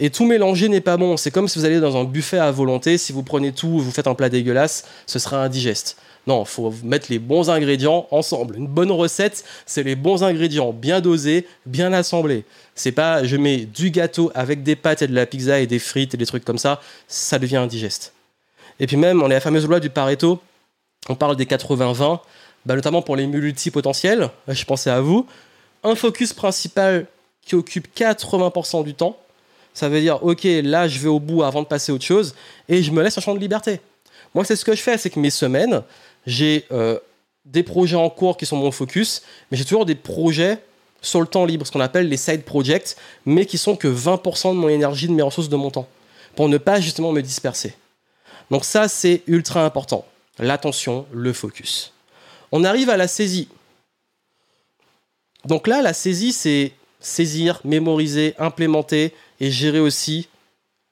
Et 0.00 0.10
tout 0.10 0.24
mélanger 0.24 0.68
n'est 0.68 0.80
pas 0.80 0.96
bon. 0.96 1.16
C'est 1.16 1.32
comme 1.32 1.48
si 1.48 1.58
vous 1.58 1.64
allez 1.64 1.80
dans 1.80 1.96
un 1.96 2.04
buffet 2.04 2.38
à 2.38 2.52
volonté. 2.52 2.98
Si 2.98 3.12
vous 3.12 3.24
prenez 3.24 3.50
tout, 3.50 3.80
vous 3.80 3.90
faites 3.90 4.06
un 4.06 4.14
plat 4.14 4.28
dégueulasse, 4.28 4.86
ce 5.06 5.18
sera 5.18 5.42
indigeste. 5.42 5.96
Non, 6.28 6.44
il 6.44 6.48
faut 6.48 6.72
mettre 6.84 7.06
les 7.10 7.18
bons 7.18 7.50
ingrédients 7.50 8.06
ensemble. 8.12 8.56
Une 8.56 8.68
bonne 8.68 8.92
recette, 8.92 9.44
c'est 9.66 9.82
les 9.82 9.96
bons 9.96 10.22
ingrédients, 10.22 10.72
bien 10.72 11.00
dosés, 11.00 11.48
bien 11.66 11.92
assemblés. 11.92 12.44
C'est 12.76 12.92
pas 12.92 13.24
je 13.24 13.36
mets 13.36 13.58
du 13.58 13.90
gâteau 13.90 14.30
avec 14.34 14.62
des 14.62 14.76
pâtes 14.76 15.02
et 15.02 15.08
de 15.08 15.14
la 15.14 15.26
pizza 15.26 15.58
et 15.58 15.66
des 15.66 15.80
frites 15.80 16.14
et 16.14 16.16
des 16.16 16.26
trucs 16.26 16.44
comme 16.44 16.58
ça, 16.58 16.80
ça 17.08 17.38
devient 17.38 17.56
indigeste. 17.56 18.12
Et 18.80 18.86
puis 18.86 18.96
même, 18.96 19.22
on 19.22 19.26
a 19.26 19.34
la 19.34 19.40
fameuse 19.40 19.66
loi 19.66 19.80
du 19.80 19.90
Pareto, 19.90 20.40
on 21.08 21.14
parle 21.14 21.36
des 21.36 21.44
80-20, 21.44 22.20
bah, 22.66 22.74
notamment 22.76 23.02
pour 23.02 23.16
les 23.16 23.26
multipotentiels, 23.26 24.30
je 24.46 24.64
pensais 24.64 24.90
à 24.90 25.00
vous. 25.00 25.26
Un 25.84 25.94
focus 25.94 26.32
principal 26.32 27.06
qui 27.42 27.54
occupe 27.54 27.88
80% 27.96 28.84
du 28.84 28.94
temps, 28.94 29.16
ça 29.74 29.88
veut 29.88 30.00
dire, 30.00 30.22
ok, 30.24 30.44
là 30.44 30.88
je 30.88 30.98
vais 30.98 31.08
au 31.08 31.20
bout 31.20 31.42
avant 31.42 31.62
de 31.62 31.66
passer 31.66 31.92
à 31.92 31.94
autre 31.94 32.04
chose, 32.04 32.34
et 32.68 32.82
je 32.82 32.90
me 32.90 33.02
laisse 33.02 33.16
un 33.16 33.20
champ 33.20 33.34
de 33.34 33.40
liberté. 33.40 33.80
Moi, 34.34 34.44
c'est 34.44 34.56
ce 34.56 34.64
que 34.64 34.74
je 34.74 34.82
fais, 34.82 34.98
c'est 34.98 35.10
que 35.10 35.18
mes 35.18 35.30
semaines, 35.30 35.82
j'ai 36.26 36.66
euh, 36.72 36.98
des 37.44 37.62
projets 37.62 37.96
en 37.96 38.10
cours 38.10 38.36
qui 38.36 38.44
sont 38.44 38.56
mon 38.56 38.70
focus, 38.70 39.22
mais 39.50 39.56
j'ai 39.56 39.64
toujours 39.64 39.86
des 39.86 39.94
projets 39.94 40.58
sur 41.00 41.20
le 41.20 41.26
temps 41.26 41.44
libre, 41.44 41.66
ce 41.66 41.72
qu'on 41.72 41.80
appelle 41.80 42.08
les 42.08 42.16
side 42.16 42.42
projects, 42.42 42.96
mais 43.24 43.46
qui 43.46 43.56
sont 43.56 43.76
que 43.76 43.88
20% 43.88 44.50
de 44.50 44.54
mon 44.54 44.68
énergie, 44.68 45.06
de 45.06 45.12
mes 45.12 45.22
ressources, 45.22 45.48
de 45.48 45.56
mon 45.56 45.70
temps, 45.70 45.88
pour 46.34 46.48
ne 46.48 46.58
pas 46.58 46.80
justement 46.80 47.12
me 47.12 47.22
disperser. 47.22 47.74
Donc 48.50 48.64
ça, 48.64 48.88
c'est 48.88 49.22
ultra 49.26 49.64
important. 49.64 50.06
L'attention, 50.38 51.06
le 51.12 51.32
focus. 51.32 51.92
On 52.52 52.64
arrive 52.64 52.90
à 52.90 52.96
la 52.96 53.08
saisie. 53.08 53.48
Donc 55.44 55.66
là, 55.66 55.82
la 55.82 55.92
saisie, 55.92 56.32
c'est 56.32 56.72
saisir, 57.00 57.60
mémoriser, 57.64 58.34
implémenter 58.38 59.14
et 59.40 59.50
gérer 59.50 59.80
aussi 59.80 60.28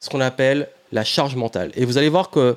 ce 0.00 0.08
qu'on 0.08 0.20
appelle 0.20 0.68
la 0.92 1.04
charge 1.04 1.34
mentale. 1.36 1.72
Et 1.74 1.84
vous 1.84 1.98
allez 1.98 2.08
voir 2.08 2.30
que 2.30 2.56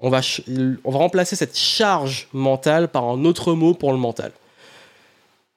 on 0.00 0.10
va, 0.10 0.20
va 0.20 0.98
remplacer 0.98 1.34
cette 1.34 1.56
charge 1.56 2.28
mentale 2.32 2.88
par 2.88 3.04
un 3.04 3.24
autre 3.24 3.54
mot 3.54 3.74
pour 3.74 3.90
le 3.90 3.98
mental. 3.98 4.30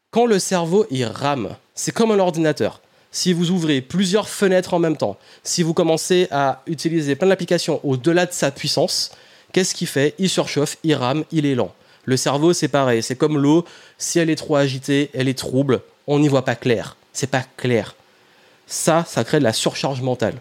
Quand 0.09 0.25
le 0.25 0.39
cerveau 0.39 0.85
il 0.89 1.05
rame, 1.05 1.55
c'est 1.75 1.91
comme 1.91 2.11
un 2.11 2.19
ordinateur. 2.19 2.81
Si 3.11 3.33
vous 3.33 3.51
ouvrez 3.51 3.81
plusieurs 3.81 4.29
fenêtres 4.29 4.73
en 4.73 4.79
même 4.79 4.95
temps, 4.95 5.17
si 5.43 5.63
vous 5.63 5.73
commencez 5.73 6.27
à 6.31 6.61
utiliser 6.65 7.15
plein 7.15 7.27
d'applications 7.27 7.81
au-delà 7.83 8.25
de 8.25 8.31
sa 8.31 8.51
puissance, 8.51 9.11
qu'est-ce 9.51 9.75
qu'il 9.75 9.87
fait? 9.87 10.15
Il 10.17 10.29
surchauffe, 10.29 10.77
il 10.83 10.95
rame, 10.95 11.25
il 11.31 11.45
est 11.45 11.55
lent. 11.55 11.73
Le 12.05 12.17
cerveau, 12.17 12.53
c'est 12.53 12.69
pareil. 12.69 13.03
C'est 13.03 13.17
comme 13.17 13.37
l'eau. 13.37 13.65
Si 13.97 14.17
elle 14.17 14.29
est 14.29 14.35
trop 14.35 14.55
agitée, 14.55 15.09
elle 15.13 15.27
est 15.27 15.37
trouble. 15.37 15.81
On 16.07 16.19
n'y 16.19 16.29
voit 16.29 16.45
pas 16.45 16.55
clair. 16.55 16.95
C'est 17.13 17.29
pas 17.29 17.43
clair. 17.57 17.95
Ça, 18.65 19.05
ça 19.07 19.23
crée 19.23 19.39
de 19.39 19.43
la 19.43 19.53
surcharge 19.53 20.01
mentale. 20.01 20.35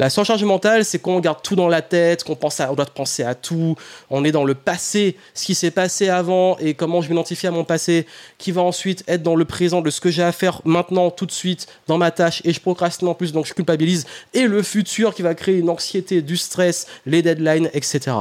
La 0.00 0.08
surcharge 0.08 0.42
mentale, 0.44 0.86
c'est 0.86 0.98
qu'on 0.98 1.20
garde 1.20 1.42
tout 1.42 1.56
dans 1.56 1.68
la 1.68 1.82
tête, 1.82 2.24
qu'on 2.24 2.34
pense 2.34 2.58
à, 2.58 2.68
doit 2.68 2.86
penser 2.86 3.22
à 3.22 3.34
tout, 3.34 3.76
on 4.08 4.24
est 4.24 4.32
dans 4.32 4.44
le 4.44 4.54
passé, 4.54 5.18
ce 5.34 5.44
qui 5.44 5.54
s'est 5.54 5.70
passé 5.70 6.08
avant 6.08 6.56
et 6.56 6.72
comment 6.72 7.02
je 7.02 7.10
m'identifie 7.10 7.46
à 7.46 7.50
mon 7.50 7.64
passé, 7.64 8.06
qui 8.38 8.50
va 8.50 8.62
ensuite 8.62 9.04
être 9.08 9.22
dans 9.22 9.36
le 9.36 9.44
présent 9.44 9.82
de 9.82 9.90
ce 9.90 10.00
que 10.00 10.10
j'ai 10.10 10.22
à 10.22 10.32
faire 10.32 10.62
maintenant, 10.64 11.10
tout 11.10 11.26
de 11.26 11.32
suite, 11.32 11.66
dans 11.86 11.98
ma 11.98 12.10
tâche, 12.10 12.40
et 12.46 12.54
je 12.54 12.60
procrastine 12.62 13.08
en 13.08 13.14
plus, 13.14 13.32
donc 13.32 13.44
je 13.44 13.52
culpabilise, 13.52 14.06
et 14.32 14.46
le 14.46 14.62
futur 14.62 15.14
qui 15.14 15.20
va 15.20 15.34
créer 15.34 15.58
une 15.58 15.68
anxiété, 15.68 16.22
du 16.22 16.38
stress, 16.38 16.86
les 17.04 17.20
deadlines, 17.20 17.68
etc. 17.74 18.16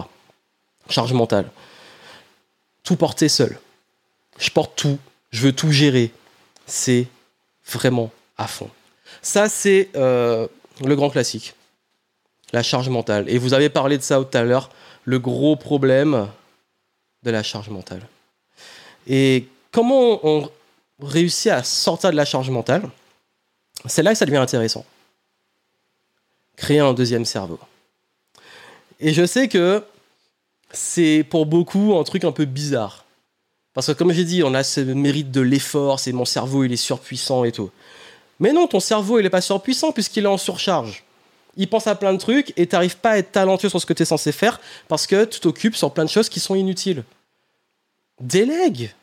Charge 0.89 1.13
mentale. 1.13 1.49
Tout 2.83 2.97
porter 2.97 3.29
seul. 3.29 3.57
Je 4.37 4.49
porte 4.49 4.73
tout, 4.75 4.99
je 5.31 5.43
veux 5.43 5.53
tout 5.53 5.71
gérer. 5.71 6.11
C'est 6.65 7.07
vraiment 7.71 8.11
à 8.37 8.47
fond. 8.47 8.69
Ça, 9.21 9.47
c'est 9.47 9.87
euh, 9.95 10.45
le 10.83 10.97
grand 10.97 11.09
classique 11.09 11.53
la 12.53 12.63
charge 12.63 12.89
mentale. 12.89 13.25
Et 13.29 13.37
vous 13.37 13.53
avez 13.53 13.69
parlé 13.69 13.97
de 13.97 14.03
ça 14.03 14.17
tout 14.17 14.37
à 14.37 14.43
l'heure, 14.43 14.69
le 15.05 15.19
gros 15.19 15.55
problème 15.55 16.27
de 17.23 17.31
la 17.31 17.43
charge 17.43 17.69
mentale. 17.69 18.01
Et 19.07 19.47
comment 19.71 20.19
on 20.23 20.49
réussit 21.01 21.51
à 21.51 21.63
sortir 21.63 22.11
de 22.11 22.15
la 22.15 22.25
charge 22.25 22.49
mentale? 22.49 22.83
C'est 23.85 24.03
là 24.03 24.11
que 24.11 24.17
ça 24.17 24.25
devient 24.25 24.37
intéressant. 24.37 24.85
Créer 26.57 26.79
un 26.79 26.93
deuxième 26.93 27.25
cerveau. 27.25 27.59
Et 28.99 29.13
je 29.13 29.25
sais 29.25 29.47
que 29.47 29.83
c'est 30.71 31.25
pour 31.29 31.45
beaucoup 31.45 31.97
un 31.97 32.03
truc 32.03 32.25
un 32.25 32.31
peu 32.31 32.45
bizarre. 32.45 33.05
Parce 33.73 33.87
que 33.87 33.91
comme 33.93 34.11
j'ai 34.11 34.25
dit, 34.25 34.43
on 34.43 34.53
a 34.53 34.63
ce 34.63 34.81
mérite 34.81 35.31
de 35.31 35.41
l'effort, 35.41 35.99
c'est 35.99 36.11
mon 36.11 36.25
cerveau, 36.25 36.65
il 36.65 36.73
est 36.73 36.77
surpuissant 36.77 37.45
et 37.45 37.51
tout. 37.51 37.71
Mais 38.39 38.51
non, 38.51 38.67
ton 38.67 38.79
cerveau, 38.79 39.19
il 39.19 39.23
n'est 39.23 39.29
pas 39.29 39.41
surpuissant 39.41 39.91
puisqu'il 39.91 40.25
est 40.25 40.27
en 40.27 40.37
surcharge 40.37 41.03
il 41.59 41.69
pense 41.69 41.87
à 41.87 41.93
plein 41.93 42.13
de 42.13 42.17
trucs 42.17 42.53
et 42.57 42.65
t'arrives 42.65 42.97
pas 42.97 43.11
à 43.11 43.17
être 43.17 43.33
talentueux 43.33 43.69
sur 43.69 43.81
ce 43.81 43.85
que 43.85 43.93
tu 43.93 44.01
es 44.01 44.05
censé 44.05 44.31
faire 44.31 44.59
parce 44.87 45.05
que 45.05 45.25
tu 45.25 45.41
t'occupes 45.41 45.75
sur 45.75 45.93
plein 45.93 46.05
de 46.05 46.09
choses 46.09 46.29
qui 46.29 46.39
sont 46.39 46.55
inutiles. 46.55 47.03
Délègue 48.21 48.93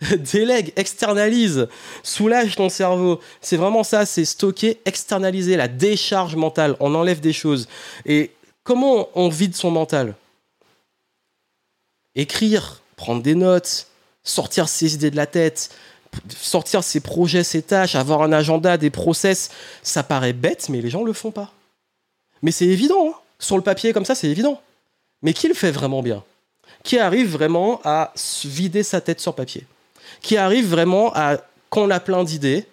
Délègue, 0.32 0.72
externalise, 0.76 1.68
soulage 2.02 2.56
ton 2.56 2.68
cerveau. 2.68 3.20
C'est 3.40 3.56
vraiment 3.56 3.84
ça, 3.84 4.06
c'est 4.06 4.24
stocker, 4.24 4.80
externaliser 4.84 5.56
la 5.56 5.68
décharge 5.68 6.36
mentale. 6.36 6.76
On 6.80 6.94
enlève 6.94 7.20
des 7.20 7.32
choses. 7.32 7.68
Et 8.04 8.32
comment 8.64 9.08
on 9.14 9.28
vide 9.28 9.54
son 9.54 9.70
mental? 9.70 10.14
Écrire, 12.16 12.82
prendre 12.96 13.22
des 13.22 13.34
notes, 13.34 13.88
sortir 14.24 14.68
ses 14.68 14.94
idées 14.94 15.10
de 15.10 15.16
la 15.16 15.26
tête, 15.26 15.70
sortir 16.28 16.84
ses 16.84 17.00
projets, 17.00 17.44
ses 17.44 17.62
tâches, 17.62 17.94
avoir 17.94 18.22
un 18.22 18.32
agenda, 18.32 18.76
des 18.76 18.90
process. 18.90 19.50
Ça 19.82 20.02
paraît 20.02 20.32
bête, 20.32 20.68
mais 20.68 20.80
les 20.80 20.90
gens 20.90 21.02
le 21.02 21.12
font 21.12 21.30
pas. 21.30 21.52
Mais 22.44 22.50
c'est 22.50 22.66
évident, 22.66 23.08
hein. 23.08 23.14
sur 23.38 23.56
le 23.56 23.62
papier 23.62 23.94
comme 23.94 24.04
ça, 24.04 24.14
c'est 24.14 24.28
évident. 24.28 24.60
Mais 25.22 25.32
qui 25.32 25.48
le 25.48 25.54
fait 25.54 25.70
vraiment 25.70 26.02
bien 26.02 26.22
Qui 26.82 26.98
arrive 26.98 27.32
vraiment 27.32 27.80
à 27.84 28.12
vider 28.44 28.82
sa 28.82 29.00
tête 29.00 29.18
sur 29.18 29.34
papier 29.34 29.66
Qui 30.20 30.36
arrive 30.36 30.68
vraiment 30.68 31.10
à, 31.14 31.38
quand 31.70 31.82
on 31.82 31.90
a 31.90 32.00
plein 32.00 32.22
d'idées, 32.22 32.66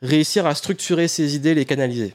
réussir 0.00 0.46
à 0.46 0.54
structurer 0.54 1.08
ses 1.08 1.34
idées, 1.34 1.54
les 1.54 1.64
canaliser 1.64 2.14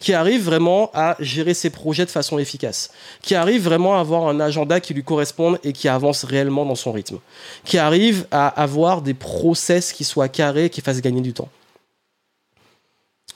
qui 0.00 0.12
arrive 0.12 0.44
vraiment 0.44 0.90
à 0.92 1.16
gérer 1.18 1.54
ses 1.54 1.70
projets 1.70 2.04
de 2.04 2.10
façon 2.10 2.38
efficace, 2.38 2.90
qui 3.22 3.34
arrive 3.34 3.62
vraiment 3.62 3.96
à 3.96 4.00
avoir 4.00 4.28
un 4.28 4.38
agenda 4.38 4.80
qui 4.80 4.92
lui 4.92 5.02
corresponde 5.02 5.58
et 5.64 5.72
qui 5.72 5.88
avance 5.88 6.24
réellement 6.24 6.66
dans 6.66 6.74
son 6.74 6.92
rythme, 6.92 7.20
qui 7.64 7.78
arrive 7.78 8.26
à 8.30 8.48
avoir 8.48 9.00
des 9.00 9.14
process 9.14 9.92
qui 9.92 10.04
soient 10.04 10.28
carrés, 10.28 10.68
qui 10.68 10.82
fassent 10.82 11.00
gagner 11.00 11.22
du 11.22 11.32
temps. 11.32 11.48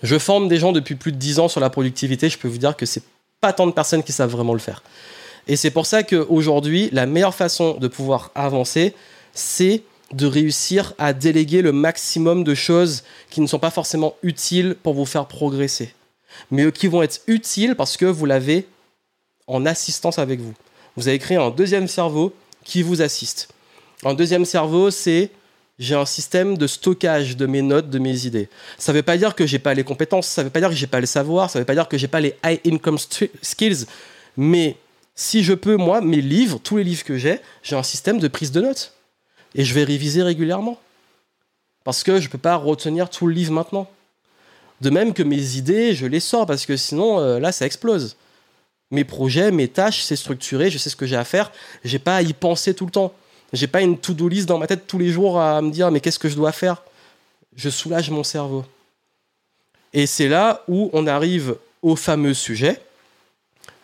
Je 0.02 0.18
forme 0.18 0.48
des 0.48 0.58
gens 0.58 0.72
depuis 0.72 0.94
plus 0.94 1.12
de 1.12 1.16
10 1.16 1.38
ans 1.38 1.48
sur 1.48 1.60
la 1.60 1.70
productivité. 1.70 2.28
Je 2.28 2.38
peux 2.38 2.48
vous 2.48 2.58
dire 2.58 2.76
que 2.76 2.86
c'est 2.86 3.02
pas 3.40 3.52
tant 3.52 3.66
de 3.66 3.72
personnes 3.72 4.02
qui 4.02 4.12
savent 4.12 4.30
vraiment 4.30 4.52
le 4.52 4.58
faire. 4.58 4.82
Et 5.48 5.56
c'est 5.56 5.70
pour 5.70 5.86
ça 5.86 6.02
qu'aujourd'hui, 6.02 6.88
la 6.92 7.06
meilleure 7.06 7.34
façon 7.34 7.74
de 7.74 7.88
pouvoir 7.88 8.30
avancer, 8.34 8.94
c'est 9.32 9.82
de 10.12 10.26
réussir 10.26 10.94
à 10.98 11.12
déléguer 11.12 11.62
le 11.62 11.72
maximum 11.72 12.44
de 12.44 12.54
choses 12.54 13.02
qui 13.30 13.40
ne 13.40 13.46
sont 13.46 13.58
pas 13.58 13.70
forcément 13.70 14.14
utiles 14.22 14.76
pour 14.82 14.94
vous 14.94 15.06
faire 15.06 15.26
progresser, 15.26 15.94
mais 16.50 16.70
qui 16.70 16.86
vont 16.86 17.02
être 17.02 17.22
utiles 17.26 17.74
parce 17.74 17.96
que 17.96 18.04
vous 18.04 18.26
l'avez 18.26 18.66
en 19.46 19.64
assistance 19.66 20.18
avec 20.18 20.40
vous. 20.40 20.54
Vous 20.96 21.08
avez 21.08 21.18
créé 21.18 21.38
un 21.38 21.50
deuxième 21.50 21.88
cerveau 21.88 22.34
qui 22.62 22.82
vous 22.82 23.02
assiste. 23.02 23.48
Un 24.04 24.14
deuxième 24.14 24.44
cerveau, 24.44 24.90
c'est 24.90 25.30
j'ai 25.78 25.94
un 25.94 26.06
système 26.06 26.56
de 26.56 26.66
stockage 26.66 27.36
de 27.36 27.46
mes 27.46 27.62
notes, 27.62 27.90
de 27.90 27.98
mes 27.98 28.26
idées. 28.26 28.48
Ça 28.78 28.92
ne 28.92 28.98
veut 28.98 29.02
pas 29.02 29.16
dire 29.16 29.34
que 29.34 29.46
j'ai 29.46 29.58
pas 29.58 29.74
les 29.74 29.84
compétences, 29.84 30.26
ça 30.26 30.42
ne 30.42 30.46
veut 30.46 30.52
pas 30.52 30.60
dire 30.60 30.68
que 30.68 30.74
j'ai 30.74 30.86
pas 30.86 31.00
le 31.00 31.06
savoir, 31.06 31.50
ça 31.50 31.58
ne 31.58 31.62
veut 31.62 31.66
pas 31.66 31.74
dire 31.74 31.88
que 31.88 31.98
j'ai 31.98 32.08
pas 32.08 32.20
les 32.20 32.36
high 32.44 32.60
income 32.66 32.98
skills, 33.42 33.86
mais 34.36 34.76
si 35.14 35.42
je 35.42 35.52
peux, 35.52 35.76
moi, 35.76 36.00
mes 36.00 36.20
livres, 36.20 36.58
tous 36.62 36.76
les 36.78 36.84
livres 36.84 37.04
que 37.04 37.18
j'ai, 37.18 37.40
j'ai 37.62 37.76
un 37.76 37.82
système 37.82 38.18
de 38.18 38.28
prise 38.28 38.52
de 38.52 38.60
notes. 38.60 38.94
Et 39.54 39.64
je 39.64 39.74
vais 39.74 39.84
réviser 39.84 40.22
régulièrement. 40.22 40.78
Parce 41.84 42.02
que 42.02 42.20
je 42.20 42.26
ne 42.26 42.30
peux 42.30 42.38
pas 42.38 42.56
retenir 42.56 43.10
tout 43.10 43.26
le 43.26 43.34
livre 43.34 43.52
maintenant. 43.52 43.90
De 44.80 44.90
même 44.90 45.12
que 45.12 45.22
mes 45.22 45.56
idées, 45.56 45.94
je 45.94 46.06
les 46.06 46.20
sors, 46.20 46.46
parce 46.46 46.66
que 46.66 46.76
sinon, 46.76 47.20
euh, 47.20 47.38
là, 47.38 47.52
ça 47.52 47.66
explose. 47.66 48.16
Mes 48.90 49.04
projets, 49.04 49.50
mes 49.50 49.68
tâches, 49.68 50.02
c'est 50.02 50.16
structuré, 50.16 50.70
je 50.70 50.78
sais 50.78 50.90
ce 50.90 50.96
que 50.96 51.06
j'ai 51.06 51.16
à 51.16 51.24
faire, 51.24 51.52
j'ai 51.84 51.98
pas 51.98 52.16
à 52.16 52.22
y 52.22 52.32
penser 52.32 52.74
tout 52.74 52.86
le 52.86 52.90
temps. 52.90 53.12
J'ai 53.52 53.66
pas 53.66 53.82
une 53.82 53.98
to-do 53.98 54.28
list 54.28 54.48
dans 54.48 54.58
ma 54.58 54.66
tête 54.66 54.86
tous 54.86 54.98
les 54.98 55.10
jours 55.10 55.40
à 55.40 55.60
me 55.60 55.70
dire 55.70 55.90
mais 55.90 56.00
qu'est-ce 56.00 56.18
que 56.18 56.28
je 56.28 56.36
dois 56.36 56.52
faire? 56.52 56.82
Je 57.56 57.68
soulage 57.68 58.10
mon 58.10 58.24
cerveau. 58.24 58.64
Et 59.92 60.06
c'est 60.06 60.28
là 60.28 60.62
où 60.68 60.90
on 60.92 61.06
arrive 61.06 61.56
au 61.82 61.96
fameux 61.96 62.34
sujet 62.34 62.80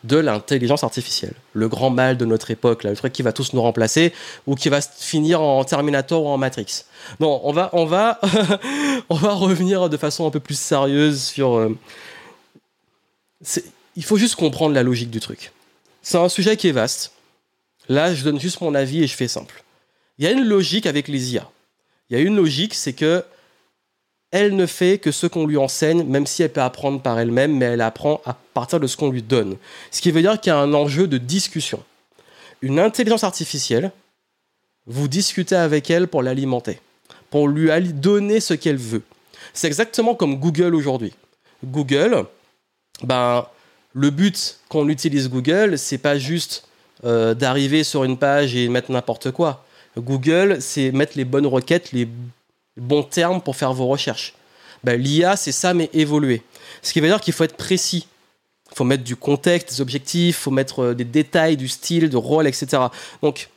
de 0.04 0.16
l'intelligence 0.16 0.84
artificielle. 0.84 1.34
Le 1.52 1.68
grand 1.68 1.90
mal 1.90 2.16
de 2.16 2.24
notre 2.24 2.50
époque, 2.50 2.84
le 2.84 2.94
truc 2.94 3.12
qui 3.12 3.22
va 3.22 3.32
tous 3.32 3.52
nous 3.52 3.60
remplacer 3.60 4.12
ou 4.46 4.54
qui 4.54 4.68
va 4.68 4.80
finir 4.80 5.42
en 5.42 5.64
Terminator 5.64 6.24
ou 6.24 6.28
en 6.28 6.38
Matrix. 6.38 6.84
Non, 7.20 7.40
on 7.44 7.52
va, 7.52 7.70
on 7.72 7.84
va, 7.84 8.20
on 9.08 9.16
va 9.16 9.32
revenir 9.32 9.88
de 9.88 9.96
façon 9.96 10.26
un 10.26 10.30
peu 10.30 10.40
plus 10.40 10.58
sérieuse 10.58 11.22
sur. 11.22 11.56
Euh, 11.56 11.76
il 13.96 14.04
faut 14.04 14.16
juste 14.16 14.36
comprendre 14.36 14.74
la 14.74 14.82
logique 14.82 15.10
du 15.10 15.20
truc. 15.20 15.52
C'est 16.02 16.18
un 16.18 16.28
sujet 16.28 16.56
qui 16.56 16.68
est 16.68 16.72
vaste. 16.72 17.12
Là, 17.88 18.14
je 18.14 18.22
donne 18.24 18.40
juste 18.40 18.60
mon 18.60 18.74
avis 18.74 19.02
et 19.02 19.06
je 19.06 19.14
fais 19.14 19.28
simple. 19.28 19.62
Il 20.18 20.24
y 20.24 20.28
a 20.28 20.32
une 20.32 20.44
logique 20.44 20.86
avec 20.86 21.08
les 21.08 21.34
IA. 21.34 21.48
Il 22.10 22.18
y 22.18 22.20
a 22.20 22.22
une 22.22 22.36
logique, 22.36 22.74
c'est 22.74 22.92
que 22.92 23.24
elle 24.30 24.56
ne 24.56 24.66
fait 24.66 24.98
que 24.98 25.10
ce 25.10 25.26
qu'on 25.26 25.46
lui 25.46 25.56
enseigne, 25.56 26.04
même 26.04 26.26
si 26.26 26.42
elle 26.42 26.52
peut 26.52 26.60
apprendre 26.60 27.00
par 27.00 27.18
elle-même, 27.18 27.56
mais 27.56 27.64
elle 27.64 27.80
apprend 27.80 28.20
à 28.26 28.34
partir 28.34 28.78
de 28.78 28.86
ce 28.86 28.96
qu'on 28.96 29.10
lui 29.10 29.22
donne. 29.22 29.56
Ce 29.90 30.02
qui 30.02 30.10
veut 30.10 30.20
dire 30.20 30.38
qu'il 30.38 30.50
y 30.50 30.52
a 30.52 30.58
un 30.58 30.74
enjeu 30.74 31.06
de 31.06 31.16
discussion. 31.16 31.82
Une 32.60 32.78
intelligence 32.78 33.24
artificielle, 33.24 33.90
vous 34.86 35.08
discutez 35.08 35.56
avec 35.56 35.90
elle 35.90 36.08
pour 36.08 36.22
l'alimenter, 36.22 36.78
pour 37.30 37.48
lui 37.48 37.70
donner 37.94 38.40
ce 38.40 38.52
qu'elle 38.52 38.76
veut. 38.76 39.02
C'est 39.54 39.66
exactement 39.66 40.14
comme 40.14 40.36
Google 40.36 40.74
aujourd'hui. 40.74 41.14
Google, 41.64 42.26
ben, 43.02 43.46
le 43.94 44.10
but 44.10 44.58
qu'on 44.68 44.88
utilise 44.88 45.30
Google, 45.30 45.78
c'est 45.78 45.98
pas 45.98 46.18
juste 46.18 46.67
euh, 47.04 47.34
d'arriver 47.34 47.84
sur 47.84 48.04
une 48.04 48.16
page 48.16 48.54
et 48.54 48.68
mettre 48.68 48.90
n'importe 48.90 49.30
quoi. 49.30 49.64
Google, 49.96 50.58
c'est 50.60 50.92
mettre 50.92 51.12
les 51.16 51.24
bonnes 51.24 51.46
requêtes, 51.46 51.92
les 51.92 52.08
bons 52.76 53.02
termes 53.02 53.40
pour 53.40 53.56
faire 53.56 53.72
vos 53.72 53.86
recherches. 53.86 54.34
Ben, 54.84 55.00
L'IA, 55.00 55.36
c'est 55.36 55.52
ça, 55.52 55.74
mais 55.74 55.90
évoluer. 55.92 56.42
Ce 56.82 56.92
qui 56.92 57.00
veut 57.00 57.08
dire 57.08 57.20
qu'il 57.20 57.34
faut 57.34 57.44
être 57.44 57.56
précis. 57.56 58.06
Il 58.70 58.76
faut 58.76 58.84
mettre 58.84 59.02
du 59.02 59.16
contexte, 59.16 59.70
des 59.70 59.80
objectifs, 59.80 60.36
il 60.38 60.42
faut 60.42 60.50
mettre 60.50 60.80
euh, 60.80 60.94
des 60.94 61.04
détails, 61.04 61.56
du 61.56 61.68
style, 61.68 62.10
de 62.10 62.16
rôle, 62.16 62.46
etc. 62.46 62.82
Donc, 63.22 63.48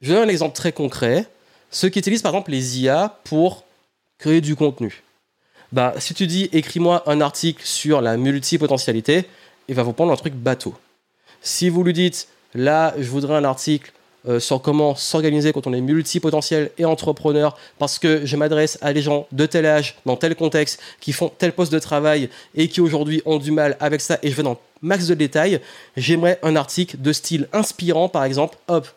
je 0.00 0.12
donne 0.12 0.28
un 0.28 0.32
exemple 0.32 0.54
très 0.56 0.72
concret. 0.72 1.26
Ceux 1.70 1.88
qui 1.88 1.98
utilisent 1.98 2.22
par 2.22 2.32
exemple 2.32 2.50
les 2.50 2.80
IA 2.80 3.18
pour 3.24 3.64
créer 4.18 4.40
du 4.40 4.56
contenu. 4.56 5.02
Bah, 5.72 5.94
si 5.98 6.14
tu 6.14 6.26
dis 6.26 6.48
écris-moi 6.52 7.02
un 7.06 7.20
article 7.20 7.64
sur 7.64 8.00
la 8.00 8.16
multipotentialité, 8.16 9.24
il 9.68 9.74
va 9.74 9.82
vous 9.82 9.92
prendre 9.92 10.12
un 10.12 10.16
truc 10.16 10.34
bateau. 10.34 10.74
Si 11.46 11.68
vous 11.68 11.84
lui 11.84 11.92
dites, 11.92 12.28
là, 12.54 12.94
je 12.98 13.06
voudrais 13.10 13.36
un 13.36 13.44
article 13.44 13.92
euh, 14.26 14.40
sur 14.40 14.62
comment 14.62 14.94
s'organiser 14.94 15.52
quand 15.52 15.66
on 15.66 15.74
est 15.74 15.82
multipotentiel 15.82 16.70
et 16.78 16.86
entrepreneur, 16.86 17.54
parce 17.78 17.98
que 17.98 18.24
je 18.24 18.36
m'adresse 18.36 18.78
à 18.80 18.94
des 18.94 19.02
gens 19.02 19.26
de 19.30 19.44
tel 19.44 19.66
âge, 19.66 19.96
dans 20.06 20.16
tel 20.16 20.34
contexte, 20.36 20.80
qui 21.00 21.12
font 21.12 21.30
tel 21.36 21.52
poste 21.52 21.70
de 21.70 21.78
travail 21.78 22.30
et 22.54 22.68
qui 22.68 22.80
aujourd'hui 22.80 23.20
ont 23.26 23.36
du 23.36 23.50
mal 23.50 23.76
avec 23.78 24.00
ça, 24.00 24.18
et 24.22 24.30
je 24.30 24.34
vais 24.34 24.42
dans 24.42 24.58
max 24.80 25.06
de 25.06 25.12
détails, 25.12 25.60
j'aimerais 25.98 26.38
un 26.42 26.56
article 26.56 26.96
de 26.98 27.12
style 27.12 27.46
inspirant, 27.52 28.08
par 28.08 28.24
exemple, 28.24 28.56
hop. 28.68 28.88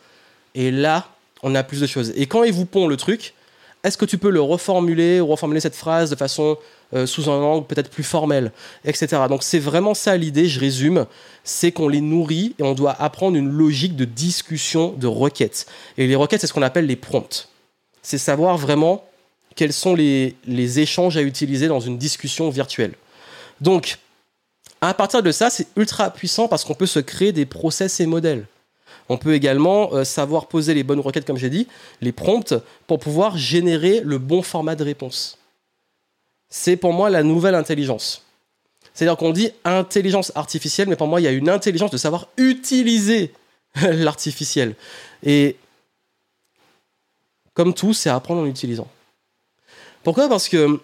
Et 0.55 0.71
là, 0.71 1.09
on 1.43 1.53
a 1.53 1.63
plus 1.63 1.81
de 1.81 1.87
choses. 1.87 2.13
Et 2.15 2.27
quand 2.27 2.45
il 2.45 2.53
vous 2.53 2.65
pond 2.65 2.87
le 2.87 2.95
truc, 2.95 3.33
est-ce 3.83 3.97
que 3.97 4.05
tu 4.05 4.17
peux 4.17 4.29
le 4.29 4.41
reformuler 4.41 5.21
ou 5.21 5.27
reformuler 5.27 5.59
cette 5.59 5.75
phrase 5.75 6.09
de 6.09 6.15
façon 6.15 6.57
euh, 6.93 7.05
sous 7.05 7.29
un 7.29 7.41
angle 7.41 7.67
peut-être 7.67 7.89
plus 7.89 8.03
formel, 8.03 8.51
etc. 8.85 9.23
Donc 9.29 9.43
c'est 9.43 9.59
vraiment 9.59 9.93
ça 9.93 10.15
l'idée, 10.17 10.47
je 10.47 10.59
résume, 10.59 11.05
c'est 11.43 11.71
qu'on 11.71 11.87
les 11.87 12.01
nourrit 12.01 12.55
et 12.59 12.63
on 12.63 12.73
doit 12.73 12.95
apprendre 13.01 13.37
une 13.37 13.49
logique 13.49 13.95
de 13.95 14.05
discussion 14.05 14.93
de 14.97 15.07
requêtes. 15.07 15.67
Et 15.97 16.07
les 16.07 16.15
requêtes, 16.15 16.41
c'est 16.41 16.47
ce 16.47 16.53
qu'on 16.53 16.61
appelle 16.61 16.85
les 16.85 16.95
prompts. 16.95 17.49
C'est 18.01 18.17
savoir 18.17 18.57
vraiment 18.57 19.03
quels 19.55 19.73
sont 19.73 19.95
les, 19.95 20.35
les 20.45 20.79
échanges 20.79 21.17
à 21.17 21.21
utiliser 21.21 21.67
dans 21.67 21.79
une 21.79 21.97
discussion 21.97 22.49
virtuelle. 22.49 22.93
Donc, 23.59 23.97
à 24.81 24.93
partir 24.93 25.23
de 25.23 25.31
ça, 25.31 25.49
c'est 25.49 25.67
ultra 25.75 26.11
puissant 26.11 26.47
parce 26.47 26.63
qu'on 26.63 26.75
peut 26.75 26.85
se 26.85 26.99
créer 26.99 27.31
des 27.31 27.45
process 27.45 27.99
et 27.99 28.05
modèles. 28.05 28.45
On 29.09 29.17
peut 29.17 29.33
également 29.33 29.93
euh, 29.93 30.03
savoir 30.03 30.47
poser 30.47 30.73
les 30.73 30.83
bonnes 30.83 30.99
requêtes, 30.99 31.25
comme 31.25 31.37
j'ai 31.37 31.49
dit, 31.49 31.67
les 32.01 32.11
prompts, 32.11 32.53
pour 32.87 32.99
pouvoir 32.99 33.37
générer 33.37 34.01
le 34.03 34.17
bon 34.17 34.41
format 34.41 34.75
de 34.75 34.83
réponse 34.83 35.37
c'est 36.49 36.77
pour 36.77 36.93
moi 36.93 37.09
la 37.09 37.23
nouvelle 37.23 37.55
intelligence. 37.55 38.23
C'est-à-dire 38.93 39.17
qu'on 39.17 39.31
dit 39.31 39.51
intelligence 39.63 40.31
artificielle, 40.35 40.87
mais 40.89 40.95
pour 40.95 41.07
moi, 41.07 41.21
il 41.21 41.25
y 41.25 41.27
a 41.27 41.31
une 41.31 41.49
intelligence 41.49 41.91
de 41.91 41.97
savoir 41.97 42.27
utiliser 42.37 43.31
l'artificiel. 43.81 44.75
Et 45.23 45.55
comme 47.53 47.73
tout, 47.73 47.93
c'est 47.93 48.09
apprendre 48.09 48.41
en 48.41 48.45
utilisant. 48.45 48.87
Pourquoi? 50.03 50.29
Parce 50.29 50.47
que 50.47 50.79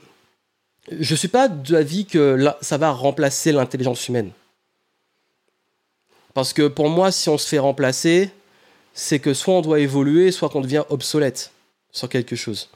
je 0.91 1.13
ne 1.13 1.17
suis 1.17 1.27
pas 1.27 1.47
d'avis 1.47 2.05
que 2.05 2.53
ça 2.61 2.77
va 2.77 2.91
remplacer 2.91 3.51
l'intelligence 3.51 4.07
humaine. 4.07 4.31
Parce 6.33 6.53
que 6.53 6.67
pour 6.67 6.89
moi, 6.89 7.11
si 7.11 7.29
on 7.29 7.37
se 7.37 7.47
fait 7.47 7.59
remplacer, 7.59 8.29
c'est 8.93 9.19
que 9.19 9.33
soit 9.33 9.55
on 9.55 9.61
doit 9.61 9.79
évoluer, 9.79 10.31
soit 10.31 10.49
qu'on 10.49 10.61
devient 10.61 10.83
obsolète 10.89 11.51
sur 11.91 12.09
quelque 12.09 12.35
chose 12.35 12.69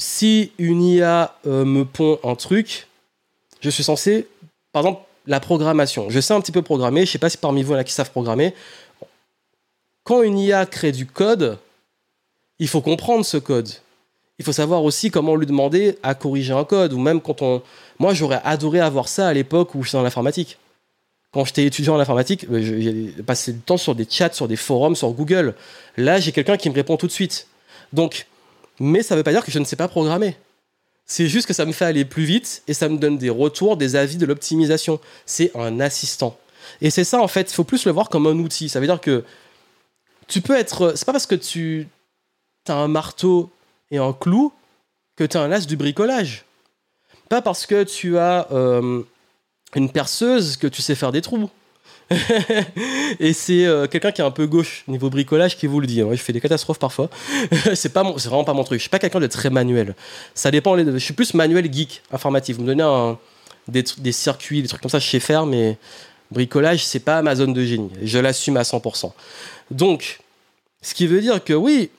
si 0.00 0.52
une 0.58 0.82
IA 0.82 1.36
euh, 1.46 1.64
me 1.64 1.84
pond 1.84 2.18
un 2.24 2.34
truc, 2.34 2.88
je 3.60 3.68
suis 3.68 3.84
censé, 3.84 4.26
par 4.72 4.82
exemple, 4.82 5.02
la 5.26 5.40
programmation. 5.40 6.08
Je 6.08 6.20
sais 6.20 6.32
un 6.32 6.40
petit 6.40 6.52
peu 6.52 6.62
programmer, 6.62 7.04
je 7.04 7.12
sais 7.12 7.18
pas 7.18 7.28
si 7.28 7.36
parmi 7.36 7.62
vous 7.62 7.76
il 7.76 7.84
qui 7.84 7.92
savent 7.92 8.10
programmer. 8.10 8.54
Quand 10.02 10.22
une 10.22 10.38
IA 10.38 10.64
crée 10.64 10.92
du 10.92 11.06
code, 11.06 11.58
il 12.58 12.66
faut 12.66 12.80
comprendre 12.80 13.24
ce 13.24 13.36
code. 13.36 13.68
Il 14.38 14.44
faut 14.44 14.52
savoir 14.52 14.82
aussi 14.84 15.10
comment 15.10 15.36
lui 15.36 15.46
demander 15.46 15.98
à 16.02 16.14
corriger 16.14 16.54
un 16.54 16.64
code, 16.64 16.94
ou 16.94 16.98
même 16.98 17.20
quand 17.20 17.42
on... 17.42 17.62
Moi, 17.98 18.14
j'aurais 18.14 18.40
adoré 18.42 18.80
avoir 18.80 19.06
ça 19.06 19.28
à 19.28 19.34
l'époque 19.34 19.74
où 19.74 19.82
je 19.82 19.90
suis 19.90 19.96
dans 19.96 20.02
l'informatique. 20.02 20.56
Quand 21.32 21.44
j'étais 21.44 21.64
étudiant 21.64 21.94
en 21.94 22.00
informatique, 22.00 22.46
euh, 22.50 22.60
j'ai 22.60 23.22
passé 23.22 23.52
du 23.52 23.60
temps 23.60 23.76
sur 23.76 23.94
des 23.94 24.06
chats, 24.08 24.32
sur 24.32 24.48
des 24.48 24.56
forums, 24.56 24.96
sur 24.96 25.10
Google. 25.12 25.54
Là, 25.96 26.18
j'ai 26.18 26.32
quelqu'un 26.32 26.56
qui 26.56 26.68
me 26.68 26.74
répond 26.74 26.96
tout 26.96 27.06
de 27.06 27.12
suite. 27.12 27.46
Donc, 27.92 28.26
mais 28.80 29.02
ça 29.02 29.14
ne 29.14 29.20
veut 29.20 29.24
pas 29.24 29.32
dire 29.32 29.44
que 29.44 29.52
je 29.52 29.58
ne 29.58 29.64
sais 29.64 29.76
pas 29.76 29.88
programmer. 29.88 30.36
C'est 31.06 31.26
juste 31.26 31.46
que 31.46 31.52
ça 31.52 31.64
me 31.66 31.72
fait 31.72 31.84
aller 31.84 32.04
plus 32.04 32.24
vite 32.24 32.62
et 32.68 32.74
ça 32.74 32.88
me 32.88 32.96
donne 32.96 33.18
des 33.18 33.30
retours, 33.30 33.76
des 33.76 33.96
avis 33.96 34.16
de 34.16 34.26
l'optimisation. 34.26 35.00
C'est 35.26 35.50
un 35.56 35.80
assistant. 35.80 36.36
Et 36.80 36.90
c'est 36.90 37.04
ça, 37.04 37.20
en 37.20 37.28
fait, 37.28 37.50
il 37.50 37.54
faut 37.54 37.64
plus 37.64 37.84
le 37.84 37.92
voir 37.92 38.08
comme 38.08 38.26
un 38.26 38.38
outil. 38.38 38.68
Ça 38.68 38.80
veut 38.80 38.86
dire 38.86 39.00
que 39.00 39.24
tu 40.26 40.40
peux 40.40 40.56
être. 40.56 40.92
C'est 40.96 41.04
pas 41.04 41.12
parce 41.12 41.26
que 41.26 41.34
tu 41.34 41.88
as 42.68 42.74
un 42.74 42.88
marteau 42.88 43.50
et 43.90 43.98
un 43.98 44.12
clou 44.12 44.52
que 45.16 45.24
tu 45.24 45.36
as 45.36 45.40
un 45.40 45.52
as 45.52 45.66
du 45.66 45.76
bricolage. 45.76 46.44
Pas 47.28 47.42
parce 47.42 47.66
que 47.66 47.82
tu 47.84 48.18
as 48.18 48.48
euh, 48.52 49.02
une 49.76 49.90
perceuse 49.90 50.56
que 50.56 50.66
tu 50.66 50.82
sais 50.82 50.94
faire 50.94 51.12
des 51.12 51.20
trous. 51.20 51.50
et 53.20 53.32
c'est 53.32 53.64
euh, 53.66 53.86
quelqu'un 53.86 54.10
qui 54.10 54.20
est 54.20 54.24
un 54.24 54.32
peu 54.32 54.48
gauche 54.48 54.82
niveau 54.88 55.10
bricolage 55.10 55.56
qui 55.56 55.68
vous 55.68 55.78
le 55.78 55.86
dit. 55.86 56.00
Hein. 56.00 56.08
Je 56.10 56.16
fais 56.16 56.32
des 56.32 56.40
catastrophes 56.40 56.80
parfois. 56.80 57.08
c'est 57.74 57.92
pas 57.92 58.04
c'est 58.16 58.28
vraiment 58.28 58.44
pas 58.44 58.52
mon 58.52 58.64
truc. 58.64 58.78
Je 58.78 58.82
suis 58.82 58.90
pas 58.90 58.98
quelqu'un 58.98 59.20
de 59.20 59.28
très 59.28 59.48
manuel. 59.48 59.94
Ça 60.34 60.50
dépend. 60.50 60.76
Je 60.76 60.98
suis 60.98 61.14
plus 61.14 61.34
manuel 61.34 61.72
geek 61.72 62.02
informatique. 62.10 62.56
Vous 62.56 62.62
me 62.62 62.66
donnez 62.66 62.82
des, 63.70 64.12
circuits, 64.12 64.62
des 64.62 64.68
trucs 64.68 64.82
comme 64.82 64.90
ça, 64.90 64.98
je 64.98 65.08
sais 65.08 65.20
faire, 65.20 65.46
mais 65.46 65.78
bricolage, 66.30 66.84
c'est 66.84 67.00
pas 67.00 67.22
ma 67.22 67.34
zone 67.34 67.52
de 67.52 67.64
génie. 67.64 67.90
Je 68.02 68.18
l'assume 68.18 68.56
à 68.56 68.62
100%. 68.62 69.12
Donc, 69.70 70.20
ce 70.82 70.94
qui 70.94 71.06
veut 71.06 71.20
dire 71.20 71.42
que 71.42 71.52
oui, 71.52 71.90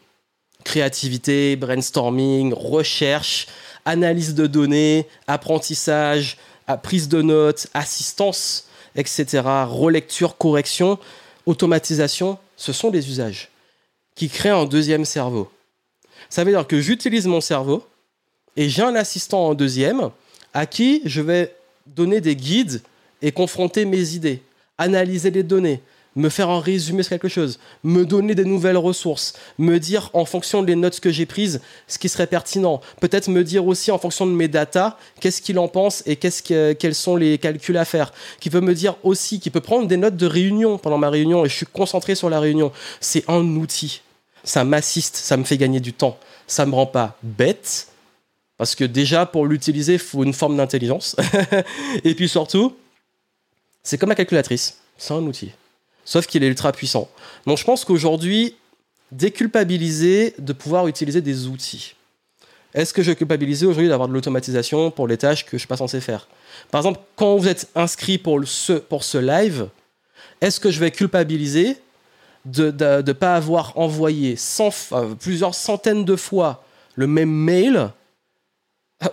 créativité, 0.63 1.55
brainstorming, 1.55 2.53
recherche, 2.53 3.47
analyse 3.85 4.35
de 4.35 4.47
données, 4.47 5.07
apprentissage, 5.27 6.37
prise 6.81 7.09
de 7.09 7.21
notes, 7.21 7.67
assistance 7.73 8.67
etc., 8.95 9.43
relecture, 9.67 10.37
correction, 10.37 10.99
automatisation, 11.45 12.37
ce 12.57 12.73
sont 12.73 12.89
des 12.89 13.09
usages 13.09 13.49
qui 14.15 14.29
créent 14.29 14.49
un 14.49 14.65
deuxième 14.65 15.05
cerveau. 15.05 15.49
Ça 16.29 16.43
veut 16.43 16.51
dire 16.51 16.67
que 16.67 16.79
j'utilise 16.79 17.27
mon 17.27 17.41
cerveau 17.41 17.85
et 18.55 18.69
j'ai 18.69 18.83
un 18.83 18.95
assistant 18.95 19.47
en 19.47 19.53
deuxième 19.53 20.09
à 20.53 20.65
qui 20.65 21.01
je 21.05 21.21
vais 21.21 21.55
donner 21.87 22.21
des 22.21 22.35
guides 22.35 22.81
et 23.21 23.31
confronter 23.31 23.85
mes 23.85 24.13
idées, 24.13 24.41
analyser 24.77 25.31
les 25.31 25.43
données, 25.43 25.81
me 26.15 26.29
faire 26.29 26.49
un 26.49 26.59
résumé 26.59 27.03
sur 27.03 27.11
quelque 27.11 27.29
chose, 27.29 27.59
me 27.83 28.05
donner 28.05 28.35
des 28.35 28.43
nouvelles 28.43 28.77
ressources, 28.77 29.33
me 29.57 29.79
dire 29.79 30.09
en 30.13 30.25
fonction 30.25 30.61
des 30.61 30.75
notes 30.75 30.99
que 30.99 31.09
j'ai 31.09 31.25
prises 31.25 31.61
ce 31.87 31.97
qui 31.97 32.09
serait 32.09 32.27
pertinent, 32.27 32.81
peut-être 32.99 33.29
me 33.29 33.43
dire 33.43 33.65
aussi 33.65 33.91
en 33.91 33.97
fonction 33.97 34.25
de 34.25 34.31
mes 34.31 34.47
datas 34.47 34.97
qu'est-ce 35.19 35.41
qu'il 35.41 35.57
en 35.57 35.67
pense 35.67 36.03
et 36.05 36.17
qu'est-ce 36.17 36.43
que, 36.43 36.73
quels 36.73 36.95
sont 36.95 37.15
les 37.15 37.37
calculs 37.37 37.77
à 37.77 37.85
faire, 37.85 38.11
qui 38.39 38.49
peut 38.49 38.61
me 38.61 38.73
dire 38.73 38.95
aussi, 39.03 39.39
qui 39.39 39.49
peut 39.49 39.61
prendre 39.61 39.87
des 39.87 39.97
notes 39.97 40.17
de 40.17 40.25
réunion 40.25 40.77
pendant 40.77 40.97
ma 40.97 41.09
réunion 41.09 41.45
et 41.45 41.49
je 41.49 41.55
suis 41.55 41.65
concentré 41.65 42.15
sur 42.15 42.29
la 42.29 42.39
réunion. 42.39 42.71
C'est 42.99 43.23
un 43.29 43.43
outil, 43.55 44.01
ça 44.43 44.63
m'assiste, 44.63 45.15
ça 45.15 45.37
me 45.37 45.43
fait 45.45 45.57
gagner 45.57 45.79
du 45.79 45.93
temps, 45.93 46.17
ça 46.45 46.65
me 46.65 46.75
rend 46.75 46.87
pas 46.87 47.17
bête. 47.23 47.87
Parce 48.57 48.75
que 48.75 48.83
déjà, 48.83 49.25
pour 49.25 49.47
l'utiliser, 49.47 49.93
il 49.93 49.99
faut 49.99 50.23
une 50.23 50.33
forme 50.33 50.55
d'intelligence. 50.55 51.15
et 52.03 52.13
puis 52.13 52.29
surtout, 52.29 52.75
c'est 53.81 53.97
comme 53.97 54.09
la 54.09 54.15
calculatrice. 54.15 54.77
C'est 54.99 55.15
un 55.15 55.23
outil. 55.23 55.51
Sauf 56.11 56.27
qu'il 56.27 56.43
est 56.43 56.47
ultra 56.47 56.73
puissant. 56.73 57.09
Donc 57.47 57.57
je 57.57 57.63
pense 57.63 57.85
qu'aujourd'hui, 57.85 58.57
déculpabiliser 59.13 60.35
de 60.39 60.51
pouvoir 60.51 60.89
utiliser 60.89 61.21
des 61.21 61.47
outils. 61.47 61.95
Est-ce 62.73 62.93
que 62.93 63.01
je 63.01 63.13
culpabilise 63.13 63.63
aujourd'hui 63.63 63.87
d'avoir 63.87 64.09
de 64.09 64.13
l'automatisation 64.13 64.91
pour 64.91 65.07
les 65.07 65.17
tâches 65.17 65.45
que 65.45 65.51
je 65.51 65.55
ne 65.55 65.59
suis 65.59 65.69
pas 65.69 65.77
censé 65.77 66.01
faire? 66.01 66.27
Par 66.69 66.79
exemple, 66.81 66.99
quand 67.15 67.37
vous 67.37 67.47
êtes 67.47 67.69
inscrit 67.75 68.17
pour 68.17 68.45
ce, 68.45 68.73
pour 68.73 69.05
ce 69.05 69.19
live, 69.19 69.69
est-ce 70.41 70.59
que 70.59 70.69
je 70.69 70.81
vais 70.81 70.91
culpabiliser 70.91 71.77
de 72.43 72.73
ne 73.01 73.13
pas 73.13 73.37
avoir 73.37 73.77
envoyé 73.77 74.35
plusieurs 75.17 75.55
centaines 75.55 76.03
de 76.03 76.17
fois 76.17 76.65
le 76.95 77.07
même 77.07 77.31
mail 77.31 77.89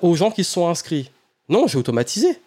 aux 0.03 0.17
gens 0.17 0.33
qui 0.33 0.43
se 0.43 0.51
sont 0.51 0.67
inscrits? 0.67 1.13
Non, 1.49 1.69
j'ai 1.69 1.79
automatisé 1.79 2.41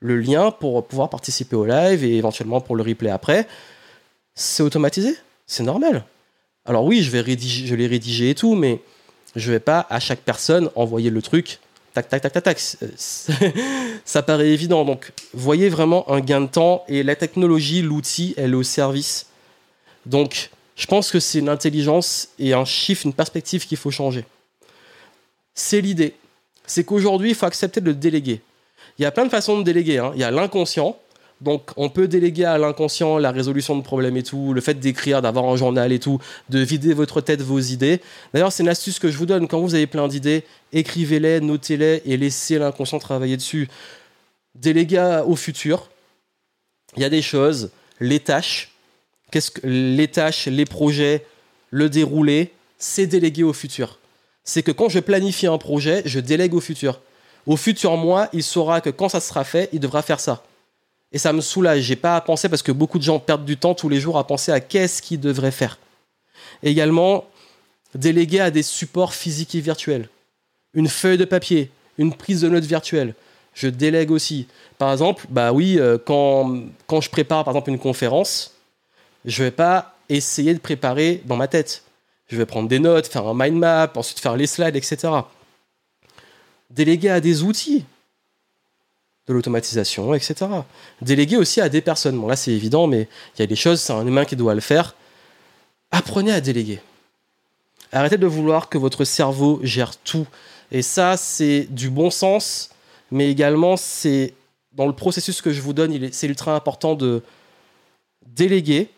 le 0.00 0.18
lien 0.18 0.50
pour 0.50 0.86
pouvoir 0.86 1.08
participer 1.08 1.56
au 1.56 1.64
live 1.64 2.04
et 2.04 2.18
éventuellement 2.18 2.60
pour 2.60 2.76
le 2.76 2.82
replay 2.82 3.08
après 3.08 3.48
c'est 4.34 4.62
automatisé, 4.62 5.16
c'est 5.46 5.62
normal. 5.62 6.04
Alors 6.64 6.84
oui, 6.84 7.02
je 7.02 7.10
vais 7.10 7.20
rédiger, 7.20 7.66
je 7.66 7.74
l'ai 7.74 7.86
rédigé 7.86 8.30
et 8.30 8.34
tout, 8.34 8.54
mais 8.54 8.80
je 9.36 9.50
vais 9.50 9.60
pas 9.60 9.86
à 9.90 10.00
chaque 10.00 10.20
personne 10.20 10.70
envoyer 10.74 11.10
le 11.10 11.22
truc. 11.22 11.58
Tac, 11.92 12.08
tac, 12.08 12.22
tac, 12.22 12.32
tac, 12.32 12.42
tac. 12.42 12.58
Ça 14.04 14.22
paraît 14.22 14.48
évident. 14.48 14.84
Donc, 14.84 15.12
voyez 15.32 15.68
vraiment 15.68 16.10
un 16.10 16.20
gain 16.20 16.40
de 16.40 16.48
temps 16.48 16.84
et 16.88 17.02
la 17.02 17.14
technologie, 17.14 17.82
l'outil, 17.82 18.34
elle 18.36 18.52
est 18.52 18.56
au 18.56 18.62
service. 18.64 19.26
Donc, 20.04 20.50
je 20.76 20.86
pense 20.86 21.10
que 21.10 21.20
c'est 21.20 21.38
une 21.38 21.48
intelligence 21.48 22.30
et 22.38 22.52
un 22.52 22.64
chiffre, 22.64 23.06
une 23.06 23.12
perspective 23.12 23.66
qu'il 23.66 23.76
faut 23.76 23.92
changer. 23.92 24.24
C'est 25.54 25.80
l'idée. 25.80 26.14
C'est 26.66 26.82
qu'aujourd'hui, 26.82 27.30
il 27.30 27.34
faut 27.34 27.46
accepter 27.46 27.80
de 27.80 27.86
le 27.86 27.94
déléguer. 27.94 28.40
Il 28.98 29.02
y 29.02 29.06
a 29.06 29.12
plein 29.12 29.24
de 29.24 29.30
façons 29.30 29.58
de 29.58 29.62
déléguer. 29.62 29.98
Hein. 29.98 30.12
Il 30.14 30.20
y 30.20 30.24
a 30.24 30.30
l'inconscient, 30.30 30.98
donc, 31.44 31.72
on 31.76 31.90
peut 31.90 32.08
déléguer 32.08 32.46
à 32.46 32.56
l'inconscient 32.56 33.18
la 33.18 33.30
résolution 33.30 33.76
de 33.76 33.82
problèmes 33.82 34.16
et 34.16 34.22
tout, 34.22 34.54
le 34.54 34.62
fait 34.62 34.80
d'écrire, 34.80 35.20
d'avoir 35.20 35.44
un 35.44 35.56
journal 35.56 35.92
et 35.92 35.98
tout, 35.98 36.18
de 36.48 36.58
vider 36.58 36.94
votre 36.94 37.20
tête 37.20 37.42
vos 37.42 37.60
idées. 37.60 38.00
D'ailleurs, 38.32 38.50
c'est 38.50 38.62
une 38.62 38.70
astuce 38.70 38.98
que 38.98 39.10
je 39.10 39.18
vous 39.18 39.26
donne. 39.26 39.46
Quand 39.46 39.60
vous 39.60 39.74
avez 39.74 39.86
plein 39.86 40.08
d'idées, 40.08 40.44
écrivez-les, 40.72 41.40
notez-les 41.40 42.00
et 42.06 42.16
laissez 42.16 42.58
l'inconscient 42.58 42.98
travailler 42.98 43.36
dessus. 43.36 43.68
Déléguer 44.54 45.22
au 45.26 45.36
futur. 45.36 45.90
Il 46.96 47.02
y 47.02 47.04
a 47.04 47.10
des 47.10 47.20
choses, 47.20 47.70
les 48.00 48.20
tâches, 48.20 48.72
qu'est-ce 49.30 49.50
que 49.50 49.66
les 49.66 50.08
tâches, 50.08 50.46
les 50.46 50.64
projets, 50.64 51.26
le 51.68 51.90
déroulé, 51.90 52.52
c'est 52.78 53.06
délégué 53.06 53.42
au 53.42 53.52
futur. 53.52 53.98
C'est 54.44 54.62
que 54.62 54.72
quand 54.72 54.88
je 54.88 54.98
planifie 55.00 55.46
un 55.46 55.58
projet, 55.58 56.00
je 56.06 56.20
délègue 56.20 56.54
au 56.54 56.60
futur. 56.60 57.02
Au 57.44 57.58
futur 57.58 57.98
moi, 57.98 58.30
il 58.32 58.42
saura 58.42 58.80
que 58.80 58.88
quand 58.88 59.10
ça 59.10 59.20
sera 59.20 59.44
fait, 59.44 59.68
il 59.74 59.80
devra 59.80 60.00
faire 60.00 60.20
ça. 60.20 60.42
Et 61.14 61.18
ça 61.18 61.32
me 61.32 61.40
soulage. 61.40 61.82
J'ai 61.82 61.96
pas 61.96 62.16
à 62.16 62.20
penser 62.20 62.48
parce 62.48 62.62
que 62.62 62.72
beaucoup 62.72 62.98
de 62.98 63.04
gens 63.04 63.20
perdent 63.20 63.44
du 63.44 63.56
temps 63.56 63.74
tous 63.74 63.88
les 63.88 64.00
jours 64.00 64.18
à 64.18 64.26
penser 64.26 64.50
à 64.50 64.58
qu'est-ce 64.60 65.00
qu'ils 65.00 65.20
devraient 65.20 65.52
faire. 65.52 65.78
Également, 66.64 67.24
déléguer 67.94 68.40
à 68.40 68.50
des 68.50 68.64
supports 68.64 69.14
physiques 69.14 69.54
et 69.54 69.60
virtuels. 69.60 70.08
Une 70.74 70.88
feuille 70.88 71.16
de 71.16 71.24
papier, 71.24 71.70
une 71.98 72.12
prise 72.12 72.40
de 72.40 72.48
notes 72.48 72.64
virtuelle. 72.64 73.14
Je 73.54 73.68
délègue 73.68 74.10
aussi. 74.10 74.48
Par 74.76 74.90
exemple, 74.90 75.26
bah 75.30 75.52
oui, 75.52 75.78
euh, 75.78 75.98
quand, 76.04 76.66
je 77.00 77.08
prépare 77.08 77.44
par 77.44 77.54
exemple 77.54 77.70
une 77.70 77.78
conférence, 77.78 78.52
je 79.24 79.44
vais 79.44 79.52
pas 79.52 79.94
essayer 80.08 80.52
de 80.52 80.58
préparer 80.58 81.22
dans 81.26 81.36
ma 81.36 81.46
tête. 81.46 81.84
Je 82.26 82.36
vais 82.36 82.44
prendre 82.46 82.68
des 82.68 82.80
notes, 82.80 83.06
faire 83.06 83.28
un 83.28 83.34
mind 83.34 83.56
map, 83.56 83.92
ensuite 83.94 84.18
faire 84.18 84.36
les 84.36 84.48
slides, 84.48 84.74
etc. 84.74 85.12
Déléguer 86.70 87.10
à 87.10 87.20
des 87.20 87.44
outils 87.44 87.84
de 89.26 89.32
l'automatisation, 89.32 90.14
etc. 90.14 90.46
Déléguer 91.00 91.36
aussi 91.36 91.60
à 91.60 91.68
des 91.68 91.80
personnes. 91.80 92.18
Bon 92.18 92.26
là 92.26 92.36
c'est 92.36 92.52
évident, 92.52 92.86
mais 92.86 93.08
il 93.36 93.40
y 93.40 93.42
a 93.42 93.46
des 93.46 93.56
choses, 93.56 93.80
c'est 93.80 93.92
un 93.92 94.06
humain 94.06 94.24
qui 94.24 94.36
doit 94.36 94.54
le 94.54 94.60
faire. 94.60 94.94
Apprenez 95.90 96.32
à 96.32 96.40
déléguer. 96.40 96.80
Arrêtez 97.92 98.18
de 98.18 98.26
vouloir 98.26 98.68
que 98.68 98.76
votre 98.76 99.04
cerveau 99.04 99.60
gère 99.62 99.96
tout. 99.96 100.26
Et 100.72 100.82
ça, 100.82 101.16
c'est 101.16 101.68
du 101.70 101.90
bon 101.90 102.10
sens, 102.10 102.70
mais 103.12 103.30
également, 103.30 103.76
c'est 103.76 104.34
dans 104.72 104.86
le 104.86 104.92
processus 104.92 105.40
que 105.40 105.52
je 105.52 105.60
vous 105.60 105.72
donne, 105.72 106.10
c'est 106.10 106.26
ultra 106.26 106.56
important 106.56 106.96
de 106.96 107.22
déléguer 108.26 108.88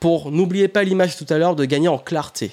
pour, 0.00 0.32
n'oubliez 0.32 0.66
pas 0.66 0.82
l'image 0.82 1.16
tout 1.16 1.26
à 1.28 1.38
l'heure, 1.38 1.54
de 1.54 1.64
gagner 1.64 1.86
en 1.86 1.98
clarté. 1.98 2.50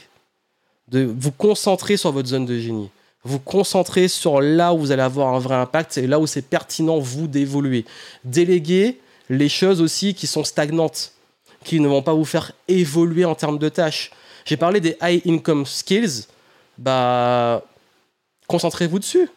De 0.90 1.04
vous 1.04 1.32
concentrer 1.32 1.98
sur 1.98 2.12
votre 2.12 2.28
zone 2.28 2.46
de 2.46 2.60
génie. 2.60 2.90
Vous 3.24 3.40
concentrer 3.40 4.08
sur 4.08 4.42
là 4.42 4.74
où 4.74 4.80
vous 4.80 4.92
allez 4.92 5.02
avoir 5.02 5.34
un 5.34 5.40
vrai 5.40 5.56
impact 5.56 5.98
et 5.98 6.08
là 6.08 6.20
où 6.20 6.28
c'est 6.28 6.42
pertinent, 6.42 7.00
vous, 7.00 7.28
d'évoluer. 7.28 7.86
Déléguer 8.24 9.00
les 9.30 9.50
choses 9.50 9.82
aussi 9.82 10.14
qui 10.14 10.28
sont 10.28 10.44
stagnantes, 10.44 11.14
qui 11.64 11.80
ne 11.80 11.88
vont 11.88 12.02
pas 12.02 12.14
vous 12.14 12.26
faire 12.26 12.54
évoluer 12.68 13.26
en 13.26 13.36
termes 13.36 13.58
de 13.58 13.70
tâches. 13.70 14.12
J'ai 14.46 14.58
parlé 14.58 14.80
des 14.80 14.96
high 15.02 15.22
income 15.28 15.66
skills. 15.66 16.28
Bah, 16.78 17.64
concentrez-vous 18.48 19.00
dessus. 19.00 19.30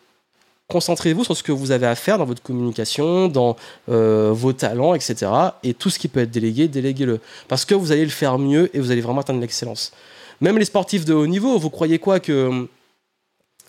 Concentrez-vous 0.68 1.24
sur 1.24 1.36
ce 1.36 1.42
que 1.42 1.50
vous 1.50 1.72
avez 1.72 1.86
à 1.86 1.96
faire 1.96 2.16
dans 2.16 2.24
votre 2.24 2.42
communication, 2.42 3.26
dans 3.26 3.56
euh, 3.88 4.30
vos 4.32 4.52
talents, 4.52 4.94
etc. 4.94 5.26
Et 5.64 5.74
tout 5.74 5.90
ce 5.90 5.98
qui 5.98 6.06
peut 6.06 6.20
être 6.20 6.30
délégué, 6.30 6.68
déléguez-le. 6.68 7.18
Parce 7.48 7.64
que 7.64 7.74
vous 7.74 7.90
allez 7.90 8.04
le 8.04 8.10
faire 8.10 8.38
mieux 8.38 8.70
et 8.74 8.78
vous 8.78 8.92
allez 8.92 9.00
vraiment 9.00 9.22
atteindre 9.22 9.40
l'excellence. 9.40 9.90
Même 10.40 10.58
les 10.58 10.64
sportifs 10.64 11.04
de 11.04 11.12
haut 11.12 11.26
niveau, 11.26 11.58
vous 11.58 11.70
croyez 11.70 11.98
quoi 11.98 12.20
que 12.20 12.68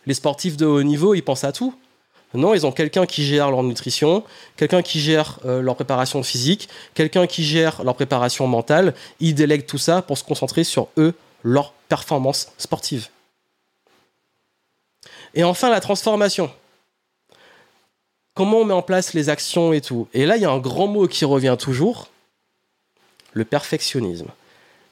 les 0.05 0.13
sportifs 0.13 0.57
de 0.57 0.65
haut 0.65 0.83
niveau, 0.83 1.13
ils 1.13 1.21
pensent 1.21 1.43
à 1.43 1.51
tout 1.51 1.73
non, 2.33 2.53
ils 2.53 2.65
ont 2.65 2.71
quelqu'un 2.71 3.05
qui 3.05 3.25
gère 3.25 3.51
leur 3.51 3.61
nutrition, 3.63 4.23
quelqu'un 4.55 4.81
qui 4.81 5.01
gère 5.01 5.39
euh, 5.45 5.61
leur 5.61 5.75
préparation 5.75 6.23
physique, 6.23 6.69
quelqu'un 6.93 7.27
qui 7.27 7.43
gère 7.43 7.83
leur 7.83 7.95
préparation 7.95 8.47
mentale. 8.47 8.93
Ils 9.19 9.35
délèguent 9.35 9.65
tout 9.65 9.77
ça 9.77 10.01
pour 10.01 10.17
se 10.17 10.23
concentrer 10.23 10.63
sur 10.63 10.87
eux, 10.97 11.13
leur 11.43 11.73
performance 11.89 12.47
sportive. 12.57 13.09
Et 15.33 15.43
enfin, 15.43 15.69
la 15.69 15.81
transformation. 15.81 16.49
Comment 18.33 18.59
on 18.59 18.65
met 18.65 18.73
en 18.73 18.81
place 18.81 19.13
les 19.13 19.27
actions 19.27 19.73
et 19.73 19.81
tout. 19.81 20.07
Et 20.13 20.25
là, 20.25 20.37
il 20.37 20.41
y 20.41 20.45
a 20.45 20.51
un 20.51 20.59
grand 20.59 20.87
mot 20.87 21.07
qui 21.07 21.25
revient 21.25 21.57
toujours, 21.59 22.07
le 23.33 23.43
perfectionnisme. 23.43 24.27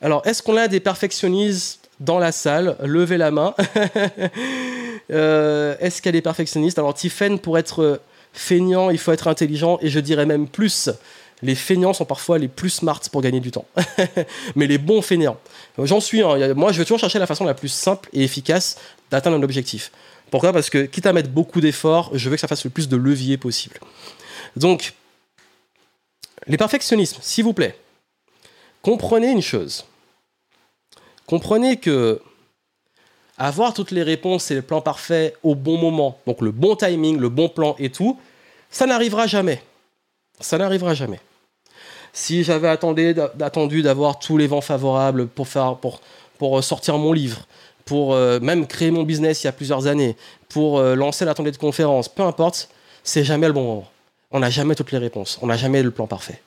Alors, 0.02 0.26
est-ce 0.28 0.44
qu'on 0.44 0.58
a 0.58 0.68
des 0.68 0.82
perfectionnistes 0.82 1.90
dans 2.02 2.20
la 2.20 2.34
salle? 2.34 2.76
Levez 2.82 3.18
la 3.18 3.32
main. 3.32 3.56
Euh, 5.12 5.76
est-ce 5.80 6.02
qu'elle 6.02 6.16
est 6.16 6.22
perfectionniste? 6.22 6.78
Alors, 6.80 6.94
Tiffen, 6.94 7.40
pour 7.40 7.58
être 7.58 8.02
feignant, 8.34 8.90
il 8.90 8.98
faut 8.98 9.12
être 9.12 9.28
intelligent, 9.28 9.80
et 9.82 9.90
je 9.90 10.00
dirais 10.00 10.26
même 10.26 10.48
plus 10.48 10.90
les 11.42 11.56
feignants 11.56 11.94
sont 11.94 12.06
parfois 12.06 12.38
les 12.38 12.48
plus 12.48 12.70
smart 12.70 13.00
pour 13.12 13.22
gagner 13.22 13.40
du 13.40 13.52
temps. 13.52 13.66
Mais 14.56 14.68
les 14.68 14.78
bons 14.78 15.02
feignants. 15.02 15.38
J'en 15.78 16.00
suis. 16.00 16.22
Moi, 16.22 16.72
je 16.72 16.78
vais 16.78 16.84
toujours 16.84 17.00
chercher 17.00 17.20
la 17.20 17.28
façon 17.28 17.46
la 17.46 17.54
plus 17.54 17.70
simple 17.70 18.10
et 18.14 18.24
efficace 18.24 18.78
d'atteindre 19.10 19.38
un 19.38 19.44
objectif. 19.44 19.92
Pourquoi? 20.32 20.54
Parce 20.54 20.70
que 20.70 20.86
quitte 20.86 21.06
à 21.06 21.14
mettre 21.14 21.30
beaucoup 21.30 21.62
d'efforts, 21.62 22.12
je 22.14 22.30
veux 22.30 22.36
que 22.36 22.42
ça 22.42 22.48
fasse 22.48 22.64
le 22.64 22.70
plus 22.70 22.90
de 22.90 22.98
levier 22.98 23.38
possible. 23.38 23.80
Donc, 24.56 24.94
les 26.48 26.58
perfectionnismes, 26.58 27.20
s'il 27.22 27.44
vous 27.44 27.54
plaît, 27.54 27.78
comprenez 28.82 29.32
une 29.32 29.42
chose. 29.42 29.86
Comprenez 31.26 31.78
que 31.78 32.22
avoir 33.40 33.74
toutes 33.74 33.92
les 33.92 34.04
réponses 34.04 34.52
et 34.52 34.56
le 34.56 34.62
plan 34.62 34.82
parfait 34.82 35.34
au 35.44 35.56
bon 35.56 35.78
moment, 35.78 36.20
donc 36.28 36.42
le 36.42 36.52
bon 36.52 36.76
timing, 36.76 37.18
le 37.18 37.30
bon 37.30 37.50
plan 37.50 37.76
et 37.80 37.90
tout, 37.90 38.20
ça 38.70 38.86
n'arrivera 38.86 39.26
jamais. 39.26 39.64
Ça 40.40 40.58
n'arrivera 40.58 40.94
jamais 40.94 41.20
si 42.14 42.44
j'avais 42.44 42.68
attendu 42.68 43.82
d'avoir 43.82 44.20
tous 44.20 44.38
les 44.38 44.48
vents 44.48 44.62
favorables 44.62 45.28
pour, 45.28 45.48
euh, 46.58 46.62
sortir 46.62 46.98
mon 46.98 47.14
livre, 47.14 47.46
pour 47.86 48.14
euh, 48.14 48.40
même 48.40 48.68
créer 48.68 48.92
mon 48.92 49.04
business 49.04 49.44
il 49.44 49.48
y 49.48 49.50
a 49.50 49.54
plusieurs 49.54 49.88
années, 49.88 50.16
pour 50.48 50.80
euh, 50.80 50.96
lancer 50.96 51.26
la 51.26 51.34
de 51.34 51.58
conférence, 51.58 52.10
peu 52.10 52.24
importe, 52.24 52.70
c'est 53.04 53.24
jamais 53.24 53.48
le 53.48 53.54
bon 53.54 53.64
moment. 53.64 53.88
On 54.32 54.40
n'a 54.40 54.50
jamais 54.50 54.76
toutes 54.76 54.92
les 54.92 54.98
réponses, 54.98 55.40
on 55.42 55.48
n'a 55.48 55.58
jamais 55.58 55.82
le 55.82 55.92
plan 55.92 56.08
parfait. 56.08 56.42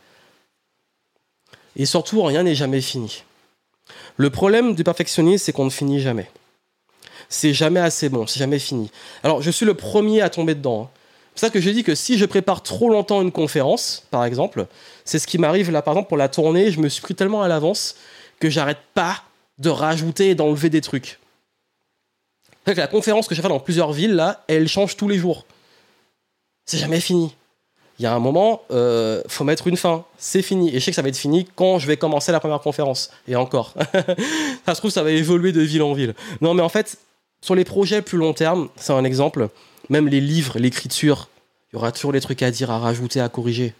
Et 1.74 1.86
surtout, 1.86 2.22
rien 2.22 2.42
n'est 2.42 2.54
jamais 2.54 2.80
fini. 2.80 3.24
Le 4.16 4.30
problème 4.30 4.74
du 4.74 4.84
perfectionnisme, 4.84 5.44
c'est 5.44 5.52
qu'on 5.52 5.64
ne 5.64 5.70
finit 5.70 6.00
jamais. 6.00 6.28
C'est 7.32 7.54
jamais 7.54 7.80
assez 7.80 8.10
bon, 8.10 8.26
c'est 8.26 8.38
jamais 8.38 8.58
fini. 8.58 8.90
Alors, 9.22 9.40
je 9.40 9.50
suis 9.50 9.64
le 9.64 9.72
premier 9.72 10.20
à 10.20 10.28
tomber 10.28 10.54
dedans. 10.54 10.82
Hein. 10.82 10.90
C'est 11.34 11.46
ça 11.46 11.50
que 11.50 11.62
je 11.62 11.70
dis 11.70 11.82
que 11.82 11.94
si 11.94 12.18
je 12.18 12.26
prépare 12.26 12.62
trop 12.62 12.90
longtemps 12.90 13.22
une 13.22 13.32
conférence, 13.32 14.06
par 14.10 14.26
exemple, 14.26 14.66
c'est 15.06 15.18
ce 15.18 15.26
qui 15.26 15.38
m'arrive 15.38 15.70
là, 15.70 15.80
par 15.80 15.94
exemple, 15.94 16.08
pour 16.08 16.18
la 16.18 16.28
tournée, 16.28 16.70
je 16.70 16.78
me 16.78 16.90
suis 16.90 17.00
pris 17.00 17.14
tellement 17.14 17.40
à 17.40 17.48
l'avance 17.48 17.96
que 18.38 18.50
j'arrête 18.50 18.80
pas 18.92 19.22
de 19.56 19.70
rajouter 19.70 20.28
et 20.28 20.34
d'enlever 20.34 20.68
des 20.68 20.82
trucs. 20.82 21.20
que 22.66 22.72
la 22.72 22.86
conférence 22.86 23.28
que 23.28 23.34
je 23.34 23.40
fais 23.40 23.48
dans 23.48 23.60
plusieurs 23.60 23.92
villes, 23.92 24.14
là, 24.14 24.44
elle 24.46 24.68
change 24.68 24.98
tous 24.98 25.08
les 25.08 25.16
jours. 25.16 25.46
C'est 26.66 26.76
jamais 26.76 27.00
fini. 27.00 27.34
Il 27.98 28.02
y 28.02 28.06
a 28.06 28.12
un 28.12 28.18
moment, 28.18 28.60
euh, 28.72 29.22
faut 29.26 29.44
mettre 29.44 29.68
une 29.68 29.78
fin. 29.78 30.04
C'est 30.18 30.42
fini. 30.42 30.68
Et 30.68 30.80
je 30.80 30.84
sais 30.84 30.90
que 30.90 30.96
ça 30.96 31.02
va 31.02 31.08
être 31.08 31.16
fini 31.16 31.48
quand 31.54 31.78
je 31.78 31.86
vais 31.86 31.96
commencer 31.96 32.30
la 32.30 32.40
première 32.40 32.60
conférence. 32.60 33.10
Et 33.26 33.36
encore. 33.36 33.72
ça 34.66 34.74
se 34.74 34.80
trouve, 34.80 34.90
ça 34.90 35.02
va 35.02 35.10
évoluer 35.12 35.52
de 35.52 35.62
ville 35.62 35.82
en 35.82 35.94
ville. 35.94 36.14
Non, 36.42 36.52
mais 36.52 36.62
en 36.62 36.68
fait, 36.68 36.98
sur 37.42 37.54
les 37.54 37.64
projets 37.64 38.00
plus 38.00 38.16
long 38.16 38.32
terme, 38.32 38.70
c'est 38.76 38.94
un 38.94 39.04
exemple 39.04 39.50
même 39.88 40.08
les 40.08 40.20
livres, 40.20 40.58
l'écriture, 40.58 41.28
il 41.72 41.76
y 41.76 41.78
aura 41.78 41.92
toujours 41.92 42.12
des 42.12 42.20
trucs 42.20 42.42
à 42.42 42.50
dire, 42.50 42.70
à 42.70 42.78
rajouter, 42.78 43.20
à 43.20 43.28
corriger. 43.28 43.74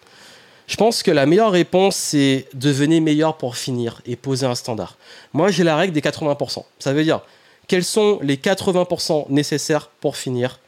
Je 0.67 0.77
pense 0.77 1.03
que 1.03 1.11
la 1.11 1.27
meilleure 1.27 1.53
réponse, 1.53 1.97
c'est 1.97 2.47
devenir 2.55 3.03
meilleur 3.03 3.37
pour 3.37 3.57
finir 3.57 4.01
et 4.07 4.17
poser 4.17 4.47
un 4.47 4.55
standard. 4.55 4.97
Moi, 5.33 5.51
j'ai 5.51 5.65
la 5.65 5.77
règle 5.77 5.93
des 5.93 6.01
80%. 6.01 6.65
Ça 6.79 6.93
veut 6.93 7.03
dire, 7.03 7.21
quels 7.67 7.85
sont 7.85 8.19
les 8.23 8.37
80% 8.37 9.27
nécessaires 9.31 9.89
pour 10.01 10.17
finir? 10.17 10.61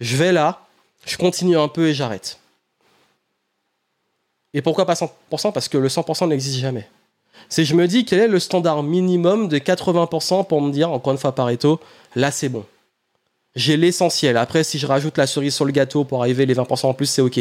Je 0.00 0.16
vais 0.16 0.32
là, 0.32 0.66
je 1.06 1.16
continue 1.16 1.56
un 1.56 1.68
peu 1.68 1.88
et 1.88 1.94
j'arrête. 1.94 2.38
Et 4.54 4.62
pourquoi 4.62 4.84
pas 4.84 4.94
100% 4.94 5.52
Parce 5.52 5.68
que 5.68 5.78
le 5.78 5.88
100% 5.88 6.28
n'existe 6.28 6.58
jamais. 6.58 6.88
C'est 7.48 7.64
je 7.64 7.74
me 7.74 7.88
dis 7.88 8.04
quel 8.04 8.20
est 8.20 8.28
le 8.28 8.38
standard 8.38 8.82
minimum 8.82 9.48
de 9.48 9.58
80% 9.58 10.46
pour 10.46 10.60
me 10.60 10.70
dire, 10.70 10.90
encore 10.90 11.12
une 11.12 11.18
fois 11.18 11.34
Pareto, 11.34 11.80
là 12.14 12.30
c'est 12.30 12.48
bon 12.48 12.64
j'ai 13.54 13.76
l'essentiel. 13.76 14.36
Après, 14.36 14.64
si 14.64 14.78
je 14.78 14.86
rajoute 14.86 15.18
la 15.18 15.26
cerise 15.26 15.54
sur 15.54 15.64
le 15.64 15.72
gâteau 15.72 16.04
pour 16.04 16.22
arriver 16.22 16.46
les 16.46 16.54
20% 16.54 16.86
en 16.86 16.94
plus, 16.94 17.06
c'est 17.06 17.22
ok. 17.22 17.40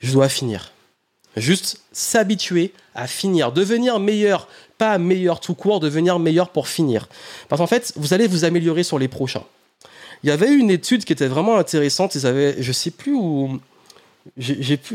Je 0.00 0.12
dois 0.12 0.28
finir. 0.28 0.72
Juste 1.36 1.80
s'habituer 1.92 2.72
à 2.94 3.06
finir, 3.06 3.52
devenir 3.52 3.98
meilleur, 3.98 4.48
pas 4.76 4.98
meilleur 4.98 5.40
tout 5.40 5.54
court, 5.54 5.80
devenir 5.80 6.18
meilleur 6.18 6.50
pour 6.50 6.68
finir. 6.68 7.08
Parce 7.48 7.58
qu'en 7.58 7.66
fait, 7.66 7.92
vous 7.96 8.12
allez 8.12 8.26
vous 8.26 8.44
améliorer 8.44 8.82
sur 8.82 8.98
les 8.98 9.08
prochains. 9.08 9.44
Il 10.22 10.28
y 10.28 10.32
avait 10.32 10.52
une 10.52 10.70
étude 10.70 11.04
qui 11.04 11.12
était 11.12 11.26
vraiment 11.26 11.56
intéressante. 11.56 12.14
Ils 12.14 12.26
avaient, 12.26 12.62
je 12.62 12.70
sais 12.70 12.90
plus 12.90 13.14
où, 13.14 13.60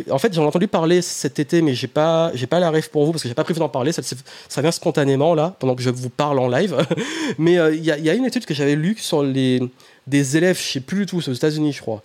en 0.10 0.18
fait, 0.18 0.34
j'en 0.34 0.44
ai 0.44 0.46
entendu 0.46 0.68
parler 0.68 1.02
cet 1.02 1.40
été, 1.40 1.62
mais 1.62 1.74
j'ai 1.74 1.88
pas, 1.88 2.32
pas 2.50 2.60
la 2.60 2.72
rêve 2.72 2.90
pour 2.90 3.06
vous 3.06 3.12
parce 3.12 3.24
que 3.24 3.30
j'ai 3.30 3.36
pas 3.36 3.44
prévu 3.44 3.60
d'en 3.60 3.70
parler. 3.70 3.92
Ça, 3.92 4.62
vient 4.62 4.72
spontanément 4.72 5.36
là, 5.36 5.56
pendant 5.60 5.76
que 5.76 5.82
je 5.82 5.90
vous 5.90 6.10
parle 6.10 6.40
en 6.40 6.48
live. 6.48 6.78
mais 7.38 7.58
euh, 7.58 7.76
il 7.76 7.84
y, 7.84 8.10
a 8.10 8.14
une 8.14 8.26
étude 8.26 8.46
que 8.46 8.54
j'avais 8.54 8.76
lue 8.76 8.96
sur 8.98 9.24
les 9.24 9.62
des 10.08 10.38
élèves, 10.38 10.58
je 10.58 10.72
sais 10.72 10.80
plus 10.80 11.00
du 11.00 11.06
tout, 11.06 11.18
aux 11.18 11.34
États-Unis, 11.34 11.74
je 11.74 11.82
crois. 11.82 12.02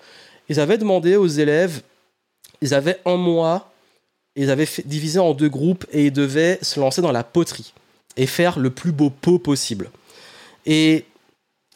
Ils 0.48 0.58
avaient 0.58 0.78
demandé 0.78 1.14
aux 1.14 1.28
élèves, 1.28 1.82
ils 2.60 2.74
avaient 2.74 2.98
un 3.04 3.16
mois, 3.16 3.70
ils 4.34 4.50
avaient 4.50 4.68
divisé 4.84 5.20
en 5.20 5.34
deux 5.34 5.48
groupes 5.48 5.86
et 5.92 6.06
ils 6.06 6.12
devaient 6.12 6.58
se 6.62 6.80
lancer 6.80 7.00
dans 7.00 7.12
la 7.12 7.22
poterie 7.22 7.72
et 8.16 8.26
faire 8.26 8.58
le 8.58 8.70
plus 8.70 8.90
beau 8.90 9.10
pot 9.10 9.38
possible. 9.38 9.90
Et 10.66 11.04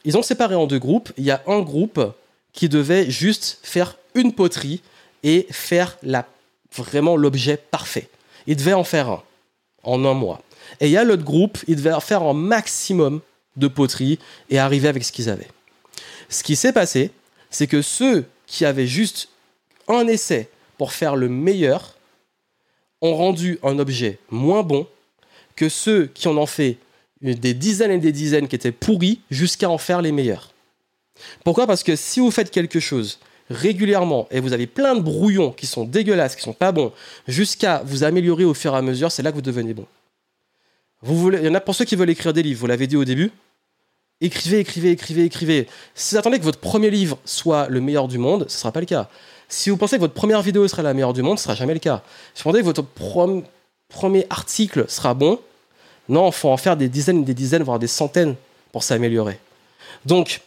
ils 0.05 0.17
ont 0.19 0.23
séparé 0.23 0.57
en 0.57 0.67
deux 0.67 0.81
groupes. 0.81 1.13
Il 1.17 1.25
y 1.25 1.31
a 1.31 1.43
un 1.47 1.61
groupe 1.61 2.01
qui 2.53 2.69
devait 2.69 3.09
juste 3.09 3.59
faire 3.63 3.97
une 4.15 4.33
poterie 4.33 4.83
et 5.27 5.45
faire 5.51 5.99
la, 6.05 6.25
vraiment 6.73 7.17
l'objet 7.17 7.57
parfait. 7.57 8.09
Il 8.47 8.57
devait 8.57 8.73
en 8.73 8.85
faire 8.85 9.11
un 9.11 9.23
en 9.83 10.05
un 10.05 10.15
mois. 10.15 10.41
Et 10.81 10.87
il 10.87 10.93
y 10.93 10.97
a 10.97 11.05
l'autre 11.05 11.25
groupe, 11.25 11.59
il 11.67 11.77
devait 11.77 11.99
faire 12.01 12.23
un 12.23 12.33
maximum 12.33 13.21
de 13.57 13.69
poterie 13.69 14.19
et 14.51 14.59
arriver 14.59 14.89
avec 14.89 15.05
ce 15.05 15.11
qu'ils 15.11 15.29
avaient. 15.29 15.49
Ce 16.29 16.43
qui 16.43 16.55
s'est 16.55 16.73
passé, 16.73 17.11
c'est 17.51 17.67
que 17.67 17.83
ceux 17.83 18.25
qui 18.47 18.65
avaient 18.65 18.87
juste 18.87 19.29
un 19.89 20.07
essai 20.07 20.49
pour 20.79 20.93
faire 20.93 21.17
le 21.17 21.29
meilleur 21.29 21.97
ont 23.01 23.17
rendu 23.17 23.59
un 23.63 23.79
objet 23.79 24.19
moins 24.31 24.63
bon 24.63 24.87
que 25.57 25.69
ceux 25.69 26.07
qui 26.07 26.29
en 26.29 26.37
ont 26.37 26.47
fait 26.47 26.79
des 27.21 27.55
dizaines 27.55 27.91
et 27.91 27.99
des 27.99 28.13
dizaines 28.13 28.47
qui 28.47 28.57
étaient 28.57 28.73
pourris 28.73 29.21
jusqu'à 29.31 29.71
en 29.71 29.79
faire 29.79 30.03
les 30.03 30.13
meilleurs. 30.13 30.53
Pourquoi? 31.45 31.67
Parce 31.67 31.83
que 31.83 31.97
si 31.97 32.21
vous 32.21 32.31
faites 32.31 32.51
quelque 32.51 32.79
chose 32.79 33.19
régulièrement 33.51 34.27
et 34.31 34.41
vous 34.41 34.53
avez 34.53 34.67
plein 34.67 34.95
de 34.95 35.01
brouillons 35.01 35.53
qui 35.53 35.67
sont 35.67 35.85
dégueulasses, 35.85 36.37
qui 36.37 36.43
sont 36.43 36.53
pas 36.53 36.73
bons, 36.73 36.93
jusqu'à 37.29 37.83
vous 37.85 38.05
améliorer 38.05 38.45
au 38.45 38.55
fur 38.55 38.75
et 38.75 38.79
à 38.79 38.83
mesure, 38.83 39.13
c'est 39.13 39.23
là 39.23 39.31
que 39.31 39.37
vous 39.37 39.43
devenez 39.43 39.75
bon. 39.75 39.87
Vous 41.03 41.17
voulez, 41.17 41.39
il 41.39 41.45
y 41.45 41.49
en 41.49 41.55
a 41.55 41.61
pour 41.61 41.75
ceux 41.75 41.85
qui 41.85 41.97
veulent 41.97 42.11
écrire 42.11 42.33
des 42.33 42.43
livres, 42.43 42.61
vous 42.61 42.67
l'avez 42.67 42.87
dit 42.87 42.97
au 42.97 43.05
début. 43.05 43.31
Écrivez, 44.21 44.61
écrivez, 44.61 44.91
écrivez, 44.93 45.25
écrivez. 45.25 45.69
Si 45.95 46.15
vous 46.15 46.19
attendez 46.19 46.39
que 46.39 46.45
votre 46.45 46.59
premier 46.59 46.89
livre 46.91 47.19
soit 47.25 47.69
le 47.69 47.81
meilleur 47.81 48.09
du 48.09 48.17
monde, 48.17 48.47
ce 48.49 48.57
ne 48.57 48.61
sera 48.61 48.73
pas 48.73 48.81
le 48.81 48.87
cas. 48.87 49.09
Si 49.49 49.71
vous 49.71 49.77
pensez 49.77 49.97
que 49.97 50.01
votre 50.01 50.15
première 50.15 50.43
vidéo 50.43 50.67
sera 50.69 50.83
la 50.83 50.95
meilleure 50.95 51.13
du 51.13 51.23
monde, 51.23 51.39
ce 51.39 51.43
ne 51.43 51.45
sera 51.45 51.55
jamais 51.55 51.75
le 51.75 51.81
cas. 51.81 52.03
Si 52.35 52.43
vous 52.43 52.51
pensez 52.51 52.61
que 52.61 52.65
votre 52.65 52.83
premier 53.89 54.27
article 54.31 54.87
sera 54.89 55.13
bon, 55.15 55.39
non, 56.09 56.29
il 56.29 56.33
faut 56.33 56.49
en 56.49 56.57
faire 56.57 56.77
des 56.77 56.89
dizaines, 56.89 57.25
des 57.25 57.35
dizaines, 57.35 57.63
voire 57.63 57.79
des 57.79 57.87
centaines 57.87 58.37
pour 58.73 58.83
s'améliorer. 58.83 59.39
Donc, 60.05 60.41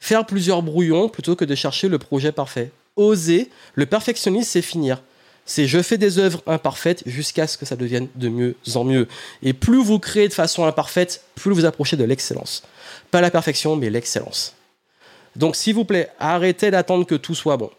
faire 0.00 0.26
plusieurs 0.26 0.62
brouillons 0.62 1.08
plutôt 1.08 1.36
que 1.36 1.44
de 1.44 1.54
chercher 1.54 1.88
le 1.88 1.98
projet 1.98 2.32
parfait. 2.32 2.70
Oser, 2.96 3.50
le 3.74 3.86
perfectionnisme, 3.86 4.48
c'est 4.50 4.62
finir. 4.62 5.02
C'est 5.46 5.66
je 5.66 5.80
fais 5.80 5.96
des 5.96 6.18
œuvres 6.18 6.42
imparfaites 6.46 7.02
jusqu'à 7.06 7.46
ce 7.46 7.56
que 7.56 7.64
ça 7.64 7.74
devienne 7.74 8.08
de 8.16 8.28
mieux 8.28 8.54
en 8.74 8.84
mieux. 8.84 9.08
Et 9.42 9.54
plus 9.54 9.82
vous 9.82 9.98
créez 9.98 10.28
de 10.28 10.34
façon 10.34 10.64
imparfaite, 10.66 11.22
plus 11.36 11.52
vous 11.52 11.64
approchez 11.64 11.96
de 11.96 12.04
l'excellence. 12.04 12.64
Pas 13.10 13.22
la 13.22 13.30
perfection, 13.30 13.74
mais 13.74 13.88
l'excellence. 13.88 14.54
Donc, 15.36 15.56
s'il 15.56 15.74
vous 15.74 15.84
plaît, 15.84 16.10
arrêtez 16.18 16.70
d'attendre 16.70 17.06
que 17.06 17.14
tout 17.14 17.34
soit 17.34 17.56
bon. 17.56 17.70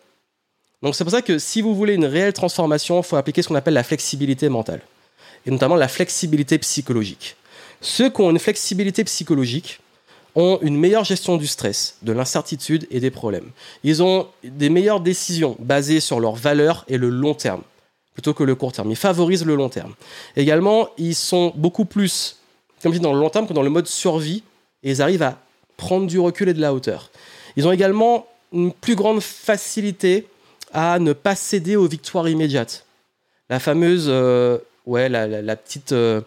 Donc, 0.81 0.95
c'est 0.95 1.03
pour 1.03 1.11
ça 1.11 1.21
que 1.21 1.37
si 1.37 1.61
vous 1.61 1.75
voulez 1.75 1.93
une 1.93 2.05
réelle 2.05 2.33
transformation, 2.33 3.01
il 3.01 3.03
faut 3.03 3.17
appliquer 3.17 3.41
ce 3.41 3.49
qu'on 3.49 3.55
appelle 3.55 3.73
la 3.73 3.83
flexibilité 3.83 4.49
mentale. 4.49 4.81
Et 5.45 5.51
notamment 5.51 5.75
la 5.75 5.87
flexibilité 5.87 6.57
psychologique. 6.57 7.35
Ceux 7.81 8.09
qui 8.09 8.21
ont 8.21 8.31
une 8.31 8.39
flexibilité 8.39 9.03
psychologique, 9.03 9.79
ont 10.35 10.59
une 10.61 10.77
meilleure 10.77 11.03
gestion 11.03 11.37
du 11.37 11.47
stress, 11.47 11.97
de 12.01 12.11
l'incertitude 12.11 12.87
et 12.91 12.99
des 12.99 13.11
problèmes. 13.11 13.49
Ils 13.83 14.03
ont 14.03 14.27
des 14.43 14.69
meilleures 14.69 15.01
décisions 15.01 15.55
basées 15.59 15.99
sur 15.99 16.19
leurs 16.19 16.35
valeurs 16.35 16.85
et 16.87 16.97
le 16.97 17.09
long 17.09 17.33
terme, 17.33 17.61
plutôt 18.13 18.33
que 18.33 18.43
le 18.43 18.55
court 18.55 18.71
terme. 18.71 18.91
Ils 18.91 18.95
favorisent 18.95 19.45
le 19.45 19.55
long 19.55 19.69
terme. 19.69 19.93
Également, 20.35 20.89
ils 20.97 21.15
sont 21.15 21.53
beaucoup 21.55 21.85
plus, 21.85 22.37
comme 22.81 22.93
je 22.93 22.97
dis, 22.97 23.03
dans 23.03 23.13
le 23.13 23.19
long 23.19 23.29
terme 23.29 23.47
que 23.47 23.53
dans 23.53 23.63
le 23.63 23.69
mode 23.69 23.87
survie, 23.87 24.43
et 24.83 24.91
ils 24.91 25.01
arrivent 25.01 25.23
à 25.23 25.39
prendre 25.77 26.07
du 26.07 26.19
recul 26.19 26.49
et 26.49 26.53
de 26.53 26.61
la 26.61 26.73
hauteur. 26.73 27.09
Ils 27.55 27.67
ont 27.67 27.71
également 27.71 28.27
une 28.53 28.71
plus 28.71 28.95
grande 28.95 29.21
facilité 29.21 30.27
à 30.73 30.99
ne 30.99 31.13
pas 31.13 31.35
céder 31.35 31.75
aux 31.75 31.87
victoires 31.87 32.29
immédiates. 32.29 32.85
La 33.49 33.59
fameuse, 33.59 34.05
euh, 34.07 34.59
ouais, 34.85 35.09
la, 35.09 35.55
petite, 35.55 35.91
euh, 35.91 36.21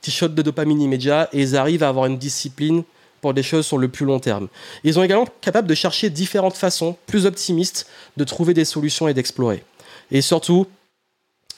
petite 0.00 0.14
shot 0.14 0.28
de 0.28 0.42
dopamine 0.42 0.80
immédiat, 0.80 1.28
et 1.32 1.40
ils 1.40 1.56
arrivent 1.56 1.82
à 1.82 1.88
avoir 1.88 2.06
une 2.06 2.18
discipline 2.18 2.84
pour 3.20 3.34
des 3.34 3.42
choses 3.42 3.66
sur 3.66 3.78
le 3.78 3.88
plus 3.88 4.06
long 4.06 4.20
terme. 4.20 4.48
Ils 4.84 4.94
sont 4.94 5.02
également 5.02 5.28
capables 5.40 5.68
de 5.68 5.74
chercher 5.74 6.10
différentes 6.10 6.56
façons 6.56 6.96
plus 7.06 7.26
optimistes 7.26 7.86
de 8.16 8.24
trouver 8.24 8.54
des 8.54 8.64
solutions 8.64 9.08
et 9.08 9.14
d'explorer. 9.14 9.64
Et 10.10 10.20
surtout, 10.20 10.66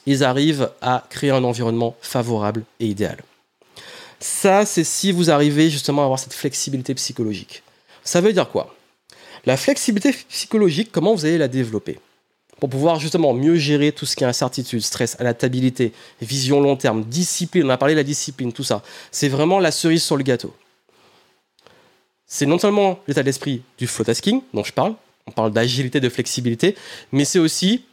ils 0.05 0.23
arrivent 0.23 0.71
à 0.81 1.05
créer 1.09 1.31
un 1.31 1.43
environnement 1.43 1.95
favorable 2.01 2.63
et 2.79 2.87
idéal. 2.87 3.17
Ça, 4.19 4.65
c'est 4.65 4.83
si 4.83 5.11
vous 5.11 5.31
arrivez 5.31 5.69
justement 5.69 6.03
à 6.03 6.05
avoir 6.05 6.19
cette 6.19 6.33
flexibilité 6.33 6.93
psychologique. 6.95 7.63
Ça 8.03 8.21
veut 8.21 8.33
dire 8.33 8.49
quoi? 8.49 8.75
La 9.45 9.57
flexibilité 9.57 10.15
psychologique, 10.29 10.89
comment 10.91 11.15
vous 11.15 11.25
allez 11.25 11.39
la 11.39 11.47
développer? 11.47 11.99
Pour 12.59 12.69
pouvoir 12.69 12.99
justement 12.99 13.33
mieux 13.33 13.55
gérer 13.55 13.91
tout 13.91 14.05
ce 14.05 14.15
qui 14.15 14.23
est 14.23 14.27
incertitude, 14.27 14.81
stress, 14.81 15.19
adaptabilité, 15.19 15.93
vision 16.21 16.61
long 16.61 16.75
terme, 16.75 17.03
discipline, 17.03 17.65
on 17.65 17.69
a 17.69 17.77
parlé 17.77 17.95
de 17.95 17.99
la 17.99 18.03
discipline, 18.03 18.53
tout 18.53 18.63
ça. 18.63 18.83
C'est 19.09 19.29
vraiment 19.29 19.59
la 19.59 19.71
cerise 19.71 20.03
sur 20.03 20.15
le 20.15 20.23
gâteau 20.23 20.53
c'est 22.33 22.45
non 22.45 22.57
seulement 22.57 22.97
l'état 23.09 23.23
d'esprit 23.23 23.61
du 23.77 23.87
flow 23.87 24.05
tasking 24.05 24.41
dont 24.53 24.63
je 24.63 24.71
parle, 24.71 24.95
on 25.27 25.31
parle 25.31 25.51
d'agilité, 25.51 25.99
de 25.99 26.07
flexibilité, 26.07 26.77
mais 27.11 27.25
c'est 27.25 27.39
aussi 27.39 27.83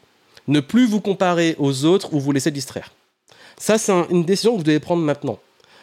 ne 0.47 0.61
plus 0.61 0.87
vous 0.87 1.01
comparer 1.01 1.57
aux 1.59 1.85
autres 1.85 2.15
ou 2.15 2.21
vous 2.21 2.31
laisser 2.31 2.53
distraire. 2.53 2.93
Ça, 3.59 3.79
c'est 3.79 3.93
une 4.11 4.25
décision 4.25 4.53
que 4.53 4.59
vous 4.59 4.63
devez 4.63 4.79
prendre 4.79 5.03
maintenant. 5.03 5.41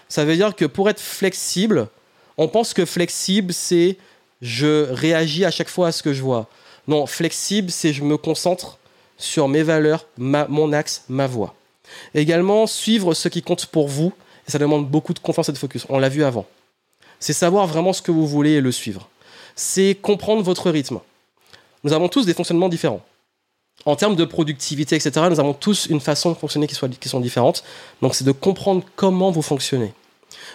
Ça 0.07 0.23
veut 0.23 0.37
dire 0.37 0.55
que 0.55 0.63
pour 0.63 0.89
être 0.89 1.01
flexible, 1.01 1.89
on 2.37 2.47
pense 2.47 2.73
que 2.73 2.85
flexible, 2.85 3.51
c'est 3.51 3.97
je 4.41 4.89
réagis 4.89 5.43
à 5.43 5.51
chaque 5.51 5.69
fois 5.69 5.89
à 5.89 5.91
ce 5.91 6.01
que 6.01 6.13
je 6.13 6.21
vois. 6.21 6.47
Non, 6.87 7.05
flexible, 7.07 7.69
c'est 7.71 7.91
je 7.91 8.05
me 8.05 8.15
concentre 8.15 8.79
sur 9.17 9.49
mes 9.49 9.63
valeurs, 9.63 10.07
mon 10.17 10.71
axe, 10.71 11.03
ma 11.09 11.27
voix. 11.27 11.55
Également, 12.13 12.67
suivre 12.67 13.13
ce 13.15 13.27
qui 13.27 13.41
compte 13.41 13.65
pour 13.65 13.89
vous, 13.89 14.13
et 14.47 14.51
ça 14.51 14.59
demande 14.59 14.87
beaucoup 14.87 15.13
de 15.13 15.19
confiance 15.19 15.49
et 15.49 15.51
de 15.51 15.57
focus. 15.57 15.85
On 15.89 15.99
l'a 15.99 16.09
vu 16.09 16.23
avant. 16.23 16.45
C'est 17.19 17.33
savoir 17.33 17.67
vraiment 17.67 17.93
ce 17.93 18.01
que 18.01 18.11
vous 18.11 18.27
voulez 18.27 18.51
et 18.51 18.61
le 18.61 18.71
suivre. 18.71 19.09
C'est 19.55 19.95
comprendre 20.01 20.43
votre 20.43 20.69
rythme. 20.69 20.99
Nous 21.83 21.93
avons 21.93 22.09
tous 22.09 22.25
des 22.25 22.33
fonctionnements 22.33 22.69
différents. 22.69 23.01
En 23.85 23.95
termes 23.95 24.15
de 24.15 24.25
productivité, 24.25 24.95
etc., 24.95 25.27
nous 25.29 25.39
avons 25.39 25.53
tous 25.53 25.85
une 25.87 25.99
façon 25.99 26.31
de 26.31 26.35
fonctionner 26.35 26.67
qui, 26.67 27.09
sont 27.09 27.19
différentes. 27.19 27.63
Donc 28.01 28.15
c'est 28.15 28.23
de 28.23 28.31
comprendre 28.31 28.83
comment 28.95 29.31
vous 29.31 29.41
fonctionnez. 29.41 29.93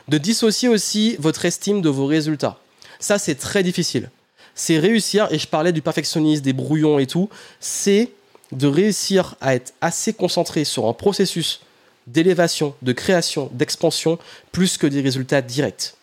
De 0.08 0.18
dissocier 0.18 0.68
aussi 0.68 1.16
votre 1.18 1.44
estime 1.44 1.82
de 1.82 1.88
vos 1.88 2.06
résultats. 2.06 2.58
Ça, 2.98 3.18
c'est 3.18 3.36
très 3.36 3.62
difficile. 3.62 4.10
C'est 4.54 4.78
réussir, 4.78 5.28
et 5.30 5.38
je 5.38 5.46
parlais 5.46 5.72
du 5.72 5.82
perfectionnisme, 5.82 6.42
des 6.42 6.52
brouillons 6.52 6.98
et 6.98 7.06
tout, 7.06 7.30
c'est 7.60 8.10
de 8.52 8.66
réussir 8.66 9.36
à 9.40 9.54
être 9.54 9.72
assez 9.80 10.12
concentré 10.12 10.64
sur 10.64 10.86
un 10.86 10.92
processus 10.92 11.60
d'élévation, 12.06 12.74
de 12.82 12.92
création, 12.92 13.48
d'expansion, 13.52 14.18
plus 14.50 14.76
que 14.76 14.86
des 14.86 15.00
résultats 15.00 15.42
directs. 15.42 15.94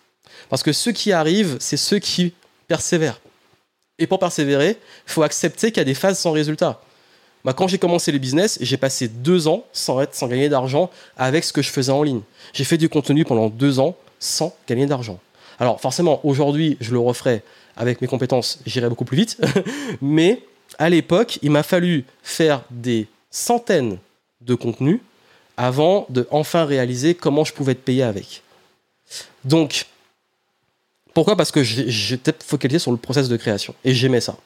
Parce 0.50 0.64
que 0.64 0.72
ceux 0.72 0.92
qui 0.92 1.12
arrivent, 1.12 1.58
c'est 1.60 1.78
ceux 1.78 2.00
qui 2.00 2.34
persévèrent. 2.68 3.20
Et 4.00 4.08
pour 4.08 4.20
persévérer, 4.20 4.78
il 5.08 5.12
faut 5.12 5.24
accepter 5.24 5.72
qu'il 5.72 5.78
y 5.78 5.82
a 5.82 5.86
des 5.86 5.94
phases 5.94 6.20
sans 6.20 6.32
résultat. 6.32 6.82
Bah, 7.44 7.54
quand 7.54 7.68
j'ai 7.68 7.78
commencé 7.78 8.12
le 8.12 8.18
business, 8.18 8.58
j'ai 8.62 8.78
passé 8.78 9.08
deux 9.08 9.48
ans 9.48 9.64
sans, 9.72 10.02
être, 10.02 10.14
sans 10.14 10.28
gagner 10.28 10.50
d'argent 10.50 10.90
avec 11.16 11.44
ce 11.44 11.54
que 11.54 11.62
je 11.62 11.70
faisais 11.70 11.92
en 11.92 12.04
ligne. 12.04 12.22
J'ai 12.54 12.64
fait 12.64 12.78
du 12.78 12.90
contenu 12.90 13.26
pendant 13.26 13.50
deux 13.50 13.80
ans 13.80 13.96
sans 14.20 14.56
gagner 14.68 14.86
d'argent. 14.86 15.20
Alors 15.60 15.82
forcément, 15.82 16.20
aujourd'hui, 16.24 16.78
je 16.82 16.92
le 16.92 17.00
referai 17.00 17.44
avec 17.76 18.02
mes 18.02 18.08
compétences, 18.08 18.60
j'irai 18.66 18.90
beaucoup 18.90 19.06
plus 19.06 19.18
vite. 19.18 19.38
Mais 20.02 20.42
à 20.78 20.90
l'époque, 20.90 21.40
il 21.42 21.52
m'a 21.52 21.64
fallu 21.64 22.06
faire 22.22 22.64
des 22.70 23.08
centaines 23.32 23.98
de 24.42 24.56
contenus 24.56 25.00
avant 25.56 26.06
de 26.10 26.28
enfin 26.32 26.66
réaliser 26.66 27.16
comment 27.16 27.44
je 27.44 27.54
pouvais 27.54 27.72
être 27.72 27.84
payé 27.84 28.04
avec. 28.04 28.44
Donc, 29.46 29.86
pourquoi 31.18 31.36
Parce 31.36 31.52
que 31.52 31.64
j'étais 31.64 32.32
focalisé 32.46 32.78
sur 32.78 32.92
le 32.92 32.98
process 32.98 33.28
de 33.28 33.38
création 33.38 33.74
et 33.84 33.96
j'aimais 33.96 34.22
ça. 34.22 34.38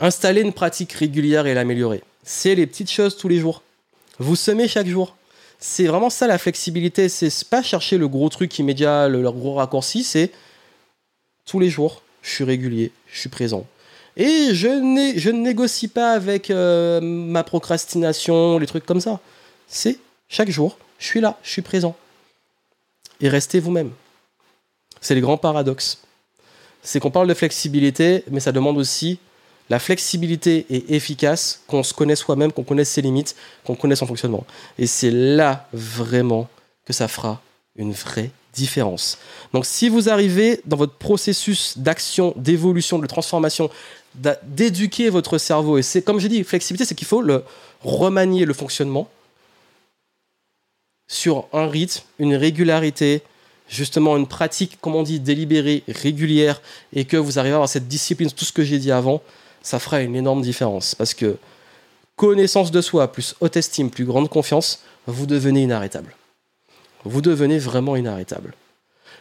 Installer 0.00 0.40
une 0.40 0.54
pratique 0.54 0.90
régulière 0.92 1.46
et 1.46 1.52
l'améliorer. 1.52 2.02
C'est 2.24 2.54
les 2.54 2.66
petites 2.66 2.90
choses 2.90 3.18
tous 3.18 3.28
les 3.28 3.38
jours. 3.38 3.60
Vous 4.18 4.36
semez 4.36 4.68
chaque 4.68 4.86
jour. 4.86 5.14
C'est 5.58 5.84
vraiment 5.84 6.08
ça 6.08 6.26
la 6.28 6.38
flexibilité. 6.38 7.10
C'est 7.10 7.30
pas 7.50 7.62
chercher 7.62 7.98
le 7.98 8.08
gros 8.08 8.30
truc 8.30 8.58
immédiat, 8.58 9.06
le, 9.06 9.30
gros 9.30 9.52
raccourci. 9.52 10.02
C'est 10.02 10.30
tous 11.44 11.60
les 11.60 11.68
jours, 11.68 12.00
je 12.22 12.30
suis 12.30 12.44
régulier, 12.44 12.90
je 13.12 13.20
suis 13.20 13.28
présent. 13.28 13.66
Et 14.16 14.54
je, 14.54 14.68
ne 14.68 15.42
négocie 15.42 15.88
pas 15.88 16.12
avec 16.12 16.48
euh, 16.48 17.02
ma 17.02 17.44
procrastination, 17.44 18.58
les 18.58 18.66
trucs 18.66 18.86
comme 18.86 19.02
ça. 19.02 19.20
C'est 19.68 19.98
chaque 20.30 20.48
jour, 20.48 20.78
je 20.98 21.06
suis 21.06 21.20
là, 21.20 21.38
je 21.42 21.50
suis 21.50 21.60
présent. 21.60 21.94
Et 23.20 23.28
restez 23.28 23.60
vous-même. 23.60 23.90
C'est 25.06 25.14
le 25.14 25.20
grand 25.20 25.36
paradoxe. 25.36 25.98
C'est 26.82 26.98
qu'on 26.98 27.12
parle 27.12 27.28
de 27.28 27.34
flexibilité, 27.34 28.24
mais 28.28 28.40
ça 28.40 28.50
demande 28.50 28.76
aussi 28.76 29.20
la 29.70 29.78
flexibilité 29.78 30.66
est 30.68 30.90
efficace, 30.90 31.62
qu'on 31.68 31.84
se 31.84 31.94
connaisse 31.94 32.18
soi-même, 32.18 32.50
qu'on 32.50 32.64
connaisse 32.64 32.90
ses 32.90 33.02
limites, 33.02 33.36
qu'on 33.64 33.76
connaisse 33.76 34.00
son 34.00 34.06
fonctionnement. 34.08 34.44
Et 34.80 34.88
c'est 34.88 35.12
là 35.12 35.68
vraiment 35.72 36.48
que 36.84 36.92
ça 36.92 37.06
fera 37.06 37.40
une 37.76 37.92
vraie 37.92 38.32
différence. 38.52 39.18
Donc 39.52 39.64
si 39.64 39.88
vous 39.88 40.08
arrivez 40.08 40.60
dans 40.64 40.76
votre 40.76 40.94
processus 40.94 41.78
d'action, 41.78 42.32
d'évolution, 42.36 42.98
de 42.98 43.06
transformation, 43.06 43.70
d'éduquer 44.14 45.08
votre 45.08 45.38
cerveau, 45.38 45.78
et 45.78 45.82
c'est 45.82 46.02
comme 46.02 46.18
j'ai 46.18 46.28
dit, 46.28 46.42
flexibilité, 46.42 46.84
c'est 46.84 46.96
qu'il 46.96 47.06
faut 47.06 47.22
le 47.22 47.44
remanier 47.80 48.44
le 48.44 48.54
fonctionnement 48.54 49.08
sur 51.06 51.46
un 51.52 51.68
rythme, 51.68 52.02
une 52.18 52.34
régularité, 52.34 53.22
justement 53.68 54.16
une 54.16 54.26
pratique, 54.26 54.78
comme 54.80 54.94
on 54.94 55.02
dit, 55.02 55.20
délibérée, 55.20 55.82
régulière, 55.88 56.60
et 56.92 57.04
que 57.04 57.16
vous 57.16 57.38
arrivez 57.38 57.54
à 57.54 57.56
avoir 57.56 57.68
cette 57.68 57.88
discipline, 57.88 58.30
tout 58.30 58.44
ce 58.44 58.52
que 58.52 58.64
j'ai 58.64 58.78
dit 58.78 58.92
avant, 58.92 59.22
ça 59.62 59.78
fera 59.78 60.00
une 60.00 60.16
énorme 60.16 60.42
différence. 60.42 60.94
Parce 60.94 61.14
que 61.14 61.36
connaissance 62.16 62.70
de 62.70 62.80
soi, 62.80 63.10
plus 63.12 63.34
haute 63.40 63.56
estime, 63.56 63.90
plus 63.90 64.04
grande 64.04 64.28
confiance, 64.28 64.82
vous 65.06 65.26
devenez 65.26 65.62
inarrêtable. 65.62 66.14
Vous 67.04 67.20
devenez 67.20 67.58
vraiment 67.58 67.96
inarrêtable. 67.96 68.54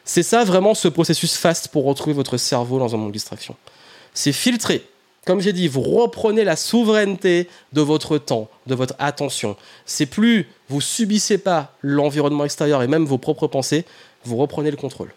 C'est 0.03 0.23
ça 0.23 0.43
vraiment 0.43 0.73
ce 0.73 0.87
processus 0.87 1.35
fast 1.35 1.69
pour 1.69 1.85
retrouver 1.85 2.13
votre 2.13 2.37
cerveau 2.37 2.79
dans 2.79 2.93
un 2.93 2.97
monde 2.97 3.09
de 3.09 3.13
distraction. 3.13 3.55
C'est 4.13 4.31
filtrer 4.31 4.87
comme 5.25 5.41
j'ai 5.41 5.53
dit, 5.53 5.67
vous 5.67 5.81
reprenez 5.81 6.43
la 6.43 6.55
souveraineté 6.55 7.49
de 7.73 7.81
votre 7.81 8.19
temps, 8.19 8.47
de 8.67 8.75
votre 8.75 8.93
attention. 8.99 9.57
C'est 9.85 10.05
plus 10.05 10.47
vous 10.69 10.81
subissez 10.81 11.39
pas 11.39 11.73
l'environnement 11.81 12.45
extérieur 12.45 12.83
et 12.83 12.87
même 12.87 13.05
vos 13.05 13.17
propres 13.17 13.47
pensées, 13.47 13.85
vous 14.25 14.37
reprenez 14.37 14.71
le 14.71 14.77
contrôle. 14.77 15.13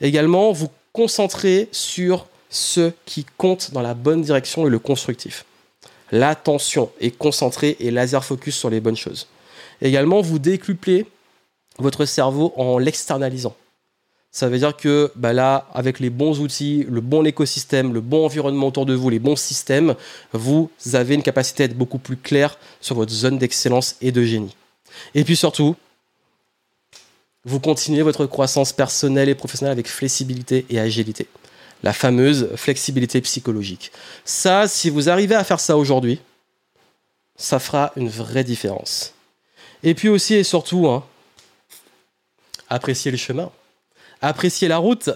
Également, 0.00 0.52
vous 0.52 0.68
concentrez 0.92 1.68
sur 1.72 2.26
ce 2.48 2.92
qui 3.06 3.24
compte 3.36 3.72
dans 3.72 3.82
la 3.82 3.94
bonne 3.94 4.22
direction 4.22 4.66
et 4.66 4.70
le 4.70 4.78
constructif. 4.78 5.44
L'attention 6.12 6.90
est 7.00 7.16
concentrée 7.16 7.76
et 7.78 7.90
laser 7.90 8.24
focus 8.24 8.56
sur 8.56 8.70
les 8.70 8.80
bonnes 8.80 8.96
choses. 8.96 9.28
Également, 9.80 10.20
vous 10.20 10.38
décuplez 10.38 11.06
votre 11.78 12.04
cerveau 12.04 12.52
en 12.56 12.78
l'externalisant. 12.78 13.54
Ça 14.32 14.48
veut 14.48 14.58
dire 14.58 14.76
que 14.76 15.10
bah 15.16 15.32
là, 15.32 15.66
avec 15.74 15.98
les 15.98 16.10
bons 16.10 16.38
outils, 16.40 16.86
le 16.88 17.00
bon 17.00 17.26
écosystème, 17.26 17.92
le 17.92 18.00
bon 18.00 18.24
environnement 18.24 18.68
autour 18.68 18.86
de 18.86 18.94
vous, 18.94 19.10
les 19.10 19.18
bons 19.18 19.36
systèmes, 19.36 19.96
vous 20.32 20.70
avez 20.92 21.16
une 21.16 21.22
capacité 21.22 21.64
à 21.64 21.66
être 21.66 21.76
beaucoup 21.76 21.98
plus 21.98 22.16
clair 22.16 22.56
sur 22.80 22.94
votre 22.94 23.12
zone 23.12 23.38
d'excellence 23.38 23.96
et 24.00 24.12
de 24.12 24.22
génie. 24.22 24.54
Et 25.14 25.24
puis 25.24 25.34
surtout, 25.34 25.74
vous 27.44 27.60
continuez 27.60 28.02
votre 28.02 28.26
croissance 28.26 28.72
personnelle 28.72 29.28
et 29.28 29.34
professionnelle 29.34 29.72
avec 29.72 29.88
flexibilité 29.88 30.66
et 30.70 30.78
agilité. 30.78 31.26
La 31.82 31.92
fameuse 31.92 32.50
flexibilité 32.56 33.20
psychologique. 33.22 33.90
Ça, 34.24 34.68
si 34.68 34.90
vous 34.90 35.08
arrivez 35.08 35.34
à 35.34 35.44
faire 35.44 35.60
ça 35.60 35.78
aujourd'hui, 35.78 36.20
ça 37.36 37.58
fera 37.58 37.92
une 37.96 38.08
vraie 38.08 38.44
différence. 38.44 39.14
Et 39.82 39.94
puis 39.94 40.10
aussi 40.10 40.34
et 40.34 40.44
surtout, 40.44 40.88
hein, 40.88 41.04
appréciez 42.68 43.10
le 43.10 43.16
chemin 43.16 43.50
apprécier 44.20 44.68
la 44.68 44.78
route. 44.78 45.10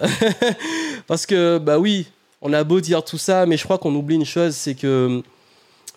Parce 1.07 1.25
que, 1.25 1.57
bah 1.57 1.79
oui, 1.79 2.07
on 2.41 2.53
a 2.53 2.63
beau 2.63 2.81
dire 2.81 3.03
tout 3.03 3.17
ça, 3.17 3.45
mais 3.45 3.57
je 3.57 3.63
crois 3.63 3.77
qu'on 3.77 3.93
oublie 3.95 4.15
une 4.15 4.25
chose, 4.25 4.55
c'est 4.55 4.75
que 4.75 5.21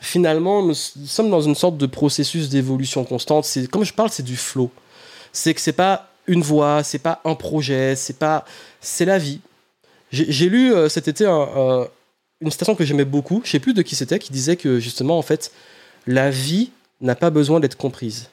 finalement, 0.00 0.62
nous 0.62 0.74
sommes 0.74 1.30
dans 1.30 1.40
une 1.40 1.54
sorte 1.54 1.76
de 1.76 1.86
processus 1.86 2.48
d'évolution 2.48 3.04
constante. 3.04 3.44
C'est, 3.44 3.68
comme 3.68 3.84
je 3.84 3.92
parle, 3.92 4.10
c'est 4.10 4.22
du 4.22 4.36
flow. 4.36 4.70
C'est 5.32 5.54
que 5.54 5.60
c'est 5.60 5.72
pas 5.72 6.07
une 6.28 6.42
voie, 6.42 6.84
c'est 6.84 6.98
pas 6.98 7.20
un 7.24 7.34
projet, 7.34 7.96
c'est 7.96 8.18
pas, 8.18 8.44
c'est 8.80 9.04
la 9.04 9.18
vie. 9.18 9.40
J'ai, 10.12 10.48
lu 10.48 10.72
euh, 10.72 10.88
cet 10.88 11.08
été 11.08 11.26
une 11.26 12.50
citation 12.50 12.74
que 12.74 12.84
j'aimais 12.84 13.04
beaucoup, 13.04 13.42
je 13.44 13.50
sais 13.50 13.58
plus 13.58 13.74
de 13.74 13.82
qui 13.82 13.94
c'était, 13.94 14.18
qui 14.18 14.32
disait 14.32 14.56
que 14.56 14.78
justement, 14.80 15.18
en 15.18 15.22
fait, 15.22 15.52
la 16.06 16.30
vie 16.30 16.70
n'a 17.00 17.14
pas 17.14 17.30
besoin 17.30 17.60
d'être 17.60 17.76
comprise. 17.76 18.30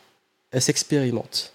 Elle 0.52 0.62
s'expérimente. 0.62 1.52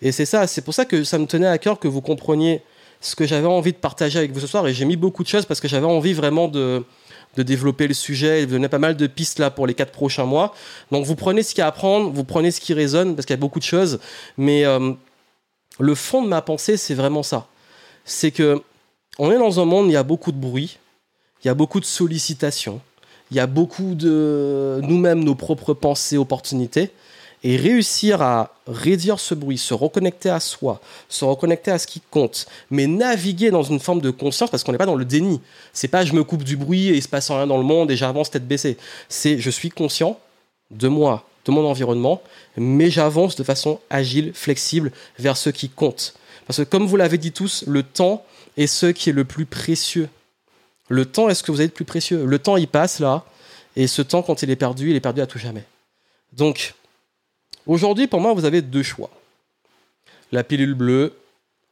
Et 0.00 0.12
c'est 0.12 0.24
ça, 0.24 0.46
c'est 0.46 0.62
pour 0.62 0.74
ça 0.74 0.84
que 0.84 1.04
ça 1.04 1.18
me 1.18 1.26
tenait 1.26 1.46
à 1.46 1.58
cœur 1.58 1.78
que 1.78 1.88
vous 1.88 2.00
compreniez 2.00 2.62
ce 3.00 3.14
que 3.16 3.26
j'avais 3.26 3.46
envie 3.46 3.72
de 3.72 3.76
partager 3.78 4.18
avec 4.18 4.32
vous 4.32 4.40
ce 4.40 4.46
soir. 4.46 4.66
Et 4.66 4.72
j'ai 4.72 4.86
mis 4.86 4.96
beaucoup 4.96 5.22
de 5.22 5.28
choses 5.28 5.44
parce 5.44 5.60
que 5.60 5.68
j'avais 5.68 5.86
envie 5.86 6.14
vraiment 6.14 6.48
de, 6.48 6.82
de 7.36 7.42
développer 7.42 7.86
le 7.86 7.94
sujet 7.94 8.42
et 8.42 8.46
de 8.46 8.52
donner 8.52 8.68
pas 8.68 8.78
mal 8.78 8.96
de 8.96 9.06
pistes 9.06 9.38
là 9.38 9.50
pour 9.50 9.66
les 9.66 9.74
quatre 9.74 9.92
prochains 9.92 10.24
mois. 10.24 10.54
Donc 10.90 11.04
vous 11.04 11.16
prenez 11.16 11.42
ce 11.42 11.50
qu'il 11.50 11.58
y 11.58 11.62
a 11.62 11.66
à 11.66 11.68
apprendre, 11.68 12.10
vous 12.10 12.24
prenez 12.24 12.50
ce 12.50 12.60
qui 12.60 12.74
résonne 12.74 13.14
parce 13.14 13.26
qu'il 13.26 13.34
y 13.34 13.38
a 13.38 13.40
beaucoup 13.40 13.58
de 13.58 13.64
choses. 13.64 13.98
Mais 14.38 14.64
euh, 14.64 14.92
le 15.78 15.94
fond 15.94 16.22
de 16.22 16.28
ma 16.28 16.42
pensée, 16.42 16.76
c'est 16.76 16.94
vraiment 16.94 17.22
ça. 17.22 17.46
C'est 18.04 18.30
que 18.30 18.62
on 19.18 19.30
est 19.30 19.38
dans 19.38 19.60
un 19.60 19.64
monde, 19.64 19.86
où 19.86 19.90
il 19.90 19.94
y 19.94 19.96
a 19.96 20.02
beaucoup 20.02 20.32
de 20.32 20.36
bruit, 20.36 20.78
il 21.42 21.46
y 21.48 21.50
a 21.50 21.54
beaucoup 21.54 21.80
de 21.80 21.84
sollicitations, 21.84 22.80
il 23.30 23.36
y 23.36 23.40
a 23.40 23.46
beaucoup 23.46 23.94
de 23.94 24.80
nous-mêmes, 24.82 25.22
nos 25.22 25.34
propres 25.34 25.74
pensées, 25.74 26.16
opportunités 26.16 26.90
et 27.44 27.56
réussir 27.58 28.22
à 28.22 28.54
réduire 28.66 29.20
ce 29.20 29.34
bruit, 29.34 29.58
se 29.58 29.74
reconnecter 29.74 30.30
à 30.30 30.40
soi, 30.40 30.80
se 31.10 31.26
reconnecter 31.26 31.70
à 31.70 31.78
ce 31.78 31.86
qui 31.86 32.00
compte, 32.00 32.46
mais 32.70 32.86
naviguer 32.86 33.50
dans 33.50 33.62
une 33.62 33.80
forme 33.80 34.00
de 34.00 34.10
conscience 34.10 34.50
parce 34.50 34.64
qu'on 34.64 34.72
n'est 34.72 34.78
pas 34.78 34.86
dans 34.86 34.94
le 34.94 35.04
déni. 35.04 35.42
C'est 35.74 35.88
pas 35.88 36.06
je 36.06 36.14
me 36.14 36.24
coupe 36.24 36.42
du 36.42 36.56
bruit 36.56 36.88
et 36.88 36.94
il 36.94 37.02
se 37.02 37.08
passe 37.08 37.30
rien 37.30 37.46
dans 37.46 37.58
le 37.58 37.62
monde 37.62 37.90
et 37.90 37.96
j'avance 37.96 38.30
tête 38.30 38.48
baissée. 38.48 38.78
C'est 39.10 39.38
je 39.38 39.50
suis 39.50 39.68
conscient 39.68 40.18
de 40.70 40.88
moi, 40.88 41.26
de 41.44 41.50
mon 41.50 41.66
environnement, 41.66 42.22
mais 42.56 42.90
j'avance 42.90 43.36
de 43.36 43.44
façon 43.44 43.80
agile, 43.90 44.32
flexible 44.34 44.92
vers 45.18 45.36
ce 45.36 45.50
qui 45.50 45.68
compte. 45.68 46.14
Parce 46.46 46.58
que 46.58 46.64
comme 46.64 46.86
vous 46.86 46.96
l'avez 46.96 47.18
dit 47.18 47.32
tous, 47.32 47.64
le 47.66 47.82
temps 47.82 48.24
est 48.56 48.66
ce 48.66 48.86
qui 48.86 49.10
est 49.10 49.14
le 49.14 49.24
plus 49.24 49.46
précieux. 49.46 50.08
Le 50.88 51.06
temps 51.06 51.28
est 51.28 51.34
ce 51.34 51.42
que 51.42 51.50
vous 51.50 51.60
avez 51.60 51.68
de 51.68 51.72
plus 51.72 51.84
précieux. 51.84 52.24
Le 52.24 52.38
temps, 52.38 52.56
il 52.56 52.68
passe 52.68 53.00
là, 53.00 53.24
et 53.76 53.86
ce 53.86 54.02
temps, 54.02 54.22
quand 54.22 54.42
il 54.42 54.50
est 54.50 54.56
perdu, 54.56 54.90
il 54.90 54.96
est 54.96 55.00
perdu 55.00 55.20
à 55.20 55.26
tout 55.26 55.38
jamais. 55.38 55.64
Donc, 56.32 56.74
Aujourd'hui, 57.66 58.06
pour 58.06 58.20
moi, 58.20 58.34
vous 58.34 58.44
avez 58.44 58.60
deux 58.60 58.82
choix. 58.82 59.10
La 60.32 60.44
pilule 60.44 60.74
bleue, 60.74 61.16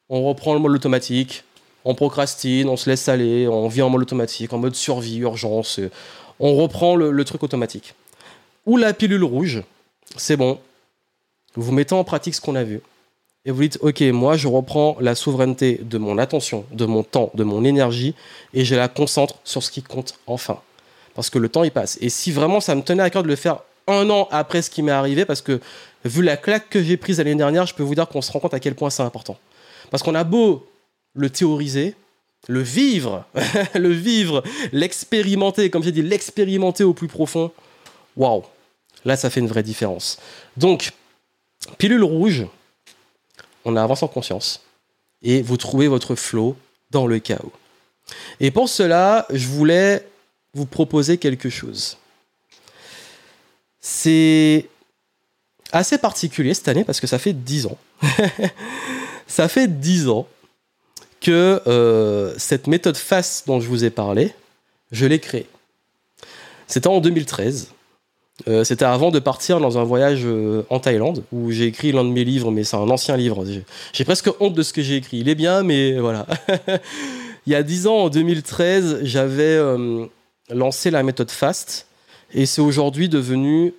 on 0.08 0.22
reprend 0.24 0.54
le 0.54 0.60
mode 0.60 0.72
automatique, 0.72 1.44
on 1.84 1.94
procrastine, 1.94 2.68
on 2.68 2.76
se 2.76 2.88
laisse 2.88 3.08
aller, 3.08 3.46
on 3.48 3.68
vit 3.68 3.82
en 3.82 3.90
mode 3.90 4.02
automatique, 4.02 4.52
en 4.52 4.58
mode 4.58 4.74
survie, 4.74 5.18
urgence, 5.18 5.80
on 6.40 6.56
reprend 6.56 6.96
le, 6.96 7.24
truc 7.24 7.42
automatique. 7.42 7.94
Ou 8.66 8.76
la 8.76 8.92
pilule 8.92 9.24
rouge, 9.24 9.62
c'est 10.16 10.36
bon, 10.36 10.58
vous 11.54 11.72
mettez 11.72 11.94
en 11.94 12.04
pratique 12.04 12.34
ce 12.34 12.40
qu'on 12.40 12.54
a 12.54 12.64
vu. 12.64 12.80
Et 13.44 13.50
vous 13.50 13.62
dites, 13.62 13.78
ok, 13.80 14.00
moi 14.02 14.36
je 14.36 14.46
reprends 14.46 14.96
la 15.00 15.14
souveraineté 15.14 15.80
de 15.82 15.98
mon 15.98 16.16
attention, 16.18 16.64
de 16.70 16.86
mon 16.86 17.02
temps, 17.02 17.30
de 17.34 17.42
mon 17.42 17.64
énergie, 17.64 18.14
et 18.54 18.64
je 18.64 18.76
la 18.76 18.88
concentre 18.88 19.36
sur 19.42 19.62
ce 19.62 19.70
qui 19.70 19.82
compte 19.82 20.14
enfin. 20.26 20.60
Parce 21.14 21.28
que 21.28 21.38
le 21.38 21.48
temps 21.48 21.64
il 21.64 21.72
passe. 21.72 21.98
Et 22.00 22.08
si 22.08 22.30
vraiment 22.30 22.60
ça 22.60 22.74
me 22.74 22.82
tenait 22.82 23.02
à 23.02 23.10
cœur 23.10 23.24
de 23.24 23.28
le 23.28 23.36
faire 23.36 23.60
un 23.88 24.08
an 24.10 24.28
après 24.30 24.62
ce 24.62 24.70
qui 24.70 24.82
m'est 24.82 24.92
arrivé, 24.92 25.24
parce 25.24 25.42
que 25.42 25.60
vu 26.04 26.22
la 26.22 26.36
claque 26.36 26.68
que 26.68 26.82
j'ai 26.82 26.96
prise 26.96 27.18
l'année 27.18 27.34
dernière, 27.34 27.66
je 27.66 27.74
peux 27.74 27.82
vous 27.82 27.96
dire 27.96 28.08
qu'on 28.08 28.22
se 28.22 28.30
rend 28.30 28.38
compte 28.38 28.54
à 28.54 28.60
quel 28.60 28.76
point 28.76 28.90
c'est 28.90 29.02
important. 29.02 29.36
Parce 29.90 30.04
qu'on 30.04 30.14
a 30.14 30.24
beau 30.24 30.66
le 31.14 31.28
théoriser, 31.28 31.96
le 32.48 32.60
vivre, 32.60 33.24
le 33.74 33.90
vivre, 33.90 34.44
l'expérimenter, 34.72 35.68
comme 35.68 35.82
j'ai 35.82 35.92
dit, 35.92 36.02
l'expérimenter 36.02 36.84
au 36.84 36.94
plus 36.94 37.08
profond, 37.08 37.50
waouh, 38.16 38.44
là 39.04 39.16
ça 39.16 39.30
fait 39.30 39.40
une 39.40 39.48
vraie 39.48 39.62
différence. 39.62 40.18
Donc, 40.56 40.92
pilule 41.78 42.04
rouge, 42.04 42.46
on 43.64 43.76
avance 43.76 44.02
en 44.02 44.08
conscience 44.08 44.62
et 45.22 45.42
vous 45.42 45.56
trouvez 45.56 45.88
votre 45.88 46.14
flow 46.14 46.56
dans 46.90 47.06
le 47.06 47.18
chaos. 47.18 47.52
Et 48.40 48.50
pour 48.50 48.68
cela, 48.68 49.26
je 49.30 49.46
voulais 49.46 50.06
vous 50.54 50.66
proposer 50.66 51.18
quelque 51.18 51.48
chose. 51.48 51.96
C'est 53.80 54.68
assez 55.72 55.98
particulier 55.98 56.54
cette 56.54 56.68
année 56.68 56.84
parce 56.84 57.00
que 57.00 57.06
ça 57.06 57.18
fait 57.18 57.32
10 57.32 57.66
ans. 57.66 57.78
ça 59.26 59.48
fait 59.48 59.68
10 59.68 60.08
ans 60.08 60.26
que 61.20 61.62
euh, 61.66 62.34
cette 62.36 62.66
méthode 62.66 62.96
FAST 62.96 63.46
dont 63.46 63.60
je 63.60 63.68
vous 63.68 63.84
ai 63.84 63.90
parlé, 63.90 64.34
je 64.90 65.06
l'ai 65.06 65.20
créée. 65.20 65.48
C'était 66.66 66.88
en 66.88 67.00
2013. 67.00 67.68
Euh, 68.48 68.64
c'était 68.64 68.84
avant 68.84 69.10
de 69.10 69.18
partir 69.18 69.60
dans 69.60 69.78
un 69.78 69.84
voyage 69.84 70.22
euh, 70.24 70.64
en 70.68 70.80
Thaïlande 70.80 71.22
où 71.32 71.52
j'ai 71.52 71.66
écrit 71.66 71.92
l'un 71.92 72.04
de 72.04 72.10
mes 72.10 72.24
livres, 72.24 72.50
mais 72.50 72.64
c'est 72.64 72.76
un 72.76 72.90
ancien 72.90 73.16
livre. 73.16 73.44
J'ai 73.92 74.04
presque 74.04 74.28
honte 74.40 74.54
de 74.54 74.62
ce 74.62 74.72
que 74.72 74.82
j'ai 74.82 74.96
écrit. 74.96 75.18
Il 75.18 75.28
est 75.28 75.34
bien, 75.34 75.62
mais 75.62 75.98
voilà. 75.98 76.26
Il 77.46 77.52
y 77.52 77.56
a 77.56 77.62
10 77.62 77.86
ans, 77.86 77.96
en 77.96 78.08
2013, 78.08 79.00
j'avais 79.02 79.58
lancé 80.48 80.90
la 80.90 81.02
méthode 81.02 81.30
FAST 81.30 81.86
et 82.34 82.46
c'est 82.46 82.62
aujourd'hui 82.62 83.08
devenu, 83.08 83.74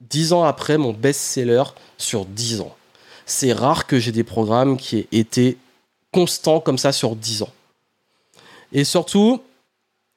dix 0.00 0.32
ans 0.32 0.44
après, 0.44 0.78
mon 0.78 0.92
best-seller 0.92 1.64
sur 1.98 2.24
dix 2.24 2.60
ans. 2.60 2.74
C'est 3.26 3.52
rare 3.52 3.86
que 3.86 3.98
j'ai 3.98 4.12
des 4.12 4.24
programmes 4.24 4.76
qui 4.76 4.98
aient 4.98 5.08
été 5.12 5.56
constants 6.12 6.60
comme 6.60 6.78
ça 6.78 6.92
sur 6.92 7.16
dix 7.16 7.42
ans. 7.42 7.52
Et 8.72 8.84
surtout, 8.84 9.42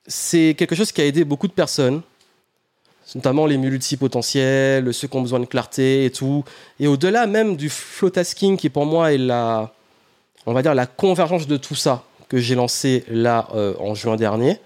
c'est 0.06 0.56
quelque 0.58 0.76
chose 0.76 0.92
qui 0.92 1.02
a 1.02 1.06
aidé 1.06 1.24
beaucoup 1.24 1.48
de 1.48 1.54
personnes, 1.54 2.02
notamment 3.16 3.46
les 3.46 3.58
multipotentiels, 3.58 4.94
ceux 4.94 5.08
qui 5.08 5.18
ont 5.18 5.22
besoin 5.22 5.40
de 5.40 5.46
clarté 5.46 6.06
et 6.06 6.12
tout. 6.12 6.44
Et 6.80 6.88
au-delà 6.88 7.28
même 7.28 7.56
du 7.56 7.70
flow 7.70 8.10
tasking, 8.10 8.58
qui 8.58 8.70
pour 8.70 8.86
moi 8.86 9.14
est 9.14 9.18
la, 9.18 9.74
on 10.46 10.54
va 10.54 10.62
dire, 10.62 10.74
la 10.74 10.86
convergence 10.86 11.48
de 11.48 11.58
tout 11.58 11.76
ça 11.76 12.04
que 12.30 12.38
j'ai 12.38 12.56
lancé 12.56 13.04
là 13.10 13.48
euh, 13.54 13.74
en 13.80 13.96
juin 13.96 14.16
dernier, 14.16 14.60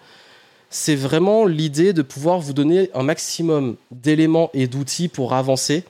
c'est 0.69 0.95
vraiment 0.95 1.45
l'idée 1.45 1.93
de 1.93 2.01
pouvoir 2.01 2.39
vous 2.39 2.53
donner 2.53 2.89
un 2.93 3.03
maximum 3.03 3.75
d'éléments 3.91 4.49
et 4.53 4.67
d'outils 4.67 5.07
pour 5.07 5.33
avancer 5.33 5.83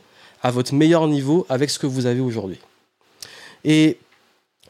à 0.43 0.51
votre 0.51 0.73
meilleur 0.73 1.07
niveau 1.07 1.45
avec 1.49 1.69
ce 1.69 1.79
que 1.79 1.87
vous 1.87 2.05
avez 2.05 2.19
aujourd'hui. 2.19 2.59
Et 3.63 3.97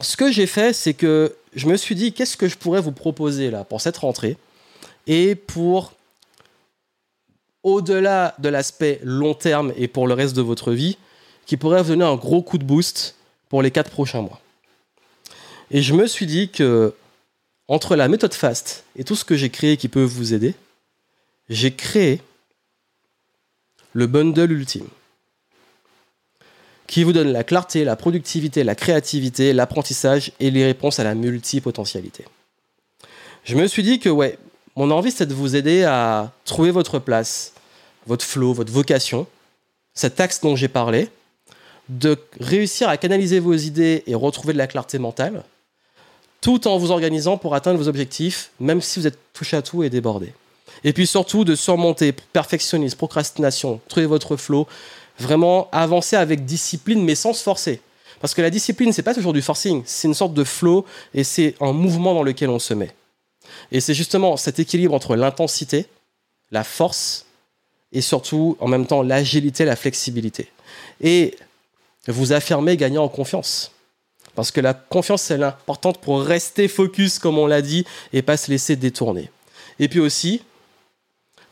ce 0.00 0.16
que 0.16 0.30
j'ai 0.30 0.46
fait, 0.46 0.72
c'est 0.72 0.94
que 0.94 1.34
je 1.54 1.66
me 1.66 1.76
suis 1.76 1.94
dit, 1.94 2.12
qu'est-ce 2.12 2.36
que 2.36 2.48
je 2.48 2.56
pourrais 2.56 2.80
vous 2.80 2.92
proposer 2.92 3.50
là 3.50 3.64
pour 3.64 3.80
cette 3.80 3.96
rentrée 3.96 4.36
et 5.06 5.34
pour, 5.34 5.92
au-delà 7.62 8.34
de 8.38 8.48
l'aspect 8.48 9.00
long 9.02 9.34
terme 9.34 9.72
et 9.76 9.88
pour 9.88 10.06
le 10.06 10.14
reste 10.14 10.36
de 10.36 10.42
votre 10.42 10.72
vie, 10.72 10.96
qui 11.46 11.56
pourrait 11.56 11.82
vous 11.82 11.90
donner 11.90 12.04
un 12.04 12.16
gros 12.16 12.42
coup 12.42 12.58
de 12.58 12.64
boost 12.64 13.16
pour 13.48 13.62
les 13.62 13.70
quatre 13.70 13.90
prochains 13.90 14.22
mois. 14.22 14.40
Et 15.70 15.82
je 15.82 15.94
me 15.94 16.06
suis 16.06 16.26
dit 16.26 16.50
que 16.50 16.94
entre 17.66 17.96
la 17.96 18.08
méthode 18.08 18.34
FAST 18.34 18.84
et 18.96 19.04
tout 19.04 19.16
ce 19.16 19.24
que 19.24 19.36
j'ai 19.36 19.50
créé 19.50 19.76
qui 19.76 19.88
peut 19.88 20.02
vous 20.02 20.32
aider, 20.34 20.54
j'ai 21.48 21.72
créé 21.72 22.22
le 23.92 24.06
bundle 24.06 24.52
ultime 24.52 24.88
qui 26.86 27.04
vous 27.04 27.12
donne 27.12 27.30
la 27.30 27.44
clarté, 27.44 27.84
la 27.84 27.96
productivité, 27.96 28.64
la 28.64 28.74
créativité, 28.74 29.52
l'apprentissage 29.52 30.32
et 30.40 30.50
les 30.50 30.64
réponses 30.64 30.98
à 30.98 31.04
la 31.04 31.14
multipotentialité. 31.14 32.24
Je 33.44 33.56
me 33.56 33.66
suis 33.66 33.82
dit 33.82 34.00
que 34.00 34.08
ouais, 34.08 34.38
Mon 34.78 34.92
envie, 34.92 35.10
c'est 35.10 35.26
de 35.26 35.34
vous 35.34 35.56
aider 35.56 35.82
à 35.82 36.30
trouver 36.44 36.70
votre 36.70 37.00
place, 37.00 37.52
votre 38.06 38.24
flow, 38.24 38.52
votre 38.52 38.70
vocation, 38.70 39.26
cet 39.92 40.20
axe 40.20 40.40
dont 40.40 40.54
j'ai 40.54 40.68
parlé, 40.68 41.10
de 41.88 42.16
réussir 42.38 42.88
à 42.88 42.96
canaliser 42.96 43.40
vos 43.40 43.54
idées 43.54 44.04
et 44.06 44.14
retrouver 44.14 44.52
de 44.52 44.58
la 44.58 44.68
clarté 44.68 45.00
mentale, 45.00 45.42
tout 46.40 46.68
en 46.68 46.78
vous 46.78 46.92
organisant 46.92 47.38
pour 47.38 47.56
atteindre 47.56 47.80
vos 47.80 47.88
objectifs, 47.88 48.52
même 48.60 48.80
si 48.80 49.00
vous 49.00 49.08
êtes 49.08 49.18
touché 49.32 49.56
à 49.56 49.62
tout 49.62 49.82
et 49.82 49.90
débordé. 49.90 50.32
Et 50.84 50.92
puis 50.92 51.08
surtout 51.08 51.44
de 51.44 51.56
surmonter 51.56 52.12
perfectionnisme, 52.12 52.98
procrastination, 52.98 53.80
trouver 53.88 54.06
votre 54.06 54.36
flow, 54.36 54.68
vraiment 55.18 55.68
avancer 55.72 56.14
avec 56.14 56.44
discipline 56.44 57.02
mais 57.02 57.16
sans 57.16 57.32
se 57.32 57.42
forcer. 57.42 57.80
Parce 58.20 58.32
que 58.32 58.42
la 58.42 58.50
discipline, 58.50 58.92
c'est 58.92 59.02
pas 59.02 59.14
toujours 59.14 59.32
du 59.32 59.42
forcing, 59.42 59.82
c'est 59.86 60.06
une 60.06 60.14
sorte 60.14 60.34
de 60.34 60.44
flow 60.44 60.86
et 61.14 61.24
c'est 61.24 61.56
un 61.60 61.72
mouvement 61.72 62.14
dans 62.14 62.22
lequel 62.22 62.48
on 62.48 62.60
se 62.60 62.74
met. 62.74 62.94
Et 63.72 63.80
c'est 63.80 63.94
justement 63.94 64.36
cet 64.36 64.58
équilibre 64.58 64.94
entre 64.94 65.16
l'intensité, 65.16 65.86
la 66.50 66.64
force 66.64 67.26
et 67.92 68.00
surtout 68.00 68.56
en 68.60 68.68
même 68.68 68.86
temps 68.86 69.02
l'agilité, 69.02 69.64
la 69.64 69.76
flexibilité. 69.76 70.48
Et 71.00 71.36
vous 72.06 72.32
affirmez 72.32 72.76
gagner 72.76 72.98
en 72.98 73.08
confiance. 73.08 73.72
Parce 74.34 74.50
que 74.50 74.60
la 74.60 74.72
confiance, 74.74 75.30
elle 75.30 75.42
est 75.42 75.98
pour 76.00 76.22
rester 76.22 76.68
focus, 76.68 77.18
comme 77.18 77.38
on 77.38 77.46
l'a 77.46 77.62
dit, 77.62 77.84
et 78.12 78.22
pas 78.22 78.36
se 78.36 78.50
laisser 78.50 78.76
détourner. 78.76 79.30
Et 79.80 79.88
puis 79.88 80.00
aussi, 80.00 80.42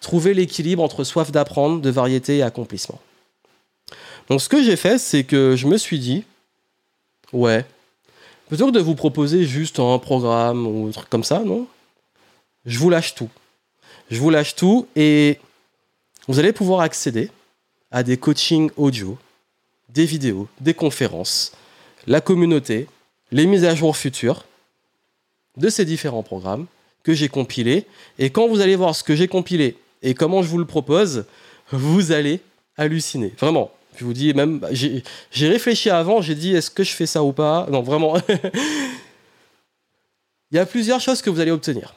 trouver 0.01 0.35
l'équilibre 0.35 0.83
entre 0.83 1.03
soif 1.05 1.33
d'apprendre, 1.33 1.81
de 1.81 1.91
variété 1.91 2.39
et 2.39 2.43
accomplissement. 2.43 3.01
Donc 4.29 4.41
ce 4.41 4.49
que 4.49 4.63
j'ai 4.63 4.77
fait, 4.77 4.99
c'est 4.99 5.25
que 5.25 5.57
je 5.57 5.67
me 5.67 5.77
suis 5.79 5.99
dit, 5.99 6.25
ouais, 7.33 7.65
plutôt 8.49 8.67
que 8.67 8.73
de 8.73 8.81
vous 8.81 8.95
proposer 8.95 9.45
juste 9.45 9.81
un 9.81 9.99
programme 9.99 10.67
ou 10.67 10.89
un 10.89 10.91
truc 10.93 11.09
comme 11.09 11.25
ça, 11.25 11.41
non 11.41 11.67
Je 12.67 12.79
vous 12.79 12.91
lâche 12.91 13.15
tout. 13.15 13.31
Je 14.11 14.19
vous 14.21 14.31
lâche 14.31 14.57
tout 14.57 14.89
et 14.97 15.39
vous 16.29 16.39
allez 16.39 16.53
pouvoir 16.53 16.81
accéder 16.81 17.31
à 17.93 18.03
des 18.03 18.17
coachings 18.17 18.71
audio, 18.77 19.17
des 19.89 20.05
vidéos, 20.05 20.49
des 20.61 20.75
conférences, 20.75 21.53
la 22.07 22.21
communauté, 22.21 22.89
les 23.31 23.47
mises 23.47 23.65
à 23.65 23.75
jour 23.75 23.97
futures 23.97 24.45
de 25.57 25.69
ces 25.69 25.85
différents 25.85 26.25
programmes 26.25 26.67
que 27.05 27.15
j'ai 27.15 27.29
compilés. 27.29 27.87
Et 28.19 28.31
quand 28.31 28.49
vous 28.49 28.61
allez 28.61 28.75
voir 28.77 28.95
ce 28.97 29.05
que 29.05 29.15
j'ai 29.15 29.29
compilé 29.29 29.77
et 30.03 30.15
comment 30.15 30.43
je 30.43 30.49
vous 30.49 30.59
le 30.59 30.65
propose, 30.65 31.25
vous 31.71 32.11
allez 32.13 32.41
halluciner. 32.77 33.33
Vraiment. 33.39 33.71
Je 33.97 34.05
vous 34.05 34.13
dis 34.13 34.35
même, 34.35 34.61
j'ai 34.73 35.49
réfléchi 35.49 35.89
avant, 35.89 36.21
j'ai 36.21 36.35
dit 36.35 36.55
est-ce 36.55 36.71
que 36.71 36.85
je 36.85 36.93
fais 36.93 37.07
ça 37.07 37.23
ou 37.23 37.33
pas? 37.33 37.67
Non, 37.71 37.81
vraiment. 37.81 38.17
Il 40.51 40.57
y 40.57 40.59
a 40.59 40.67
plusieurs 40.67 41.01
choses 41.01 41.23
que 41.23 41.31
vous 41.31 41.41
allez 41.41 41.51
obtenir. 41.51 41.95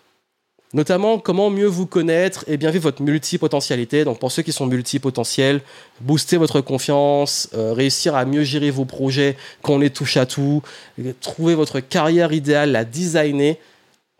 Notamment, 0.73 1.17
comment 1.17 1.49
mieux 1.49 1.65
vous 1.65 1.87
connaître 1.87 2.45
et 2.47 2.55
bien 2.55 2.69
vivre 2.69 2.83
votre 2.83 3.01
multipotentialité. 3.01 4.03
Donc, 4.03 4.19
pour 4.19 4.31
ceux 4.31 4.43
qui 4.43 4.51
sont 4.51 4.67
multipotentiels, 4.67 5.61
booster 5.99 6.37
votre 6.37 6.61
confiance, 6.61 7.49
euh, 7.55 7.73
réussir 7.73 8.15
à 8.15 8.23
mieux 8.25 8.43
gérer 8.43 8.69
vos 8.69 8.85
projets 8.85 9.35
quand 9.63 9.79
les 9.79 9.89
touche 9.89 10.17
à 10.17 10.27
tout, 10.27 10.61
trouver 11.21 11.55
votre 11.55 11.79
carrière 11.79 12.33
idéale, 12.33 12.71
la 12.71 12.85
designer, 12.85 13.57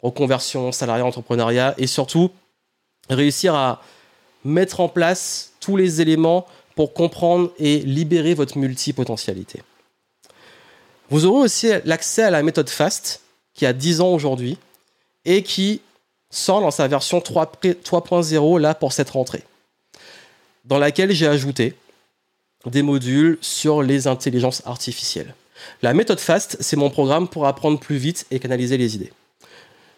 reconversion, 0.01 0.71
salariat, 0.71 1.05
entrepreneuriat, 1.05 1.76
et 1.77 1.85
surtout, 1.85 2.31
réussir 3.11 3.53
à 3.53 3.84
mettre 4.43 4.80
en 4.80 4.88
place 4.88 5.51
tous 5.59 5.77
les 5.77 6.01
éléments 6.01 6.47
pour 6.76 6.93
comprendre 6.93 7.51
et 7.59 7.80
libérer 7.80 8.34
votre 8.34 8.57
multipotentialité. 8.57 9.61
Vous 11.11 11.26
aurez 11.26 11.41
aussi 11.41 11.69
l'accès 11.85 12.23
à 12.23 12.31
la 12.31 12.41
méthode 12.41 12.69
FAST, 12.69 13.21
qui 13.53 13.67
a 13.67 13.73
10 13.73 14.01
ans 14.01 14.13
aujourd'hui, 14.13 14.57
et 15.26 15.43
qui 15.43 15.81
sort 16.30 16.61
dans 16.61 16.72
sa 16.72 16.88
version 16.88 17.19
3.0 17.19 18.60
là 18.60 18.76
pour 18.76 18.93
cette 18.93 19.10
rentrée, 19.10 19.43
dans 20.65 20.77
laquelle 20.77 21.11
j'ai 21.11 21.27
ajouté 21.27 21.76
des 22.65 22.81
modules 22.81 23.38
sur 23.41 23.81
les 23.81 24.07
intelligences 24.07 24.61
artificielles. 24.65 25.34
La 25.81 25.93
méthode 25.93 26.19
FAST, 26.19 26.57
c'est 26.60 26.76
mon 26.76 26.89
programme 26.89 27.27
pour 27.27 27.45
apprendre 27.45 27.80
plus 27.80 27.97
vite 27.97 28.26
et 28.31 28.39
canaliser 28.39 28.77
les 28.77 28.95
idées. 28.95 29.11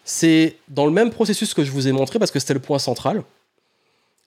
C'est 0.04 0.56
dans 0.68 0.86
le 0.86 0.90
même 0.90 1.10
processus 1.10 1.54
que 1.54 1.64
je 1.64 1.70
vous 1.70 1.86
ai 1.86 1.92
montré 1.92 2.18
parce 2.18 2.30
que 2.30 2.40
c'était 2.40 2.54
le 2.54 2.60
point 2.60 2.78
central. 2.78 3.22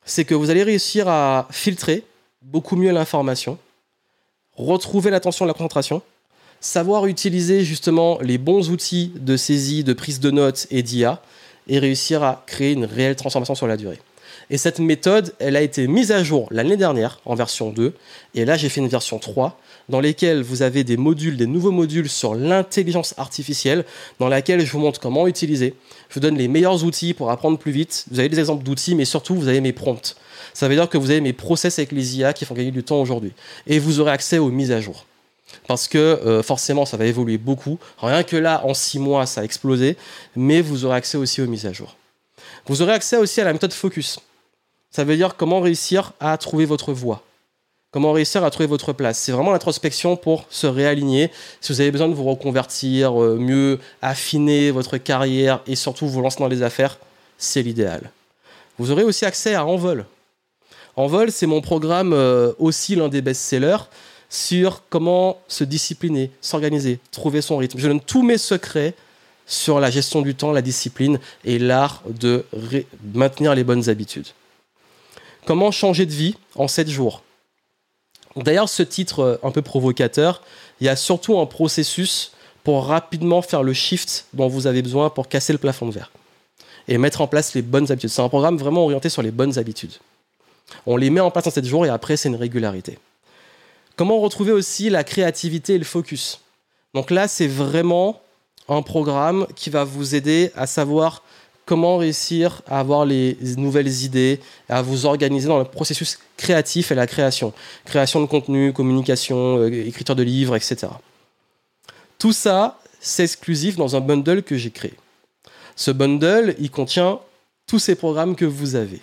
C'est 0.05 0.23
que 0.23 0.35
vous 0.35 0.49
allez 0.49 0.63
réussir 0.63 1.07
à 1.07 1.47
filtrer 1.51 2.03
beaucoup 2.41 2.75
mieux 2.75 2.91
l'information, 2.91 3.57
retrouver 4.55 5.11
l'attention 5.11 5.45
et 5.45 5.47
la 5.47 5.53
concentration, 5.53 6.01
savoir 6.61 7.07
utiliser 7.07 7.63
justement 7.63 8.19
les 8.21 8.37
bons 8.37 8.69
outils 8.69 9.11
de 9.15 9.35
saisie, 9.35 9.83
de 9.83 9.93
prise 9.93 10.19
de 10.19 10.31
notes 10.31 10.67
et 10.71 10.83
d'IA, 10.83 11.21
et 11.67 11.79
réussir 11.79 12.23
à 12.23 12.43
créer 12.47 12.73
une 12.73 12.85
réelle 12.85 13.15
transformation 13.15 13.55
sur 13.55 13.67
la 13.67 13.77
durée. 13.77 13.99
Et 14.49 14.57
cette 14.57 14.79
méthode, 14.79 15.33
elle 15.39 15.55
a 15.55 15.61
été 15.61 15.87
mise 15.87 16.11
à 16.11 16.23
jour 16.23 16.47
l'année 16.51 16.77
dernière 16.77 17.19
en 17.25 17.35
version 17.35 17.71
2, 17.71 17.93
et 18.35 18.45
là 18.45 18.57
j'ai 18.57 18.69
fait 18.69 18.81
une 18.81 18.87
version 18.87 19.17
3 19.17 19.59
dans 19.89 19.99
lesquelles 19.99 20.41
vous 20.41 20.61
avez 20.61 20.83
des 20.83 20.97
modules, 20.97 21.37
des 21.37 21.45
nouveaux 21.45 21.71
modules 21.71 22.09
sur 22.09 22.35
l'intelligence 22.35 23.13
artificielle, 23.17 23.85
dans 24.19 24.27
laquelle 24.27 24.65
je 24.65 24.71
vous 24.71 24.79
montre 24.79 24.99
comment 24.99 25.27
utiliser. 25.27 25.75
Je 26.09 26.15
vous 26.15 26.19
donne 26.19 26.37
les 26.37 26.47
meilleurs 26.47 26.83
outils 26.83 27.13
pour 27.13 27.29
apprendre 27.29 27.57
plus 27.57 27.71
vite. 27.71 28.05
Vous 28.09 28.19
avez 28.19 28.29
des 28.29 28.39
exemples 28.39 28.63
d'outils, 28.63 28.95
mais 28.95 29.05
surtout 29.05 29.35
vous 29.35 29.47
avez 29.47 29.61
mes 29.61 29.73
prompts. 29.73 30.15
Ça 30.53 30.67
veut 30.67 30.75
dire 30.75 30.89
que 30.89 30.97
vous 30.97 31.11
avez 31.11 31.21
mes 31.21 31.33
process 31.33 31.77
avec 31.79 31.91
les 31.91 32.17
IA 32.17 32.33
qui 32.33 32.45
font 32.45 32.55
gagner 32.55 32.71
du 32.71 32.83
temps 32.83 33.01
aujourd'hui. 33.01 33.33
Et 33.67 33.77
vous 33.77 33.99
aurez 33.99 34.11
accès 34.11 34.37
aux 34.37 34.49
mises 34.49 34.71
à 34.71 34.81
jour 34.81 35.05
parce 35.67 35.87
que 35.87 35.97
euh, 35.97 36.43
forcément 36.43 36.85
ça 36.85 36.97
va 36.97 37.05
évoluer 37.05 37.37
beaucoup. 37.37 37.79
Rien 37.97 38.23
que 38.23 38.35
là, 38.35 38.61
en 38.65 38.73
six 38.73 38.99
mois, 38.99 39.25
ça 39.25 39.41
a 39.41 39.43
explosé, 39.43 39.97
mais 40.35 40.61
vous 40.61 40.85
aurez 40.85 40.95
accès 40.95 41.17
aussi 41.17 41.41
aux 41.41 41.47
mises 41.47 41.65
à 41.65 41.73
jour. 41.73 41.95
Vous 42.67 42.81
aurez 42.81 42.93
accès 42.93 43.17
aussi 43.17 43.41
à 43.41 43.43
la 43.43 43.53
méthode 43.53 43.73
focus. 43.73 44.19
Ça 44.91 45.03
veut 45.03 45.15
dire 45.15 45.35
comment 45.35 45.59
réussir 45.59 46.13
à 46.19 46.37
trouver 46.37 46.65
votre 46.65 46.93
voie, 46.93 47.21
comment 47.91 48.11
réussir 48.11 48.43
à 48.43 48.49
trouver 48.49 48.67
votre 48.67 48.93
place. 48.93 49.19
C'est 49.19 49.31
vraiment 49.31 49.51
l'introspection 49.51 50.15
pour 50.15 50.45
se 50.49 50.67
réaligner. 50.67 51.31
Si 51.61 51.73
vous 51.73 51.81
avez 51.81 51.91
besoin 51.91 52.07
de 52.07 52.13
vous 52.13 52.23
reconvertir, 52.23 53.21
euh, 53.21 53.37
mieux 53.37 53.79
affiner 54.01 54.71
votre 54.71 54.97
carrière 54.97 55.61
et 55.67 55.75
surtout 55.75 56.07
vous 56.07 56.21
lancer 56.21 56.39
dans 56.39 56.47
les 56.47 56.63
affaires, 56.63 56.97
c'est 57.37 57.61
l'idéal. 57.61 58.11
Vous 58.79 58.91
aurez 58.91 59.03
aussi 59.03 59.25
accès 59.25 59.53
à 59.53 59.65
Envol. 59.65 60.05
Envol, 60.95 61.31
c'est 61.31 61.45
mon 61.45 61.61
programme 61.61 62.13
euh, 62.13 62.53
aussi 62.57 62.95
l'un 62.95 63.09
des 63.09 63.21
best-sellers 63.21 63.83
sur 64.35 64.83
comment 64.89 65.37
se 65.47 65.63
discipliner, 65.63 66.29
s'organiser, 66.41 66.99
trouver 67.11 67.41
son 67.41 67.57
rythme. 67.57 67.79
Je 67.79 67.87
donne 67.87 68.01
tous 68.01 68.21
mes 68.21 68.37
secrets 68.37 68.93
sur 69.47 69.79
la 69.79 69.89
gestion 69.89 70.21
du 70.21 70.35
temps, 70.35 70.51
la 70.51 70.61
discipline 70.61 71.19
et 71.45 71.57
l'art 71.57 72.03
de 72.07 72.45
maintenir 73.13 73.55
les 73.55 73.63
bonnes 73.63 73.89
habitudes. 73.89 74.27
Comment 75.45 75.71
changer 75.71 76.05
de 76.05 76.11
vie 76.11 76.35
en 76.55 76.67
7 76.67 76.89
jours? 76.89 77.23
D'ailleurs, 78.35 78.67
ce 78.67 78.83
titre 78.83 79.19
euh, 79.19 79.37
un 79.43 79.51
peu 79.51 79.61
provocateur, 79.61 80.41
il 80.81 80.87
y 80.87 80.89
a 80.89 80.95
surtout 80.95 81.39
un 81.39 81.45
processus 81.45 82.33
pour 82.63 82.87
rapidement 82.87 83.41
faire 83.41 83.63
le 83.63 83.71
shift 83.71 84.25
dont 84.33 84.47
vous 84.47 84.67
avez 84.67 84.81
besoin 84.81 85.09
pour 85.09 85.29
casser 85.29 85.53
le 85.53 85.59
plafond 85.59 85.85
de 85.85 85.91
verre 85.91 86.11
et 86.87 86.97
mettre 86.97 87.21
en 87.21 87.27
place 87.27 87.53
les 87.53 87.61
bonnes 87.61 87.89
habitudes. 87.91 88.09
C'est 88.09 88.21
un 88.21 88.29
programme 88.29 88.57
vraiment 88.57 88.83
orienté 88.83 89.07
sur 89.09 89.21
les 89.21 89.31
bonnes 89.31 89.57
habitudes. 89.57 89.93
On 90.85 90.97
les 90.97 91.09
met 91.09 91.21
en 91.21 91.31
place 91.31 91.47
en 91.47 91.51
7 91.51 91.63
jours 91.63 91.85
et 91.85 91.89
après, 91.89 92.17
c'est 92.17 92.27
une 92.27 92.35
régularité. 92.35 92.97
Comment 93.95 94.19
retrouver 94.19 94.51
aussi 94.51 94.89
la 94.89 95.03
créativité 95.03 95.75
et 95.75 95.77
le 95.77 95.85
focus? 95.85 96.41
Donc 96.93 97.11
là, 97.11 97.27
c'est 97.27 97.47
vraiment 97.47 98.21
un 98.67 98.81
programme 98.81 99.47
qui 99.55 99.69
va 99.69 99.83
vous 99.83 100.15
aider 100.15 100.51
à 100.55 100.67
savoir 100.67 101.23
comment 101.65 101.97
réussir 101.97 102.61
à 102.67 102.79
avoir 102.79 103.05
les 103.05 103.37
nouvelles 103.57 104.03
idées, 104.03 104.39
à 104.69 104.81
vous 104.81 105.05
organiser 105.05 105.47
dans 105.47 105.59
le 105.59 105.65
processus 105.65 106.19
créatif 106.37 106.91
et 106.91 106.95
la 106.95 107.07
création. 107.07 107.53
Création 107.85 108.21
de 108.21 108.25
contenu, 108.25 108.73
communication, 108.73 109.59
euh, 109.59 109.87
écriture 109.87 110.15
de 110.15 110.23
livres, 110.23 110.55
etc. 110.55 110.87
Tout 112.19 112.33
ça, 112.33 112.79
c'est 112.99 113.23
exclusif 113.23 113.75
dans 113.75 113.95
un 113.95 114.01
bundle 114.01 114.43
que 114.43 114.57
j'ai 114.57 114.71
créé. 114.71 114.93
Ce 115.75 115.91
bundle, 115.91 116.55
il 116.59 116.69
contient 116.69 117.19
tous 117.67 117.79
ces 117.79 117.95
programmes 117.95 118.35
que 118.35 118.45
vous 118.45 118.75
avez. 118.75 119.01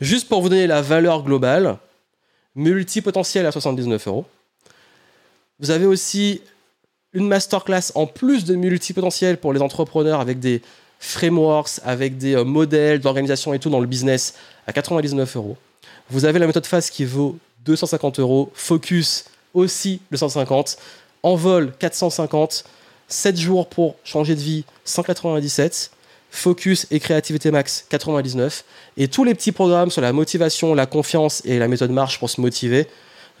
Juste 0.00 0.28
pour 0.28 0.42
vous 0.42 0.48
donner 0.48 0.66
la 0.66 0.82
valeur 0.82 1.22
globale, 1.22 1.78
multipotentiel 2.56 3.46
à 3.46 3.52
79 3.52 4.08
euros. 4.08 4.24
Vous 5.60 5.70
avez 5.70 5.86
aussi 5.86 6.40
une 7.12 7.28
masterclass 7.28 7.92
en 7.94 8.06
plus 8.06 8.44
de 8.44 8.54
multipotentiel 8.54 9.38
pour 9.38 9.52
les 9.52 9.62
entrepreneurs 9.62 10.20
avec 10.20 10.40
des 10.40 10.60
frameworks, 10.98 11.80
avec 11.84 12.18
des 12.18 12.34
euh, 12.34 12.44
modèles 12.44 13.00
d'organisation 13.00 13.54
et 13.54 13.58
tout 13.58 13.70
dans 13.70 13.80
le 13.80 13.86
business 13.86 14.34
à 14.66 14.72
99 14.72 15.36
euros. 15.36 15.56
Vous 16.10 16.24
avez 16.24 16.38
la 16.38 16.46
méthode 16.46 16.66
FAST 16.66 16.92
qui 16.92 17.04
vaut 17.04 17.38
250 17.64 18.18
euros, 18.20 18.50
Focus 18.54 19.26
aussi 19.54 20.00
250, 20.10 20.76
Envol 21.22 21.72
450, 21.78 22.64
7 23.08 23.36
jours 23.36 23.68
pour 23.68 23.96
changer 24.04 24.34
de 24.34 24.40
vie 24.40 24.64
197, 24.84 25.90
Focus 26.30 26.86
et 26.90 27.00
Créativité 27.00 27.50
Max 27.50 27.86
99. 27.88 28.64
Et 28.96 29.08
tous 29.08 29.24
les 29.24 29.34
petits 29.34 29.52
programmes 29.52 29.90
sur 29.90 30.02
la 30.02 30.12
motivation, 30.12 30.74
la 30.74 30.86
confiance 30.86 31.42
et 31.44 31.58
la 31.58 31.68
méthode 31.68 31.90
marche 31.90 32.18
pour 32.18 32.30
se 32.30 32.40
motiver 32.40 32.86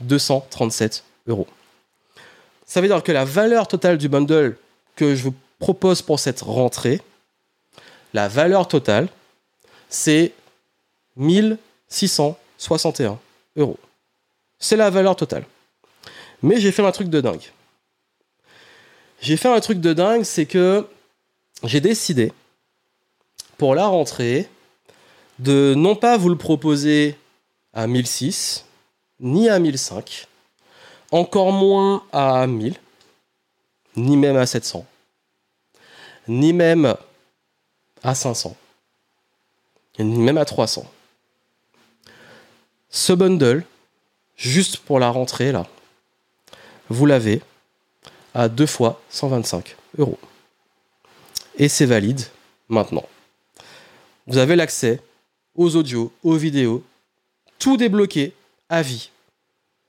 237 0.00 1.04
euros. 1.28 1.46
Ça 2.66 2.80
veut 2.80 2.88
dire 2.88 3.02
que 3.02 3.12
la 3.12 3.24
valeur 3.24 3.68
totale 3.68 3.98
du 3.98 4.08
bundle 4.08 4.56
que 4.96 5.14
je 5.14 5.22
vous 5.22 5.34
propose 5.58 6.02
pour 6.02 6.18
cette 6.18 6.40
rentrée, 6.40 7.00
la 8.12 8.28
valeur 8.28 8.68
totale, 8.68 9.08
c'est 9.88 10.32
1661 11.16 13.18
euros. 13.56 13.78
C'est 14.58 14.76
la 14.76 14.90
valeur 14.90 15.16
totale. 15.16 15.44
Mais 16.42 16.60
j'ai 16.60 16.72
fait 16.72 16.84
un 16.84 16.92
truc 16.92 17.08
de 17.08 17.20
dingue. 17.20 17.52
J'ai 19.20 19.36
fait 19.36 19.48
un 19.48 19.60
truc 19.60 19.80
de 19.80 19.92
dingue, 19.92 20.24
c'est 20.24 20.46
que 20.46 20.86
j'ai 21.62 21.80
décidé, 21.80 22.32
pour 23.58 23.74
la 23.74 23.86
rentrée, 23.86 24.48
de 25.38 25.74
non 25.76 25.96
pas 25.96 26.16
vous 26.16 26.28
le 26.28 26.36
proposer 26.36 27.16
à 27.72 27.86
1006, 27.86 28.64
ni 29.20 29.48
à 29.48 29.58
1005, 29.58 30.28
encore 31.10 31.52
moins 31.52 32.02
à 32.12 32.46
1000, 32.46 32.74
ni 33.96 34.16
même 34.16 34.36
à 34.36 34.46
700, 34.46 34.84
ni 36.28 36.52
même 36.52 36.94
à 38.02 38.14
500, 38.14 38.56
ni 39.98 40.18
même 40.18 40.38
à 40.38 40.44
300. 40.44 40.84
Ce 42.90 43.12
bundle, 43.12 43.64
juste 44.36 44.78
pour 44.78 44.98
la 44.98 45.10
rentrée, 45.10 45.52
là, 45.52 45.66
vous 46.88 47.06
l'avez 47.06 47.42
à 48.34 48.48
deux 48.48 48.66
fois 48.66 49.00
125 49.10 49.76
euros. 49.98 50.18
Et 51.58 51.68
c'est 51.68 51.86
valide 51.86 52.20
maintenant. 52.68 53.04
Vous 54.26 54.38
avez 54.38 54.56
l'accès 54.56 55.00
aux 55.54 55.76
audios, 55.76 56.12
aux 56.22 56.36
vidéos, 56.36 56.82
tout 57.58 57.76
débloqué 57.76 58.32
à 58.68 58.82
vie 58.82 59.10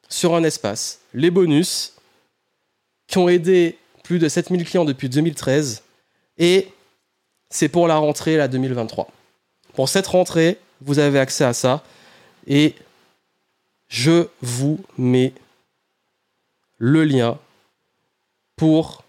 sur 0.10 0.36
un 0.36 0.44
espace. 0.44 1.00
Les 1.14 1.32
bonus 1.32 1.94
qui 3.08 3.18
ont 3.18 3.30
aidé 3.30 3.78
plus 4.04 4.20
de 4.20 4.30
7000 4.30 4.64
clients 4.64 4.86
depuis 4.86 5.10
2013 5.10 5.84
et 6.38 6.68
c'est 7.50 7.70
pour 7.70 7.88
la 7.88 7.98
rentrée 7.98 8.38
la 8.38 8.48
2023. 8.48 9.10
Pour 9.74 9.90
cette 9.90 10.08
rentrée, 10.08 10.60
vous 10.82 11.00
avez 11.00 11.20
accès 11.20 11.44
à 11.44 11.54
ça 11.54 11.84
et 12.46 12.76
je 13.88 14.28
vous 14.42 14.80
mets 14.98 15.34
le 16.78 17.04
lien 17.04 17.38
pour 18.56 19.04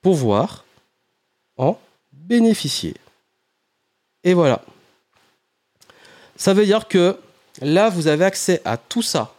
pouvoir 0.00 0.64
en 1.56 1.78
bénéficier. 2.12 2.94
Et 4.24 4.34
voilà. 4.34 4.62
Ça 6.36 6.54
veut 6.54 6.64
dire 6.64 6.88
que 6.88 7.18
là, 7.60 7.88
vous 7.88 8.06
avez 8.06 8.24
accès 8.24 8.60
à 8.64 8.76
tout 8.76 9.02
ça 9.02 9.34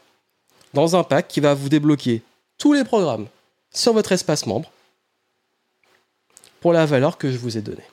dans 0.73 0.95
un 0.95 1.03
pack 1.03 1.27
qui 1.27 1.39
va 1.39 1.53
vous 1.53 1.69
débloquer 1.69 2.21
tous 2.57 2.73
les 2.73 2.83
programmes 2.83 3.27
sur 3.71 3.93
votre 3.93 4.11
espace 4.11 4.45
membre 4.45 4.71
pour 6.61 6.73
la 6.73 6.85
valeur 6.85 7.17
que 7.17 7.31
je 7.31 7.37
vous 7.37 7.57
ai 7.57 7.61
donnée. 7.61 7.83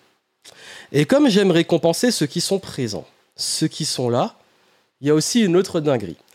Et 0.93 1.05
comme 1.05 1.29
j'aime 1.29 1.51
récompenser 1.51 2.11
ceux 2.11 2.27
qui 2.27 2.41
sont 2.41 2.59
présents, 2.59 3.07
ceux 3.37 3.69
qui 3.69 3.85
sont 3.85 4.09
là, 4.09 4.37
il 5.01 5.09
y 5.09 5.11
a 5.11 5.15
aussi 5.15 5.41
une 5.41 5.57
autre 5.57 5.81
dinguerie. 5.81 6.17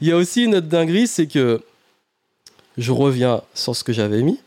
il 0.00 0.06
y 0.06 0.12
a 0.12 0.16
aussi 0.16 0.44
une 0.44 0.56
autre 0.56 0.66
dinguerie, 0.66 1.06
c'est 1.06 1.26
que 1.26 1.62
je 2.76 2.92
reviens 2.92 3.42
sur 3.54 3.74
ce 3.74 3.84
que 3.84 3.92
j'avais 3.92 4.22
mis. 4.22 4.40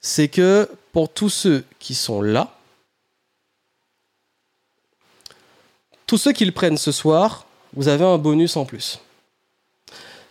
C'est 0.00 0.28
que 0.28 0.68
pour 0.96 1.12
tous 1.12 1.28
ceux 1.28 1.62
qui 1.78 1.94
sont 1.94 2.22
là, 2.22 2.56
tous 6.06 6.16
ceux 6.16 6.32
qui 6.32 6.46
le 6.46 6.52
prennent 6.52 6.78
ce 6.78 6.90
soir, 6.90 7.44
vous 7.74 7.88
avez 7.88 8.06
un 8.06 8.16
bonus 8.16 8.56
en 8.56 8.64
plus. 8.64 8.98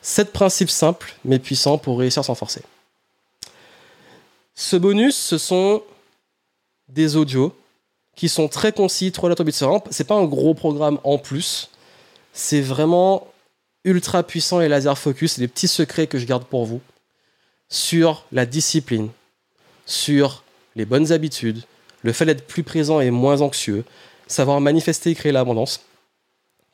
Sept 0.01 0.33
principes 0.33 0.71
simples 0.71 1.13
mais 1.23 1.37
puissants 1.37 1.77
pour 1.77 1.99
réussir 1.99 2.25
sans 2.25 2.33
forcer. 2.33 2.63
Ce 4.55 4.75
bonus, 4.75 5.15
ce 5.15 5.37
sont 5.37 5.83
des 6.89 7.15
audios 7.15 7.55
qui 8.15 8.27
sont 8.27 8.47
très 8.47 8.71
concis, 8.71 9.11
3 9.11 9.29
lettres 9.29 9.43
bits 9.43 9.61
C'est 9.91 10.07
pas 10.07 10.15
un 10.15 10.25
gros 10.25 10.55
programme 10.55 10.99
en 11.03 11.19
plus. 11.19 11.69
C'est 12.33 12.61
vraiment 12.61 13.27
ultra 13.83 14.23
puissant 14.23 14.61
et 14.61 14.67
laser 14.67 14.97
focus. 14.97 15.37
Des 15.37 15.47
petits 15.47 15.67
secrets 15.67 16.07
que 16.07 16.17
je 16.17 16.25
garde 16.25 16.45
pour 16.45 16.65
vous 16.65 16.81
sur 17.69 18.25
la 18.31 18.47
discipline, 18.47 19.11
sur 19.85 20.41
les 20.75 20.85
bonnes 20.85 21.11
habitudes, 21.11 21.63
le 22.03 22.13
fait 22.13 22.25
d'être 22.25 22.45
plus 22.45 22.63
présent 22.63 22.99
et 22.99 23.11
moins 23.11 23.41
anxieux, 23.41 23.83
savoir 24.27 24.61
manifester 24.61 25.11
et 25.11 25.15
créer 25.15 25.31
l'abondance, 25.31 25.81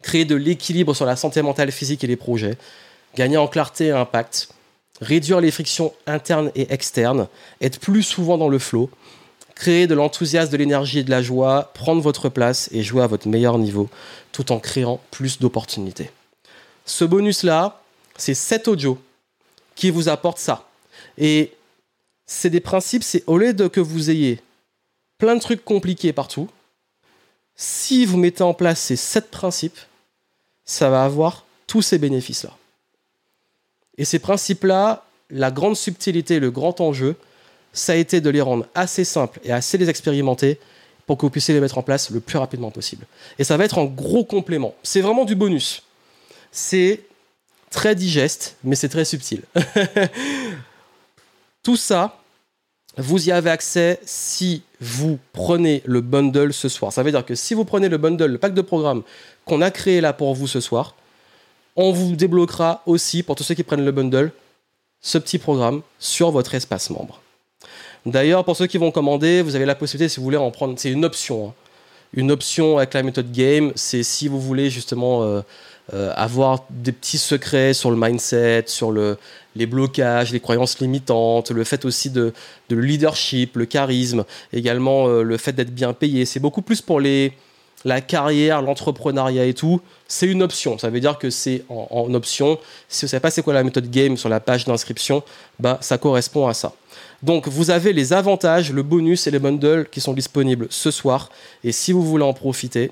créer 0.01 0.25
de 0.25 0.35
l'équilibre 0.35 0.93
sur 0.93 1.05
la 1.05 1.15
santé 1.15 1.41
mentale, 1.41 1.71
physique 1.71 2.03
et 2.03 2.07
les 2.07 2.15
projets, 2.15 2.57
gagner 3.15 3.37
en 3.37 3.47
clarté 3.47 3.87
et 3.87 3.91
impact, 3.91 4.49
réduire 5.01 5.41
les 5.41 5.51
frictions 5.51 5.93
internes 6.07 6.51
et 6.55 6.71
externes, 6.73 7.27
être 7.61 7.79
plus 7.79 8.03
souvent 8.03 8.37
dans 8.37 8.49
le 8.49 8.59
flow, 8.59 8.89
créer 9.55 9.87
de 9.87 9.93
l'enthousiasme, 9.93 10.51
de 10.51 10.57
l'énergie 10.57 10.99
et 10.99 11.03
de 11.03 11.11
la 11.11 11.21
joie, 11.21 11.71
prendre 11.73 12.01
votre 12.01 12.29
place 12.29 12.69
et 12.71 12.83
jouer 12.83 13.03
à 13.03 13.07
votre 13.07 13.27
meilleur 13.27 13.57
niveau 13.57 13.89
tout 14.31 14.51
en 14.51 14.59
créant 14.59 14.99
plus 15.11 15.39
d'opportunités. 15.39 16.09
Ce 16.85 17.05
bonus-là, 17.05 17.81
c'est 18.17 18.33
7 18.33 18.67
audios 18.67 18.99
qui 19.75 19.89
vous 19.89 20.09
apportent 20.09 20.39
ça. 20.39 20.67
Et 21.17 21.53
c'est 22.31 22.49
des 22.49 22.61
principes, 22.61 23.03
c'est 23.03 23.23
au 23.27 23.37
lieu 23.37 23.53
de 23.53 23.67
que 23.67 23.81
vous 23.81 24.09
ayez 24.09 24.39
plein 25.17 25.35
de 25.35 25.41
trucs 25.41 25.65
compliqués 25.65 26.13
partout, 26.13 26.49
si 27.57 28.05
vous 28.05 28.17
mettez 28.17 28.41
en 28.41 28.53
place 28.53 28.79
ces 28.79 28.95
7 28.95 29.29
principes, 29.29 29.77
ça 30.63 30.89
va 30.89 31.03
avoir 31.03 31.45
tous 31.67 31.81
ces 31.81 31.97
bénéfices-là. 31.97 32.51
Et 33.97 34.05
ces 34.05 34.17
principes-là, 34.17 35.05
la 35.29 35.51
grande 35.51 35.75
subtilité, 35.75 36.39
le 36.39 36.51
grand 36.51 36.79
enjeu, 36.79 37.17
ça 37.73 37.93
a 37.93 37.97
été 37.97 38.21
de 38.21 38.29
les 38.29 38.41
rendre 38.41 38.65
assez 38.75 39.03
simples 39.03 39.41
et 39.43 39.51
assez 39.51 39.77
les 39.77 39.89
expérimenter 39.89 40.57
pour 41.05 41.17
que 41.17 41.25
vous 41.25 41.29
puissiez 41.29 41.53
les 41.53 41.59
mettre 41.59 41.77
en 41.77 41.83
place 41.83 42.11
le 42.11 42.21
plus 42.21 42.37
rapidement 42.37 42.71
possible. 42.71 43.05
Et 43.39 43.43
ça 43.43 43.57
va 43.57 43.65
être 43.65 43.77
un 43.77 43.85
gros 43.85 44.23
complément. 44.23 44.73
C'est 44.83 45.01
vraiment 45.01 45.25
du 45.25 45.35
bonus. 45.35 45.83
C'est 46.49 47.01
très 47.69 47.93
digeste, 47.93 48.55
mais 48.63 48.77
c'est 48.77 48.89
très 48.89 49.05
subtil. 49.05 49.43
Tout 51.63 51.75
ça, 51.75 52.20
vous 52.97 53.29
y 53.29 53.31
avez 53.31 53.49
accès 53.49 53.99
si 54.05 54.63
vous 54.79 55.17
prenez 55.33 55.81
le 55.85 56.01
bundle 56.01 56.53
ce 56.53 56.69
soir. 56.69 56.91
Ça 56.91 57.03
veut 57.03 57.11
dire 57.11 57.25
que 57.25 57.35
si 57.35 57.53
vous 57.53 57.65
prenez 57.65 57.89
le 57.89 57.97
bundle, 57.97 58.25
le 58.25 58.37
pack 58.37 58.53
de 58.53 58.61
programmes 58.61 59.03
qu'on 59.45 59.61
a 59.61 59.71
créé 59.71 60.01
là 60.01 60.13
pour 60.13 60.35
vous 60.35 60.47
ce 60.47 60.59
soir, 60.59 60.95
on 61.75 61.91
vous 61.91 62.15
débloquera 62.15 62.81
aussi, 62.85 63.23
pour 63.23 63.35
tous 63.35 63.43
ceux 63.43 63.55
qui 63.55 63.63
prennent 63.63 63.85
le 63.85 63.91
bundle, 63.91 64.31
ce 65.01 65.17
petit 65.17 65.37
programme 65.37 65.81
sur 65.99 66.31
votre 66.31 66.53
espace 66.53 66.89
membre. 66.89 67.21
D'ailleurs, 68.05 68.43
pour 68.43 68.55
ceux 68.55 68.67
qui 68.67 68.77
vont 68.77 68.91
commander, 68.91 69.41
vous 69.41 69.55
avez 69.55 69.65
la 69.65 69.75
possibilité, 69.75 70.09
si 70.09 70.19
vous 70.19 70.23
voulez, 70.23 70.37
en 70.37 70.51
prendre. 70.51 70.73
C'est 70.77 70.91
une 70.91 71.05
option. 71.05 71.49
Hein. 71.49 71.53
Une 72.13 72.31
option 72.31 72.77
avec 72.77 72.93
la 72.93 73.03
méthode 73.03 73.31
game, 73.31 73.71
c'est 73.75 74.03
si 74.03 74.27
vous 74.27 74.41
voulez 74.41 74.69
justement 74.69 75.23
euh, 75.23 75.41
euh, 75.93 76.13
avoir 76.15 76.65
des 76.69 76.91
petits 76.91 77.17
secrets 77.17 77.73
sur 77.73 77.91
le 77.91 77.97
mindset, 77.97 78.63
sur 78.67 78.91
le, 78.91 79.17
les 79.55 79.65
blocages, 79.65 80.31
les 80.31 80.39
croyances 80.39 80.79
limitantes, 80.79 81.51
le 81.51 81.63
fait 81.63 81.85
aussi 81.85 82.09
de, 82.09 82.33
de 82.69 82.75
leadership, 82.75 83.57
le 83.57 83.65
charisme, 83.65 84.23
également 84.53 85.07
euh, 85.07 85.23
le 85.23 85.37
fait 85.37 85.53
d'être 85.53 85.73
bien 85.73 85.93
payé. 85.93 86.25
C'est 86.25 86.39
beaucoup 86.39 86.61
plus 86.61 86.81
pour 86.81 86.99
les, 86.99 87.33
la 87.83 88.01
carrière, 88.01 88.61
l'entrepreneuriat 88.61 89.45
et 89.45 89.53
tout, 89.53 89.81
c'est 90.07 90.27
une 90.27 90.43
option. 90.43 90.77
Ça 90.77 90.89
veut 90.89 90.99
dire 90.99 91.17
que 91.17 91.29
c'est 91.29 91.63
en, 91.69 92.13
option. 92.13 92.57
Si 92.87 93.01
vous 93.01 93.07
ne 93.07 93.09
savez 93.09 93.21
pas 93.21 93.31
c'est 93.31 93.41
quoi 93.41 93.53
la 93.53 93.63
méthode 93.63 93.89
game 93.89 94.17
sur 94.17 94.29
la 94.29 94.39
page 94.39 94.65
d'inscription, 94.65 95.23
bah, 95.59 95.77
ça 95.81 95.97
correspond 95.97 96.47
à 96.47 96.53
ça. 96.53 96.73
Donc 97.23 97.47
vous 97.47 97.69
avez 97.69 97.93
les 97.93 98.13
avantages, 98.13 98.71
le 98.71 98.83
bonus 98.83 99.27
et 99.27 99.31
les 99.31 99.39
bundles 99.39 99.87
qui 99.91 100.01
sont 100.01 100.13
disponibles 100.13 100.67
ce 100.69 100.91
soir. 100.91 101.29
Et 101.63 101.71
si 101.71 101.91
vous 101.91 102.03
voulez 102.03 102.23
en 102.23 102.33
profiter, 102.33 102.91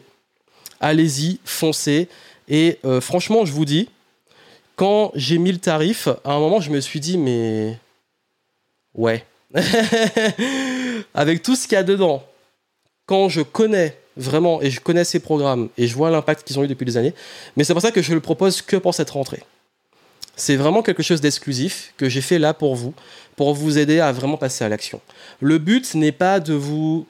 allez-y, 0.79 1.39
foncez. 1.45 2.07
Et 2.49 2.79
euh, 2.83 2.99
franchement, 2.99 3.45
je 3.45 3.53
vous 3.53 3.65
dis, 3.65 3.89
quand 4.75 5.11
j'ai 5.15 5.37
mis 5.37 5.51
le 5.51 5.59
tarif, 5.59 6.07
à 6.25 6.33
un 6.33 6.39
moment, 6.39 6.59
je 6.59 6.71
me 6.71 6.79
suis 6.81 6.99
dit, 6.99 7.17
mais 7.17 7.77
ouais. 8.95 9.23
Avec 11.13 11.43
tout 11.43 11.55
ce 11.55 11.67
qu'il 11.67 11.75
y 11.75 11.79
a 11.79 11.83
dedans, 11.83 12.23
quand 13.05 13.29
je 13.29 13.41
connais 13.41 13.97
vraiment, 14.17 14.61
et 14.61 14.69
je 14.69 14.81
connais 14.81 15.03
ces 15.03 15.19
programmes, 15.19 15.69
et 15.77 15.87
je 15.87 15.95
vois 15.95 16.09
l'impact 16.09 16.45
qu'ils 16.45 16.59
ont 16.59 16.63
eu 16.63 16.67
depuis 16.67 16.85
des 16.85 16.97
années, 16.97 17.13
mais 17.55 17.63
c'est 17.63 17.73
pour 17.73 17.81
ça 17.81 17.91
que 17.91 18.01
je 18.01 18.13
le 18.13 18.19
propose 18.19 18.61
que 18.61 18.75
pour 18.75 18.93
cette 18.93 19.09
rentrée. 19.11 19.43
C'est 20.35 20.55
vraiment 20.55 20.81
quelque 20.81 21.03
chose 21.03 21.21
d'exclusif 21.21 21.93
que 21.97 22.09
j'ai 22.09 22.21
fait 22.21 22.39
là 22.39 22.53
pour 22.53 22.75
vous, 22.75 22.93
pour 23.35 23.53
vous 23.53 23.77
aider 23.77 23.99
à 23.99 24.11
vraiment 24.11 24.37
passer 24.37 24.63
à 24.63 24.69
l'action. 24.69 25.01
Le 25.41 25.57
but 25.57 25.95
n'est 25.95 26.11
pas 26.11 26.39
de 26.39 26.53
vous 26.53 27.07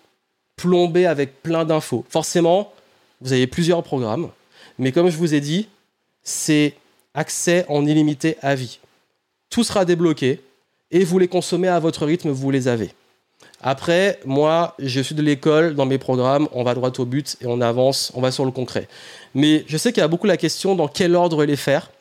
plomber 0.56 1.06
avec 1.06 1.42
plein 1.42 1.66
d'infos. 1.66 2.06
Forcément, 2.10 2.72
vous 3.22 3.34
avez 3.34 3.48
plusieurs 3.48 3.84
programmes, 3.84 4.30
mais 4.80 4.92
comme 4.92 5.10
je 5.10 5.18
vous 5.18 5.34
ai 5.34 5.42
dit, 5.42 5.68
c'est 6.24 6.74
accès 7.14 7.66
en 7.68 7.86
illimité 7.86 8.38
à 8.42 8.56
vie. 8.56 8.80
Tout 9.50 9.64
sera 9.64 9.86
débloqué 9.86 10.42
et 10.90 11.04
vous 11.04 11.20
les 11.20 11.28
consommez 11.28 11.68
à 11.68 11.80
votre 11.80 12.06
rythme, 12.06 12.30
vous 12.30 12.50
les 12.50 12.68
avez. 12.68 12.92
Après, 13.62 14.20
moi, 14.26 14.76
je 14.80 15.02
suis 15.02 15.16
de 15.16 15.22
l'école, 15.22 15.76
dans 15.76 15.86
mes 15.86 15.98
programmes, 15.98 16.48
on 16.54 16.64
va 16.64 16.74
droit 16.74 16.92
au 16.98 17.06
but 17.06 17.36
et 17.42 17.46
on 17.46 17.60
avance, 17.60 18.12
on 18.16 18.22
va 18.22 18.32
sur 18.32 18.46
le 18.46 18.52
concret. 18.52 18.88
Mais 19.36 19.66
je 19.68 19.78
sais 19.78 19.92
qu'il 19.92 20.02
y 20.02 20.04
a 20.04 20.08
beaucoup 20.08 20.28
la 20.28 20.38
question 20.38 20.76
dans 20.76 20.88
quel 20.88 21.14
ordre 21.14 21.44
les 21.44 21.58
faire. 21.58 21.92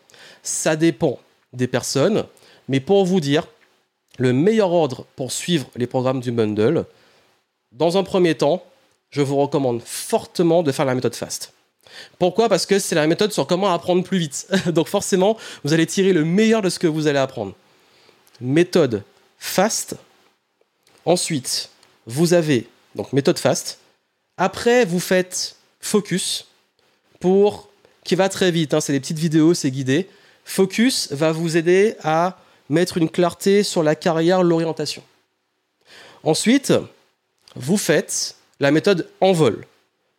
Ça 0.43 0.77
dépend 0.77 1.19
des 1.53 1.67
personnes. 1.67 2.25
Mais 2.69 2.79
pour 2.79 3.05
vous 3.05 3.21
dire, 3.21 3.49
le 4.19 4.33
meilleur 4.33 4.73
ordre 4.73 5.05
pour 5.17 5.33
suivre 5.33 5.67
les 5.75 5.89
programmes 5.89 6.21
du 6.21 6.31
bundle, 6.31 6.85
dans 7.73 7.99
un 7.99 8.05
premier 8.05 8.37
temps, 8.37 8.63
je 9.11 9.23
vous 9.23 9.37
recommande 9.37 9.83
fortement 9.85 10.63
de 10.63 10.71
faire 10.71 10.85
la 10.85 10.95
méthode 10.95 11.15
FAST. 11.15 11.53
Pourquoi? 12.19 12.48
Parce 12.48 12.66
que 12.66 12.78
c'est 12.78 12.94
la 12.94 13.06
méthode 13.06 13.32
sur 13.32 13.47
comment 13.47 13.73
apprendre 13.73 14.02
plus 14.02 14.19
vite. 14.19 14.48
Donc 14.66 14.89
forcément, 14.89 15.36
vous 15.65 15.73
allez 15.73 15.86
tirer 15.86 16.12
le 16.12 16.24
meilleur 16.24 16.62
de 16.62 16.69
ce 16.69 16.78
que 16.78 16.86
vous 16.86 17.06
allez 17.06 17.19
apprendre. 17.19 17.55
Méthode 18.40 19.02
FAST. 19.39 19.97
Ensuite, 21.05 21.70
vous 22.06 22.35
avez 22.35 22.66
donc 22.94 23.12
méthode 23.12 23.39
FAST. 23.39 23.78
Après, 24.36 24.85
vous 24.85 25.01
faites 25.01 25.56
focus 25.81 26.47
pour 27.20 27.69
qui 28.05 28.15
va 28.15 28.28
très 28.28 28.51
vite. 28.51 28.74
Hein. 28.74 28.81
c'est 28.81 28.93
des 28.93 29.01
petites 29.01 29.19
vidéos, 29.19 29.55
c'est 29.55 29.70
guidé. 29.70 30.09
Focus 30.44 31.12
va 31.12 31.32
vous 31.32 31.56
aider 31.56 31.97
à 32.02 32.39
mettre 32.69 32.97
une 32.97 33.09
clarté 33.09 33.62
sur 33.62 33.82
la 33.82 33.94
carrière, 33.94 34.43
l'orientation. 34.43 35.02
Ensuite, 36.23 36.73
vous 37.55 37.77
faites 37.77 38.36
la 38.60 38.70
méthode 38.70 39.09
envol 39.20 39.66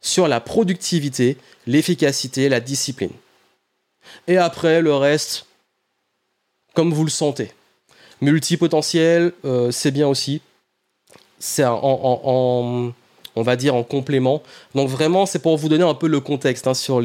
sur 0.01 0.27
la 0.27 0.39
productivité, 0.39 1.37
l'efficacité, 1.67 2.49
la 2.49 2.59
discipline. 2.59 3.11
Et 4.27 4.37
après, 4.37 4.81
le 4.81 4.93
reste, 4.95 5.45
comme 6.73 6.93
vous 6.93 7.03
le 7.03 7.09
sentez. 7.09 7.51
Multipotentiel, 8.21 9.33
euh, 9.45 9.71
c'est 9.71 9.91
bien 9.91 10.07
aussi. 10.07 10.41
C'est 11.39 11.65
en, 11.65 12.93
on 13.35 13.41
va 13.41 13.55
dire, 13.55 13.75
en 13.75 13.83
complément. 13.83 14.43
Donc 14.75 14.89
vraiment, 14.89 15.25
c'est 15.25 15.39
pour 15.39 15.57
vous 15.57 15.69
donner 15.69 15.83
un 15.83 15.93
peu 15.93 16.07
le 16.07 16.19
contexte 16.19 16.67
hein, 16.67 16.73
sur 16.73 17.01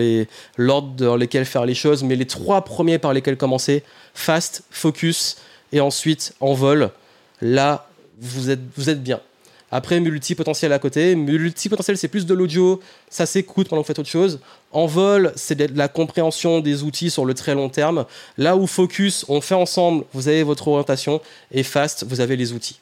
l'ordre 0.57 0.89
dans 0.97 1.17
lesquels 1.17 1.47
faire 1.47 1.67
les 1.67 1.75
choses. 1.75 2.03
Mais 2.03 2.17
les 2.17 2.27
trois 2.27 2.63
premiers 2.63 2.99
par 2.99 3.13
lesquels 3.13 3.37
commencer, 3.37 3.85
fast, 4.15 4.63
focus 4.71 5.37
et 5.73 5.81
ensuite 5.81 6.35
envol, 6.41 6.91
là, 7.41 7.89
vous 8.19 8.51
êtes, 8.51 8.61
vous 8.77 8.91
êtes 8.91 9.03
bien. 9.03 9.21
Après, 9.77 9.99
multipotentiel 9.99 10.73
à 10.73 10.79
côté. 10.79 11.17
Multipotentiel, 11.17 11.99
c'est 11.99 12.07
plus 12.07 12.27
de 12.27 12.33
l'audio, 12.33 12.81
ça 13.11 13.27
s'écoute 13.27 13.69
pendant 13.69 13.83
que 13.83 13.87
vous 13.87 13.89
faites 13.89 13.99
autre 13.99 14.09
chose. 14.09 14.39
En 14.71 14.87
vol, 14.87 15.33
c'est 15.35 15.57
de 15.57 15.77
la 15.77 15.89
compréhension 15.89 16.61
des 16.61 16.85
outils 16.85 17.11
sur 17.11 17.25
le 17.25 17.35
très 17.35 17.57
long 17.57 17.69
terme. 17.69 18.05
Là 18.39 18.57
où 18.57 18.69
focus, 18.69 19.25
on 19.29 19.41
fait 19.41 19.57
ensemble, 19.57 20.05
vous 20.13 20.29
avez 20.29 20.45
votre 20.45 20.69
orientation. 20.69 21.21
Et 21.51 21.65
fast, 21.65 22.07
vous 22.09 22.21
avez 22.21 22.37
les 22.37 22.53
outils. 22.53 22.79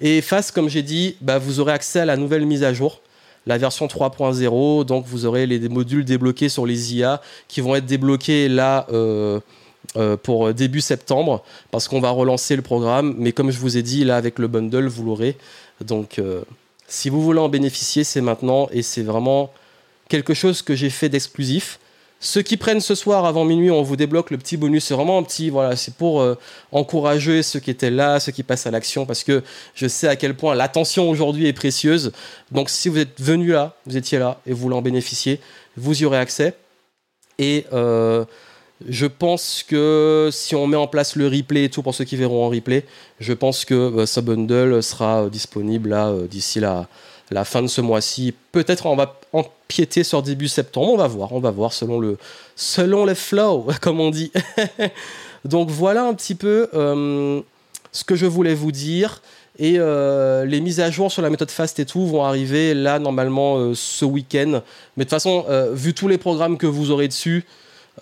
Et 0.00 0.22
fast, 0.22 0.52
comme 0.52 0.70
j'ai 0.70 0.82
dit, 0.82 1.16
bah, 1.20 1.36
vous 1.36 1.60
aurez 1.60 1.72
accès 1.74 2.00
à 2.00 2.06
la 2.06 2.16
nouvelle 2.16 2.46
mise 2.46 2.64
à 2.64 2.72
jour 2.72 3.02
la 3.46 3.58
version 3.58 3.86
3.0. 3.86 4.86
Donc 4.86 5.04
vous 5.04 5.26
aurez 5.26 5.46
les 5.46 5.68
modules 5.68 6.06
débloqués 6.06 6.48
sur 6.48 6.64
les 6.64 6.96
IA 6.96 7.20
qui 7.48 7.60
vont 7.60 7.74
être 7.74 7.86
débloqués 7.86 8.48
là 8.48 8.86
euh, 8.92 9.40
euh, 9.96 10.16
pour 10.16 10.52
début 10.52 10.80
septembre 10.80 11.42
parce 11.70 11.88
qu'on 11.88 12.00
va 12.00 12.10
relancer 12.10 12.56
le 12.56 12.62
programme. 12.62 13.14
Mais 13.18 13.32
comme 13.32 13.50
je 13.50 13.58
vous 13.58 13.76
ai 13.76 13.82
dit, 13.82 14.04
là 14.04 14.16
avec 14.16 14.38
le 14.38 14.48
bundle, 14.48 14.86
vous 14.86 15.04
l'aurez. 15.04 15.36
Donc, 15.84 16.18
euh, 16.18 16.42
si 16.86 17.08
vous 17.10 17.22
voulez 17.22 17.40
en 17.40 17.48
bénéficier, 17.48 18.04
c'est 18.04 18.20
maintenant 18.20 18.68
et 18.72 18.82
c'est 18.82 19.02
vraiment 19.02 19.52
quelque 20.08 20.34
chose 20.34 20.62
que 20.62 20.74
j'ai 20.74 20.90
fait 20.90 21.08
d'exclusif. 21.08 21.78
Ceux 22.20 22.42
qui 22.42 22.56
prennent 22.56 22.80
ce 22.80 22.96
soir 22.96 23.26
avant 23.26 23.44
minuit, 23.44 23.70
on 23.70 23.82
vous 23.82 23.94
débloque 23.94 24.30
le 24.32 24.38
petit 24.38 24.56
bonus. 24.56 24.86
C'est 24.86 24.94
vraiment 24.94 25.18
un 25.18 25.22
petit, 25.22 25.50
voilà, 25.50 25.76
c'est 25.76 25.94
pour 25.94 26.20
euh, 26.20 26.34
encourager 26.72 27.44
ceux 27.44 27.60
qui 27.60 27.70
étaient 27.70 27.90
là, 27.90 28.18
ceux 28.18 28.32
qui 28.32 28.42
passent 28.42 28.66
à 28.66 28.72
l'action, 28.72 29.06
parce 29.06 29.22
que 29.22 29.44
je 29.74 29.86
sais 29.86 30.08
à 30.08 30.16
quel 30.16 30.34
point 30.34 30.56
l'attention 30.56 31.08
aujourd'hui 31.08 31.46
est 31.46 31.52
précieuse. 31.52 32.10
Donc, 32.50 32.70
si 32.70 32.88
vous 32.88 32.98
êtes 32.98 33.20
venu 33.20 33.48
là, 33.52 33.76
vous 33.86 33.96
étiez 33.96 34.18
là 34.18 34.40
et 34.46 34.52
vous 34.52 34.58
voulez 34.58 34.74
en 34.74 34.82
bénéficier, 34.82 35.40
vous 35.76 36.02
y 36.02 36.04
aurez 36.04 36.18
accès. 36.18 36.54
Et 37.38 37.66
euh, 37.72 38.24
je 38.86 39.06
pense 39.06 39.64
que 39.66 40.28
si 40.32 40.54
on 40.54 40.66
met 40.66 40.76
en 40.76 40.86
place 40.86 41.16
le 41.16 41.26
replay 41.26 41.64
et 41.64 41.68
tout 41.68 41.82
pour 41.82 41.94
ceux 41.94 42.04
qui 42.04 42.16
verront 42.16 42.44
en 42.44 42.48
replay, 42.48 42.84
je 43.18 43.32
pense 43.32 43.64
que 43.64 43.74
euh, 43.74 44.06
ce 44.06 44.20
bundle 44.20 44.82
sera 44.82 45.24
euh, 45.24 45.28
disponible 45.28 45.92
euh, 45.92 46.26
d'ici 46.26 46.60
la, 46.60 46.86
fin 47.44 47.62
de 47.62 47.66
ce 47.66 47.80
mois-ci. 47.80 48.34
Peut-être 48.52 48.86
on 48.86 48.94
va 48.94 49.18
empiéter 49.32 50.04
sur 50.04 50.22
début 50.22 50.48
septembre, 50.48 50.92
on 50.92 50.96
va 50.96 51.08
voir, 51.08 51.32
on 51.32 51.40
va 51.40 51.50
voir 51.50 51.72
selon 51.72 51.98
le 51.98 52.18
selon 52.54 53.12
flow, 53.14 53.66
comme 53.80 54.00
on 54.00 54.10
dit. 54.10 54.30
Donc 55.44 55.70
voilà 55.70 56.04
un 56.04 56.14
petit 56.14 56.34
peu 56.34 56.68
ce 56.72 58.04
que 58.04 58.16
je 58.16 58.26
voulais 58.26 58.54
vous 58.54 58.72
dire. 58.72 59.22
Et 59.60 59.78
les 59.78 60.60
mises 60.60 60.80
à 60.80 60.90
jour 60.90 61.12
sur 61.12 61.22
la 61.22 61.30
méthode 61.30 61.50
fast 61.50 61.78
et 61.78 61.86
tout 61.86 62.06
vont 62.06 62.24
arriver 62.24 62.74
là 62.74 62.98
normalement 62.98 63.72
ce 63.74 64.04
week-end. 64.04 64.62
Mais 64.96 65.04
de 65.04 65.08
toute 65.08 65.10
façon, 65.10 65.44
vu 65.72 65.94
tous 65.94 66.08
les 66.08 66.18
programmes 66.18 66.58
que 66.58 66.66
vous 66.66 66.90
aurez 66.90 67.06
dessus, 67.06 67.44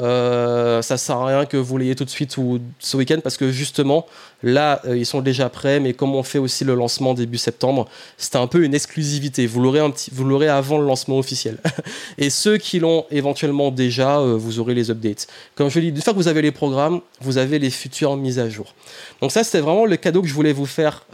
euh, 0.00 0.82
ça 0.82 0.96
sert 0.98 1.16
à 1.16 1.26
rien 1.26 1.46
que 1.46 1.56
vous 1.56 1.78
l'ayez 1.78 1.94
tout 1.94 2.04
de 2.04 2.10
suite 2.10 2.36
ou 2.36 2.60
ce 2.78 2.96
week-end 2.96 3.18
parce 3.22 3.36
que 3.36 3.50
justement 3.50 4.06
là 4.42 4.82
euh, 4.84 4.96
ils 4.96 5.06
sont 5.06 5.22
déjà 5.22 5.48
prêts 5.48 5.80
mais 5.80 5.94
comme 5.94 6.14
on 6.14 6.22
fait 6.22 6.38
aussi 6.38 6.64
le 6.64 6.74
lancement 6.74 7.14
début 7.14 7.38
septembre 7.38 7.88
c'était 8.18 8.36
un 8.36 8.46
peu 8.46 8.62
une 8.62 8.74
exclusivité. 8.74 9.46
Vous 9.46 9.60
l'aurez 9.60 9.80
un 9.80 9.90
petit 9.90 10.10
vous 10.12 10.24
l'aurez 10.24 10.48
avant 10.48 10.78
le 10.78 10.86
lancement 10.86 11.18
officiel. 11.18 11.58
Et 12.18 12.28
ceux 12.28 12.58
qui 12.58 12.78
l'ont 12.78 13.06
éventuellement 13.10 13.70
déjà 13.70 14.18
euh, 14.18 14.36
vous 14.36 14.58
aurez 14.58 14.74
les 14.74 14.90
updates. 14.90 15.28
Comme 15.54 15.70
je 15.70 15.80
dis 15.80 15.88
une 15.88 16.02
fois 16.02 16.12
que 16.12 16.18
vous 16.18 16.28
avez 16.28 16.42
les 16.42 16.52
programmes 16.52 17.00
vous 17.20 17.38
avez 17.38 17.58
les 17.58 17.70
futures 17.70 18.16
mises 18.16 18.38
à 18.38 18.50
jour. 18.50 18.74
Donc 19.22 19.32
ça 19.32 19.44
c'était 19.44 19.60
vraiment 19.60 19.86
le 19.86 19.96
cadeau 19.96 20.20
que 20.20 20.28
je 20.28 20.34
voulais 20.34 20.52
vous 20.52 20.66
faire 20.66 21.06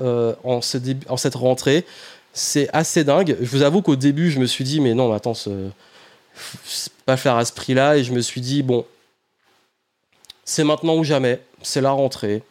en 0.42 0.60
cette 0.60 1.34
rentrée. 1.34 1.84
C'est 2.32 2.68
assez 2.72 3.04
dingue. 3.04 3.36
Je 3.40 3.48
vous 3.48 3.62
avoue 3.62 3.82
qu'au 3.82 3.96
début 3.96 4.30
je 4.30 4.40
me 4.40 4.46
suis 4.46 4.64
dit 4.64 4.80
mais 4.80 4.94
non 4.94 5.12
attends 5.12 5.34
ce 5.34 5.50
pas 7.06 7.16
faire 7.16 7.36
à 7.36 7.44
ce 7.44 7.52
prix-là. 7.52 7.96
Et 7.96 8.04
je 8.04 8.12
me 8.12 8.20
suis 8.20 8.40
dit, 8.40 8.62
bon, 8.62 8.84
c'est 10.44 10.64
maintenant 10.64 10.96
ou 10.96 11.04
jamais, 11.04 11.40
c'est 11.62 11.80
la 11.80 11.92
rentrée. 11.92 12.42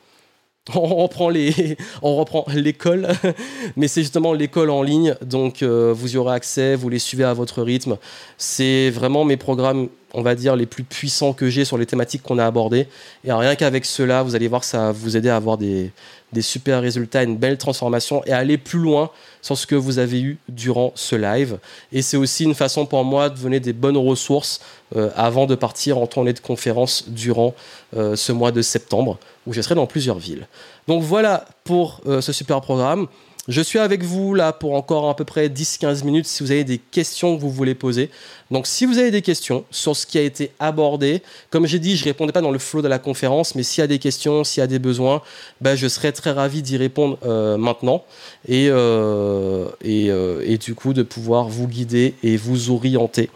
On 0.76 0.96
reprend 0.96 1.30
les, 1.30 1.76
on 2.04 2.16
reprend 2.16 2.46
l'école, 2.54 3.08
mais 3.76 3.88
c'est 3.88 4.02
justement 4.02 4.32
l'école 4.32 4.70
en 4.70 4.84
ligne, 4.84 5.16
donc 5.24 5.64
euh, 5.64 5.92
vous 5.92 6.14
y 6.14 6.18
aurez 6.18 6.36
accès, 6.36 6.76
vous 6.76 6.88
les 6.88 7.00
suivez 7.00 7.24
à 7.24 7.34
votre 7.34 7.64
rythme. 7.64 7.98
C'est 8.38 8.92
vraiment 8.92 9.26
mes 9.26 9.38
programmes, 9.38 9.90
on 10.14 10.22
va 10.22 10.36
dire, 10.36 10.56
les 10.56 10.66
plus 10.66 10.84
puissants 10.84 11.34
que 11.34 11.50
j'ai 11.50 11.66
sur 11.66 11.78
les 11.78 11.86
thématiques 11.86 12.22
qu'on 12.22 12.38
a 12.38 12.46
abordées. 12.46 12.88
Et 13.24 13.32
rien 13.32 13.56
qu'avec 13.56 13.86
cela, 13.86 14.24
vous 14.24 14.36
allez 14.36 14.48
voir 14.48 14.64
ça 14.64 14.78
va 14.78 14.92
vous 14.92 15.16
aider 15.18 15.30
à 15.30 15.36
avoir 15.36 15.58
des, 15.58 15.92
des 16.34 16.42
super 16.42 16.82
résultats, 16.82 17.24
une 17.24 17.38
belle 17.38 17.58
transformation 17.58 18.24
et 18.26 18.32
aller 18.32 18.58
plus 18.58 18.80
loin 18.80 19.10
sur 19.42 19.58
ce 19.58 19.68
que 19.68 19.76
vous 19.76 20.00
avez 20.00 20.22
eu 20.22 20.38
durant 20.48 20.94
ce 20.96 21.16
live. 21.16 21.60
Et 21.92 22.02
c'est 22.02 22.18
aussi 22.18 22.44
une 22.44 22.56
façon 22.56 22.86
pour 22.86 23.04
moi 23.04 23.30
de 23.30 23.40
donner 23.40 23.60
des 23.60 23.74
bonnes 23.74 23.98
ressources 23.98 24.62
euh, 24.96 25.10
avant 25.16 25.46
de 25.46 25.56
partir 25.56 25.98
en 25.98 26.08
tournée 26.08 26.34
de 26.34 26.40
conférence 26.40 27.10
durant 27.10 27.54
euh, 27.96 28.16
ce 28.16 28.32
mois 28.32 28.52
de 28.52 28.62
septembre 28.62 29.18
où 29.46 29.54
je 29.54 29.62
serai 29.62 29.76
dans 29.76 29.88
plusieurs 29.88 30.20
villes. 30.20 30.48
Donc 30.88 31.04
voilà 31.04 31.46
pour 31.64 32.02
euh, 32.06 32.22
ce 32.22 32.32
super 32.32 32.62
programme. 32.62 33.08
Je 33.48 33.60
suis 33.60 33.80
avec 33.80 34.04
vous 34.04 34.36
là 34.36 34.54
pour 34.54 34.76
encore 34.76 35.10
à 35.10 35.16
peu 35.16 35.26
près 35.26 35.50
10-15 35.50 36.06
minutes 36.06 36.28
si 36.28 36.44
vous 36.44 36.52
avez 36.52 36.64
des 36.64 36.78
questions 36.78 37.36
que 37.36 37.42
vous 37.42 37.50
voulez 37.50 37.74
poser. 37.74 38.12
Donc 38.52 38.68
si 38.68 38.86
vous 38.86 39.00
avez 39.00 39.10
des 39.10 39.24
questions 39.24 39.66
sur 39.72 39.96
ce 39.96 40.06
qui 40.06 40.20
a 40.20 40.22
été 40.22 40.52
abordé, 40.60 41.24
comme 41.50 41.66
j'ai 41.66 41.80
dit, 41.80 41.98
je 41.98 42.04
ne 42.04 42.10
répondais 42.10 42.34
pas 42.34 42.42
dans 42.42 42.52
le 42.52 42.60
flow 42.60 42.84
de 42.84 42.88
la 42.88 43.00
conférence, 43.00 43.56
mais 43.56 43.64
s'il 43.64 43.82
y 43.82 43.84
a 43.84 43.88
des 43.88 43.98
questions, 43.98 44.44
s'il 44.44 44.62
y 44.62 44.64
a 44.64 44.68
des 44.68 44.78
besoins, 44.78 45.24
ben, 45.60 45.76
je 45.76 45.88
serais 45.88 46.12
très 46.12 46.32
ravi 46.32 46.62
d'y 46.62 46.78
répondre 46.78 47.18
euh, 47.26 47.58
maintenant 47.58 48.06
euh, 48.52 49.68
euh, 49.86 50.42
et, 50.46 50.58
du 50.60 50.76
coup 50.76 50.94
de 50.94 51.02
pouvoir 51.02 51.50
vous 51.50 51.68
guider 51.68 52.14
et 52.22 52.38
vous 52.38 52.70
orienter. 52.70 53.32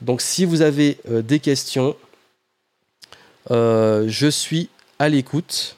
Donc 0.00 0.20
si 0.20 0.44
vous 0.44 0.62
avez 0.62 0.98
des 1.08 1.38
questions, 1.38 1.94
je 3.50 4.28
suis 4.30 4.68
à 4.98 5.08
l'écoute. 5.08 5.76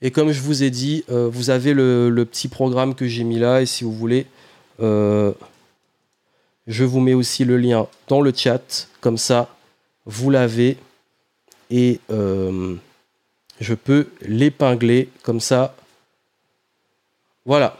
Et 0.00 0.10
comme 0.10 0.30
je 0.30 0.40
vous 0.40 0.62
ai 0.62 0.70
dit, 0.70 1.04
euh, 1.10 1.28
vous 1.28 1.50
avez 1.50 1.74
le, 1.74 2.24
petit 2.24 2.48
programme 2.48 2.94
que 2.94 3.06
j'ai 3.06 3.24
mis 3.24 3.38
là. 3.38 3.62
Et 3.62 3.66
si 3.66 3.84
vous 3.84 3.92
voulez, 3.92 4.26
euh, 4.80 5.32
je 6.66 6.84
vous 6.84 7.00
mets 7.00 7.14
aussi 7.14 7.44
le 7.44 7.56
lien 7.56 7.88
dans 8.06 8.20
le 8.20 8.32
chat. 8.34 8.88
Comme 9.00 9.18
ça, 9.18 9.48
vous 10.06 10.30
l'avez. 10.30 10.76
Et 11.70 12.00
euh, 12.10 12.76
je 13.60 13.74
peux 13.74 14.08
l'épingler 14.22 15.08
comme 15.22 15.40
ça. 15.40 15.74
Voilà. 17.44 17.76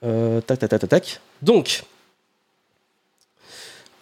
tac, 0.00 0.58
tac, 0.58 0.70
tac, 0.70 0.88
tac. 0.88 1.20
Donc, 1.42 1.82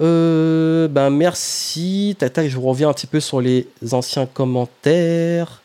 euh, 0.01 0.89
ben 0.89 1.11
merci. 1.11 2.17
Tata, 2.19 2.49
je 2.49 2.59
reviens 2.59 2.89
un 2.89 2.93
petit 2.93 3.07
peu 3.07 3.21
sur 3.21 3.41
les 3.41 3.67
anciens 3.93 4.27
commentaires. 4.27 5.63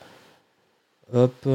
Hop. 1.13 1.47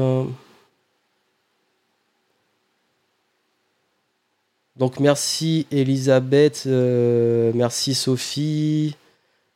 Donc 4.79 5.01
merci 5.01 5.67
Elisabeth, 5.71 6.63
euh, 6.65 7.51
merci 7.53 7.93
Sophie, 7.93 8.95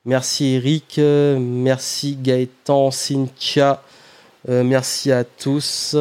merci 0.03 0.55
Eric, 0.55 0.99
merci 0.99 2.17
Gaëtan, 2.21 2.91
Cynthia, 2.91 3.81
euh, 4.49 4.65
merci 4.65 5.13
à 5.13 5.23
tous. 5.23 5.95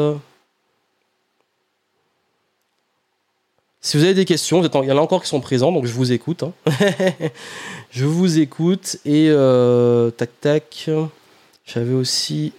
Si 3.85 3.97
vous 3.97 4.05
avez 4.05 4.15
des 4.15 4.25
questions, 4.25 4.63
il 4.63 4.89
y 4.89 4.93
en 4.93 4.97
a 4.97 5.01
encore 5.01 5.23
qui 5.23 5.29
sont 5.29 5.41
présents, 5.41 5.73
donc 5.73 5.87
je 5.87 5.93
vous 5.93 6.13
écoute. 6.13 6.45
Hein. 6.45 6.53
je 7.91 8.05
vous 8.05 8.39
écoute 8.39 8.97
et 9.05 9.27
euh, 9.29 10.11
tac 10.13 10.31
tac. 10.41 10.89
J'avais 11.67 11.93
aussi. 11.93 12.53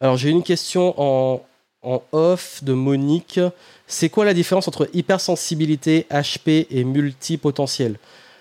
Alors 0.00 0.16
j'ai 0.16 0.30
une 0.30 0.42
question 0.42 0.94
en, 0.96 1.42
en 1.82 2.02
off 2.12 2.64
de 2.64 2.72
Monique. 2.72 3.38
C'est 3.86 4.08
quoi 4.08 4.24
la 4.24 4.32
différence 4.32 4.66
entre 4.66 4.88
hypersensibilité, 4.94 6.06
HP 6.10 6.68
et 6.70 6.84
multipotentiel? 6.84 7.98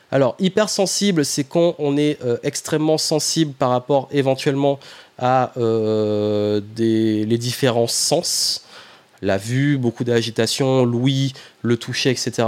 Alors 0.10 0.38
hypersensible, 0.40 1.26
c'est 1.26 1.44
quand 1.44 1.76
on 1.80 1.98
est 1.98 2.22
euh, 2.24 2.38
extrêmement 2.44 2.98
sensible 2.98 3.52
par 3.52 3.72
rapport 3.72 4.08
éventuellement 4.12 4.80
à 5.18 5.52
euh, 5.58 6.62
des, 6.76 7.26
les 7.26 7.38
différents 7.38 7.88
sens. 7.88 8.62
La 9.22 9.38
vue, 9.38 9.78
beaucoup 9.78 10.04
d'agitation, 10.04 10.86
l'ouïe, 10.86 11.34
le 11.62 11.78
toucher, 11.78 12.12
etc. 12.12 12.48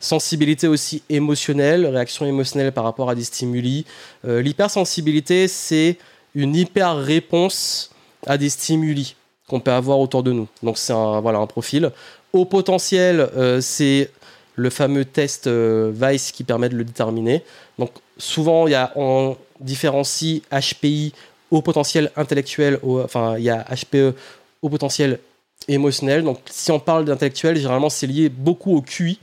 Sensibilité 0.00 0.66
aussi 0.66 1.02
émotionnelle, 1.08 1.86
réaction 1.86 2.26
émotionnelle 2.26 2.72
par 2.72 2.84
rapport 2.84 3.08
à 3.08 3.14
des 3.14 3.24
stimuli. 3.24 3.86
Euh, 4.26 4.42
l'hypersensibilité, 4.42 5.48
c'est 5.48 5.96
une 6.34 6.54
hyper-réponse 6.54 7.90
à 8.26 8.36
des 8.36 8.48
stimuli 8.48 9.14
qu'on 9.48 9.60
peut 9.60 9.72
avoir 9.72 9.98
autour 10.00 10.22
de 10.22 10.32
nous. 10.32 10.48
Donc 10.62 10.76
c'est 10.76 10.92
un, 10.92 11.20
voilà, 11.20 11.38
un 11.38 11.46
profil. 11.46 11.90
Au 12.32 12.44
potentiel, 12.44 13.20
euh, 13.36 13.60
c'est 13.60 14.10
le 14.54 14.70
fameux 14.70 15.04
test 15.04 15.46
euh, 15.46 15.92
Weiss 15.94 16.32
qui 16.32 16.44
permet 16.44 16.68
de 16.68 16.76
le 16.76 16.84
déterminer. 16.84 17.42
Donc 17.78 17.90
souvent, 18.18 18.66
y 18.68 18.74
a, 18.74 18.92
on 18.96 19.36
différencie 19.60 20.42
HPI 20.50 21.14
au 21.50 21.62
potentiel 21.62 22.10
intellectuel, 22.16 22.78
enfin 22.82 23.36
il 23.38 23.44
y 23.44 23.50
a 23.50 23.64
HPE 23.64 24.14
au 24.62 24.68
potentiel 24.68 25.18
émotionnel. 25.66 26.22
Donc 26.22 26.38
si 26.50 26.70
on 26.70 26.80
parle 26.80 27.04
d'intellectuel, 27.04 27.56
généralement 27.56 27.90
c'est 27.90 28.06
lié 28.06 28.28
beaucoup 28.28 28.76
au 28.76 28.82
QI, 28.82 29.18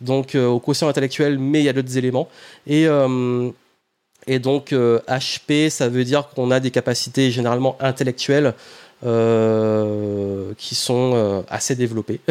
donc 0.00 0.34
euh, 0.34 0.46
au 0.46 0.60
quotient 0.60 0.88
intellectuel, 0.88 1.38
mais 1.38 1.60
il 1.60 1.64
y 1.64 1.68
a 1.68 1.72
d'autres 1.72 1.96
éléments. 1.96 2.28
Et, 2.66 2.86
et 4.26 4.38
donc 4.38 4.72
HP, 4.72 5.70
ça 5.70 5.88
veut 5.88 6.04
dire 6.04 6.28
qu'on 6.28 6.50
a 6.50 6.60
des 6.60 6.70
capacités 6.70 7.30
généralement 7.30 7.76
intellectuelles 7.80 8.54
euh, 9.04 10.54
qui 10.56 10.74
sont 10.74 11.12
euh, 11.14 11.42
assez 11.48 11.74
développés. 11.76 12.20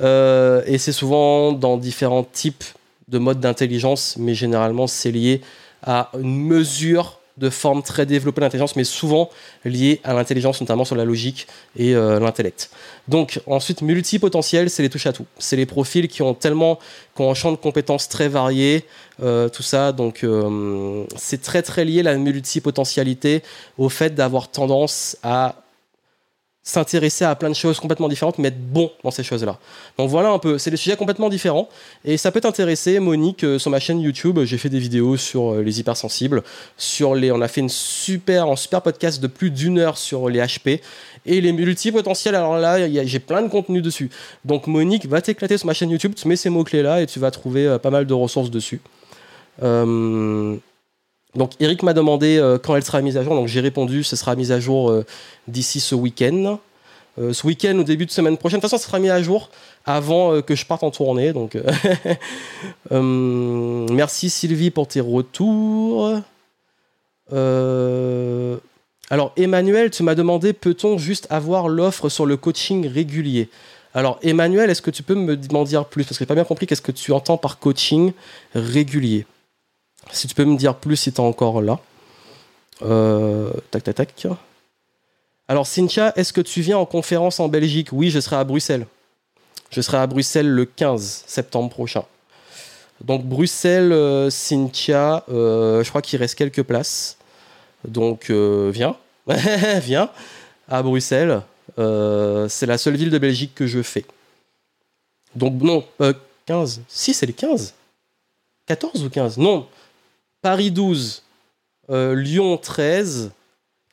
Euh, 0.00 0.64
et 0.66 0.76
c'est 0.78 0.90
souvent 0.90 1.52
dans 1.52 1.76
différents 1.76 2.24
types 2.24 2.64
de 3.06 3.18
modes 3.18 3.38
d'intelligence, 3.38 4.16
mais 4.18 4.34
généralement 4.34 4.88
c'est 4.88 5.12
lié 5.12 5.40
à 5.84 6.10
une 6.20 6.36
mesure 6.36 7.20
de 7.36 7.50
forme 7.50 7.82
très 7.82 8.06
développée 8.06 8.40
d'intelligence, 8.40 8.76
mais 8.76 8.84
souvent 8.84 9.28
lié 9.64 10.00
à 10.04 10.14
l'intelligence, 10.14 10.60
notamment 10.60 10.84
sur 10.84 10.94
la 10.94 11.04
logique 11.04 11.46
et 11.76 11.94
l'intellect. 11.94 12.70
Donc 13.08 13.40
ensuite, 13.46 13.82
multipotentiel, 13.82 14.70
c'est 14.70 14.82
les 14.82 14.88
touches 14.88 15.06
à 15.06 15.12
tout. 15.12 15.26
C'est 15.38 15.56
les 15.56 15.66
profils 15.66 16.06
qui 16.06 16.22
ont 16.22 16.34
tellement, 16.34 16.78
qui 17.16 17.22
ont 17.22 17.30
un 17.30 17.34
champ 17.34 17.50
de 17.50 17.56
compétences 17.56 18.08
très 18.08 18.28
varié, 18.28 18.84
tout 19.18 19.62
ça. 19.62 19.90
Donc 19.90 20.24
c'est 21.16 21.42
très 21.42 21.62
très 21.62 21.84
lié 21.84 22.04
la 22.04 22.16
multipotentialité 22.16 23.42
au 23.78 23.88
fait 23.88 24.14
d'avoir 24.14 24.48
tendance 24.48 25.16
à 25.24 25.56
s'intéresser 26.66 27.26
à 27.26 27.34
plein 27.34 27.50
de 27.50 27.54
choses 27.54 27.78
complètement 27.78 28.08
différentes, 28.08 28.38
mais 28.38 28.48
être 28.48 28.58
bon 28.58 28.90
dans 29.04 29.10
ces 29.10 29.22
choses-là. 29.22 29.58
Donc 29.98 30.08
voilà 30.08 30.30
un 30.30 30.38
peu, 30.38 30.56
c'est 30.56 30.70
des 30.70 30.78
sujets 30.78 30.96
complètement 30.96 31.28
différents, 31.28 31.68
et 32.06 32.16
ça 32.16 32.32
peut 32.32 32.40
t'intéresser, 32.40 32.98
Monique, 33.00 33.44
euh, 33.44 33.58
sur 33.58 33.70
ma 33.70 33.78
chaîne 33.78 34.00
YouTube, 34.00 34.40
j'ai 34.44 34.56
fait 34.56 34.70
des 34.70 34.78
vidéos 34.78 35.18
sur 35.18 35.52
euh, 35.52 35.62
les 35.62 35.78
hypersensibles, 35.78 36.42
sur 36.78 37.14
les, 37.14 37.30
on 37.30 37.42
a 37.42 37.48
fait 37.48 37.60
une 37.60 37.68
super, 37.68 38.48
un 38.48 38.56
super 38.56 38.80
podcast 38.80 39.22
de 39.22 39.26
plus 39.26 39.50
d'une 39.50 39.78
heure 39.78 39.98
sur 39.98 40.30
les 40.30 40.40
HP, 40.40 40.80
et 41.26 41.40
les 41.42 41.52
multipotentiels, 41.52 42.34
alors 42.34 42.56
là, 42.56 42.88
j'ai 43.04 43.18
plein 43.18 43.42
de 43.42 43.48
contenu 43.48 43.82
dessus. 43.82 44.10
Donc 44.46 44.66
Monique, 44.66 45.06
va 45.06 45.20
t'éclater 45.20 45.58
sur 45.58 45.66
ma 45.66 45.74
chaîne 45.74 45.90
YouTube, 45.90 46.14
tu 46.16 46.26
mets 46.28 46.36
ces 46.36 46.48
mots-clés 46.48 46.82
là, 46.82 47.02
et 47.02 47.06
tu 47.06 47.18
vas 47.18 47.30
trouver 47.30 47.66
euh, 47.66 47.78
pas 47.78 47.90
mal 47.90 48.06
de 48.06 48.14
ressources 48.14 48.50
dessus. 48.50 48.80
Donc 51.36 51.52
Eric 51.60 51.82
m'a 51.82 51.94
demandé 51.94 52.38
euh, 52.38 52.58
quand 52.58 52.76
elle 52.76 52.84
sera 52.84 53.00
mise 53.00 53.16
à 53.16 53.24
jour, 53.24 53.34
donc 53.34 53.48
j'ai 53.48 53.60
répondu, 53.60 54.04
ce 54.04 54.16
sera 54.16 54.36
mise 54.36 54.52
à 54.52 54.60
jour 54.60 54.90
euh, 54.90 55.04
d'ici 55.48 55.80
ce 55.80 55.94
week-end. 55.94 56.58
Euh, 57.18 57.32
ce 57.32 57.46
week-end 57.46 57.76
ou 57.76 57.84
début 57.84 58.06
de 58.06 58.10
semaine 58.10 58.36
prochaine. 58.36 58.58
De 58.58 58.62
toute 58.62 58.70
façon, 58.70 58.80
ça 58.80 58.88
sera 58.88 58.98
mis 58.98 59.10
à 59.10 59.22
jour 59.22 59.50
avant 59.86 60.42
que 60.42 60.56
je 60.56 60.66
parte 60.66 60.82
en 60.82 60.90
tournée. 60.90 61.32
Donc, 61.32 61.56
merci 62.90 64.30
Sylvie 64.30 64.70
pour 64.70 64.88
tes 64.88 65.00
retours. 65.00 66.20
Alors 69.10 69.32
Emmanuel, 69.36 69.90
tu 69.90 70.02
m'as 70.02 70.14
demandé 70.14 70.52
peut-on 70.52 70.98
juste 70.98 71.26
avoir 71.30 71.68
l'offre 71.68 72.08
sur 72.08 72.26
le 72.26 72.36
coaching 72.36 72.88
régulier? 72.88 73.48
Alors 73.92 74.18
Emmanuel, 74.22 74.70
est-ce 74.70 74.82
que 74.82 74.90
tu 74.90 75.02
peux 75.02 75.14
m'en 75.14 75.64
dire 75.64 75.84
plus? 75.84 76.04
Parce 76.04 76.18
que 76.18 76.24
j'ai 76.24 76.26
pas 76.26 76.34
bien 76.34 76.44
compris 76.44 76.66
qu'est-ce 76.66 76.82
que 76.82 76.90
tu 76.90 77.12
entends 77.12 77.36
par 77.36 77.58
coaching 77.58 78.12
régulier? 78.54 79.26
Si 80.12 80.28
tu 80.28 80.34
peux 80.34 80.44
me 80.44 80.56
dire 80.56 80.74
plus 80.76 80.96
si 80.96 81.12
tu 81.12 81.16
es 81.16 81.24
encore 81.24 81.60
là. 81.60 81.80
Euh, 82.82 83.50
tac, 83.70 83.84
tac, 83.84 83.94
tac. 83.94 84.26
Alors, 85.48 85.66
Cynthia, 85.66 86.12
est-ce 86.16 86.32
que 86.32 86.40
tu 86.40 86.60
viens 86.60 86.78
en 86.78 86.86
conférence 86.86 87.40
en 87.40 87.48
Belgique? 87.48 87.88
Oui, 87.92 88.10
je 88.10 88.20
serai 88.20 88.36
à 88.36 88.44
Bruxelles. 88.44 88.86
Je 89.70 89.80
serai 89.80 89.98
à 89.98 90.06
Bruxelles 90.06 90.48
le 90.48 90.64
15 90.64 91.24
septembre 91.26 91.70
prochain. 91.70 92.04
Donc, 93.00 93.24
Bruxelles, 93.24 93.92
euh, 93.92 94.30
Cynthia, 94.30 95.24
euh, 95.28 95.82
je 95.82 95.88
crois 95.88 96.02
qu'il 96.02 96.18
reste 96.18 96.36
quelques 96.36 96.62
places. 96.62 97.18
Donc, 97.86 98.30
viens. 98.30 98.96
viens 99.82 100.10
à 100.68 100.82
Bruxelles. 100.82 101.42
c'est 101.76 102.66
la 102.66 102.78
seule 102.78 102.96
ville 102.96 103.10
de 103.10 103.18
Belgique 103.18 103.54
que 103.54 103.66
je 103.66 103.82
fais. 103.82 104.06
Donc, 105.34 105.60
non, 105.60 105.84
15. 106.46 106.82
Si, 106.88 107.12
c'est 107.12 107.26
les 107.26 107.32
15. 107.32 107.74
14 108.66 109.04
ou 109.04 109.10
15 109.10 109.36
Non, 109.38 109.66
Paris 110.44 110.70
12, 110.70 111.22
euh, 111.88 112.14
Lyon 112.14 112.58
13, 112.58 113.32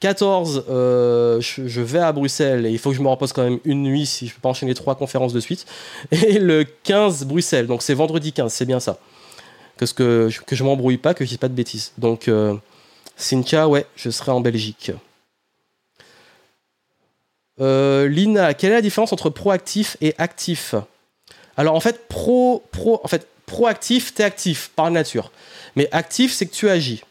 14, 0.01 0.65
euh, 0.69 1.39
je, 1.39 1.79
vais 1.79 1.99
à 1.99 2.11
Bruxelles 2.11 2.65
et 2.65 2.71
il 2.71 2.77
faut 2.77 2.89
que 2.89 2.97
je 2.97 3.01
me 3.01 3.07
repose 3.07 3.31
quand 3.31 3.43
même 3.43 3.59
une 3.63 3.83
nuit 3.83 4.05
si 4.05 4.27
je 4.27 4.33
peux 4.33 4.41
pas 4.41 4.49
enchaîner 4.49 4.73
trois 4.73 4.95
conférences 4.95 5.31
de 5.31 5.39
suite. 5.39 5.65
Et 6.11 6.39
le 6.39 6.65
15, 6.65 7.23
Bruxelles, 7.23 7.67
donc 7.67 7.81
c'est 7.81 7.93
vendredi 7.93 8.33
15, 8.33 8.51
c'est 8.51 8.65
bien 8.65 8.81
ça. 8.81 8.99
Que, 9.77 10.29
que, 10.45 10.53
je 10.53 10.63
m'embrouille 10.65 10.97
pas, 10.97 11.13
que 11.13 11.23
je 11.23 11.29
dis 11.29 11.37
pas 11.37 11.47
de 11.47 11.53
bêtises. 11.53 11.93
Donc, 11.97 12.27
euh, 12.27 12.57
ouais, 13.69 13.85
je 13.95 14.09
serai 14.09 14.33
en 14.33 14.41
Belgique. 14.41 14.91
Lina, 17.59 18.53
quelle 18.55 18.71
est 18.71 18.75
la 18.75 18.81
différence 18.81 19.13
entre 19.13 19.29
proactif 19.29 19.95
et 20.01 20.15
actif? 20.17 20.75
Alors 21.55 21.75
en 21.75 21.79
fait, 21.79 22.09
pro, 22.09 22.61
pro, 22.71 22.99
en 23.05 23.07
fait, 23.07 23.25
proactif, 23.45 24.13
t'es 24.13 24.25
actif 24.25 24.71
par 24.75 24.91
nature. 24.91 25.31
Mais 25.75 25.87
actif, 25.91 26.33
c'est 26.33 26.45
que 26.45 26.53
tu 26.53 26.69
agis. 26.69 27.03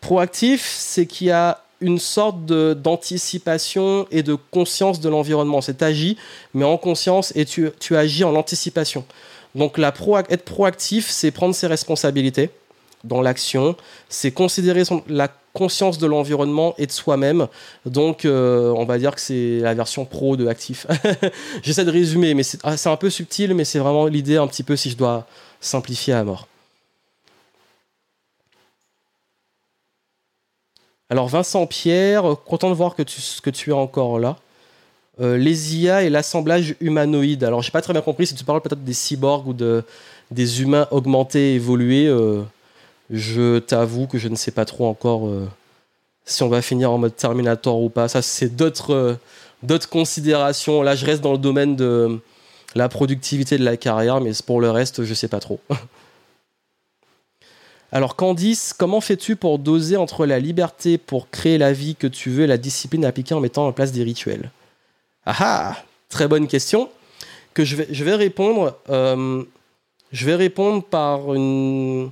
Proactif, 0.00 0.64
c'est 0.64 1.06
qu'il 1.06 1.28
y 1.28 1.30
a 1.30 1.62
une 1.80 1.98
sorte 1.98 2.46
d'anticipation 2.46 4.06
et 4.10 4.22
de 4.22 4.34
conscience 4.34 5.00
de 5.00 5.08
l'environnement. 5.08 5.60
C'est 5.60 5.82
agis, 5.82 6.16
mais 6.54 6.64
en 6.64 6.78
conscience 6.78 7.32
et 7.36 7.44
tu, 7.44 7.96
agis 7.96 8.24
en 8.24 8.34
anticipation. 8.34 9.04
Donc 9.54 9.78
la 9.78 9.92
être 10.28 10.44
proactif, 10.44 11.08
c'est 11.10 11.30
prendre 11.30 11.54
ses 11.54 11.66
responsabilités 11.66 12.50
dans 13.04 13.20
l'action, 13.20 13.76
c'est 14.08 14.32
considérer 14.32 14.82
la 15.08 15.28
conscience 15.52 15.98
de 15.98 16.06
l'environnement 16.06 16.74
et 16.76 16.86
de 16.86 16.92
soi-même. 16.92 17.46
Donc 17.84 18.24
euh, 18.24 18.72
on 18.76 18.84
va 18.84 18.98
dire 18.98 19.14
que 19.14 19.20
c'est 19.20 19.60
la 19.60 19.74
version 19.74 20.04
pro 20.04 20.36
de 20.36 20.46
actif. 20.46 20.86
J'essaie 21.62 21.84
de 21.84 21.90
résumer, 21.90 22.34
mais 22.34 22.42
ah, 22.62 22.76
c'est 22.76 22.88
un 22.88 22.96
peu 22.96 23.10
subtil, 23.10 23.54
mais 23.54 23.64
c'est 23.64 23.78
vraiment 23.78 24.06
l'idée 24.06 24.36
un 24.36 24.46
petit 24.46 24.62
peu 24.62 24.76
si 24.76 24.90
je 24.90 24.96
dois 24.96 25.26
simplifier 25.60 26.14
à 26.14 26.24
mort. 26.24 26.46
Alors 31.08 31.28
Vincent 31.28 31.66
Pierre, 31.66 32.36
content 32.44 32.68
de 32.68 32.74
voir 32.74 32.96
que 32.96 33.02
tu, 33.02 33.20
que 33.42 33.50
tu 33.50 33.70
es 33.70 33.72
encore 33.72 34.18
là. 34.18 34.36
Euh, 35.20 35.38
les 35.38 35.76
IA 35.76 36.02
et 36.02 36.10
l'assemblage 36.10 36.74
humanoïde. 36.80 37.44
Alors 37.44 37.62
j'ai 37.62 37.70
pas 37.70 37.80
très 37.80 37.92
bien 37.92 38.02
compris 38.02 38.26
si 38.26 38.34
tu 38.34 38.44
parles 38.44 38.60
peut-être 38.60 38.84
des 38.84 38.92
cyborgs 38.92 39.46
ou 39.48 39.54
de, 39.54 39.82
des 40.30 40.60
humains 40.60 40.88
augmentés, 40.90 41.54
évolués. 41.54 42.06
Euh, 42.06 42.42
je 43.10 43.58
t'avoue 43.60 44.06
que 44.08 44.18
je 44.18 44.28
ne 44.28 44.34
sais 44.34 44.50
pas 44.50 44.64
trop 44.64 44.86
encore 44.86 45.26
euh, 45.26 45.48
si 46.26 46.42
on 46.42 46.48
va 46.48 46.60
finir 46.60 46.90
en 46.90 46.98
mode 46.98 47.16
Terminator 47.16 47.80
ou 47.80 47.88
pas. 47.88 48.08
Ça 48.08 48.20
c'est 48.20 48.54
d'autres 48.54 49.16
d'autres 49.62 49.88
considérations. 49.88 50.82
Là 50.82 50.96
je 50.96 51.06
reste 51.06 51.22
dans 51.22 51.32
le 51.32 51.38
domaine 51.38 51.76
de 51.76 52.18
la 52.74 52.88
productivité 52.90 53.56
de 53.56 53.64
la 53.64 53.78
carrière, 53.78 54.20
mais 54.20 54.32
pour 54.44 54.60
le 54.60 54.70
reste 54.70 55.04
je 55.04 55.14
sais 55.14 55.28
pas 55.28 55.40
trop. 55.40 55.60
Alors 57.92 58.16
Candice, 58.16 58.74
comment 58.76 59.00
fais-tu 59.00 59.36
pour 59.36 59.58
doser 59.58 59.96
entre 59.96 60.26
la 60.26 60.38
liberté 60.38 60.98
pour 60.98 61.30
créer 61.30 61.56
la 61.56 61.72
vie 61.72 61.94
que 61.94 62.06
tu 62.06 62.30
veux 62.30 62.44
et 62.44 62.46
la 62.48 62.58
discipline 62.58 63.04
appliquée 63.04 63.34
en 63.34 63.40
mettant 63.40 63.66
en 63.66 63.72
place 63.72 63.92
des 63.92 64.02
rituels? 64.02 64.50
Ah 65.24 65.36
ah 65.38 65.76
Très 66.08 66.28
bonne 66.28 66.46
question 66.46 66.88
que 67.56 67.64
je 67.64 68.04
vais, 68.04 68.14
répondre. 68.14 68.76
Euh, 68.90 69.42
je 70.12 70.26
vais 70.26 70.34
répondre 70.34 70.84
par 70.84 71.32
une 71.32 72.10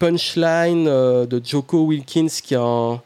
punchline 0.00 0.88
euh, 0.88 1.24
de 1.24 1.40
Joko 1.42 1.84
Wilkins 1.84 2.26
qui 2.26 2.54
est 2.54 2.60
un, 2.60 3.00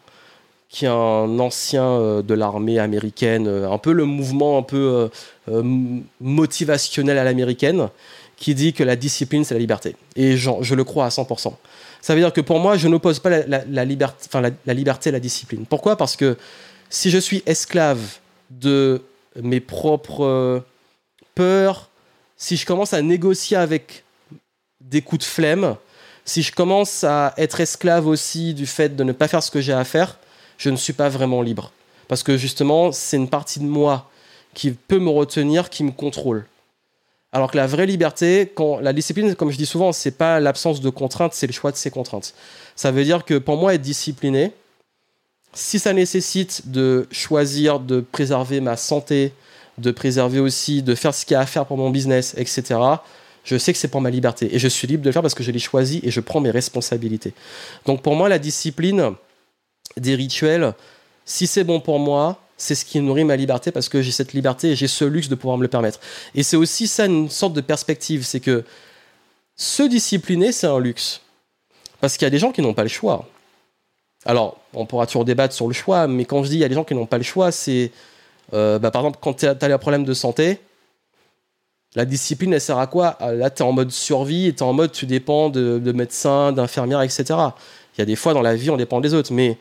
qui 0.70 0.86
est 0.86 0.88
un 0.88 1.38
ancien 1.38 1.84
euh, 1.84 2.22
de 2.22 2.32
l'armée 2.32 2.78
américaine, 2.78 3.46
un 3.46 3.76
peu 3.76 3.92
le 3.92 4.06
mouvement 4.06 4.56
un 4.56 4.62
peu 4.62 5.10
motivationnel 6.20 7.18
à 7.18 7.24
l'américaine, 7.24 7.90
qui 8.38 8.54
dit 8.54 8.72
que 8.72 8.82
la 8.82 8.96
discipline 8.96 9.44
c'est 9.44 9.54
la 9.54 9.60
liberté. 9.60 9.96
Et 10.16 10.38
je 10.38 10.74
le 10.74 10.84
crois 10.84 11.04
à 11.04 11.10
100%. 11.10 11.52
Ça 12.06 12.14
veut 12.14 12.20
dire 12.20 12.32
que 12.32 12.40
pour 12.40 12.60
moi, 12.60 12.76
je 12.76 12.86
n'oppose 12.86 13.18
pas 13.18 13.30
la, 13.30 13.84
liberté, 13.84 14.28
la, 14.64 14.74
liberté 14.74 15.08
à 15.08 15.12
la 15.12 15.18
discipline. 15.18 15.66
Pourquoi? 15.66 15.96
Parce 15.96 16.14
que 16.14 16.36
Si 16.88 17.10
je 17.10 17.18
suis 17.18 17.42
esclave 17.46 18.00
de 18.48 19.02
mes 19.42 19.58
propres 19.58 20.24
euh, 20.24 20.60
peurs, 21.34 21.90
si 22.36 22.56
je 22.56 22.64
commence 22.64 22.92
à 22.92 23.02
négocier 23.02 23.56
avec 23.56 24.04
des 24.80 25.02
coups 25.02 25.26
de 25.26 25.28
flemme, 25.28 25.74
si 26.24 26.42
je 26.42 26.52
commence 26.52 27.02
à 27.02 27.34
être 27.38 27.58
esclave 27.58 28.06
aussi 28.06 28.54
du 28.54 28.66
fait 28.66 28.94
de 28.94 29.02
ne 29.02 29.10
pas 29.10 29.26
faire 29.26 29.42
ce 29.42 29.50
que 29.50 29.60
j'ai 29.60 29.72
à 29.72 29.82
faire, 29.82 30.20
je 30.58 30.70
ne 30.70 30.76
suis 30.76 30.92
pas 30.92 31.08
vraiment 31.08 31.42
libre. 31.42 31.72
Parce 32.06 32.22
que 32.22 32.36
justement, 32.36 32.92
c'est 32.92 33.16
une 33.16 33.28
partie 33.28 33.58
de 33.58 33.64
moi 33.64 34.08
qui 34.54 34.70
peut 34.70 35.00
me 35.00 35.10
retenir, 35.10 35.70
qui 35.70 35.82
me 35.82 35.90
contrôle. 35.90 36.46
Alors 37.36 37.50
que 37.50 37.58
la 37.58 37.66
vraie 37.66 37.84
liberté, 37.84 38.50
quand 38.54 38.80
la 38.80 38.94
discipline, 38.94 39.34
comme 39.34 39.50
je 39.50 39.58
dis 39.58 39.66
souvent, 39.66 39.92
c'est 39.92 40.12
pas 40.12 40.40
l'absence 40.40 40.80
de 40.80 40.88
contraintes, 40.88 41.34
c'est 41.34 41.46
le 41.46 41.52
choix 41.52 41.70
de 41.70 41.76
ses 41.76 41.90
contraintes. 41.90 42.32
Ça 42.76 42.90
veut 42.90 43.04
dire 43.04 43.26
que 43.26 43.36
pour 43.36 43.58
moi, 43.58 43.74
être 43.74 43.82
discipliné, 43.82 44.52
si 45.52 45.78
ça 45.78 45.92
nécessite 45.92 46.70
de 46.70 47.06
choisir 47.10 47.78
de 47.78 48.00
préserver 48.00 48.62
ma 48.62 48.78
santé, 48.78 49.34
de 49.76 49.90
préserver 49.90 50.40
aussi, 50.40 50.82
de 50.82 50.94
faire 50.94 51.12
ce 51.12 51.26
qu'il 51.26 51.34
y 51.34 51.36
a 51.36 51.40
à 51.40 51.44
faire 51.44 51.66
pour 51.66 51.76
mon 51.76 51.90
business, 51.90 52.34
etc., 52.38 52.80
je 53.44 53.58
sais 53.58 53.74
que 53.74 53.78
c'est 53.78 53.88
pour 53.88 54.00
ma 54.00 54.08
liberté. 54.08 54.54
Et 54.54 54.58
je 54.58 54.68
suis 54.68 54.88
libre 54.88 55.02
de 55.02 55.10
le 55.10 55.12
faire 55.12 55.20
parce 55.20 55.34
que 55.34 55.42
je 55.42 55.50
l'ai 55.50 55.58
choisi 55.58 56.00
et 56.02 56.10
je 56.10 56.20
prends 56.20 56.40
mes 56.40 56.50
responsabilités. 56.50 57.34
Donc 57.84 58.00
pour 58.00 58.14
moi, 58.14 58.30
la 58.30 58.38
discipline 58.38 59.12
des 59.98 60.14
rituels, 60.14 60.72
si 61.26 61.46
c'est 61.46 61.64
bon 61.64 61.80
pour 61.80 61.98
moi, 61.98 62.40
c'est 62.56 62.74
ce 62.74 62.84
qui 62.84 63.00
nourrit 63.00 63.24
ma 63.24 63.36
liberté 63.36 63.70
parce 63.70 63.88
que 63.88 64.02
j'ai 64.02 64.10
cette 64.10 64.32
liberté 64.32 64.70
et 64.70 64.76
j'ai 64.76 64.88
ce 64.88 65.04
luxe 65.04 65.28
de 65.28 65.34
pouvoir 65.34 65.58
me 65.58 65.62
le 65.62 65.68
permettre. 65.68 66.00
Et 66.34 66.42
c'est 66.42 66.56
aussi 66.56 66.86
ça 66.86 67.06
une 67.06 67.28
sorte 67.28 67.52
de 67.52 67.60
perspective, 67.60 68.24
c'est 68.24 68.40
que 68.40 68.64
se 69.56 69.82
discipliner, 69.82 70.52
c'est 70.52 70.66
un 70.66 70.78
luxe. 70.78 71.20
Parce 72.00 72.16
qu'il 72.16 72.24
y 72.24 72.26
a 72.26 72.30
des 72.30 72.38
gens 72.38 72.52
qui 72.52 72.62
n'ont 72.62 72.74
pas 72.74 72.82
le 72.82 72.88
choix. 72.88 73.26
Alors, 74.24 74.58
on 74.74 74.86
pourra 74.86 75.06
toujours 75.06 75.24
débattre 75.24 75.54
sur 75.54 75.66
le 75.66 75.72
choix, 75.72 76.06
mais 76.06 76.24
quand 76.24 76.42
je 76.42 76.48
dis 76.48 76.56
il 76.56 76.60
y 76.60 76.64
a 76.64 76.68
des 76.68 76.74
gens 76.74 76.84
qui 76.84 76.94
n'ont 76.94 77.06
pas 77.06 77.18
le 77.18 77.24
choix, 77.24 77.52
c'est 77.52 77.92
euh, 78.54 78.78
bah, 78.78 78.90
par 78.90 79.02
exemple 79.02 79.18
quand 79.20 79.34
tu 79.34 79.46
as, 79.46 79.56
un 79.60 79.78
problème 79.78 80.04
de 80.04 80.14
santé, 80.14 80.60
la 81.94 82.04
discipline, 82.04 82.52
elle 82.52 82.60
sert 82.60 82.78
à 82.78 82.86
quoi? 82.86 83.16
Ah, 83.20 83.32
Là, 83.32 83.50
tu 83.50 83.62
es 83.62 83.66
en 83.66 83.72
mode 83.72 83.90
survie 83.90 84.52
tu 84.54 84.58
es 84.58 84.62
en 84.62 84.72
mode 84.72 84.92
tu 84.92 85.06
dépends 85.06 85.48
de, 85.48 85.78
de 85.78 85.92
médecins, 85.92 86.52
d'infirmières, 86.52 87.02
etc. 87.02 87.24
Il 87.96 88.00
y 88.00 88.02
a 88.02 88.04
des 88.04 88.16
fois 88.16 88.34
dans 88.34 88.42
la 88.42 88.54
vie, 88.54 88.70
on 88.70 88.76
dépend 88.76 89.00
des 89.00 89.14
autres, 89.14 89.32
mais 89.32 89.56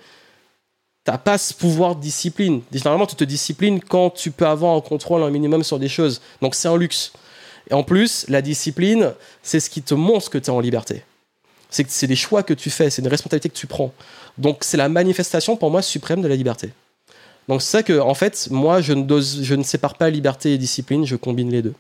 t'as 1.06 1.18
pas 1.18 1.38
ce 1.38 1.54
pouvoir 1.54 1.96
de 1.96 2.02
discipline. 2.02 2.62
Généralement, 2.72 3.06
tu 3.06 3.16
te 3.16 3.24
disciplines 3.24 3.80
quand 3.80 4.10
tu 4.10 4.32
peux 4.32 4.46
avoir 4.46 4.76
un 4.76 4.82
contrôle 4.82 5.24
un 5.24 5.30
minimum 5.30 5.64
sur 5.64 5.80
des 5.80 5.88
choses. 5.88 6.20
Donc 6.42 6.56
c'est 6.56 6.68
un 6.68 6.76
luxe. 6.76 7.14
Et 7.70 7.74
en 7.74 7.84
plus, 7.84 8.26
la 8.28 8.42
discipline, 8.42 9.14
c'est 9.42 9.60
ce 9.60 9.70
qui 9.70 9.82
te 9.82 9.94
montre 9.94 10.30
que 10.30 10.38
tu 10.38 10.48
es 10.48 10.50
en 10.50 10.60
liberté. 10.60 11.04
C'est 11.70 11.90
c'est 11.90 12.08
des 12.08 12.16
choix 12.16 12.44
que 12.44 12.54
tu 12.54 12.70
fais, 12.70 12.90
c'est 12.90 13.02
une 13.02 13.08
responsabilité 13.08 13.50
que 13.50 13.56
tu 13.56 13.68
prends. 13.68 13.94
Donc 14.38 14.64
c'est 14.64 14.78
la 14.78 14.90
manifestation 14.90 15.56
pour 15.56 15.72
moi 15.72 15.82
suprême 15.82 16.22
de 16.22 16.28
la 16.28 16.36
liberté. 16.36 16.72
Donc 17.48 17.62
c'est 17.62 17.72
ça 17.72 17.84
que, 17.84 18.00
en 18.00 18.16
fait, 18.16 18.48
moi, 18.50 18.82
je 18.82 18.94
ne, 18.94 19.64
sépare 19.64 19.96
pas 19.96 20.10
liberté 20.10 20.54
et 20.54 20.58
discipline, 20.58 21.06
je 21.06 21.16
combine 21.16 21.52
les 21.52 21.62
deux. 21.62 21.76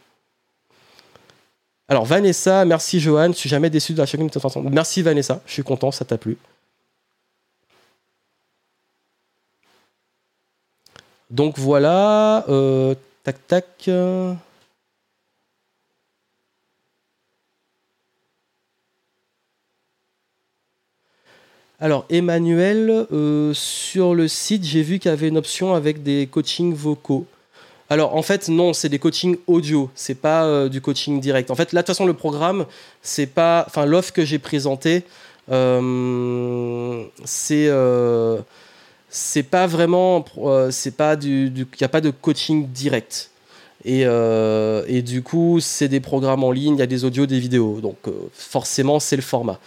Alors 1.87 2.05
Vanessa, 2.05 2.65
merci 2.65 2.99
Johan, 2.99 3.31
je 3.31 3.37
suis 3.37 3.49
jamais 3.49 3.69
déçu 3.69 3.93
de 3.93 3.99
la 3.99 4.05
chacune 4.05 4.27
de. 4.27 4.69
Merci 4.69 5.01
Vanessa, 5.01 5.41
je 5.45 5.53
suis 5.53 5.63
content, 5.63 5.91
ça 5.91 6.05
t'a 6.05 6.17
plu. 6.17 6.37
Donc 11.31 11.57
voilà, 11.57 12.45
euh, 12.49 12.93
tac 13.23 13.47
tac. 13.47 13.89
Alors 21.79 22.05
Emmanuel, 22.09 23.07
euh, 23.11 23.53
sur 23.53 24.13
le 24.15 24.27
site, 24.27 24.63
j'ai 24.63 24.81
vu 24.81 24.99
qu'il 24.99 25.09
y 25.09 25.13
avait 25.13 25.27
une 25.27 25.37
option 25.37 25.73
avec 25.73 26.03
des 26.03 26.27
coachings 26.27 26.73
vocaux. 26.73 27.25
Alors 27.89 28.15
en 28.15 28.21
fait 28.21 28.47
non, 28.47 28.73
c'est 28.73 28.89
des 28.89 28.99
coachings 28.99 29.37
audio, 29.47 29.89
c'est 29.95 30.15
pas 30.15 30.45
euh, 30.45 30.69
du 30.69 30.79
coaching 30.79 31.19
direct. 31.19 31.51
En 31.51 31.55
fait 31.55 31.73
là 31.73 31.81
de 31.81 31.85
toute 31.85 31.95
façon 31.95 32.05
le 32.05 32.13
programme, 32.13 32.65
c'est 33.01 33.27
pas, 33.27 33.63
enfin 33.67 33.85
l'offre 33.85 34.13
que 34.13 34.25
j'ai 34.25 34.39
présentée, 34.39 35.03
c'est 37.25 37.69
c'est 39.15 39.43
pas 39.43 39.65
vraiment, 39.65 40.25
euh, 40.39 40.71
c'est 40.71 40.91
pas 40.91 41.15
du, 41.15 41.47
il 41.47 41.65
n'y 41.79 41.85
a 41.85 41.87
pas 41.87 42.01
de 42.01 42.09
coaching 42.09 42.67
direct. 42.67 43.31
Et, 43.85 44.01
euh, 44.05 44.83
et 44.89 45.01
du 45.01 45.23
coup, 45.23 45.61
c'est 45.61 45.87
des 45.87 46.01
programmes 46.01 46.43
en 46.43 46.51
ligne, 46.51 46.75
il 46.75 46.79
y 46.79 46.81
a 46.81 46.85
des 46.85 47.05
audios, 47.05 47.25
des 47.25 47.39
vidéos. 47.39 47.79
Donc 47.79 47.95
euh, 48.07 48.11
forcément, 48.33 48.99
c'est 48.99 49.15
le 49.15 49.21
format. 49.21 49.57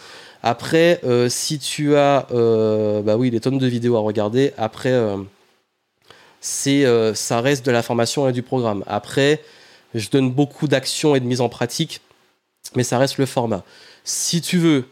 Après, 0.43 1.01
si 1.29 1.57
tu 1.57 1.95
as, 1.97 2.27
bah 2.31 3.17
oui, 3.17 3.29
des 3.29 3.39
tonnes 3.41 3.57
de 3.57 3.67
vidéos 3.67 3.97
à 3.97 3.99
regarder. 3.99 4.53
Après, 4.57 4.93
c'est, 6.39 6.85
ça 7.13 7.41
reste 7.41 7.65
de 7.65 7.71
la 7.71 7.81
formation 7.81 8.29
et 8.29 8.31
du 8.31 8.41
programme. 8.41 8.85
Après, 8.87 9.41
je 9.95 10.09
donne 10.09 10.31
beaucoup 10.31 10.69
d'actions 10.69 11.13
et 11.13 11.19
de 11.19 11.25
mise 11.25 11.41
en 11.41 11.49
pratique, 11.49 11.99
mais 12.77 12.83
ça 12.83 12.97
reste 12.97 13.17
le 13.17 13.25
format. 13.25 13.65
Si 14.05 14.39
tu 14.39 14.59
veux 14.59 14.85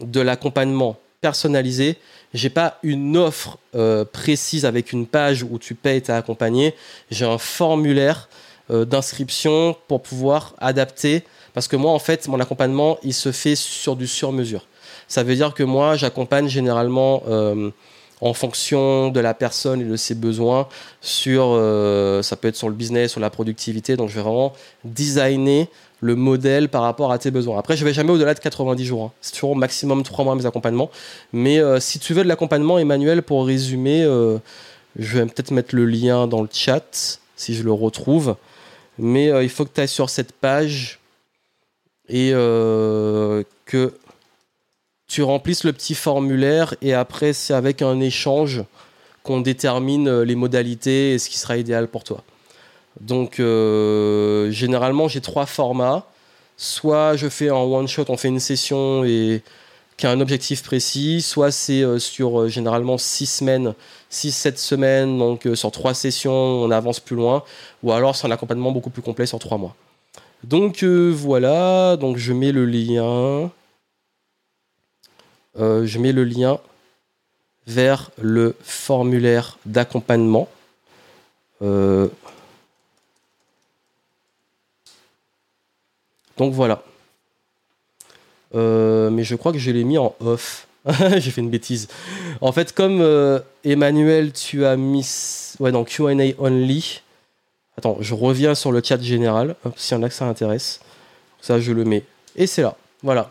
de 0.00 0.20
l'accompagnement 0.20 0.98
personnalisé, 1.22 1.96
j'ai 2.34 2.50
pas 2.50 2.78
une 2.82 3.16
offre 3.16 3.56
euh, 3.74 4.04
précise 4.04 4.66
avec 4.66 4.92
une 4.92 5.06
page 5.06 5.42
où 5.48 5.58
tu 5.58 5.74
payes 5.74 5.98
et 5.98 6.00
t'es 6.02 6.12
accompagné. 6.12 6.74
J'ai 7.10 7.24
un 7.24 7.38
formulaire 7.38 8.28
euh, 8.70 8.84
d'inscription 8.84 9.76
pour 9.88 10.02
pouvoir 10.02 10.54
adapter. 10.58 11.22
Parce 11.54 11.68
que 11.68 11.76
moi, 11.76 11.92
en 11.92 11.98
fait, 11.98 12.26
mon 12.28 12.40
accompagnement, 12.40 12.98
il 13.02 13.14
se 13.14 13.30
fait 13.30 13.54
sur 13.54 13.94
du 13.94 14.08
sur-mesure. 14.08 14.66
Ça 15.06 15.22
veut 15.22 15.36
dire 15.36 15.54
que 15.54 15.62
moi, 15.62 15.96
j'accompagne 15.96 16.48
généralement 16.48 17.22
euh, 17.28 17.70
en 18.20 18.34
fonction 18.34 19.08
de 19.10 19.20
la 19.20 19.34
personne 19.34 19.80
et 19.80 19.84
de 19.84 19.96
ses 19.96 20.14
besoins 20.14 20.68
sur, 21.00 21.58
ça 22.22 22.36
peut 22.36 22.48
être 22.48 22.56
sur 22.56 22.68
le 22.68 22.74
business, 22.74 23.10
sur 23.10 23.20
la 23.20 23.30
productivité. 23.30 23.96
Donc, 23.96 24.08
je 24.08 24.14
vais 24.14 24.22
vraiment 24.22 24.54
designer 24.84 25.68
le 26.02 26.16
modèle 26.16 26.68
par 26.68 26.82
rapport 26.82 27.12
à 27.12 27.18
tes 27.18 27.30
besoins. 27.30 27.58
Après, 27.58 27.76
je 27.76 27.84
vais 27.84 27.94
jamais 27.94 28.10
au-delà 28.10 28.34
de 28.34 28.40
90 28.40 28.84
jours. 28.84 29.04
Hein. 29.04 29.12
C'est 29.20 29.34
toujours 29.34 29.52
au 29.52 29.54
maximum 29.54 30.02
3 30.02 30.24
mois 30.24 30.34
mes 30.34 30.46
accompagnements. 30.46 30.90
Mais 31.32 31.60
euh, 31.60 31.78
si 31.78 32.00
tu 32.00 32.12
veux 32.12 32.24
de 32.24 32.28
l'accompagnement, 32.28 32.76
Emmanuel, 32.76 33.22
pour 33.22 33.46
résumer, 33.46 34.02
euh, 34.02 34.38
je 34.96 35.18
vais 35.18 35.26
peut-être 35.26 35.52
mettre 35.52 35.76
le 35.76 35.86
lien 35.86 36.26
dans 36.26 36.42
le 36.42 36.48
chat 36.52 37.20
si 37.36 37.54
je 37.54 37.62
le 37.62 37.72
retrouve. 37.72 38.34
Mais 38.98 39.30
euh, 39.30 39.44
il 39.44 39.48
faut 39.48 39.64
que 39.64 39.70
tu 39.72 39.80
ailles 39.80 39.88
sur 39.88 40.10
cette 40.10 40.32
page 40.32 40.98
et 42.08 42.32
que 42.32 43.94
tu 45.06 45.22
remplisses 45.22 45.64
le 45.64 45.72
petit 45.72 45.94
formulaire 45.94 46.74
et 46.82 46.92
après 46.92 47.32
c'est 47.32 47.54
avec 47.54 47.80
un 47.80 48.00
échange 48.00 48.64
qu'on 49.22 49.40
détermine 49.40 50.20
les 50.22 50.34
modalités 50.34 51.14
et 51.14 51.18
ce 51.18 51.30
qui 51.30 51.38
sera 51.38 51.56
idéal 51.56 51.88
pour 51.88 52.04
toi. 52.04 52.22
Donc, 53.00 53.40
euh, 53.40 54.50
généralement, 54.50 55.08
j'ai 55.08 55.20
trois 55.20 55.46
formats. 55.46 56.06
Soit 56.56 57.16
je 57.16 57.28
fais 57.28 57.50
en 57.50 57.64
one 57.64 57.88
shot, 57.88 58.04
on 58.08 58.16
fait 58.16 58.28
une 58.28 58.40
session 58.40 59.04
et 59.04 59.42
qui 59.96 60.06
a 60.06 60.10
un 60.10 60.20
objectif 60.20 60.62
précis, 60.62 61.22
soit 61.22 61.50
c'est 61.50 61.82
euh, 61.82 61.98
sur 61.98 62.40
euh, 62.40 62.48
généralement 62.48 62.98
six 62.98 63.26
semaines, 63.26 63.74
6-7 64.10 64.56
semaines, 64.56 65.18
donc 65.18 65.48
sur 65.54 65.70
trois 65.70 65.94
sessions, 65.94 66.32
on 66.32 66.70
avance 66.70 67.00
plus 67.00 67.16
loin, 67.16 67.42
ou 67.82 67.92
alors 67.92 68.16
c'est 68.16 68.26
un 68.26 68.30
accompagnement 68.30 68.72
beaucoup 68.72 68.90
plus 68.90 69.02
complet 69.02 69.26
sur 69.26 69.38
trois 69.38 69.58
mois. 69.58 69.74
Donc 70.44 70.82
voilà, 70.82 71.96
donc 71.96 72.16
je 72.16 72.32
mets 72.32 72.52
le 72.52 72.66
lien. 72.66 73.50
je 75.56 75.98
mets 75.98 76.12
le 76.12 76.24
lien 76.24 76.58
vers 77.66 78.10
le 78.20 78.56
formulaire 78.62 79.58
d'accompagnement. 79.66 80.48
Donc 86.36 86.52
voilà. 86.52 86.82
Euh, 88.54 89.10
mais 89.10 89.24
je 89.24 89.34
crois 89.34 89.52
que 89.52 89.58
je 89.58 89.70
l'ai 89.70 89.84
mis 89.84 89.98
en 89.98 90.14
off. 90.20 90.66
J'ai 91.16 91.30
fait 91.30 91.40
une 91.40 91.50
bêtise. 91.50 91.88
En 92.40 92.52
fait, 92.52 92.74
comme 92.74 93.00
euh, 93.00 93.38
Emmanuel, 93.64 94.32
tu 94.32 94.64
as 94.64 94.76
mis 94.76 95.54
ouais, 95.60 95.72
dans 95.72 95.84
QA 95.84 96.12
only. 96.38 97.02
Attends, 97.78 97.96
je 98.00 98.14
reviens 98.14 98.54
sur 98.54 98.72
le 98.72 98.82
chat 98.82 99.00
général. 99.00 99.54
S'il 99.76 99.96
y 99.96 100.00
en 100.00 100.02
a 100.02 100.10
ça 100.10 100.26
intéresse. 100.26 100.80
Ça, 101.40 101.60
je 101.60 101.72
le 101.72 101.84
mets. 101.84 102.04
Et 102.36 102.46
c'est 102.46 102.62
là. 102.62 102.76
Voilà. 103.02 103.30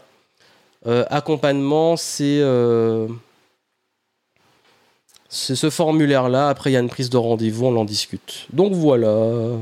Euh, 0.88 1.06
accompagnement, 1.10 1.98
c'est. 1.98 2.42
c'est 5.30 5.56
ce 5.56 5.70
formulaire-là. 5.70 6.50
Après, 6.50 6.72
il 6.72 6.74
y 6.74 6.78
a 6.78 6.80
une 6.80 6.90
prise 6.90 7.10
de 7.10 7.18
rendez-vous, 7.18 7.68
on 7.68 7.76
en 7.76 7.86
discute. 7.86 8.48
Donc 8.52 8.74
voilà. 8.74 9.58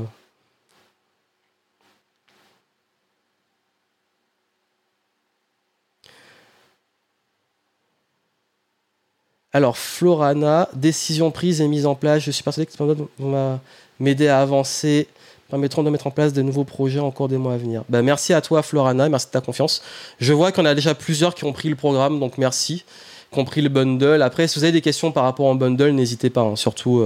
Alors, 9.52 9.76
Florana, 9.76 10.68
décision 10.74 11.30
prise 11.30 11.60
et 11.60 11.66
mise 11.66 11.86
en 11.86 11.94
place. 11.94 12.22
Je 12.22 12.30
suis 12.30 12.42
persuadé 12.42 12.66
que 12.66 12.72
va 13.18 13.60
m'aider 13.98 14.28
à 14.28 14.40
avancer, 14.40 15.08
permettront 15.48 15.82
de 15.82 15.90
mettre 15.90 16.06
en 16.06 16.12
place 16.12 16.32
de 16.32 16.40
nouveaux 16.42 16.64
projets 16.64 17.00
en 17.00 17.10
cours 17.10 17.28
des 17.28 17.36
mois 17.36 17.54
à 17.54 17.56
venir. 17.56 17.82
Ben, 17.88 18.02
merci 18.02 18.32
à 18.32 18.40
toi, 18.40 18.62
Florana, 18.62 19.08
merci 19.08 19.26
de 19.26 19.32
ta 19.32 19.40
confiance. 19.40 19.82
Je 20.20 20.32
vois 20.32 20.52
qu'on 20.52 20.64
a 20.64 20.74
déjà 20.74 20.94
plusieurs 20.94 21.34
qui 21.34 21.44
ont 21.44 21.52
pris 21.52 21.68
le 21.68 21.74
programme, 21.74 22.20
donc 22.20 22.38
merci, 22.38 22.84
qui 23.32 23.38
ont 23.38 23.44
pris 23.44 23.60
le 23.60 23.68
bundle. 23.68 24.22
Après, 24.22 24.46
si 24.46 24.58
vous 24.58 24.64
avez 24.64 24.72
des 24.72 24.80
questions 24.80 25.10
par 25.10 25.24
rapport 25.24 25.46
au 25.46 25.54
bundle, 25.56 25.90
n'hésitez 25.90 26.30
pas, 26.30 26.42
hein. 26.42 26.54
surtout, 26.54 27.04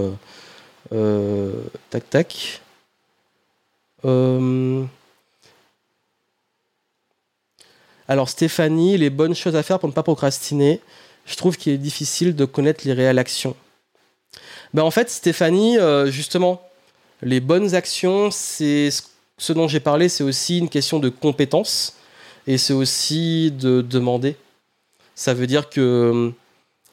euh, 0.93 1.53
tac, 1.91 2.11
tac. 2.11 2.61
Alors 8.07 8.29
Stéphanie, 8.29 8.99
les 8.99 9.09
bonnes 9.09 9.35
choses 9.35 9.57
à 9.57 9.63
faire 9.63 9.79
pour 9.79 9.89
ne 9.89 9.95
pas 9.95 10.03
procrastiner. 10.03 10.81
Je 11.27 11.37
trouve 11.37 11.57
qu'il 11.57 11.73
est 11.73 11.79
difficile 11.79 12.35
de 12.35 12.45
connaître 12.45 12.83
les 12.85 12.93
réelles 12.93 13.19
actions. 13.19 13.57
Ben 14.75 14.83
en 14.83 14.91
fait, 14.91 15.09
Stéphanie, 15.09 15.79
justement, 16.07 16.63
les 17.23 17.41
bonnes 17.41 17.75
actions, 17.75 18.31
c'est 18.31 18.91
ce 19.39 19.53
dont 19.53 19.69
j'ai 19.69 19.81
parlé, 19.81 20.09
c'est 20.09 20.25
aussi 20.25 20.59
une 20.59 20.69
question 20.69 20.99
de 20.99 21.09
compétence 21.09 21.95
et 22.47 22.59
c'est 22.59 22.73
aussi 22.73 23.51
de 23.53 23.81
demander. 23.81 24.37
Ça 25.15 25.35
veut 25.35 25.47
dire 25.47 25.71
que 25.71 26.33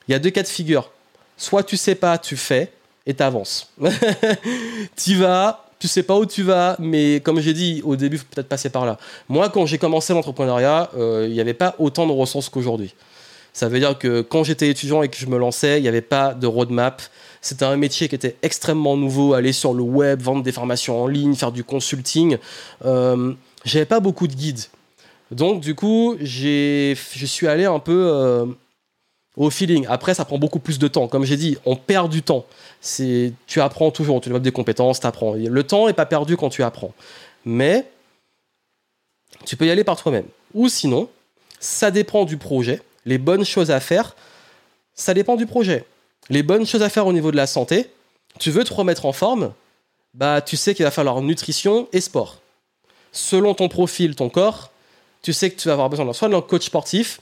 il 0.07 0.11
y 0.11 0.15
a 0.15 0.19
deux 0.19 0.29
cas 0.29 0.43
de 0.43 0.47
figure. 0.47 0.91
Soit 1.37 1.63
tu 1.63 1.77
sais 1.77 1.95
pas, 1.95 2.17
tu 2.17 2.37
fais 2.37 2.71
et 3.05 3.13
t'avances. 3.13 3.71
tu 4.95 5.15
vas, 5.15 5.69
tu 5.79 5.87
sais 5.87 6.03
pas 6.03 6.17
où 6.17 6.25
tu 6.25 6.43
vas, 6.43 6.75
mais 6.79 7.19
comme 7.21 7.39
j'ai 7.39 7.53
dit 7.53 7.81
au 7.83 7.95
début, 7.95 8.17
faut 8.17 8.25
peut-être 8.29 8.49
passer 8.49 8.69
par 8.69 8.85
là. 8.85 8.97
Moi, 9.27 9.49
quand 9.49 9.65
j'ai 9.65 9.77
commencé 9.77 10.13
l'entrepreneuriat, 10.13 10.91
euh, 10.95 11.25
il 11.27 11.33
n'y 11.33 11.41
avait 11.41 11.53
pas 11.53 11.75
autant 11.79 12.05
de 12.05 12.11
ressources 12.11 12.49
qu'aujourd'hui. 12.49 12.93
Ça 13.53 13.67
veut 13.67 13.79
dire 13.79 13.97
que 13.97 14.21
quand 14.21 14.43
j'étais 14.43 14.69
étudiant 14.69 15.01
et 15.03 15.09
que 15.09 15.17
je 15.17 15.25
me 15.25 15.37
lançais, 15.37 15.79
il 15.79 15.81
n'y 15.81 15.89
avait 15.89 16.01
pas 16.01 16.33
de 16.33 16.47
roadmap. 16.47 17.01
C'était 17.41 17.65
un 17.65 17.75
métier 17.75 18.07
qui 18.07 18.15
était 18.15 18.35
extrêmement 18.43 18.95
nouveau, 18.95 19.33
aller 19.33 19.51
sur 19.51 19.73
le 19.73 19.83
web, 19.83 20.21
vendre 20.21 20.43
des 20.43 20.51
formations 20.51 21.01
en 21.01 21.07
ligne, 21.07 21.35
faire 21.35 21.51
du 21.51 21.63
consulting. 21.63 22.37
Euh, 22.85 23.33
j'avais 23.65 23.85
pas 23.85 23.99
beaucoup 23.99 24.27
de 24.27 24.33
guides. 24.33 24.65
Donc 25.31 25.61
du 25.61 25.75
coup, 25.75 26.17
je 26.19 26.95
suis 26.95 27.47
allé 27.47 27.65
un 27.65 27.79
peu 27.79 28.07
euh, 28.09 28.45
au 29.35 29.49
feeling. 29.49 29.85
Après, 29.89 30.13
ça 30.13 30.25
prend 30.25 30.37
beaucoup 30.37 30.59
plus 30.59 30.79
de 30.79 30.87
temps. 30.87 31.07
Comme 31.07 31.25
j'ai 31.25 31.37
dit, 31.37 31.57
on 31.65 31.75
perd 31.75 32.11
du 32.11 32.21
temps. 32.21 32.45
Tu 32.81 33.33
apprends 33.57 33.91
toujours, 33.91 34.21
tu 34.21 34.29
développes 34.29 34.43
des 34.43 34.51
compétences, 34.51 34.99
tu 34.99 35.07
apprends. 35.07 35.33
Le 35.33 35.63
temps 35.63 35.87
n'est 35.87 35.93
pas 35.93 36.05
perdu 36.05 36.37
quand 36.37 36.49
tu 36.49 36.63
apprends. 36.63 36.93
Mais 37.43 37.85
tu 39.45 39.57
peux 39.57 39.65
y 39.65 39.71
aller 39.71 39.83
par 39.83 39.97
toi-même. 39.97 40.25
Ou 40.53 40.69
sinon, 40.69 41.09
ça 41.59 41.91
dépend 41.91 42.25
du 42.25 42.37
projet. 42.37 42.81
Les 43.05 43.17
bonnes 43.17 43.45
choses 43.45 43.71
à 43.71 43.79
faire, 43.79 44.15
ça 44.93 45.13
dépend 45.13 45.35
du 45.35 45.45
projet. 45.45 45.85
Les 46.29 46.43
bonnes 46.43 46.65
choses 46.65 46.83
à 46.83 46.89
faire 46.89 47.07
au 47.07 47.13
niveau 47.13 47.31
de 47.31 47.37
la 47.37 47.47
santé, 47.47 47.89
tu 48.39 48.51
veux 48.51 48.63
te 48.63 48.73
remettre 48.73 49.05
en 49.05 49.13
forme, 49.13 49.53
bah 50.13 50.41
tu 50.41 50.57
sais 50.57 50.75
qu'il 50.75 50.85
va 50.85 50.91
falloir 50.91 51.21
nutrition 51.21 51.87
et 51.93 52.01
sport. 52.01 52.39
Selon 53.11 53.53
ton 53.53 53.69
profil, 53.69 54.15
ton 54.15 54.29
corps, 54.29 54.71
tu 55.21 55.33
sais 55.33 55.49
que 55.51 55.59
tu 55.59 55.67
vas 55.67 55.73
avoir 55.73 55.89
besoin 55.89 56.11
soit 56.13 56.29
d'un 56.29 56.41
coach 56.41 56.65
sportif 56.65 57.19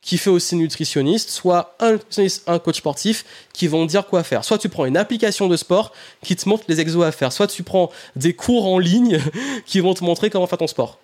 qui 0.00 0.16
fait 0.16 0.30
aussi 0.30 0.56
nutritionniste, 0.56 1.30
soit 1.30 1.74
un, 1.80 1.98
un 2.46 2.58
coach 2.58 2.78
sportif 2.78 3.24
qui 3.52 3.66
vont 3.66 3.84
dire 3.84 4.06
quoi 4.06 4.22
faire. 4.22 4.44
Soit 4.44 4.58
tu 4.58 4.68
prends 4.68 4.86
une 4.86 4.96
application 4.96 5.48
de 5.48 5.56
sport 5.56 5.92
qui 6.22 6.36
te 6.36 6.48
montre 6.48 6.64
les 6.68 6.80
exos 6.80 7.04
à 7.04 7.12
faire, 7.12 7.32
soit 7.32 7.48
tu 7.48 7.62
prends 7.62 7.90
des 8.16 8.32
cours 8.32 8.66
en 8.66 8.78
ligne 8.78 9.20
qui 9.66 9.80
vont 9.80 9.94
te 9.94 10.04
montrer 10.04 10.30
comment 10.30 10.46
faire 10.46 10.58
ton 10.58 10.66
sport. 10.66 10.98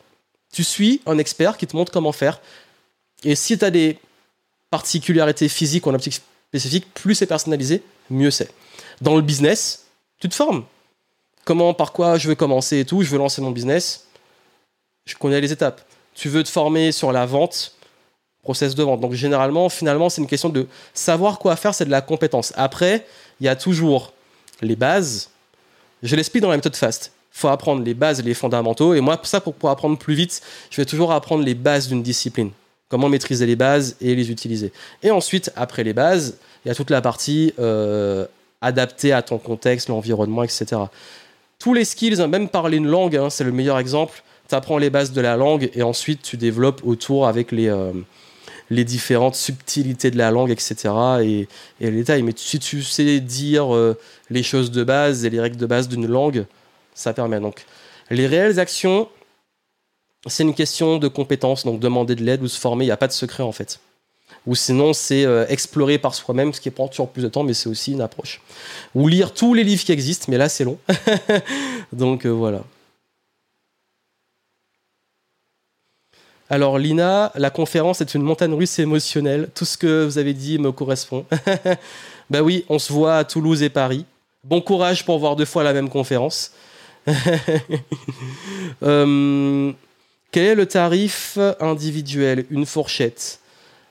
Tu 0.52 0.62
suis 0.62 1.00
un 1.06 1.18
expert 1.18 1.56
qui 1.56 1.66
te 1.66 1.76
montre 1.76 1.90
comment 1.90 2.12
faire. 2.12 2.40
Et 3.22 3.34
si 3.34 3.56
tu 3.56 3.64
as 3.64 3.70
des 3.70 3.98
particularités 4.70 5.48
physiques 5.48 5.86
ou 5.86 5.90
en 5.90 5.94
optique 5.94 6.20
spécifique, 6.48 6.92
plus 6.94 7.14
c'est 7.14 7.26
personnalisé, 7.26 7.82
mieux 8.10 8.30
c'est. 8.30 8.50
Dans 9.00 9.16
le 9.16 9.22
business, 9.22 9.86
tu 10.20 10.28
te 10.28 10.34
formes. 10.34 10.64
Comment, 11.44 11.74
par 11.74 11.92
quoi 11.92 12.18
je 12.18 12.28
veux 12.28 12.34
commencer 12.34 12.80
et 12.80 12.84
tout, 12.84 13.02
je 13.02 13.10
veux 13.10 13.18
lancer 13.18 13.40
mon 13.40 13.50
business. 13.50 14.06
Je 15.04 15.14
connais 15.14 15.40
les 15.40 15.52
étapes 15.52 15.82
tu 16.14 16.28
veux 16.28 16.42
te 16.42 16.48
former 16.48 16.92
sur 16.92 17.12
la 17.12 17.26
vente, 17.26 17.74
process 18.42 18.74
de 18.74 18.82
vente. 18.82 19.00
Donc 19.00 19.12
généralement, 19.12 19.68
finalement, 19.68 20.08
c'est 20.08 20.22
une 20.22 20.28
question 20.28 20.48
de 20.48 20.66
savoir 20.94 21.38
quoi 21.38 21.56
faire, 21.56 21.74
c'est 21.74 21.84
de 21.84 21.90
la 21.90 22.00
compétence. 22.00 22.52
Après, 22.56 23.06
il 23.40 23.46
y 23.46 23.48
a 23.48 23.56
toujours 23.56 24.12
les 24.62 24.76
bases. 24.76 25.30
Je 26.02 26.14
l'explique 26.16 26.42
dans 26.42 26.50
la 26.50 26.56
méthode 26.56 26.76
FAST. 26.76 27.12
Il 27.34 27.40
faut 27.40 27.48
apprendre 27.48 27.82
les 27.82 27.94
bases 27.94 28.20
et 28.20 28.22
les 28.22 28.34
fondamentaux. 28.34 28.94
Et 28.94 29.00
moi, 29.00 29.20
ça, 29.24 29.40
pour, 29.40 29.54
pour 29.54 29.70
apprendre 29.70 29.98
plus 29.98 30.14
vite, 30.14 30.40
je 30.70 30.80
vais 30.80 30.84
toujours 30.84 31.10
apprendre 31.10 31.42
les 31.42 31.54
bases 31.54 31.88
d'une 31.88 32.02
discipline. 32.02 32.50
Comment 32.88 33.08
maîtriser 33.08 33.46
les 33.46 33.56
bases 33.56 33.96
et 34.00 34.14
les 34.14 34.30
utiliser. 34.30 34.72
Et 35.02 35.10
ensuite, 35.10 35.50
après 35.56 35.84
les 35.84 35.92
bases, 35.94 36.36
il 36.64 36.68
y 36.68 36.70
a 36.70 36.74
toute 36.74 36.90
la 36.90 37.00
partie 37.00 37.52
euh, 37.58 38.26
adaptée 38.60 39.12
à 39.12 39.22
ton 39.22 39.38
contexte, 39.38 39.88
l'environnement, 39.88 40.42
etc. 40.42 40.82
Tous 41.58 41.74
les 41.74 41.84
skills, 41.84 42.26
même 42.28 42.48
parler 42.48 42.76
une 42.76 42.86
langue, 42.86 43.16
hein, 43.16 43.30
c'est 43.30 43.44
le 43.44 43.52
meilleur 43.52 43.78
exemple 43.78 44.22
tu 44.48 44.54
apprends 44.54 44.78
les 44.78 44.90
bases 44.90 45.12
de 45.12 45.20
la 45.20 45.36
langue 45.36 45.70
et 45.74 45.82
ensuite 45.82 46.22
tu 46.22 46.36
développes 46.36 46.82
autour 46.84 47.26
avec 47.26 47.52
les, 47.52 47.68
euh, 47.68 47.92
les 48.70 48.84
différentes 48.84 49.34
subtilités 49.34 50.10
de 50.10 50.18
la 50.18 50.30
langue, 50.30 50.50
etc. 50.50 50.92
Et, 51.22 51.48
et 51.80 51.90
les 51.90 51.98
détails. 51.98 52.22
Mais 52.22 52.32
si 52.36 52.58
tu 52.58 52.82
sais 52.82 53.20
dire 53.20 53.74
euh, 53.74 53.98
les 54.30 54.42
choses 54.42 54.70
de 54.70 54.84
base 54.84 55.24
et 55.24 55.30
les 55.30 55.40
règles 55.40 55.56
de 55.56 55.66
base 55.66 55.88
d'une 55.88 56.06
langue, 56.06 56.44
ça 56.94 57.12
permet. 57.12 57.40
Donc, 57.40 57.64
les 58.10 58.26
réelles 58.26 58.60
actions, 58.60 59.08
c'est 60.26 60.42
une 60.42 60.54
question 60.54 60.98
de 60.98 61.08
compétence, 61.08 61.64
donc 61.64 61.80
demander 61.80 62.14
de 62.14 62.22
l'aide 62.22 62.42
ou 62.42 62.48
se 62.48 62.58
former, 62.58 62.84
il 62.84 62.88
n'y 62.88 62.92
a 62.92 62.96
pas 62.96 63.08
de 63.08 63.12
secret 63.12 63.42
en 63.42 63.52
fait. 63.52 63.80
Ou 64.46 64.54
sinon, 64.54 64.92
c'est 64.92 65.24
euh, 65.24 65.46
explorer 65.48 65.98
par 65.98 66.14
soi-même, 66.14 66.52
ce 66.52 66.60
qui 66.60 66.70
prend 66.70 66.88
toujours 66.88 67.08
plus 67.08 67.22
de 67.22 67.28
temps, 67.28 67.44
mais 67.44 67.54
c'est 67.54 67.68
aussi 67.68 67.92
une 67.92 68.02
approche. 68.02 68.42
Ou 68.94 69.08
lire 69.08 69.32
tous 69.32 69.54
les 69.54 69.64
livres 69.64 69.84
qui 69.84 69.92
existent, 69.92 70.26
mais 70.28 70.36
là, 70.36 70.48
c'est 70.48 70.64
long. 70.64 70.78
donc 71.92 72.26
voilà. 72.26 72.62
Alors 76.50 76.78
Lina, 76.78 77.32
la 77.34 77.50
conférence 77.50 78.00
est 78.00 78.14
une 78.14 78.22
montagne 78.22 78.52
russe 78.52 78.78
émotionnelle. 78.78 79.48
Tout 79.54 79.64
ce 79.64 79.78
que 79.78 80.04
vous 80.04 80.18
avez 80.18 80.34
dit 80.34 80.58
me 80.58 80.72
correspond. 80.72 81.24
bah 82.30 82.42
oui, 82.42 82.64
on 82.68 82.78
se 82.78 82.92
voit 82.92 83.16
à 83.16 83.24
Toulouse 83.24 83.62
et 83.62 83.70
Paris. 83.70 84.04
Bon 84.44 84.60
courage 84.60 85.06
pour 85.06 85.18
voir 85.18 85.36
deux 85.36 85.46
fois 85.46 85.62
la 85.64 85.72
même 85.72 85.88
conférence. 85.88 86.52
Euh, 88.82 89.72
quel 90.34 90.46
est 90.46 90.54
le 90.56 90.66
tarif 90.66 91.38
individuel 91.60 92.44
Une 92.50 92.66
fourchette? 92.66 93.38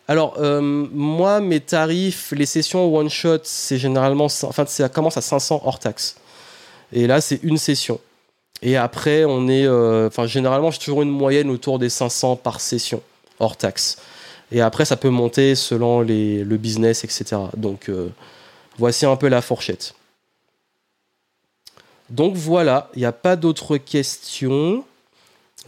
Alors, 0.09 0.35
euh, 0.39 0.59
moi, 0.59 1.39
mes 1.39 1.61
tarifs, 1.61 2.33
les 2.35 2.45
sessions 2.45 2.93
one 2.93 3.09
shot, 3.09 3.39
c'est 3.43 3.77
généralement, 3.77 4.25
enfin, 4.25 4.65
ça 4.65 4.89
commence 4.89 5.15
à 5.15 5.21
500 5.21 5.61
hors 5.63 5.79
taxe. 5.79 6.17
Et 6.91 7.07
là, 7.07 7.21
c'est 7.21 7.41
une 7.43 7.57
session. 7.57 7.97
Et 8.61 8.75
après, 8.75 9.23
on 9.23 9.47
est. 9.47 9.65
Euh, 9.65 10.07
enfin, 10.07 10.25
généralement, 10.25 10.69
j'ai 10.69 10.79
toujours 10.79 11.01
une 11.01 11.11
moyenne 11.11 11.49
autour 11.49 11.79
des 11.79 11.87
500 11.87 12.35
par 12.35 12.59
session, 12.59 13.01
hors 13.39 13.55
taxe. 13.55 13.95
Et 14.51 14.59
après, 14.59 14.83
ça 14.83 14.97
peut 14.97 15.09
monter 15.09 15.55
selon 15.55 16.01
les, 16.01 16.43
le 16.43 16.57
business, 16.57 17.05
etc. 17.05 17.37
Donc, 17.55 17.87
euh, 17.87 18.09
voici 18.77 19.05
un 19.05 19.15
peu 19.15 19.29
la 19.29 19.41
fourchette. 19.41 19.93
Donc 22.09 22.35
voilà, 22.35 22.89
il 22.95 22.99
n'y 22.99 23.05
a 23.05 23.13
pas 23.13 23.37
d'autres 23.37 23.77
questions. 23.77 24.83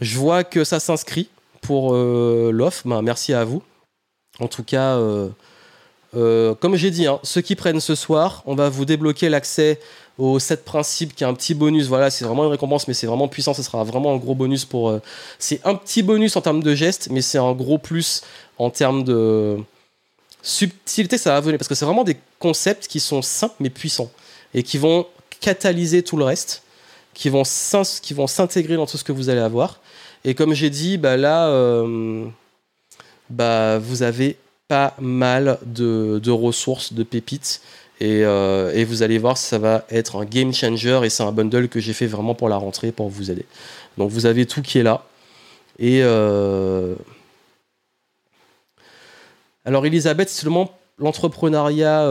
Je 0.00 0.18
vois 0.18 0.44
que 0.44 0.64
ça 0.64 0.80
s'inscrit 0.80 1.28
pour 1.62 1.94
euh, 1.94 2.50
l'offre. 2.52 2.82
Ben, 2.86 3.02
merci 3.02 3.32
à 3.32 3.44
vous. 3.44 3.62
En 4.38 4.48
tout 4.48 4.64
cas, 4.64 4.98
comme 6.12 6.76
j'ai 6.76 6.90
dit, 6.90 7.06
hein, 7.06 7.18
ceux 7.22 7.40
qui 7.40 7.56
prennent 7.56 7.80
ce 7.80 7.94
soir, 7.94 8.42
on 8.44 8.54
va 8.54 8.68
vous 8.68 8.84
débloquer 8.84 9.30
l'accès 9.30 9.80
au 10.18 10.38
7 10.38 10.64
principes 10.64 11.14
qui 11.14 11.24
est 11.24 11.26
un 11.26 11.34
petit 11.34 11.54
bonus. 11.54 11.86
Voilà, 11.86 12.10
c'est 12.10 12.24
vraiment 12.24 12.44
une 12.44 12.50
récompense, 12.50 12.88
mais 12.88 12.94
c'est 12.94 13.06
vraiment 13.06 13.28
puissant. 13.28 13.54
Ce 13.54 13.62
sera 13.62 13.84
vraiment 13.84 14.14
un 14.14 14.16
gros 14.16 14.34
bonus 14.34 14.64
pour. 14.64 14.88
Euh, 14.88 15.00
c'est 15.38 15.60
un 15.64 15.74
petit 15.74 16.02
bonus 16.02 16.36
en 16.36 16.40
termes 16.40 16.62
de 16.62 16.74
gestes, 16.74 17.08
mais 17.10 17.20
c'est 17.20 17.38
un 17.38 17.52
gros 17.52 17.78
plus 17.78 18.22
en 18.58 18.70
termes 18.70 19.04
de 19.04 19.58
subtilité. 20.42 21.18
Ça 21.18 21.32
va 21.32 21.40
venir 21.40 21.58
parce 21.58 21.68
que 21.68 21.74
c'est 21.74 21.84
vraiment 21.84 22.04
des 22.04 22.16
concepts 22.38 22.86
qui 22.86 23.00
sont 23.00 23.22
simples 23.22 23.56
mais 23.60 23.70
puissants 23.70 24.10
et 24.54 24.62
qui 24.62 24.78
vont 24.78 25.06
catalyser 25.40 26.02
tout 26.02 26.16
le 26.16 26.24
reste, 26.24 26.62
qui 27.16 27.30
vont 27.30 27.44
s'intégrer 27.44 28.76
dans 28.76 28.86
tout 28.86 28.98
ce 28.98 29.04
que 29.04 29.12
vous 29.12 29.30
allez 29.30 29.40
avoir. 29.40 29.80
Et 30.24 30.34
comme 30.34 30.52
j'ai 30.52 30.70
dit, 30.70 30.98
bah 30.98 31.16
là, 31.16 31.48
euh, 31.48 32.26
bah 33.30 33.78
vous 33.78 34.02
avez 34.02 34.36
pas 34.68 34.94
mal 35.00 35.58
de, 35.64 36.20
de 36.22 36.30
ressources, 36.30 36.92
de 36.92 37.02
pépites 37.04 37.62
euh, 38.02 38.72
et, 38.74 38.84
vous 38.84 39.02
allez 39.02 39.16
voir, 39.16 39.38
ça 39.38 39.58
va 39.58 39.86
être 39.88 40.16
un 40.16 40.26
game 40.26 40.52
changer 40.52 41.00
et 41.04 41.08
c'est 41.08 41.22
un 41.22 41.32
bundle 41.32 41.68
que 41.68 41.80
j'ai 41.80 41.94
fait 41.94 42.06
vraiment 42.06 42.34
pour 42.34 42.50
la 42.50 42.56
rentrée 42.56 42.92
pour 42.92 43.08
vous 43.08 43.30
aider. 43.30 43.46
Donc 43.96 44.10
vous 44.10 44.26
avez 44.26 44.44
tout 44.44 44.60
qui 44.60 44.78
est 44.78 44.82
là. 44.82 45.06
Et 45.78 46.00
euh, 46.02 46.94
alors 49.64 49.86
Elisabeth, 49.86 50.28
seulement 50.28 50.76
l'entrepreneuriat 50.98 52.06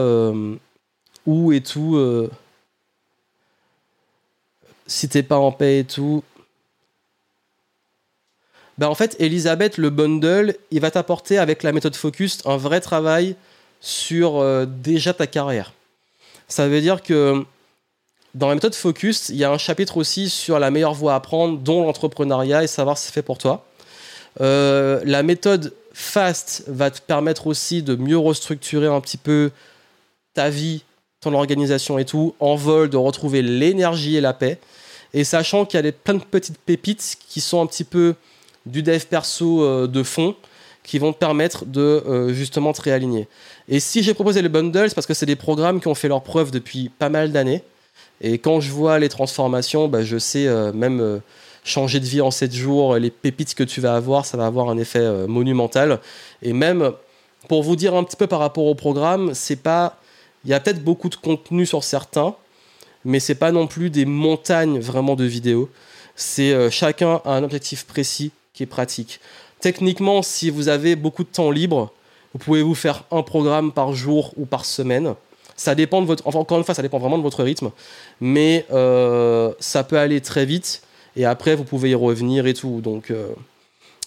où 1.26 1.52
et 1.52 1.60
tout. 1.60 1.96
Si 4.86 5.08
t'es 5.08 5.22
pas 5.22 5.36
en 5.36 5.52
paix 5.52 5.80
et 5.80 5.84
tout. 5.84 6.22
Ben 8.78 8.88
en 8.88 8.94
fait, 8.94 9.16
Elisabeth, 9.18 9.78
le 9.78 9.90
bundle, 9.90 10.54
il 10.70 10.80
va 10.80 10.90
t'apporter 10.90 11.38
avec 11.38 11.62
la 11.62 11.72
méthode 11.72 11.96
Focus 11.96 12.38
un 12.44 12.56
vrai 12.56 12.80
travail 12.80 13.36
sur 13.80 14.66
déjà 14.66 15.14
ta 15.14 15.26
carrière. 15.26 15.72
Ça 16.48 16.68
veut 16.68 16.80
dire 16.80 17.02
que 17.02 17.44
dans 18.36 18.48
la 18.48 18.54
méthode 18.54 18.74
Focus, 18.74 19.30
il 19.30 19.36
y 19.36 19.44
a 19.44 19.50
un 19.50 19.56
chapitre 19.56 19.96
aussi 19.96 20.28
sur 20.28 20.58
la 20.58 20.70
meilleure 20.70 20.92
voie 20.92 21.14
à 21.14 21.20
prendre, 21.20 21.58
dont 21.58 21.86
l'entrepreneuriat 21.86 22.62
et 22.62 22.66
savoir 22.66 22.98
si 22.98 23.06
c'est 23.06 23.12
fait 23.12 23.22
pour 23.22 23.38
toi. 23.38 23.64
Euh, 24.42 25.00
la 25.04 25.22
méthode 25.22 25.72
Fast 25.94 26.64
va 26.66 26.90
te 26.90 27.00
permettre 27.00 27.46
aussi 27.46 27.82
de 27.82 27.96
mieux 27.96 28.18
restructurer 28.18 28.88
un 28.88 29.00
petit 29.00 29.16
peu 29.16 29.50
ta 30.34 30.50
vie, 30.50 30.84
ton 31.26 31.34
organisation 31.34 31.98
et 31.98 32.04
tout, 32.04 32.34
en 32.38 32.54
vol, 32.54 32.88
de 32.88 32.96
retrouver 32.96 33.42
l'énergie 33.42 34.16
et 34.16 34.20
la 34.20 34.32
paix. 34.32 34.58
Et 35.12 35.24
sachant 35.24 35.64
qu'il 35.64 35.76
y 35.76 35.80
a 35.80 35.82
des, 35.82 35.90
plein 35.90 36.14
de 36.14 36.22
petites 36.22 36.58
pépites 36.58 37.16
qui 37.28 37.40
sont 37.40 37.60
un 37.60 37.66
petit 37.66 37.82
peu 37.82 38.14
du 38.64 38.84
dev 38.84 39.02
perso 39.10 39.64
euh, 39.64 39.88
de 39.88 40.04
fond, 40.04 40.36
qui 40.84 41.00
vont 41.00 41.12
te 41.12 41.18
permettre 41.18 41.64
de 41.64 41.80
euh, 41.80 42.32
justement 42.32 42.72
te 42.72 42.80
réaligner. 42.80 43.26
Et 43.68 43.80
si 43.80 44.04
j'ai 44.04 44.14
proposé 44.14 44.40
le 44.40 44.48
bundle, 44.48 44.88
c'est 44.88 44.94
parce 44.94 45.06
que 45.06 45.14
c'est 45.14 45.26
des 45.26 45.34
programmes 45.34 45.80
qui 45.80 45.88
ont 45.88 45.96
fait 45.96 46.06
leur 46.06 46.22
preuve 46.22 46.52
depuis 46.52 46.90
pas 46.90 47.08
mal 47.08 47.32
d'années. 47.32 47.64
Et 48.20 48.38
quand 48.38 48.60
je 48.60 48.70
vois 48.70 49.00
les 49.00 49.08
transformations, 49.08 49.88
bah, 49.88 50.04
je 50.04 50.18
sais 50.18 50.46
euh, 50.46 50.72
même 50.72 51.20
changer 51.64 51.98
de 51.98 52.06
vie 52.06 52.20
en 52.20 52.30
7 52.30 52.54
jours, 52.54 52.96
les 52.98 53.10
pépites 53.10 53.56
que 53.56 53.64
tu 53.64 53.80
vas 53.80 53.96
avoir, 53.96 54.24
ça 54.26 54.36
va 54.36 54.46
avoir 54.46 54.68
un 54.68 54.78
effet 54.78 55.26
monumental. 55.26 55.98
Et 56.40 56.52
même, 56.52 56.92
pour 57.48 57.64
vous 57.64 57.74
dire 57.74 57.96
un 57.96 58.04
petit 58.04 58.14
peu 58.14 58.28
par 58.28 58.38
rapport 58.38 58.66
au 58.66 58.76
programme, 58.76 59.34
c'est 59.34 59.56
pas. 59.56 59.98
Il 60.46 60.50
y 60.50 60.54
a 60.54 60.60
peut-être 60.60 60.82
beaucoup 60.82 61.10
de 61.10 61.16
contenu 61.16 61.66
sur 61.66 61.84
certains, 61.84 62.34
mais 63.04 63.20
c'est 63.20 63.34
pas 63.34 63.52
non 63.52 63.66
plus 63.66 63.90
des 63.90 64.06
montagnes 64.06 64.78
vraiment 64.78 65.14
de 65.14 65.24
vidéos. 65.24 65.68
C'est 66.14 66.70
chacun 66.70 67.20
a 67.26 67.32
un 67.32 67.44
objectif 67.44 67.84
précis 67.84 68.30
qui 68.54 68.62
est 68.62 68.66
pratique. 68.66 69.20
Techniquement, 69.60 70.22
si 70.22 70.48
vous 70.48 70.68
avez 70.68 70.96
beaucoup 70.96 71.24
de 71.24 71.28
temps 71.28 71.50
libre, 71.50 71.92
vous 72.32 72.38
pouvez 72.38 72.62
vous 72.62 72.74
faire 72.74 73.04
un 73.10 73.22
programme 73.22 73.72
par 73.72 73.92
jour 73.92 74.32
ou 74.36 74.46
par 74.46 74.64
semaine. 74.64 75.14
Ça 75.56 75.74
dépend 75.74 76.02
de 76.02 76.06
votre. 76.06 76.26
Enfin, 76.26 76.38
encore 76.38 76.58
une 76.58 76.64
fois, 76.64 76.74
ça 76.74 76.82
dépend 76.82 76.98
vraiment 76.98 77.16
de 77.16 77.22
votre 77.22 77.42
rythme. 77.42 77.70
Mais 78.20 78.66
euh, 78.72 79.52
ça 79.58 79.84
peut 79.84 79.98
aller 79.98 80.20
très 80.20 80.44
vite. 80.44 80.82
Et 81.16 81.24
après, 81.24 81.54
vous 81.54 81.64
pouvez 81.64 81.90
y 81.90 81.94
revenir 81.94 82.46
et 82.46 82.52
tout. 82.52 82.82
Donc, 82.82 83.10
euh, 83.10 83.28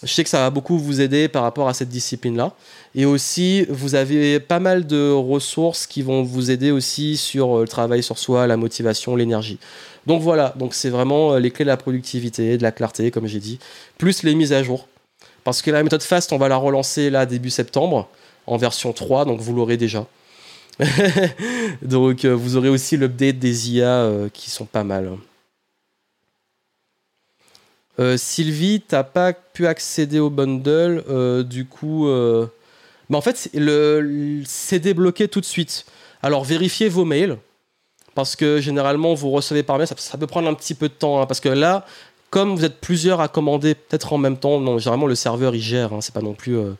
je 0.02 0.12
sais 0.12 0.24
que 0.24 0.30
ça 0.30 0.40
va 0.40 0.50
beaucoup 0.50 0.78
vous 0.78 1.00
aider 1.00 1.28
par 1.28 1.42
rapport 1.42 1.68
à 1.68 1.74
cette 1.74 1.88
discipline-là. 1.88 2.54
Et 2.94 3.04
aussi, 3.04 3.66
vous 3.68 3.94
avez 3.94 4.40
pas 4.40 4.58
mal 4.58 4.86
de 4.86 5.10
ressources 5.10 5.86
qui 5.86 6.02
vont 6.02 6.22
vous 6.22 6.50
aider 6.50 6.70
aussi 6.70 7.16
sur 7.16 7.58
euh, 7.58 7.62
le 7.62 7.68
travail 7.68 8.02
sur 8.02 8.18
soi, 8.18 8.46
la 8.46 8.56
motivation, 8.56 9.14
l'énergie. 9.16 9.58
Donc 10.06 10.22
voilà, 10.22 10.54
donc 10.56 10.74
c'est 10.74 10.88
vraiment 10.88 11.36
les 11.36 11.50
clés 11.50 11.64
de 11.64 11.70
la 11.70 11.76
productivité, 11.76 12.56
de 12.56 12.62
la 12.62 12.72
clarté, 12.72 13.10
comme 13.10 13.26
j'ai 13.26 13.40
dit, 13.40 13.58
plus 13.98 14.22
les 14.22 14.34
mises 14.34 14.52
à 14.52 14.62
jour. 14.62 14.88
Parce 15.44 15.62
que 15.62 15.70
la 15.70 15.82
méthode 15.82 16.02
FAST, 16.02 16.32
on 16.32 16.38
va 16.38 16.48
la 16.48 16.56
relancer 16.56 17.10
là 17.10 17.26
début 17.26 17.50
septembre, 17.50 18.08
en 18.46 18.56
version 18.56 18.92
3, 18.92 19.24
donc 19.24 19.40
vous 19.40 19.54
l'aurez 19.54 19.76
déjà. 19.76 20.06
donc 21.82 22.24
euh, 22.24 22.32
vous 22.32 22.56
aurez 22.56 22.68
aussi 22.68 22.96
l'update 22.96 23.38
des 23.38 23.70
IA 23.70 23.86
euh, 23.86 24.28
qui 24.32 24.50
sont 24.50 24.64
pas 24.64 24.84
mal. 24.84 25.10
Euh, 28.00 28.16
Sylvie, 28.16 28.80
t'as 28.80 29.04
pas 29.04 29.32
pu 29.32 29.66
accéder 29.66 30.18
au 30.18 30.30
bundle, 30.30 31.04
du 31.44 31.66
coup. 31.66 32.08
Mais 33.10 33.16
en 33.16 33.20
fait, 33.20 33.50
c'est 34.46 34.78
débloqué 34.78 35.28
tout 35.28 35.40
de 35.40 35.46
suite. 35.46 35.84
Alors 36.22 36.44
vérifiez 36.44 36.88
vos 36.88 37.04
mails, 37.04 37.38
parce 38.14 38.36
que 38.36 38.60
généralement 38.60 39.14
vous 39.14 39.30
recevez 39.30 39.62
par 39.62 39.78
mail, 39.78 39.86
ça, 39.86 40.18
peut 40.18 40.26
prendre 40.26 40.48
un 40.48 40.54
petit 40.54 40.74
peu 40.74 40.88
de 40.88 40.94
temps, 40.94 41.20
hein, 41.20 41.26
parce 41.26 41.40
que 41.40 41.48
là, 41.48 41.86
comme 42.30 42.54
vous 42.54 42.64
êtes 42.64 42.80
plusieurs 42.80 43.20
à 43.20 43.28
commander 43.28 43.74
peut-être 43.74 44.12
en 44.12 44.18
même 44.18 44.36
temps, 44.36 44.60
non, 44.60 44.78
généralement 44.78 45.06
le 45.06 45.14
serveur 45.14 45.54
il 45.54 45.62
gère, 45.62 45.92
hein, 45.92 46.00
c'est 46.00 46.14
pas 46.14 46.20
non 46.20 46.34
plus. 46.34 46.56
Euh, 46.56 46.72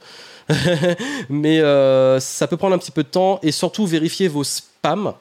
mais 1.29 1.61
euh, 1.61 2.21
ça 2.21 2.47
peut 2.47 2.57
prendre 2.57 2.75
un 2.75 2.79
petit 2.79 2.91
peu 2.91 3.03
de 3.03 3.09
temps 3.09 3.39
et 3.43 3.53
surtout 3.53 3.87
vérifier 3.87 4.29
vos 4.29 4.45
spams. 4.45 5.15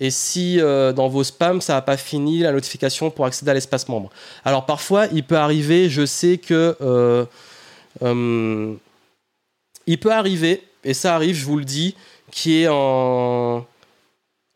Et 0.00 0.10
si 0.10 0.58
euh, 0.58 0.92
dans 0.92 1.08
vos 1.08 1.22
spams 1.22 1.60
ça 1.60 1.74
n'a 1.74 1.82
pas 1.82 1.96
fini 1.96 2.40
la 2.40 2.52
notification 2.52 3.10
pour 3.10 3.26
accéder 3.26 3.50
à 3.50 3.54
l'espace 3.54 3.88
membre. 3.88 4.10
Alors 4.44 4.66
parfois 4.66 5.06
il 5.12 5.24
peut 5.24 5.36
arriver, 5.36 5.88
je 5.88 6.04
sais 6.06 6.38
que 6.38 6.76
il 9.86 9.98
peut 9.98 10.12
arriver 10.12 10.62
et 10.84 10.94
ça 10.94 11.14
arrive, 11.14 11.36
je 11.36 11.44
vous 11.44 11.58
le 11.58 11.64
dis, 11.64 11.94
qui 12.30 12.62
est 12.62 12.68
en 12.68 13.66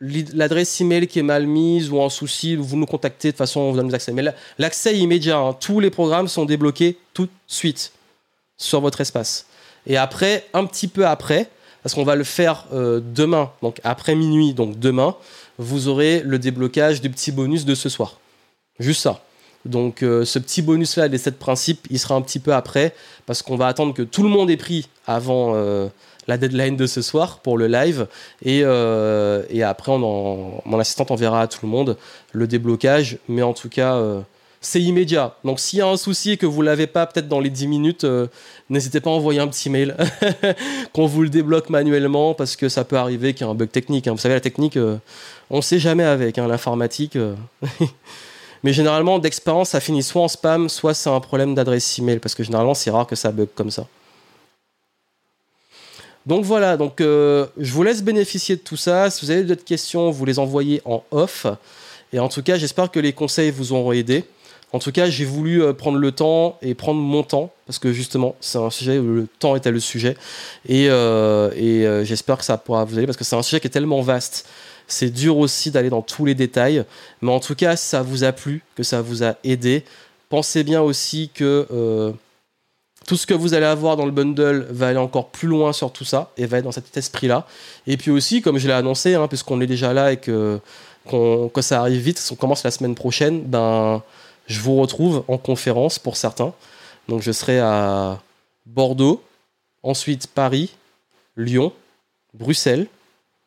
l'adresse 0.01 0.81
email 0.81 1.07
qui 1.07 1.19
est 1.19 1.23
mal 1.23 1.47
mise 1.47 1.89
ou 1.89 1.99
en 1.99 2.09
souci, 2.09 2.55
vous 2.55 2.77
nous 2.77 2.85
contactez, 2.85 3.31
de 3.31 3.37
façon, 3.37 3.61
on 3.61 3.71
vous 3.71 3.77
donne 3.77 3.93
accès. 3.93 4.11
Mais 4.11 4.23
l'accès 4.57 4.95
est 4.95 4.99
immédiat. 4.99 5.37
Hein. 5.37 5.53
Tous 5.53 5.79
les 5.79 5.89
programmes 5.89 6.27
sont 6.27 6.45
débloqués 6.45 6.97
tout 7.13 7.25
de 7.25 7.31
suite 7.47 7.93
sur 8.57 8.81
votre 8.81 9.01
espace. 9.01 9.47
Et 9.87 9.97
après, 9.97 10.45
un 10.53 10.65
petit 10.65 10.87
peu 10.87 11.05
après, 11.05 11.49
parce 11.85 11.93
qu'on 11.93 12.03
va 12.03 12.15
le 12.15 12.23
faire 12.23 12.65
euh, 12.73 12.99
demain, 12.99 13.51
donc 13.61 13.79
après 13.83 14.15
minuit, 14.15 14.55
donc 14.55 14.79
demain, 14.79 15.15
vous 15.59 15.87
aurez 15.87 16.21
le 16.21 16.39
déblocage 16.39 16.99
du 16.99 17.11
petit 17.11 17.31
bonus 17.31 17.63
de 17.63 17.75
ce 17.75 17.89
soir. 17.89 18.19
Juste 18.79 19.03
ça. 19.03 19.21
Donc 19.65 20.01
euh, 20.01 20.25
ce 20.25 20.39
petit 20.39 20.63
bonus-là, 20.63 21.07
les 21.07 21.19
7 21.19 21.37
principes, 21.37 21.85
il 21.91 21.99
sera 21.99 22.15
un 22.15 22.23
petit 22.23 22.39
peu 22.39 22.55
après, 22.55 22.95
parce 23.27 23.43
qu'on 23.43 23.55
va 23.55 23.67
attendre 23.67 23.93
que 23.93 24.01
tout 24.01 24.23
le 24.23 24.29
monde 24.29 24.49
ait 24.49 24.57
pris 24.57 24.89
avant... 25.05 25.53
Euh, 25.53 25.87
la 26.27 26.39
deadline 26.39 26.75
de 26.75 26.87
ce 26.87 27.03
soir 27.03 27.37
pour 27.37 27.55
le 27.55 27.67
live. 27.67 28.07
Et, 28.43 28.63
après, 28.63 29.91
on 29.91 30.59
mon 30.65 30.79
assistante 30.79 31.11
enverra 31.11 31.41
à 31.41 31.47
tout 31.47 31.59
le 31.61 31.67
monde 31.67 31.97
le 32.31 32.47
déblocage. 32.47 33.19
Mais 33.29 33.43
en 33.43 33.53
tout 33.53 33.69
cas, 33.69 34.01
c'est 34.65 34.81
immédiat. 34.81 35.35
Donc 35.43 35.59
s'il 35.59 35.79
y 35.79 35.81
a 35.81 35.87
un 35.87 35.97
souci 35.97 36.31
et 36.31 36.37
que 36.37 36.45
vous 36.45 36.61
ne 36.61 36.65
l'avez 36.65 36.87
pas 36.87 37.05
peut-être 37.05 37.27
dans 37.27 37.39
les 37.39 37.49
10 37.49 37.67
minutes, 37.67 38.03
euh, 38.03 38.27
n'hésitez 38.69 38.99
pas 38.99 39.09
à 39.09 39.13
envoyer 39.13 39.39
un 39.39 39.47
petit 39.47 39.69
mail 39.69 39.95
qu'on 40.93 41.05
vous 41.05 41.21
le 41.21 41.29
débloque 41.29 41.69
manuellement 41.69 42.33
parce 42.33 42.55
que 42.55 42.69
ça 42.69 42.83
peut 42.83 42.97
arriver 42.97 43.33
qu'il 43.33 43.45
y 43.45 43.47
a 43.47 43.51
un 43.51 43.55
bug 43.55 43.69
technique. 43.69 44.07
Hein. 44.07 44.13
Vous 44.13 44.17
savez, 44.17 44.35
la 44.35 44.41
technique, 44.41 44.77
on 45.49 45.57
ne 45.57 45.61
sait 45.61 45.79
jamais 45.79 46.03
avec 46.03 46.37
hein, 46.37 46.47
l'informatique. 46.47 47.17
Mais 48.63 48.73
généralement, 48.73 49.19
d'expérience, 49.19 49.69
ça 49.69 49.79
finit 49.79 50.01
soit 50.01 50.23
en 50.23 50.27
spam, 50.27 50.69
soit 50.69 50.95
c'est 50.95 51.11
un 51.11 51.19
problème 51.19 51.53
d'adresse 51.53 51.99
email 51.99 52.17
parce 52.17 52.33
que 52.33 52.43
généralement, 52.43 52.73
c'est 52.73 52.89
rare 52.89 53.05
que 53.05 53.15
ça 53.15 53.31
bug 53.31 53.49
comme 53.53 53.69
ça. 53.69 53.85
Donc 56.25 56.43
voilà, 56.43 56.75
donc 56.75 57.01
euh, 57.01 57.45
je 57.59 57.71
vous 57.71 57.83
laisse 57.83 58.01
bénéficier 58.01 58.55
de 58.55 58.61
tout 58.61 58.77
ça. 58.77 59.11
Si 59.11 59.23
vous 59.23 59.29
avez 59.29 59.43
d'autres 59.43 59.63
questions, 59.63 60.09
vous 60.09 60.25
les 60.25 60.39
envoyez 60.39 60.81
en 60.85 61.03
off. 61.11 61.45
Et 62.11 62.19
en 62.19 62.27
tout 62.27 62.41
cas, 62.41 62.57
j'espère 62.57 62.89
que 62.89 62.99
les 62.99 63.13
conseils 63.13 63.51
vous 63.51 63.73
auront 63.73 63.91
aidé. 63.91 64.23
En 64.75 64.79
tout 64.79 64.91
cas, 64.91 65.09
j'ai 65.09 65.23
voulu 65.23 65.63
euh, 65.63 65.71
prendre 65.71 65.97
le 65.97 66.11
temps 66.11 66.57
et 66.61 66.73
prendre 66.73 66.99
mon 66.99 67.23
temps 67.23 67.49
parce 67.65 67.79
que 67.79 67.93
justement, 67.93 68.35
c'est 68.41 68.57
un 68.57 68.69
sujet 68.69 68.99
où 68.99 69.05
le 69.05 69.27
temps 69.39 69.55
était 69.55 69.71
le 69.71 69.79
sujet. 69.79 70.17
Et, 70.67 70.89
euh, 70.89 72.03
j'espère 72.03 72.37
que 72.37 72.43
ça 72.43 72.57
pourra 72.57 72.83
vous 72.83 72.97
aider 72.97 73.05
parce 73.05 73.15
que 73.15 73.23
c'est 73.23 73.37
un 73.37 73.41
sujet 73.41 73.61
qui 73.61 73.67
est 73.67 73.69
tellement 73.69 74.01
vaste. 74.01 74.45
C'est 74.85 75.11
dur 75.11 75.37
aussi 75.37 75.71
d'aller 75.71 75.89
dans 75.89 76.01
tous 76.01 76.25
les 76.25 76.35
détails. 76.35 76.83
Mais 77.21 77.31
en 77.31 77.39
tout 77.39 77.55
cas, 77.55 77.77
ça 77.77 78.01
vous 78.01 78.25
a 78.25 78.33
plu, 78.33 78.63
que 78.75 78.83
ça 78.83 79.01
vous 79.01 79.23
a 79.23 79.35
aidé. 79.45 79.85
Pensez 80.27 80.65
bien 80.65 80.81
aussi 80.81 81.29
que 81.33 82.13
tout 83.07 83.15
ce 83.15 83.25
que 83.25 83.33
vous 83.33 83.53
allez 83.53 83.65
avoir 83.65 83.95
dans 83.95 84.05
le 84.05 84.11
bundle 84.11 84.67
va 84.71 84.89
aller 84.89 84.97
encore 84.97 85.29
plus 85.29 85.47
loin 85.47 85.71
sur 85.71 85.93
tout 85.93 86.03
ça 86.03 86.31
et 86.35 86.45
va 86.47 86.57
être 86.57 86.65
dans 86.65 86.73
cet 86.73 86.97
esprit-là. 86.97 87.47
Et 87.87 87.95
puis 87.95 88.11
aussi, 88.11 88.41
comme 88.41 88.57
je 88.57 88.67
l'ai 88.67 88.73
annoncé, 88.73 89.15
hein, 89.15 89.29
puisqu'on 89.29 89.61
est 89.61 89.67
déjà 89.67 89.93
là 89.93 90.11
et 90.11 90.17
que, 90.17 90.59
ça 91.61 91.79
arrive 91.79 92.01
vite, 92.01 92.21
on 92.29 92.35
commence 92.35 92.65
la 92.65 92.71
semaine 92.71 92.95
prochaine, 92.95 93.41
ben, 93.43 94.03
je 94.47 94.59
vous 94.59 94.75
retrouve 94.75 95.23
en 95.27 95.37
conférence 95.37 95.99
pour 95.99 96.17
certains. 96.17 96.53
Donc 97.07 97.21
je 97.21 97.31
serai 97.31 97.59
à 97.59 98.21
Bordeaux, 98.65 99.23
ensuite 99.83 100.27
Paris, 100.27 100.71
Lyon, 101.37 101.71
Bruxelles 102.33 102.87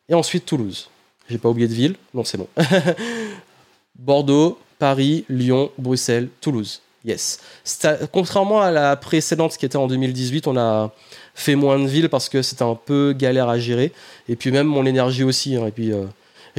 et 0.07 0.13
ensuite 0.13 0.45
Toulouse. 0.45 0.89
J'ai 1.29 1.37
pas 1.37 1.49
oublié 1.49 1.67
de 1.67 1.73
ville, 1.73 1.95
non 2.13 2.23
c'est 2.23 2.37
bon. 2.37 2.47
Bordeaux, 3.95 4.57
Paris, 4.79 5.25
Lyon, 5.29 5.71
Bruxelles, 5.77 6.29
Toulouse. 6.41 6.81
Yes. 7.05 7.39
Contrairement 8.11 8.61
à 8.61 8.71
la 8.71 8.95
précédente 8.95 9.55
qui 9.57 9.65
était 9.65 9.77
en 9.77 9.87
2018, 9.87 10.47
on 10.47 10.57
a 10.57 10.91
fait 11.33 11.55
moins 11.55 11.79
de 11.79 11.87
villes 11.87 12.09
parce 12.09 12.27
que 12.27 12.41
c'était 12.41 12.63
un 12.63 12.75
peu 12.75 13.13
galère 13.17 13.47
à 13.47 13.57
gérer. 13.57 13.93
Et 14.27 14.35
puis 14.35 14.51
même 14.51 14.67
mon 14.67 14.85
énergie 14.85 15.23
aussi. 15.23 15.55
Hein. 15.55 15.67
Et 15.67 15.71
puis 15.71 15.93
euh, 15.93 16.05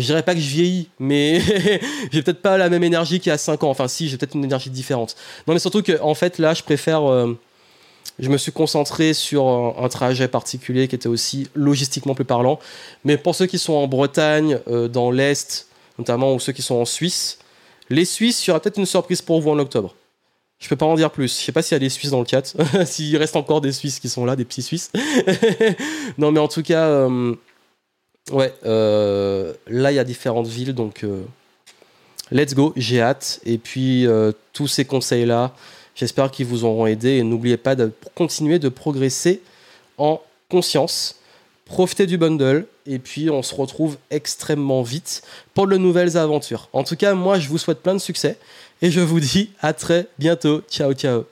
je 0.00 0.06
dirais 0.06 0.22
pas 0.22 0.34
que 0.34 0.40
je 0.40 0.48
vieillis, 0.48 0.88
mais 0.98 1.40
j'ai 2.12 2.22
peut-être 2.22 2.42
pas 2.42 2.58
la 2.58 2.68
même 2.68 2.84
énergie 2.84 3.20
qu'il 3.20 3.30
y 3.30 3.32
a 3.32 3.38
5 3.38 3.62
ans. 3.64 3.70
Enfin 3.70 3.88
si, 3.88 4.08
j'ai 4.08 4.16
peut-être 4.16 4.34
une 4.34 4.44
énergie 4.44 4.70
différente. 4.70 5.16
Non 5.46 5.54
mais 5.54 5.60
surtout 5.60 5.82
que 5.82 6.00
en 6.00 6.14
fait 6.14 6.38
là, 6.38 6.54
je 6.54 6.62
préfère... 6.62 7.08
Euh, 7.10 7.38
je 8.18 8.28
me 8.28 8.36
suis 8.36 8.52
concentré 8.52 9.14
sur 9.14 9.46
un, 9.46 9.88
trajet 9.88 10.28
particulier 10.28 10.88
qui 10.88 10.94
était 10.94 11.08
aussi 11.08 11.48
logistiquement 11.54 12.14
plus 12.14 12.24
parlant. 12.24 12.58
Mais 13.04 13.16
pour 13.16 13.34
ceux 13.34 13.46
qui 13.46 13.58
sont 13.58 13.72
en 13.72 13.86
Bretagne, 13.86 14.58
euh, 14.68 14.88
dans 14.88 15.10
l'Est, 15.10 15.68
notamment, 15.98 16.34
ou 16.34 16.40
ceux 16.40 16.52
qui 16.52 16.60
sont 16.60 16.74
en 16.74 16.84
Suisse, 16.84 17.38
les 17.88 18.04
Suisses, 18.04 18.46
il 18.46 18.48
y 18.48 18.50
aura 18.50 18.60
peut-être 18.60 18.78
une 18.78 18.86
surprise 18.86 19.22
pour 19.22 19.40
vous 19.40 19.50
en 19.50 19.58
octobre. 19.58 19.94
Je 20.58 20.68
peux 20.68 20.76
pas 20.76 20.86
en 20.86 20.94
dire 20.94 21.10
plus. 21.10 21.38
Je 21.38 21.44
sais 21.44 21.52
pas 21.52 21.62
s'il 21.62 21.74
y 21.74 21.76
a 21.76 21.78
des 21.80 21.88
Suisses 21.88 22.10
dans 22.10 22.20
le 22.20 22.26
chat. 22.26 22.54
s'il 22.84 23.16
reste 23.16 23.36
encore 23.36 23.62
des 23.62 23.72
Suisses 23.72 23.98
qui 23.98 24.10
sont 24.10 24.26
là, 24.26 24.36
des 24.36 24.44
petits 24.44 24.62
Suisses. 24.62 24.92
non, 26.18 26.30
mais 26.30 26.40
en 26.40 26.48
tout 26.48 26.62
cas, 26.62 26.84
euh, 26.84 27.34
ouais, 28.32 28.54
euh, 28.64 29.52
là, 29.66 29.92
il 29.92 29.94
y 29.94 29.98
a 29.98 30.04
différentes 30.04 30.46
villes. 30.46 30.74
Donc, 30.74 31.04
euh, 31.04 31.22
let's 32.30 32.54
go. 32.54 32.72
J'ai 32.76 33.00
hâte. 33.00 33.40
Et 33.44 33.58
puis, 33.58 34.06
tous 34.52 34.68
ces 34.68 34.84
conseils-là, 34.84 35.54
j'espère 35.94 36.30
qu'ils 36.30 36.46
vous 36.46 36.64
auront 36.64 36.86
aidé. 36.86 37.18
Et 37.18 37.22
n'oubliez 37.22 37.56
pas 37.56 37.74
de 37.74 37.92
continuer 38.14 38.58
de 38.58 38.68
progresser 38.68 39.42
en 39.98 40.20
conscience. 40.48 41.16
Profitez 41.64 42.06
du 42.06 42.18
bundle. 42.18 42.66
Et 42.86 42.98
puis, 42.98 43.30
on 43.30 43.42
se 43.42 43.54
retrouve 43.54 43.98
extrêmement 44.10 44.82
vite 44.82 45.22
pour 45.54 45.66
de 45.66 45.76
nouvelles 45.76 46.16
aventures. 46.16 46.68
En 46.72 46.84
tout 46.84 46.96
cas, 46.96 47.14
moi, 47.14 47.38
je 47.38 47.48
vous 47.48 47.58
souhaite 47.58 47.82
plein 47.82 47.94
de 47.94 48.00
succès. 48.00 48.38
Et 48.82 48.90
je 48.90 49.00
vous 49.00 49.20
dis 49.20 49.50
à 49.60 49.72
très 49.72 50.06
bientôt. 50.18 50.62
Ciao, 50.70 50.92
ciao. 50.94 51.24